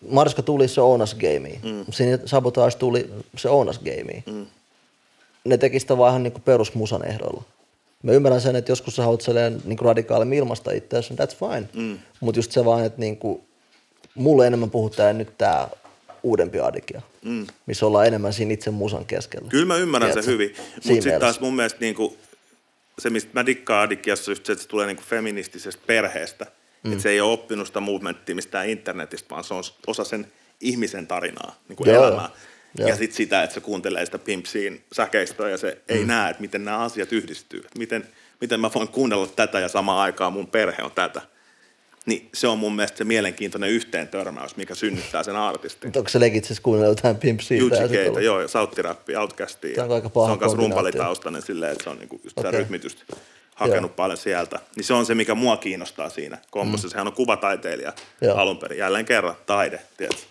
Mariska 0.09 0.43
tuli 0.43 0.69
se 0.69 0.81
Onas 0.81 1.15
Gameen. 1.15 1.61
Mm. 1.63 1.85
Sini 1.91 2.19
Sabotage 2.25 2.77
tuli 2.79 3.11
se 3.37 3.49
Onas 3.49 3.79
Gameen. 3.79 4.23
Mm. 4.27 4.47
Ne 5.45 5.59
teki 5.59 5.81
sitä 5.81 5.99
vaan 5.99 6.11
ihan 6.11 6.23
niinku 6.23 6.41
perusmusan 6.41 7.07
ehdoilla. 7.07 7.43
Mä 8.03 8.13
ymmärrän 8.13 8.41
sen, 8.41 8.57
että 8.57 8.73
joskus 8.73 8.97
sä 8.97 9.03
haluat 9.03 9.65
niinku 9.65 9.85
radikaalimmin 9.85 10.39
ilmasta 10.39 10.73
itseäsi, 10.73 11.15
that's 11.15 11.37
fine. 11.39 11.69
Mm. 11.75 11.99
Mutta 12.21 12.39
just 12.39 12.53
se 12.53 12.65
vaan, 12.65 12.85
että 12.85 13.01
niinku, 13.01 13.45
mulle 14.15 14.47
enemmän 14.47 14.71
puhutaan 14.71 15.19
nyt 15.19 15.39
tää 15.39 15.69
uudempi 16.23 16.61
Adikia, 16.61 17.03
mm. 17.23 17.47
missä 17.67 17.87
ollaan 17.87 18.07
enemmän 18.07 18.33
siinä 18.33 18.53
itse 18.53 18.71
musan 18.71 19.05
keskellä. 19.05 19.49
Kyllä 19.49 19.67
mä 19.67 19.77
ymmärrän 19.77 20.11
Tiedätkö? 20.11 20.23
sen 20.23 20.33
hyvin, 20.33 20.55
mutta 20.57 20.89
Siinä 20.89 21.03
sitten 21.03 21.21
taas 21.21 21.41
mun 21.41 21.57
mielestä 21.57 21.79
niinku, 21.81 22.17
se, 22.99 23.11
mistä 23.11 23.31
mä 23.35 23.47
dikkaan 23.47 23.85
Adikiassa, 23.85 24.31
just 24.31 24.47
se, 24.47 24.53
että 24.53 24.63
se 24.63 24.69
tulee 24.69 24.87
niinku 24.87 25.03
feministisestä 25.07 25.83
perheestä. 25.87 26.47
Mm. 26.83 26.93
Että 26.93 27.03
se 27.03 27.11
ei 27.11 27.21
ole 27.21 27.33
oppinut 27.33 27.67
sitä 27.67 27.81
movementtia 27.81 28.35
mistään 28.35 28.69
internetistä, 28.69 29.31
vaan 29.31 29.45
se 29.45 29.55
on 29.55 29.63
osa 29.87 30.05
sen 30.05 30.33
ihmisen 30.61 31.07
tarinaa, 31.07 31.57
niinku 31.69 31.85
Joo, 31.85 32.07
elämää. 32.07 32.29
joo. 32.79 32.89
Ja 32.89 32.97
sitten 32.97 33.17
sitä, 33.17 33.43
että 33.43 33.55
se 33.55 33.61
kuuntelee 33.61 34.05
sitä 34.05 34.19
Pimpsiin 34.19 34.85
säkeistöä 34.93 35.49
ja 35.51 35.59
se 35.59 35.71
mm. 35.71 35.97
ei 35.97 36.05
näe, 36.05 36.31
että 36.31 36.41
miten 36.41 36.65
nämä 36.65 36.79
asiat 36.79 37.13
yhdistyy. 37.13 37.61
Että 37.61 37.79
miten, 37.79 38.07
miten 38.41 38.61
mä 38.61 38.71
voin 38.75 38.89
kuunnella 38.89 39.27
tätä 39.27 39.61
ja 39.61 39.69
samaan 39.69 39.99
aikaan 39.99 40.33
mun 40.33 40.47
perhe 40.47 40.83
on 40.83 40.93
tätä. 40.93 41.21
Niin 42.07 42.29
se 42.35 42.49
on 42.49 42.59
mun 42.59 42.77
mielestä 42.77 42.99
se 42.99 43.05
mielenkiintoinen 43.05 43.71
yhteen 43.71 44.09
törmäys, 44.09 44.57
mikä 44.57 44.75
synnyttää 44.75 45.23
sen 45.23 45.37
artistin. 45.37 45.89
Mutta 45.89 45.99
onko 45.99 46.09
se 46.09 46.21
legit 46.21 46.45
siis 46.45 46.61
kuunnella 46.61 46.89
jotain 46.91 47.17
Pimp 47.17 47.41
siitä? 47.41 47.77
ja 47.77 47.89
sit 47.89 47.97
UGKtä, 47.97 48.11
olla- 48.11 48.21
joo, 48.21 48.41
ja 48.41 48.49
Sauttirappi, 48.49 49.17
Outcastia. 49.17 49.75
Tämä 49.75 49.87
on 49.87 49.93
aika 49.93 50.11
paha 50.11 50.27
Se 50.27 50.33
on 50.33 50.39
myös 50.39 50.53
rumpalitaustainen 50.53 51.43
silleen, 51.43 51.73
että 51.73 51.85
se 51.85 51.91
on 51.91 51.99
niinku 51.99 52.21
just 52.25 52.37
sitä 52.39 52.49
Okei. 52.49 52.61
rytmitystä 52.61 53.05
hakenut 53.61 53.91
Joo. 53.91 53.97
paljon 53.97 54.17
sieltä. 54.19 54.59
Niin 54.77 54.85
se 54.85 54.95
on 54.95 55.07
se, 55.07 55.15
mikä 55.15 55.35
mua 55.35 55.57
kiinnostaa 55.57 56.11
siinä 56.11 56.39
kombossa. 56.51 56.87
Mm. 56.89 56.91
Sehän 56.91 57.07
on 57.07 57.13
kuvataiteilija 57.13 57.93
Joo. 58.21 58.37
alun 58.37 58.59
perin. 58.59 58.79
Jälleen 58.79 59.05
kerran, 59.05 59.35
taide, 59.47 59.81
tiedätkö? 59.97 60.23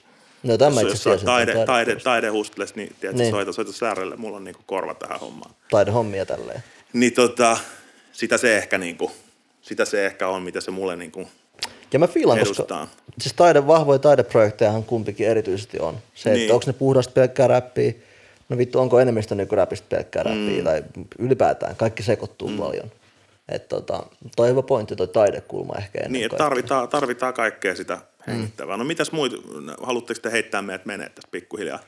No 0.43 0.57
tämä 0.57 0.81
Jos, 0.81 0.93
itse 0.93 0.93
jos 0.93 1.07
asiassa 1.07 1.25
taide, 1.25 1.65
taide, 1.65 1.95
taide 1.95 2.27
hustles, 2.29 2.75
niin 2.75 2.95
tiedätkö, 2.99 3.23
Niin. 3.23 3.31
soita, 3.31 3.51
soita 3.53 3.73
särrelle. 3.73 4.15
Mulla 4.15 4.37
on 4.37 4.43
niinku 4.43 4.61
korva 4.65 4.93
tähän 4.93 5.19
hommaan. 5.19 5.51
taidehommia 5.69 6.25
tälleen. 6.25 6.63
Niin 6.93 7.13
tota, 7.13 7.57
sitä 8.11 8.37
se 8.37 8.57
ehkä 8.57 8.77
niinku, 8.77 9.11
sitä 9.61 9.85
se 9.85 10.05
ehkä 10.05 10.27
on, 10.27 10.43
mitä 10.43 10.61
se 10.61 10.71
mulle 10.71 10.95
niinku, 10.95 11.27
Ja 11.93 11.99
mä 11.99 12.07
fiilan, 12.07 12.37
Edustaa. 12.39 12.79
koska 12.85 12.87
siis 13.21 13.33
taide, 13.33 13.67
vahvoja 13.67 13.99
taideprojektejahan 13.99 14.83
kumpikin 14.83 15.27
erityisesti 15.27 15.79
on. 15.79 15.97
Se, 16.15 16.29
Niin. 16.29 16.41
että 16.41 16.53
onko 16.53 16.63
ne 16.67 16.73
puhdasta 16.73 17.13
pelkkää 17.13 17.47
räppiä, 17.47 17.93
no 18.49 18.57
vittu, 18.57 18.79
onko 18.79 18.99
enemmistö 18.99 19.35
räpistä 19.51 19.87
pelkkää 19.89 20.23
räppiä, 20.23 20.57
mm. 20.57 20.63
tai 20.63 20.83
ylipäätään, 21.19 21.75
kaikki 21.75 22.03
sekoittuu 22.03 22.47
mm. 22.47 22.57
paljon. 22.57 22.91
Että 23.51 23.67
tota, 23.67 24.03
toi 24.35 24.49
hyvä 24.49 24.61
pointti, 24.61 24.95
toi 24.95 25.07
taidekulma 25.07 25.73
ehkä 25.77 25.97
ennen 25.99 26.11
Niin, 26.11 26.25
että 26.25 26.37
kaikkea. 26.37 26.49
tarvitaan, 26.49 26.89
tarvitaan 26.89 27.33
kaikkea 27.33 27.75
sitä 27.75 27.97
hengittävää. 28.27 28.77
No 28.77 28.83
mitäs 28.83 29.11
muut, 29.11 29.33
haluatteko 29.83 30.19
te 30.21 30.31
heittää 30.31 30.61
meidät 30.61 30.85
menee 30.85 31.09
tässä 31.09 31.27
pikkuhiljaa? 31.31 31.79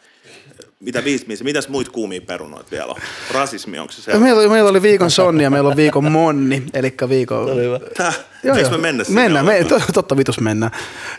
Mitä 0.79 1.03
viisi, 1.03 1.43
mitäs 1.43 1.69
muit 1.69 1.89
kuumia 1.89 2.21
perunoita 2.21 2.71
vielä 2.71 2.85
on? 2.85 2.95
Rasismi, 3.33 3.79
onko 3.79 3.91
se 3.91 4.01
se? 4.01 4.11
Ja 4.11 4.19
meillä, 4.19 4.49
meillä 4.49 4.69
oli 4.69 4.81
viikon 4.81 5.11
Sonni 5.11 5.43
ja 5.43 5.49
meillä 5.49 5.69
on 5.69 5.75
viikon 5.75 6.11
Monni, 6.11 6.63
eli 6.73 6.93
viikon... 7.09 7.45
Se 7.45 7.51
oli 7.53 7.61
hyvä. 7.63 7.79
Tää, 7.97 8.13
Eikö 8.57 8.69
me 8.69 8.77
mennä 8.77 9.03
sinne 9.03 9.21
Mennään, 9.21 9.45
me, 9.45 9.65
totta 9.93 10.17
vitus 10.17 10.39
mennään. 10.39 10.71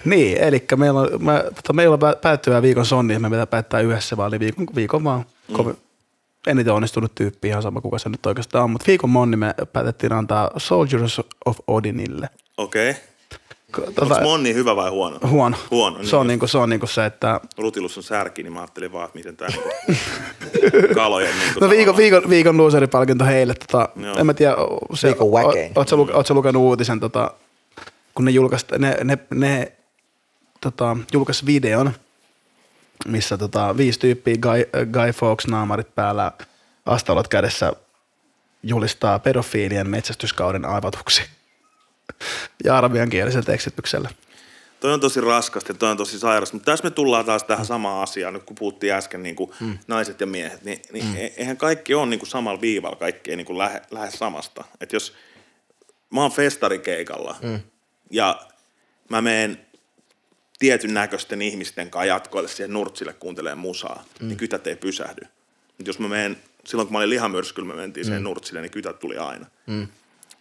Niin, 0.04 0.36
eli 0.38 0.64
meillä 0.76 1.00
on, 1.00 1.24
mä, 1.24 1.44
tota, 1.54 1.72
meillä 1.72 1.94
on 1.94 2.00
pä- 2.00 2.16
päättyvä 2.22 2.62
viikon 2.62 2.86
Sonni 2.86 3.14
ja 3.14 3.20
me 3.20 3.30
pitää 3.30 3.46
päättää 3.46 3.80
yhdessä 3.80 4.16
vaan, 4.16 4.28
eli 4.28 4.40
viikon, 4.40 4.66
viikon 4.74 5.04
vaan. 5.04 5.24
Mm. 5.48 5.74
Eniten 6.46 6.72
onnistunut 6.72 7.14
tyyppi, 7.14 7.48
ihan 7.48 7.62
sama 7.62 7.80
kuka 7.80 7.98
se 7.98 8.08
nyt 8.08 8.26
oikeastaan 8.26 8.64
on, 8.64 8.70
mutta 8.70 8.86
viikon 8.86 9.10
Monni 9.10 9.36
me 9.36 9.54
päätettiin 9.72 10.12
antaa 10.12 10.50
Soldiers 10.56 11.20
of 11.44 11.58
Odinille. 11.66 12.28
Okei. 12.56 12.90
Okay. 12.90 13.02
Tota, 13.94 14.02
Onko 14.02 14.20
Monni 14.20 14.54
hyvä 14.54 14.76
vai 14.76 14.90
huono? 14.90 15.18
huono. 15.28 15.56
Huono, 15.70 16.04
se, 16.04 16.16
on 16.16 16.26
niin. 16.26 16.28
niinku, 16.28 16.46
se 16.46 16.58
on 16.58 16.70
niinku 16.70 16.86
se, 16.86 17.06
että 17.06 17.40
Rutilus 17.58 17.96
on 17.96 18.02
särki, 18.02 18.42
niin 18.42 18.52
mä 18.52 18.60
ajattelin 18.60 18.92
vaan, 18.92 19.04
että 19.04 19.18
miten 19.18 19.36
tämä 19.36 19.50
kalojen 20.94 21.34
niin 21.38 21.54
No 21.60 21.70
viikon, 21.70 21.96
viikon, 21.96 22.22
viikon 22.28 22.56
loseripalkinto 22.56 23.24
heille. 23.24 23.54
Tota, 23.54 23.88
Joo. 23.96 24.16
en 24.18 24.26
mä 24.26 24.34
tiedä, 24.34 24.54
se, 24.94 25.08
Viikon 25.08 25.32
väkein. 25.32 25.72
Oletko 25.74 25.96
luke, 25.96 26.12
oot 26.12 26.26
sä 26.26 26.34
lukenut 26.34 26.62
uutisen, 26.62 27.00
tota, 27.00 27.30
kun 28.14 28.24
ne 28.24 28.30
julkaisi, 28.30 28.66
ne, 28.78 28.96
ne, 29.04 29.18
ne 29.34 29.72
tota, 30.60 30.96
julkaisi 31.12 31.46
videon, 31.46 31.92
missä 33.06 33.38
tota, 33.38 33.76
viisi 33.76 33.98
tyyppiä 33.98 34.36
Guy, 34.36 34.86
Guy 34.92 35.12
Fawkes 35.12 35.46
naamarit 35.46 35.94
päällä, 35.94 36.32
astalot 36.86 37.28
kädessä 37.28 37.72
julistaa 38.62 39.18
pedofiilien 39.18 39.90
metsästyskauden 39.90 40.64
avatuksi. 40.64 41.22
Ja 42.64 42.78
arabian 42.78 43.10
kielisellä 43.10 43.44
tekstityksellä. 43.44 44.10
Toi 44.80 44.92
on 44.92 45.00
tosi 45.00 45.20
raskasta 45.20 45.72
ja 45.72 45.78
toi 45.78 45.90
on 45.90 45.96
tosi 45.96 46.18
sairas, 46.18 46.52
mutta 46.52 46.72
tässä 46.72 46.84
me 46.84 46.90
tullaan 46.90 47.24
taas 47.24 47.44
tähän 47.44 47.66
samaan 47.66 48.02
asiaan, 48.02 48.34
nyt 48.34 48.42
kun 48.42 48.56
puhuttiin 48.58 48.92
äsken 48.92 49.22
niin 49.22 49.36
kuin 49.36 49.50
mm. 49.60 49.78
naiset 49.86 50.20
ja 50.20 50.26
miehet, 50.26 50.64
niin, 50.64 50.80
niin 50.92 51.04
mm. 51.04 51.14
eihän 51.36 51.56
kaikki 51.56 51.94
ole 51.94 52.06
niin 52.06 52.18
kuin 52.18 52.28
samalla 52.28 52.60
viivalla, 52.60 52.96
kaikki 52.96 53.30
ei 53.30 53.36
niin 53.36 53.46
kuin 53.46 53.58
lähde, 53.58 53.82
lähde 53.90 54.10
samasta. 54.10 54.64
Et 54.80 54.92
jos 54.92 55.14
mä 56.10 56.22
oon 56.22 56.32
festarikeikalla 56.32 57.36
mm. 57.42 57.60
ja 58.10 58.40
mä 59.08 59.22
menen 59.22 59.66
tietyn 60.62 60.94
näköisten 60.94 61.42
ihmisten 61.42 61.90
kanssa 61.90 62.06
jatkoille 62.06 62.48
siihen 62.48 62.72
nurtsille 62.72 63.12
kuuntelemaan 63.12 63.58
musaa, 63.58 64.04
mm. 64.20 64.28
niin 64.28 64.38
kytät 64.38 64.66
ei 64.66 64.76
pysähdy. 64.76 65.26
Mut 65.78 65.86
jos 65.86 65.98
mä 65.98 66.08
menen, 66.08 66.36
silloin 66.64 66.86
kun 66.86 66.92
mä 66.92 66.98
olin 66.98 67.10
lihamyrskyllä, 67.10 67.68
me 67.68 67.74
mentiin 67.74 68.04
siihen 68.04 68.22
nurtsille, 68.22 68.60
niin 68.60 68.70
kytät 68.70 68.98
tuli 68.98 69.16
aina. 69.16 69.46
Mm. 69.66 69.88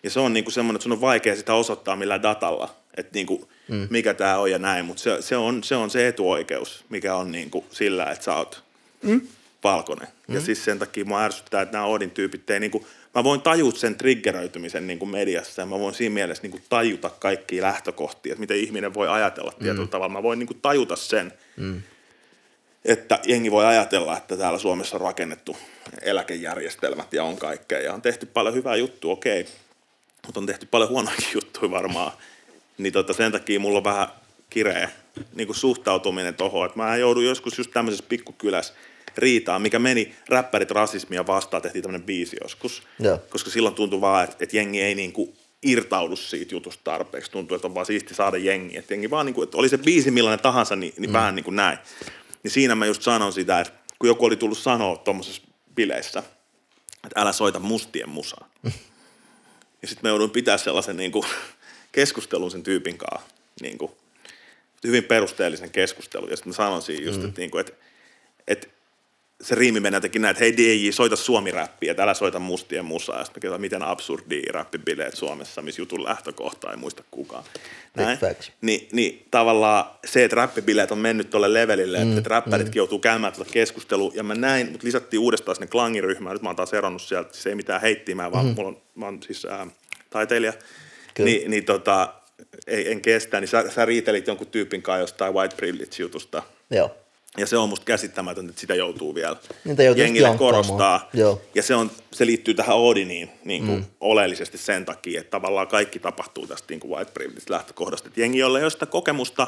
Ja 0.04 0.10
se 0.10 0.20
on 0.20 0.34
niinku 0.34 0.52
semmoinen, 0.52 0.76
että 0.76 0.84
sun 0.84 0.92
on 0.92 1.02
vaikea 1.02 1.36
sitä 1.36 1.54
osoittaa 1.54 1.96
millään 1.96 2.24
datalla, 2.24 2.76
että 2.98 3.12
niinku, 3.14 3.50
mm. 3.68 3.88
mikä 3.90 4.14
tämä 4.14 4.38
on 4.38 4.52
ja 4.52 4.60
näin, 4.60 4.86
mutta 4.86 5.04
se, 5.04 5.22
se, 5.22 5.38
on, 5.38 5.64
se 5.64 5.76
on 5.76 5.90
se 5.90 6.08
etuoikeus, 6.08 6.86
mikä 6.90 7.16
on 7.16 7.32
niinku 7.32 7.66
sillä, 7.72 8.06
että 8.06 8.26
sä 8.26 8.36
oot 8.36 8.64
mm. 9.02 9.22
valkoinen. 9.64 10.08
Mm. 10.28 10.36
Ja 10.36 10.42
siis 10.42 10.64
sen 10.66 10.80
takia 10.80 11.06
mua 11.06 11.24
ärsyttää, 11.24 11.62
että 11.62 11.78
nämä 11.78 11.86
Odin 11.86 12.12
tyypit 12.12 12.50
ei 12.50 12.60
niinku, 12.60 12.88
mä 13.16 13.24
voin 13.24 13.42
tajuta 13.42 13.80
sen 13.80 13.96
triggeröitymisen 13.96 14.88
niinku 14.88 15.06
mediassa 15.06 15.62
ja 15.62 15.66
mä 15.66 15.80
voin 15.80 15.94
siinä 15.94 16.14
mielessä 16.14 16.44
niinku 16.44 16.60
tajuta 16.70 17.10
kaikkia 17.10 17.64
lähtökohtia, 17.64 18.32
että 18.32 18.40
miten 18.40 18.58
ihminen 18.58 18.94
voi 18.94 19.08
ajatella 19.08 19.52
tietyllä 19.52 19.88
tavalla. 19.88 20.14
Mä 20.14 20.24
voin 20.24 20.40
niinku 20.40 20.54
tajuta 20.54 20.96
sen, 20.96 21.34
mm. 21.58 21.82
että 22.86 23.20
jengi 23.26 23.52
voi 23.52 23.66
ajatella, 23.66 24.18
että 24.18 24.38
täällä 24.38 24.60
Suomessa 24.60 24.98
on 24.98 25.02
rakennettu 25.02 25.58
eläkejärjestelmät 26.02 27.14
ja 27.14 27.24
on 27.24 27.38
kaikkea 27.38 27.80
ja 27.80 27.94
on 27.94 28.02
tehty 28.02 28.26
paljon 28.26 28.56
hyvää 28.56 28.76
juttua, 28.76 29.14
okei, 29.14 29.46
mutta 30.26 30.40
on 30.40 30.46
tehty 30.46 30.68
paljon 30.72 30.90
huonoakin 30.90 31.28
juttuja 31.42 31.72
varmaan. 31.72 32.12
Niin 32.78 32.94
tota, 32.94 33.14
sen 33.14 33.32
takia 33.32 33.60
mulla 33.60 33.78
on 33.78 33.84
vähän 33.84 34.08
kireä 34.50 34.90
niin 35.34 35.48
kuin 35.48 35.58
suhtautuminen 35.58 36.36
tohon. 36.36 36.66
Että 36.66 36.80
mä 36.80 36.98
joudun 36.98 37.26
joskus 37.26 37.58
just 37.58 37.72
tämmöisessä 37.72 38.06
pikkukylässä 38.10 38.74
riitaan, 39.18 39.62
mikä 39.62 39.80
meni 39.80 40.16
räppärit 40.30 40.72
rasismia 40.72 41.28
vastaan, 41.28 41.64
tehtiin 41.64 41.84
tämmöinen 41.84 42.06
biisi 42.06 42.38
joskus. 42.44 42.84
Joo. 43.00 43.20
Koska 43.30 43.50
silloin 43.50 43.76
tuntui 43.76 44.02
vaan, 44.02 44.24
että, 44.24 44.36
että 44.40 44.58
jengi 44.58 44.82
ei 44.82 44.96
niin 44.96 45.14
kuin 45.14 45.38
irtaudu 45.64 46.16
siitä 46.16 46.56
jutusta 46.56 46.84
tarpeeksi. 46.84 47.32
Tuntuu, 47.32 47.56
että 47.56 47.68
on 47.68 47.76
vaan 47.76 47.86
siisti 47.86 48.14
saada 48.14 48.38
jengi. 48.38 48.78
Että 48.78 48.94
jengi 48.94 49.10
vaan 49.10 49.26
niin 49.26 49.34
kuin, 49.34 49.44
että 49.44 49.58
oli 49.58 49.70
se 49.70 49.78
biisi 49.78 50.12
millainen 50.12 50.40
tahansa, 50.40 50.76
niin, 50.76 50.94
niin 50.98 51.10
mm. 51.10 51.14
vähän 51.14 51.36
niin 51.36 51.44
kuin 51.44 51.56
näin. 51.56 51.78
Niin 52.44 52.52
siinä 52.52 52.76
mä 52.76 52.86
just 52.86 53.02
sanon 53.02 53.34
sitä, 53.34 53.60
että 53.60 53.74
kun 54.00 54.08
joku 54.08 54.26
oli 54.26 54.36
tullut 54.36 54.58
sanoa 54.58 54.98
tuommoisessa 54.98 55.42
bileissä, 55.76 56.24
että 57.04 57.22
älä 57.22 57.32
soita 57.32 57.60
mustien 57.60 58.10
musaa. 58.10 58.50
Ja 59.82 59.88
sitten 59.88 60.02
mä 60.04 60.10
jouduin 60.10 60.30
pitää 60.30 60.58
sellaisen 60.58 60.98
niin 60.98 61.12
kuin, 61.12 61.26
keskustelun 61.92 62.52
sen 62.52 62.64
tyypin 62.64 62.98
kanssa, 62.98 63.28
niin 63.62 63.78
kuin, 63.78 63.92
hyvin 64.84 65.04
perusteellisen 65.04 65.72
keskustelun. 65.72 66.30
Ja 66.30 66.38
sitten 66.38 66.50
mä 66.50 66.56
sanoin 66.56 66.82
siinä 66.82 67.06
just, 67.06 67.22
mm. 67.22 67.28
että, 67.28 67.42
niin 67.42 67.52
kuin, 67.52 67.60
että, 67.60 67.74
että 68.48 68.68
se 69.42 69.56
riimi 69.56 69.80
meni 69.80 69.96
jotenkin 69.96 70.22
näin, 70.22 70.32
että 70.32 70.44
hei 70.44 70.58
DJ, 70.58 70.92
soita 70.92 71.16
suomi-räppiä, 71.16 71.96
älä 71.98 72.14
soita 72.14 72.40
mustien 72.40 72.86
musaa. 72.86 73.20
Ja 73.20 73.26
sitten 73.26 73.52
mä 73.52 73.58
miten 73.58 73.84
absurdia 73.84 74.52
räppibileet 74.54 75.16
Suomessa, 75.16 75.62
missä 75.62 75.82
jutun 75.82 76.04
lähtökohta 76.04 76.72
ei 76.72 76.78
muista 76.78 77.04
kukaan. 77.12 77.44
Näin. 77.96 78.18
facts. 78.18 78.52
Niin, 78.62 79.28
tavallaan 79.32 79.86
se, 80.06 80.24
että 80.24 80.36
räppibileet 80.36 80.92
on 80.92 80.98
mennyt 80.98 81.30
tuolle 81.30 81.54
levelille, 81.54 81.98
mm, 81.98 82.04
että, 82.04 82.18
että 82.18 82.30
räppäritkin 82.30 82.80
joutuu 82.80 83.00
käymään 83.00 83.34
tuota 83.34 83.52
keskustelua. 83.54 84.12
Ja 84.16 84.24
mä 84.24 84.36
näin, 84.36 84.72
mutta 84.72 84.88
lisättiin 84.88 85.20
uudestaan 85.20 85.56
sinne 85.56 85.68
klangiryhmään. 85.68 86.34
Nyt 86.34 86.42
mä 86.42 86.50
oon 86.50 86.56
taas 86.56 86.74
eronnut 86.74 87.02
sieltä, 87.02 87.34
siis 87.34 87.48
ei 87.48 87.56
mitään 87.56 87.82
heittimää, 87.82 88.32
vaan 88.32 88.46
mm. 88.46 88.54
mulla 88.56 88.68
on, 88.68 88.82
mä 88.96 89.06
oon 89.06 89.24
siis 89.24 89.46
ää, 89.46 89.68
taiteilija. 90.10 90.54
Kyllä. 91.14 91.30
Ni, 91.30 91.44
niin 91.48 91.66
tota, 91.66 92.14
ei, 92.68 92.92
en 92.92 93.02
kestä, 93.02 93.40
niin 93.40 93.48
sä, 93.48 93.66
sä 93.70 93.86
riitelit 93.86 94.28
jonkun 94.28 94.48
tyypin 94.48 94.82
kanssa 94.82 95.02
jostain 95.02 95.34
white 95.34 95.56
privilege-jutusta. 95.56 96.44
Joo. 96.72 97.01
Ja 97.38 97.48
se 97.48 97.58
on 97.58 97.70
musta 97.70 97.86
käsittämätöntä, 97.86 98.50
että 98.50 98.62
sitä 98.62 98.76
joutuu 98.76 99.16
vielä 99.16 99.36
Niitä 99.64 99.84
joutuu 99.84 100.04
jengille 100.04 100.38
korostaa. 100.38 101.10
Joo. 101.14 101.42
Ja 101.56 101.64
se, 101.64 101.76
on, 101.76 101.92
se 102.12 102.26
liittyy 102.26 102.54
tähän 102.54 102.78
Odiniin 102.78 103.30
niin 103.46 103.66
kuin 103.66 103.80
mm. 103.80 103.86
oleellisesti 104.00 104.58
sen 104.58 104.86
takia, 104.86 105.20
että 105.20 105.32
tavallaan 105.32 105.68
kaikki 105.68 106.00
tapahtuu 106.00 106.48
tästä 106.48 106.66
niin 106.70 106.80
kuin 106.80 106.92
white 106.92 107.12
privilege 107.12 107.46
lähtökohdasta. 107.50 108.08
Että 108.08 108.22
jengi, 108.22 108.40
jolla 108.40 108.60
ei 108.60 108.64
ole 108.64 108.72
sitä 108.72 108.86
kokemusta, 108.86 109.48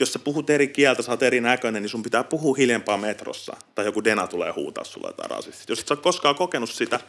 jos 0.00 0.12
sä 0.12 0.18
puhut 0.18 0.50
eri 0.50 0.68
kieltä, 0.68 1.02
sä 1.02 1.10
oot 1.10 1.22
eri 1.22 1.40
näköinen, 1.40 1.82
niin 1.82 1.90
sun 1.90 2.02
pitää 2.02 2.24
puhua 2.24 2.56
hiljempaa 2.56 2.96
metrossa. 2.96 3.56
Tai 3.74 3.84
joku 3.84 4.04
dena 4.04 4.26
tulee 4.26 4.52
huutaa 4.52 4.84
sulle 4.84 5.08
jotain 5.08 5.30
rasistista. 5.30 5.72
Jos 5.72 5.80
et 5.80 5.88
sä 5.88 5.94
ole 5.94 6.02
koskaan 6.02 6.34
kokenut 6.34 6.70
sitä, 6.70 7.00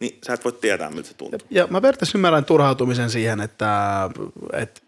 niin 0.00 0.18
sä 0.26 0.32
et 0.32 0.44
voi 0.44 0.52
tietää, 0.52 0.90
miltä 0.90 1.08
se 1.08 1.14
tuntuu. 1.14 1.38
Ja 1.50 1.66
mä 1.66 1.80
periaatteessa 1.80 2.18
ymmärrän 2.18 2.44
turhautumisen 2.44 3.10
siihen, 3.10 3.40
että, 3.40 4.10
että 4.52 4.80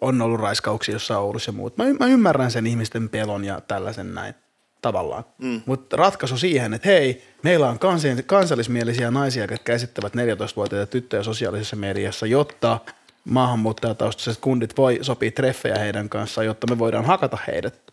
on 0.00 0.22
ollut 0.22 0.40
raiskauksia 0.40 0.94
jossain 0.94 1.20
Oulussa 1.20 1.48
ja 1.48 1.52
muut. 1.52 1.76
Mä, 1.76 1.84
mä 2.00 2.06
ymmärrän 2.06 2.50
sen 2.50 2.66
ihmisten 2.66 3.08
pelon 3.08 3.44
ja 3.44 3.60
tällaisen 3.60 4.14
näin 4.14 4.34
tavallaan. 4.82 5.24
Mm. 5.38 5.60
Mutta 5.66 5.96
ratkaisu 5.96 6.38
siihen, 6.38 6.74
että 6.74 6.88
hei, 6.88 7.22
meillä 7.42 7.68
on 7.68 7.78
kansi- 7.78 8.22
kansallismielisiä 8.26 9.10
naisia, 9.10 9.46
jotka 9.50 9.72
esittävät 9.72 10.12
14-vuotiaita 10.14 10.90
tyttöjä 10.90 11.22
sosiaalisessa 11.22 11.76
mediassa, 11.76 12.26
jotta 12.26 12.78
maahanmuuttajataustaiset 13.24 14.40
kundit 14.40 14.76
voi 14.76 14.98
sopia 15.02 15.30
treffejä 15.30 15.78
heidän 15.78 16.08
kanssaan, 16.08 16.46
jotta 16.46 16.66
me 16.66 16.78
voidaan 16.78 17.04
hakata 17.04 17.38
heidät. 17.46 17.89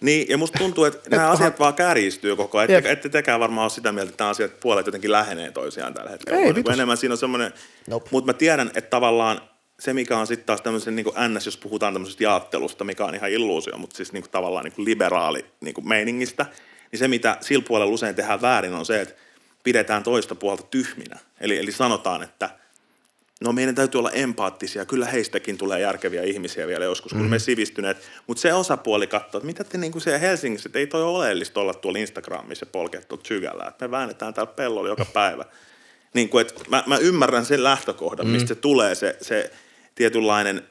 Niin, 0.00 0.26
ja 0.28 0.38
musta 0.38 0.58
tuntuu, 0.58 0.84
että 0.84 1.10
nämä 1.10 1.26
Et- 1.26 1.30
asiat 1.32 1.58
vaan 1.58 1.74
kärjistyy 1.74 2.36
koko 2.36 2.58
ajan. 2.58 2.70
Ette, 2.70 2.90
ette 2.90 3.08
tekään 3.08 3.40
varmaan 3.40 3.62
ole 3.64 3.70
sitä 3.70 3.92
mieltä, 3.92 4.10
että 4.10 4.24
nämä 4.24 4.30
asiat 4.30 4.60
puolet 4.60 4.86
jotenkin 4.86 5.12
lähenee 5.12 5.50
toisiaan 5.50 5.94
tällä 5.94 6.10
hetkellä. 6.10 6.40
Ei, 6.40 6.54
vitus. 6.54 6.74
enemmän 6.74 6.96
siinä 6.96 7.12
on 7.12 7.18
semmoinen, 7.18 7.52
Nope. 7.86 8.08
mutta 8.10 8.26
mä 8.26 8.32
tiedän, 8.32 8.70
että 8.74 8.90
tavallaan 8.90 9.40
se, 9.80 9.92
mikä 9.92 10.18
on 10.18 10.26
sitten 10.26 10.46
taas 10.46 10.60
tämmöisen 10.62 10.96
niin 10.96 11.06
ns, 11.28 11.46
jos 11.46 11.56
puhutaan 11.56 11.92
tämmöisestä 11.92 12.24
jaottelusta, 12.24 12.84
mikä 12.84 13.04
on 13.04 13.14
ihan 13.14 13.30
illuusio, 13.30 13.78
mutta 13.78 13.96
siis 13.96 14.12
niin 14.12 14.22
kuin 14.22 14.30
tavallaan 14.30 14.64
niin 14.64 14.72
kuin 14.72 14.84
liberaali 14.84 15.44
niin 15.60 15.74
kuin 15.74 15.88
meiningistä, 15.88 16.46
niin 16.92 16.98
se, 16.98 17.08
mitä 17.08 17.36
sillä 17.40 17.64
puolella 17.68 17.92
usein 17.92 18.14
tehdään 18.14 18.42
väärin, 18.42 18.74
on 18.74 18.86
se, 18.86 19.00
että 19.00 19.14
pidetään 19.64 20.02
toista 20.02 20.34
puolta 20.34 20.62
tyhminä. 20.62 21.18
Eli, 21.40 21.58
eli 21.58 21.72
sanotaan, 21.72 22.22
että 22.22 22.50
no 23.40 23.52
meidän 23.52 23.74
täytyy 23.74 23.98
olla 23.98 24.10
empaattisia, 24.10 24.84
kyllä 24.84 25.06
heistäkin 25.06 25.58
tulee 25.58 25.80
järkeviä 25.80 26.22
ihmisiä 26.22 26.66
vielä 26.66 26.84
joskus, 26.84 27.12
kun 27.12 27.22
mm. 27.22 27.30
me 27.30 27.38
sivistyneet, 27.38 27.96
mutta 28.26 28.40
se 28.40 28.54
osapuoli 28.54 29.06
katsoo, 29.06 29.38
että 29.38 29.46
mitä 29.46 29.64
te 29.64 29.78
niin 29.78 29.92
kuin 29.92 30.02
siellä 30.02 30.18
Helsingissä, 30.18 30.68
että 30.68 30.78
ei 30.78 30.86
toi 30.86 31.02
ole 31.02 31.16
oleellista 31.16 31.60
olla 31.60 31.74
tuolla 31.74 31.98
Instagramissa 31.98 32.66
tuolla 32.66 33.22
sykällä, 33.22 33.64
että 33.68 33.88
me 33.88 33.90
väännetään 33.90 34.34
täällä 34.34 34.52
pellolla 34.52 34.88
joka 34.88 35.04
päivä. 35.04 35.44
Niin 36.14 36.28
kuin, 36.28 36.46
että 36.46 36.54
mä, 36.68 36.84
mä 36.86 36.96
ymmärrän 36.96 37.44
sen 37.44 37.64
lähtökohdan, 37.64 38.26
mm. 38.26 38.32
mistä 38.32 38.48
se 38.48 38.54
tulee 38.54 38.94
se, 38.94 39.16
se 39.20 39.50
tietynlainen 39.94 40.62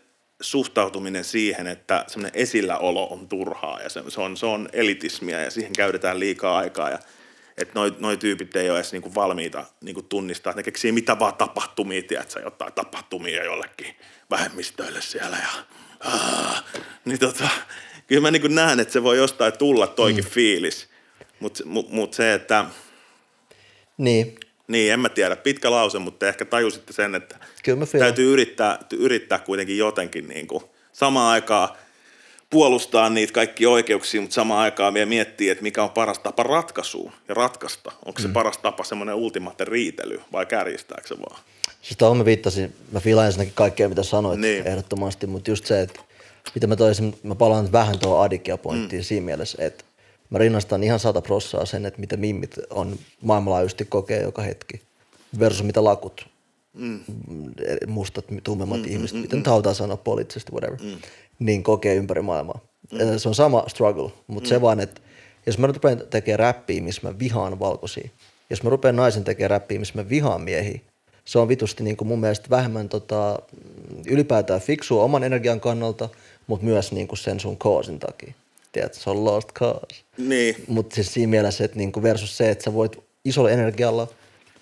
suhtautuminen 0.41 1.23
siihen, 1.23 1.67
että 1.67 2.05
semmoinen 2.07 2.41
esilläolo 2.41 3.07
on 3.07 3.27
turhaa 3.27 3.79
ja 3.81 3.89
se, 3.89 4.03
se, 4.07 4.21
on, 4.21 4.37
se 4.37 4.45
on 4.45 4.69
elitismia 4.73 5.41
ja 5.41 5.51
siihen 5.51 5.73
käytetään 5.73 6.19
liikaa 6.19 6.57
aikaa 6.57 6.89
ja 6.89 6.99
että 7.59 7.79
noi, 7.79 7.95
noi 7.99 8.17
tyypit 8.17 8.55
ei 8.55 8.69
ole 8.69 8.79
edes 8.79 8.91
niinku 8.91 9.15
valmiita 9.15 9.65
niinku 9.81 10.01
tunnistaa, 10.01 10.51
että 10.51 10.59
ne 10.59 10.63
keksii 10.63 10.91
mitä 10.91 11.19
vaan 11.19 11.33
tapahtumia, 11.33 12.01
tiedätkö, 12.03 12.39
jotain 12.39 12.73
tapahtumia 12.73 13.43
jollekin 13.43 13.95
vähemmistöille 14.29 15.01
siellä 15.01 15.37
ja 15.37 15.49
aah, 15.99 16.63
niin 17.05 17.19
tota, 17.19 17.49
kyllä 18.07 18.21
mä 18.21 18.31
niinku 18.31 18.47
näen, 18.47 18.79
että 18.79 18.93
se 18.93 19.03
voi 19.03 19.17
jostain 19.17 19.57
tulla 19.57 19.87
toikin 19.87 20.23
mm. 20.23 20.29
fiilis, 20.29 20.89
mutta 21.39 21.65
mut, 21.65 21.91
mut 21.91 22.13
se, 22.13 22.33
että 22.33 22.65
Niin, 23.97 24.37
niin, 24.67 24.93
en 24.93 24.99
mä 24.99 25.09
tiedä. 25.09 25.35
Pitkä 25.35 25.71
lause, 25.71 25.99
mutta 25.99 26.27
ehkä 26.27 26.45
tajusitte 26.45 26.93
sen, 26.93 27.15
että 27.15 27.39
Kyllä 27.63 27.79
mä 27.79 27.85
fiilan. 27.85 28.05
täytyy 28.05 28.33
yrittää, 28.33 28.79
yrittää 28.97 29.39
kuitenkin 29.39 29.77
jotenkin 29.77 30.27
niin 30.27 30.47
kuin 30.47 30.63
samaan 30.91 31.31
aikaan 31.31 31.69
puolustaa 32.49 33.09
niitä 33.09 33.33
kaikki 33.33 33.65
oikeuksia, 33.65 34.21
mutta 34.21 34.33
samaan 34.33 34.59
aikaan 34.59 34.93
vielä 34.93 35.05
miettiä, 35.05 35.51
että 35.51 35.61
mikä 35.63 35.83
on 35.83 35.89
paras 35.89 36.19
tapa 36.19 36.43
ratkaisuun 36.43 37.11
ja 37.27 37.33
ratkaista. 37.33 37.91
Onko 38.05 38.19
se 38.21 38.27
Mm. 38.27 38.33
paras 38.33 38.57
tapa 38.57 38.83
semmoinen 38.83 39.15
ultimaatten 39.15 39.67
riitely 39.67 40.21
vai 40.31 40.45
kärjistääkö 40.45 41.07
se 41.07 41.15
vaan? 41.19 41.41
Siis 41.81 41.97
tuohon 41.97 42.17
mä 42.17 42.25
viittasin, 42.25 42.73
mä 42.91 42.99
fiilaan 42.99 43.25
ensinnäkin 43.25 43.53
kaikkea 43.55 43.89
mitä 43.89 44.03
sanoit 44.03 44.39
Niin. 44.39 44.67
ehdottomasti, 44.67 45.27
mutta 45.27 45.51
just 45.51 45.65
se, 45.65 45.81
että 45.81 45.99
mitä 46.55 46.67
mä 46.67 46.75
toisin, 46.75 47.15
mä 47.23 47.35
palaan 47.35 47.71
vähän 47.71 47.99
tuohon 47.99 48.25
Adikia-pointtiin 48.25 49.01
mm. 49.01 49.03
siinä 49.03 49.25
mielessä, 49.25 49.57
että 49.65 49.83
mä 50.29 50.37
rinnastan 50.37 50.83
ihan 50.83 50.99
sata 50.99 51.21
prossaa 51.21 51.65
sen, 51.65 51.85
että 51.85 51.99
mitä 51.99 52.17
mimmit 52.17 52.55
on 52.69 52.99
maailmanlaajuisesti 53.21 53.85
kokee 53.85 54.21
joka 54.21 54.41
hetki 54.41 54.81
versus 55.39 55.63
mitä 55.63 55.83
lakut, 55.83 56.27
mm. 56.73 56.99
mustat, 57.87 58.25
tummemmat 58.43 58.79
mm, 58.81 58.87
ihmiset, 58.87 59.15
mm, 59.17 59.21
miten 59.21 59.39
mm, 59.39 59.45
halutaan 59.45 59.75
sanoa 59.75 59.97
poliittisesti, 59.97 60.51
whatever, 60.51 60.79
mm. 60.81 60.97
Niin 61.39 61.63
kokee 61.63 61.95
ympäri 61.95 62.21
maailmaa. 62.21 62.59
Mm. 62.91 62.99
Se 63.17 63.29
on 63.29 63.35
sama 63.35 63.63
struggle, 63.67 64.11
mutta 64.27 64.47
mm. 64.47 64.49
se 64.49 64.61
vaan, 64.61 64.79
että 64.79 65.01
jos 65.45 65.57
mä 65.57 65.67
rupean 65.67 66.03
tekemään 66.09 66.39
räppiä, 66.39 66.81
missä 66.81 67.07
mä 67.07 67.19
vihaan 67.19 67.59
valkoisia, 67.59 68.09
jos 68.49 68.63
mä 68.63 68.69
rupean 68.69 68.95
naisen 68.95 69.23
tekemään 69.23 69.49
räppiä, 69.49 69.79
missä 69.79 69.93
mä 69.95 70.09
vihaan 70.09 70.41
miehiä, 70.41 70.79
se 71.25 71.39
on 71.39 71.47
vitusti 71.47 71.83
niin 71.83 71.97
kuin 71.97 72.07
mun 72.07 72.19
mielestä 72.19 72.49
vähemmän 72.49 72.89
tota, 72.89 73.39
ylipäätään 74.07 74.61
fiksua 74.61 75.03
oman 75.03 75.23
energian 75.23 75.59
kannalta, 75.59 76.09
mutta 76.47 76.65
myös 76.65 76.91
niin 76.91 77.07
kuin 77.07 77.19
sen 77.19 77.39
sun 77.39 77.57
causein 77.57 77.99
takia. 77.99 78.33
Tiedätkö, 78.71 78.99
se 78.99 79.09
on 79.09 79.25
lost 79.25 79.49
cause. 79.51 80.03
Niin. 80.17 80.55
Mutta 80.67 80.95
siis 80.95 81.13
siinä 81.13 81.29
mielessä, 81.29 81.65
että 81.65 81.77
niinku 81.77 82.03
versus 82.03 82.37
se, 82.37 82.49
että 82.49 82.63
sä 82.63 82.73
voit 82.73 82.97
isolla 83.25 83.49
energialla, 83.49 84.07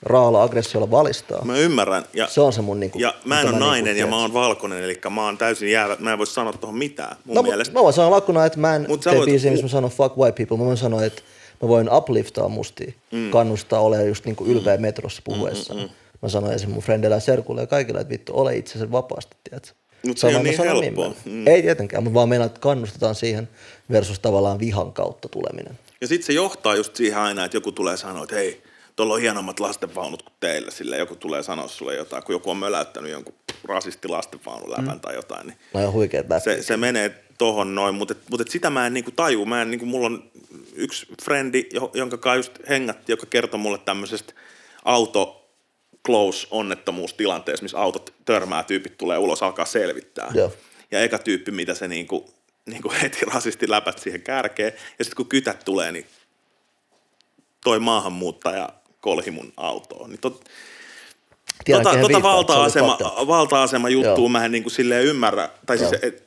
raalla 0.02 0.44
aggressiolla 0.44 0.91
valistaa. 0.91 1.45
Mä 1.45 1.57
ymmärrän. 1.57 2.06
Ja, 2.14 2.28
se 2.28 2.41
on 2.41 2.53
se 2.53 2.61
mun 2.61 2.80
niinku, 2.80 2.99
ja 2.99 3.14
mä 3.26 3.41
en 3.41 3.48
ole 3.48 3.53
mä 3.53 3.60
nainen 3.60 3.84
niinku, 3.86 3.99
ja 3.99 4.07
mä 4.07 4.22
oon 4.22 4.34
valkoinen, 4.34 4.84
eli 4.84 4.99
mä 5.10 5.26
oon 5.26 5.38
täysin 5.38 5.72
jäävä. 5.72 5.98
Mä 5.99 6.11
en 6.11 6.18
voi 6.18 6.28
sanoa 6.28 6.53
tuohon 6.53 6.78
mitään 6.78 7.18
mun 7.26 7.36
no, 7.36 7.41
mielestä. 7.41 7.74
Mä 7.74 7.84
voin 7.84 7.94
sanoa 7.94 8.11
lakkuna, 8.11 8.45
että 8.45 8.60
mä 8.60 8.76
en 8.76 8.86
Mut 8.88 9.02
tee 9.02 9.14
voit- 9.14 9.26
biisiä, 9.26 9.52
missä 9.52 9.65
mä 9.65 9.69
sanon 9.69 9.91
fuck 9.91 10.18
white 10.18 10.36
people. 10.36 10.57
Mä 10.57 10.65
voin 10.65 10.78
sanoa, 10.78 11.06
että 11.06 11.22
mä 11.61 11.68
voin 11.68 11.94
upliftaa 11.94 12.49
mustia, 12.49 12.91
mm. 13.11 13.30
kannustaa 13.30 13.80
olemaan 13.80 14.07
just 14.07 14.26
niinku 14.26 14.45
ylpeä 14.45 14.78
metrossa 14.78 15.22
puhuessa. 15.26 15.74
Mm, 15.74 15.80
mm, 15.80 15.86
mm. 15.86 15.91
Mä 16.22 16.30
sanoin 16.30 16.53
esim. 16.53 16.69
mun 16.69 16.84
friendillä 16.84 17.15
ja 17.15 17.19
serkulle 17.19 17.61
ja 17.61 17.68
kaikille, 17.68 17.99
että 17.99 18.11
vittu, 18.11 18.40
ole 18.40 18.56
itsesi 18.56 18.91
vapaasti, 18.91 19.38
tiedätkö? 19.44 19.72
Mut 20.07 20.18
se 20.18 20.28
ole 20.28 20.38
mä 20.38 20.44
niin 20.44 20.64
helppoa. 20.64 21.14
Mm. 21.26 21.48
Ei 21.48 21.61
tietenkään, 21.61 22.03
mutta 22.03 22.14
vaan 22.14 22.30
meillä 22.30 22.45
että 22.45 22.60
kannustetaan 22.60 23.15
siihen 23.15 23.49
versus 23.91 24.19
tavallaan 24.19 24.60
vihan 24.60 24.94
kautta 24.94 25.30
tuleminen. 25.30 25.80
Ja 26.02 26.07
sitten 26.07 26.26
se 26.26 26.34
johtaa 26.34 26.76
just 26.76 26.95
siihen 26.95 27.18
aina, 27.18 27.45
että 27.45 27.57
joku 27.57 27.72
tulee 27.72 27.98
sanoa, 27.98 28.24
että 28.24 28.36
hei, 28.36 28.64
tuolla 28.98 29.14
on 29.14 29.22
hienommat 29.22 29.60
lastenvaunut 29.60 30.22
kuin 30.22 30.34
teillä. 30.40 30.72
Sillä 30.72 30.98
joku 30.98 31.15
tulee 31.15 31.44
sanoa 31.44 31.68
sulle 31.68 31.95
jotain, 31.95 32.24
kun 32.24 32.36
joku 32.36 32.49
on 32.49 32.57
möläyttänyt 32.57 33.11
jonkun 33.11 33.34
rasisti 33.64 34.07
lastenvaunun 34.07 34.72
läpän 34.72 34.95
mm. 34.95 34.99
tai 34.99 35.15
jotain. 35.15 35.48
Niin 35.48 35.57
No 35.74 35.91
huikeet 35.91 36.26
se, 36.44 36.64
se 36.64 36.78
menee 36.78 37.24
tohon 37.38 37.76
noin, 37.76 37.95
mutta, 37.95 38.15
mutta 38.30 38.41
et 38.41 38.52
sitä 38.52 38.69
mä 38.69 38.88
en 38.88 38.94
niinku 38.94 39.11
taju. 39.11 39.45
Mä 39.45 39.61
en, 39.61 39.72
niinku, 39.72 39.86
mulla 39.86 40.06
on 40.06 40.32
yksi 40.76 41.07
frendi, 41.24 41.65
jo- 41.74 41.91
jonka 41.94 42.18
kanssa 42.18 42.52
just 42.52 42.69
hengatti, 42.69 43.11
joka 43.11 43.26
kertoi 43.26 43.60
mulle 43.60 43.78
tämmöisestä 43.78 44.34
auto 44.86 45.49
close 46.06 46.48
onnettomuustilanteessa, 46.52 47.64
missä 47.64 47.78
autot 47.78 48.14
törmää, 48.26 48.64
tyypit 48.64 48.98
tulee 48.98 49.18
ulos, 49.18 49.44
alkaa 49.44 49.65
selvittää. 49.65 50.32
Joo. 50.34 50.53
Ja 50.91 51.02
eka 51.02 51.18
tyyppi, 51.18 51.52
mitä 51.52 51.74
se 51.74 51.88
niinku, 51.88 52.30
niinku 52.65 52.94
heti 53.02 53.26
rasisti 53.26 53.69
läpät 53.69 53.99
siihen 53.99 54.22
kärkeen. 54.22 54.74
Ja 54.99 55.06
sitten 55.06 55.15
kun 55.15 55.30
kytät 55.30 55.65
tulee, 55.65 55.91
niin 55.91 56.06
toi 57.64 57.80
maahanmuuttaja 57.80 58.69
kolhi 59.07 59.31
mun 59.31 59.53
autoon. 59.57 60.09
Niin 60.09 60.19
tot, 60.19 60.45
Tiedän, 61.65 61.84
tota, 61.84 61.99
tota 61.99 62.21
valta-asema, 62.21 62.97
valta-asema 63.27 63.89
juttua 63.89 64.29
mä 64.29 64.45
en 64.45 64.51
niin 64.51 64.63
kuin 64.63 64.73
silleen 64.73 65.05
ymmärrä. 65.05 65.49
Tai 65.65 65.77
siis, 65.77 65.91
et, 66.01 66.23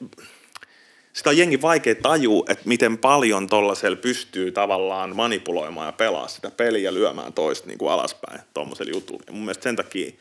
sitä 1.13 1.31
on 1.31 1.37
jengi 1.37 1.63
vaikea 1.63 1.95
tajua, 1.95 2.45
että 2.49 2.69
miten 2.69 2.99
paljon 2.99 3.47
tollasella 3.47 3.97
pystyy 3.97 4.53
tavallaan 4.53 5.17
manipuloimaan 5.17 5.87
ja 5.87 5.93
pelaa 5.93 6.29
sitä 6.29 6.51
peliä 6.51 6.83
ja 6.83 6.95
lyömään 6.95 7.33
toista 7.33 7.67
niin 7.67 7.79
kuin 7.79 7.93
alaspäin 7.93 8.41
tuommoisella 8.55 8.93
jutulla. 8.95 9.23
Ja 9.27 9.33
mun 9.33 9.43
mielestä 9.43 9.63
sen 9.63 9.77
takia 9.77 10.13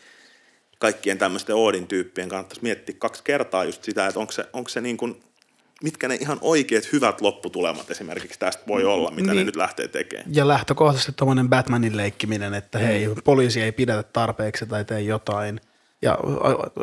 kaikkien 0.80 1.18
tämmöisten 1.18 1.56
Oodin 1.56 1.88
tyyppien 1.88 2.30
kannattaisi 2.30 2.64
miettiä 2.64 2.96
kaksi 3.00 3.24
kertaa 3.24 3.66
just 3.66 3.84
sitä, 3.84 4.08
että 4.08 4.20
onko 4.20 4.32
se, 4.32 4.46
onko 4.54 4.70
se 4.70 4.82
niin 4.82 4.98
kuin, 4.98 5.24
mitkä 5.84 6.08
ne 6.08 6.16
ihan 6.16 6.38
oikeat 6.42 6.92
hyvät 6.94 7.22
lopputulemat 7.22 7.92
esimerkiksi 7.92 8.40
tästä 8.40 8.64
voi 8.68 8.84
olla, 8.86 9.12
mitä 9.12 9.28
ne 9.28 9.34
Niin. 9.34 9.46
nyt 9.46 9.56
lähtee 9.56 9.88
tekemään. 9.88 10.36
Ja 10.36 10.48
lähtökohtaisesti 10.48 11.12
tuommoinen 11.16 11.50
Batmanin 11.50 11.98
leikkiminen, 11.98 12.54
että 12.54 12.80
hei, 12.80 13.08
Mm. 13.08 13.16
poliisi 13.24 13.62
ei 13.62 13.72
pidätä 13.72 14.04
tarpeeksi 14.04 14.66
tai 14.66 14.86
tee 14.86 15.02
jotain. 15.02 15.62
Ja 16.02 16.18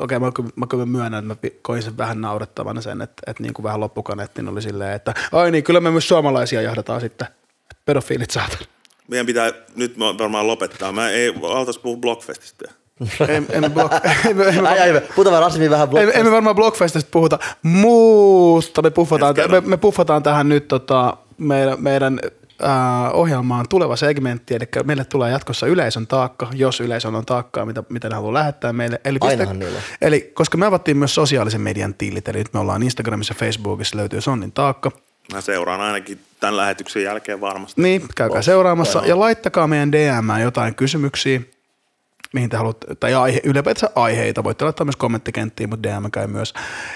okei, 0.00 0.18
mä, 0.18 0.32
kyllä- 0.32 0.50
mä 0.56 0.66
kyllä 0.66 0.86
myönnän, 0.86 1.30
että 1.32 1.46
mä 1.48 1.50
koin 1.62 1.82
sen 1.82 1.98
vähän 1.98 2.20
naurettavana 2.20 2.80
sen, 2.80 3.02
että, 3.02 3.22
että 3.26 3.42
niin 3.42 3.54
kuin 3.54 3.64
vähän 3.64 3.80
loppukaneettiin 3.80 4.48
oli 4.48 4.62
silleen, 4.62 4.92
että 4.92 5.14
ai 5.32 5.50
niin, 5.50 5.64
kyllä 5.64 5.80
me 5.80 5.90
myös 5.90 6.08
suomalaisia 6.08 6.62
jahdataan 6.62 7.00
sitten. 7.00 7.28
Pedofiilit 7.84 8.30
saatan. 8.30 8.58
Meidän 9.08 9.26
pitää 9.26 9.52
nyt 9.76 9.98
varmaan 9.98 10.46
lopettaa. 10.46 10.92
Mä 10.92 11.08
ei 11.10 11.34
altaisi 11.42 11.80
puhua 11.80 11.96
Blockfestista. 12.00 12.72
Emme 13.28 13.46
emme 13.52 13.68
blok- 13.68 14.00
emme- 14.28 14.44
emme- 14.58 14.68
Ai, 14.68 14.78
ai, 14.80 14.92
me 14.92 15.00
puhutaan 15.00 15.42
rasismi 15.42 15.70
vähän 15.70 15.88
Emme, 16.14 16.30
varmaan 16.30 16.56
Blockfestista 16.56 17.08
puhuta, 17.12 17.38
mutta 17.62 18.82
me 18.82 18.90
puffataan, 18.90 19.34
me, 19.50 19.60
me 19.60 19.76
puffataan 19.76 20.22
tähän 20.22 20.48
nyt 20.48 20.68
tota, 20.68 21.16
meidän, 21.38 21.82
meidän 21.82 22.20
äh, 22.64 22.70
ohjelmaan 23.12 23.66
tuleva 23.68 23.96
segmentti, 23.96 24.54
eli 24.54 24.64
meille 24.84 25.04
tulee 25.04 25.30
jatkossa 25.30 25.66
yleisön 25.66 26.06
taakka, 26.06 26.48
jos 26.54 26.80
yleisön 26.80 27.14
on 27.14 27.26
taakkaa, 27.26 27.66
mitä, 27.66 27.82
mitä 27.88 28.08
ne 28.08 28.14
haluaa 28.14 28.34
lähettää 28.34 28.72
meille. 28.72 29.00
Eli, 29.04 29.18
on. 29.20 29.62
eli 30.00 30.30
koska 30.34 30.58
me 30.58 30.66
avattiin 30.66 30.96
myös 30.96 31.14
sosiaalisen 31.14 31.60
median 31.60 31.94
tiilit, 31.94 32.28
eli 32.28 32.38
nyt 32.38 32.52
me 32.54 32.60
ollaan 32.60 32.82
Instagramissa 32.82 33.34
ja 33.34 33.38
Facebookissa, 33.38 33.96
löytyy 33.96 34.20
Sonnin 34.20 34.52
taakka. 34.52 34.90
Mä 35.32 35.40
seuraan 35.40 35.80
ainakin 35.80 36.20
tämän 36.40 36.56
lähetyksen 36.56 37.02
jälkeen 37.02 37.40
varmasti. 37.40 37.82
Niin, 37.82 38.02
käykää 38.14 38.42
seuraamassa. 38.42 39.02
Ja 39.06 39.18
laittakaa 39.18 39.66
meidän 39.66 39.92
DM 39.92 40.40
jotain 40.42 40.74
kysymyksiä, 40.74 41.40
mihin 42.36 42.50
te 42.50 42.56
haluatte, 42.56 42.94
tai 42.94 43.14
aihe, 43.14 43.40
ylipäätänsä 43.44 43.90
aiheita, 43.94 44.44
voitte 44.44 44.64
laittaa 44.64 44.84
myös 44.84 44.96
kommenttikenttiin, 44.96 45.68
mutta 45.70 45.88
DM 45.88 46.10
käy 46.12 46.26
myös. 46.26 46.54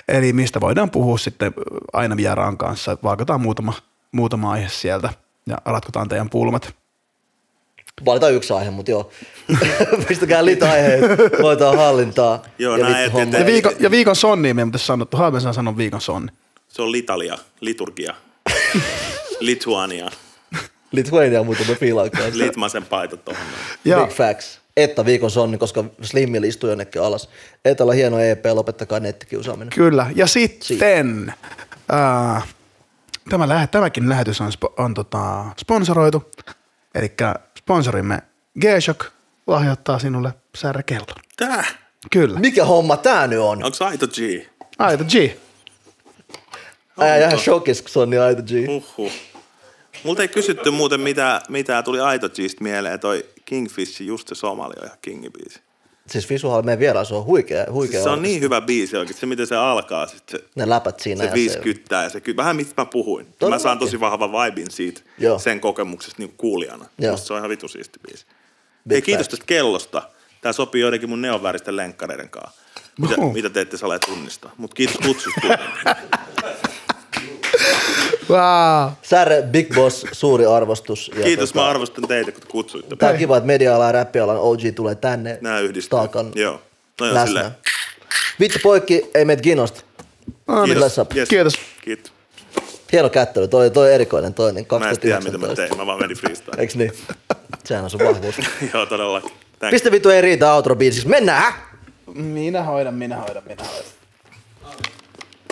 Eli 0.09 0.33
mistä 0.33 0.61
voidaan 0.61 0.91
puhua 0.91 1.19
sitten 1.19 1.53
aina 1.93 2.17
vieraan 2.17 2.59
kanssa, 2.59 2.97
valkataan 3.03 3.41
muutama, 3.41 3.73
muutama 4.13 4.53
aihe 4.53 4.69
sieltä 4.69 5.09
ja 5.47 5.57
ratkotaan 5.65 6.09
teidän 6.09 6.31
pulmat. 6.31 6.75
Valitaan 8.07 8.33
yksi 8.33 8.53
aihe, 8.53 8.71
mutta 8.71 8.91
joo. 8.91 9.11
Pistäkää 10.09 10.45
lisäaiheet, 10.45 11.03
voitaan 11.43 11.77
hallintaa. 11.77 12.43
Joo, 12.59 12.77
ja 12.77 12.89
näin, 12.89 13.11
et- 13.23 13.33
Ja 13.41 13.47
viikon, 13.47 13.73
ja 13.81 13.91
viikon 13.91 14.17
sonni, 14.17 14.55
meidän 14.55 14.69
pitäisi 14.69 14.87
sanoa, 14.87 15.07
Haaven 15.13 15.41
saa 15.41 15.53
sanoa 15.53 15.77
viikon 15.77 16.01
sonni. 16.01 16.33
Se 16.69 16.83
on 16.83 16.93
Litalia, 16.93 17.39
liturgia. 17.61 18.15
Lituania. 19.41 20.11
Lithuania 20.93 21.43
muuten 21.43 21.67
me 21.69 21.75
fiilaan 21.75 22.11
kanssa. 22.11 22.39
Litmasen 22.39 22.85
paita 22.85 23.17
tuohon. 23.17 23.43
Big 23.85 24.11
facts. 24.17 24.60
Että 24.77 25.05
viikon 25.05 25.31
sonni, 25.31 25.59
koska 25.59 25.85
Slimmillä 26.03 26.47
istuu 26.47 26.69
jonnekin 26.69 27.03
alas. 27.03 27.29
Etalla 27.65 27.93
hieno 27.93 28.19
EP, 28.19 28.47
lopettakaa 28.53 29.01
nettikiusaaminen. 29.01 29.73
Kyllä, 29.75 30.07
ja 30.15 30.27
sitten 30.27 31.35
ää, 31.93 32.43
tämä 33.31 33.49
lähe, 33.49 33.67
tämäkin 33.67 34.09
lähetys 34.09 34.41
on, 34.41 34.53
spo, 34.53 34.75
on 34.79 34.95
tota, 34.95 35.45
sponsoroitu, 35.61 36.31
eli 36.95 37.13
sponsorimme 37.59 38.19
G-Shock 38.61 39.07
lahjoittaa 39.47 39.99
sinulle 39.99 40.35
särkellon. 40.55 41.17
Tää? 41.37 41.65
Kyllä. 42.11 42.41
Mikä 42.41 42.65
homma 42.65 42.97
tää 42.97 43.27
nyt 43.27 43.39
on? 43.39 43.65
Onko 43.65 43.77
Aito 43.81 44.07
G? 44.09 44.47
Aito 44.79 45.05
G. 45.05 45.15
Ää, 46.99 47.17
ihan 47.17 47.39
shokis, 47.39 47.83
kun 47.83 47.91
Sonni 47.91 48.19
Aito 48.19 48.43
G. 48.43 48.51
Huhhuh. 48.67 49.13
Multa 50.05 50.23
ei 50.23 50.29
kysytty 50.29 50.71
muuten, 50.71 51.01
mitä, 51.01 51.41
mitä 51.49 51.83
tuli 51.83 52.01
Aito 52.01 52.29
Gistä 52.29 52.65
mieleen. 52.65 53.01
Toi 53.01 53.27
Kingfish, 53.55 54.03
just 54.03 54.29
se 54.29 54.35
Somali 54.35 54.75
on 54.79 54.85
ihan 54.87 54.99
kingibiisi. 55.03 55.61
Siis 56.09 56.31
visuaali 56.31 56.63
meidän 56.65 56.79
vieraan, 56.79 57.07
se 57.07 57.15
on 57.15 57.25
huikea, 57.25 57.67
huikea 57.73 57.93
Siis 57.93 58.05
se 58.05 58.11
on 58.11 58.23
niin 58.23 58.41
hyvä 58.43 58.61
biisi 58.61 58.97
oikein. 58.97 59.19
Se, 59.19 59.27
miten 59.27 59.47
se 59.47 59.57
alkaa, 59.57 60.07
sit 60.07 60.23
se, 60.29 60.45
Ne 60.55 60.69
läpät 60.69 61.01
siinä. 61.01 61.23
se 61.23 61.29
ja 61.29 61.35
viisi 61.35 61.59
kyttää 61.59 62.03
ja 62.05 62.11
se 62.11 62.21
ky- 62.21 62.37
vähän 62.37 62.57
mistä 62.57 62.75
mä 62.77 62.85
puhuin. 62.87 63.27
Mä 63.27 63.33
Todellakin. 63.39 63.63
saan 63.63 63.79
tosi 63.79 64.01
vahvan 64.01 64.33
vibin 64.33 64.71
siitä 64.71 65.01
Joo. 65.19 65.39
sen 65.39 65.61
kokemuksesta 65.61 66.15
niin 66.19 66.35
kuulijana. 66.37 66.85
Joo. 66.99 67.11
Musta 67.13 67.27
se 67.27 67.33
on 67.33 67.39
ihan 67.39 67.51
vitu 67.51 67.69
siisti 67.69 67.99
biisi. 68.07 68.27
Big 68.89 68.95
Hei, 68.95 69.03
kiitos 69.03 69.29
tästä 69.29 69.45
kellosta. 69.47 70.03
Tää 70.41 70.53
sopii 70.53 70.81
joidenkin 70.81 71.09
mun 71.09 71.23
neonväristen 71.23 71.77
lenkkareiden 71.77 72.29
kanssa. 72.29 72.61
Mitä, 73.01 73.15
Oho. 73.19 73.33
mitä 73.33 73.51
te 73.51 73.61
ette 73.61 73.77
saa 73.77 73.99
tunnistaa. 73.99 74.53
Mutta 74.57 74.75
kiitos 74.75 74.97
kutsusta. 75.07 75.41
Wow. 78.31 78.93
Särre, 79.03 79.43
Big 79.43 79.75
Boss, 79.75 80.07
suuri 80.13 80.47
arvostus. 80.47 81.11
Ja 81.17 81.25
kiitos, 81.25 81.53
tota, 81.53 81.61
mä 81.65 81.71
arvostan 81.71 82.09
teitä, 82.09 82.33
kun 82.33 82.41
te 82.41 82.47
kutsuitte. 82.49 82.97
Tää 82.97 83.11
on 83.11 83.17
kiva, 83.17 83.37
että 83.37 83.47
media-alan 83.47 83.87
ja 83.89 83.93
räppialan 83.93 84.37
OG 84.39 84.61
tulee 84.75 84.95
tänne. 84.95 85.39
Nää 85.41 85.61
yhdistyy. 85.61 85.91
Taakan 85.99 86.33
Joo. 86.35 86.61
No 87.01 87.07
joo, 87.07 87.15
läsnä. 87.15 87.27
silleen. 87.27 87.51
Vittu 88.41 88.59
poikki, 88.63 89.11
ei 89.15 89.25
meitä 89.25 89.43
kiinnosta. 89.43 89.81
No 90.47 90.67
niin. 90.67 90.79
Up. 91.01 91.17
Yes. 91.17 91.29
Kiitos. 91.29 91.55
Kiitos. 91.85 92.13
Hieno 92.93 93.09
kättely, 93.09 93.49
toi, 93.49 93.71
toi 93.71 93.95
erikoinen 93.95 94.35
toi, 94.35 94.53
niin 94.53 94.67
Mä 94.81 94.91
en 94.91 95.01
tiedä, 95.01 95.21
mitä 95.21 95.39
mä 95.39 95.47
2019. 95.47 95.57
tein. 95.57 95.77
Mä 95.77 95.87
vaan 95.87 96.01
menin 96.01 96.17
freestyle. 96.17 96.57
Eiks 96.61 96.77
niin? 96.77 96.93
Sehän 97.65 97.85
on 97.85 97.91
sun 97.91 98.01
vahvuus. 98.01 98.35
Joo, 98.75 98.87
todellakin. 98.87 99.31
Thanks. 99.59 99.71
Pistä 99.75 99.91
vittu 99.91 100.11
ei 100.11 100.21
riitä 100.21 100.55
outro 100.55 100.77
biisiksi. 100.77 101.09
Mennään! 101.09 101.53
Minä 102.15 102.63
hoidan, 102.63 102.95
minä 102.95 103.17
hoidan, 103.17 103.43
minä 103.47 103.65
hoidan. 103.65 103.85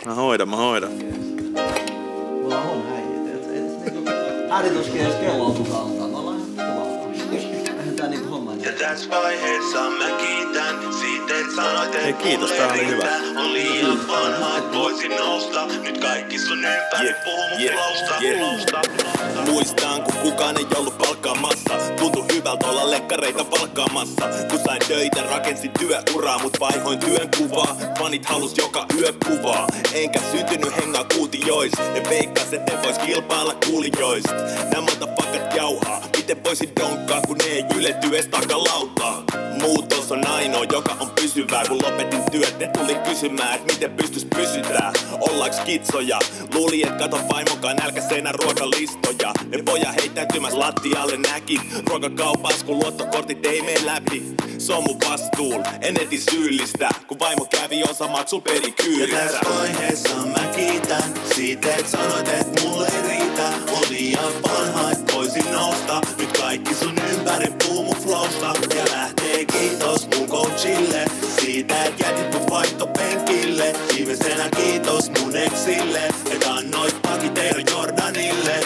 Mä 0.07 0.15
hoidan, 0.15 0.49
mä 0.49 0.57
hoidan. 0.57 0.91
Mulla 2.49 2.63
on 2.63 2.87
häijä, 2.87 3.21
tiedätkö? 3.25 3.53
Ei 3.55 3.61
tässä 3.61 3.91
niinku 3.91 4.11
on 5.45 5.55
kukaan 5.55 5.87
antaa. 6.03 6.28
Ja 8.59 8.73
tässä 8.73 9.11
vaiheessa 9.11 9.91
mä 9.91 10.11
kiitän 10.11 10.95
siitä, 11.01 11.39
et 11.39 11.55
sanoit, 11.57 11.95
et 11.95 12.03
Hei, 12.03 12.13
kiitos, 12.13 12.51
tää 12.51 12.73
oli 12.73 12.87
hyvä. 12.87 13.07
On 13.37 13.53
liian 13.53 14.09
vanha, 14.09 14.59
et 14.59 14.73
voisin 14.73 15.17
nousta. 15.17 15.67
Nyt 15.67 15.99
kaikki 15.99 16.39
sun 16.39 16.59
ympäri 16.59 17.15
puhuu 17.25 17.49
mun 17.49 17.71
flowsta, 17.73 18.15
flowsta, 18.39 18.81
flowsta. 18.97 19.51
Muistan, 19.51 20.03
kun 20.03 20.15
kukaan 20.15 20.59
ei 20.59 20.67
ollut 20.77 20.99
palkkaamassa. 20.99 21.79
Tuntui 21.99 22.25
hyvältä 22.35 22.67
olla 22.67 22.91
lekkareita 22.91 23.45
palkkaamassa. 23.45 24.29
Kun 24.51 24.61
sain 24.67 24.81
töitä, 24.89 25.23
rakensin 25.23 25.71
työuraa 25.79 26.39
Mut 26.39 26.61
vaihoin 26.61 26.99
työn 26.99 27.29
kuvaa. 27.39 27.77
Fanit 27.99 28.27
halus 28.27 28.59
joka 28.59 28.87
yö 28.99 29.13
kuvaa. 29.27 29.67
Enkä 29.95 30.21
syntynyt 30.33 30.77
hengaa 30.77 31.05
kuutiois 31.15 31.73
Ne 31.95 32.03
veikkas, 32.11 32.53
etten 32.53 32.83
vois 32.83 32.99
kilpailla 32.99 33.55
kuulijoista 33.67 34.35
Nämä 34.73 34.81
motherfuckat 34.81 35.55
jauhaa. 35.55 36.03
Miten 36.17 36.45
voisin 36.45 36.73
donkkaa, 36.81 37.21
kun 37.27 37.37
ne 37.39 37.45
ei 37.45 37.65
ylety 37.77 38.17
ees 38.17 38.29
takalautaa 38.49 39.23
Muutos 39.63 40.13
on 40.13 40.27
ainoa, 40.27 40.65
joka 40.73 40.97
on 41.01 41.11
pysyvää. 41.11 41.65
Kun 41.69 41.83
lopetin 41.83 42.23
työt, 42.33 42.59
ne 42.59 42.71
tuli 42.79 42.95
kysymään 42.95 43.55
Et 43.55 43.65
miten 43.65 43.91
pystys 43.91 44.27
pysytään. 44.37 44.93
Ollaanko 45.21 45.57
kitsoja? 45.65 46.19
Luuli, 46.55 46.83
et 46.83 46.99
kato 46.99 47.21
vaimokaan 47.33 47.77
nälkäisenä 47.77 48.33
ruokalistoja. 48.33 49.33
Ne 49.49 49.63
poja 49.63 49.93
heittäytymäs 49.93 50.55
lattialle 50.55 51.17
näki. 51.17 51.61
Ruokakaupas, 51.87 52.65
kun 52.65 52.79
luottokortit 52.79 53.47
ei 53.47 53.63
mene 53.63 53.87
läpi. 53.87 54.23
Se 54.59 54.73
on 54.73 54.85
mun 54.87 54.97
vastuul, 55.11 55.63
en 55.81 56.01
eti 56.01 56.19
syyllistä 56.31 56.89
Kun 57.07 57.19
vaimo 57.19 57.45
kävi 57.45 57.83
osa 57.83 58.09
maksul 58.09 58.41
Ja 58.45 58.53
perikyyristä 58.53 59.17
tässä 59.17 59.41
vaiheessa 59.59 60.17
mä 60.17 60.47
kiitän 60.57 61.15
siitä, 61.35 61.75
et 61.75 61.89
sanoit, 61.89 62.29
et 62.29 62.63
mulle 62.63 62.87
ei 62.87 63.03
riitä. 63.09 63.49
On 63.73 63.83
liian 63.91 64.33
vanha, 64.43 64.91
et 64.91 65.15
voisin 65.15 65.53
nousta. 65.53 66.01
Nyt 66.19 66.39
kaikki 66.39 66.75
sun 66.75 66.95
ympäri 67.13 67.53
puhuu 67.65 67.85
mun 67.85 67.97
tosta 68.39 68.75
ja 68.77 68.85
lähtee 68.93 69.45
kiitos 69.45 70.09
mun 70.17 70.29
coachille. 70.29 71.05
Siitä, 71.41 71.85
et 71.85 72.01
jätit 72.01 72.33
mun 72.35 72.51
vaihtopenkille. 72.51 73.73
Viimeisenä 73.95 74.49
kiitos 74.57 75.11
mun 75.11 75.37
eksille, 75.37 76.09
et 76.31 76.47
annoit 76.47 77.03
pakit 77.03 77.39
Jordanille. 77.71 78.61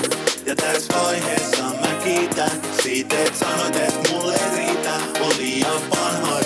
Ja 0.47 0.57
tässä 0.57 0.95
vaiheessa 1.03 1.65
mä 1.65 1.95
kiitän 2.05 2.51
siitä, 2.83 3.17
et 3.19 3.37
sanoit, 3.37 3.77
et 3.77 4.11
mulle 4.11 4.39
riitä. 4.57 4.95
Oli 5.21 5.37
liian 5.39 5.91
vanha 5.91 6.42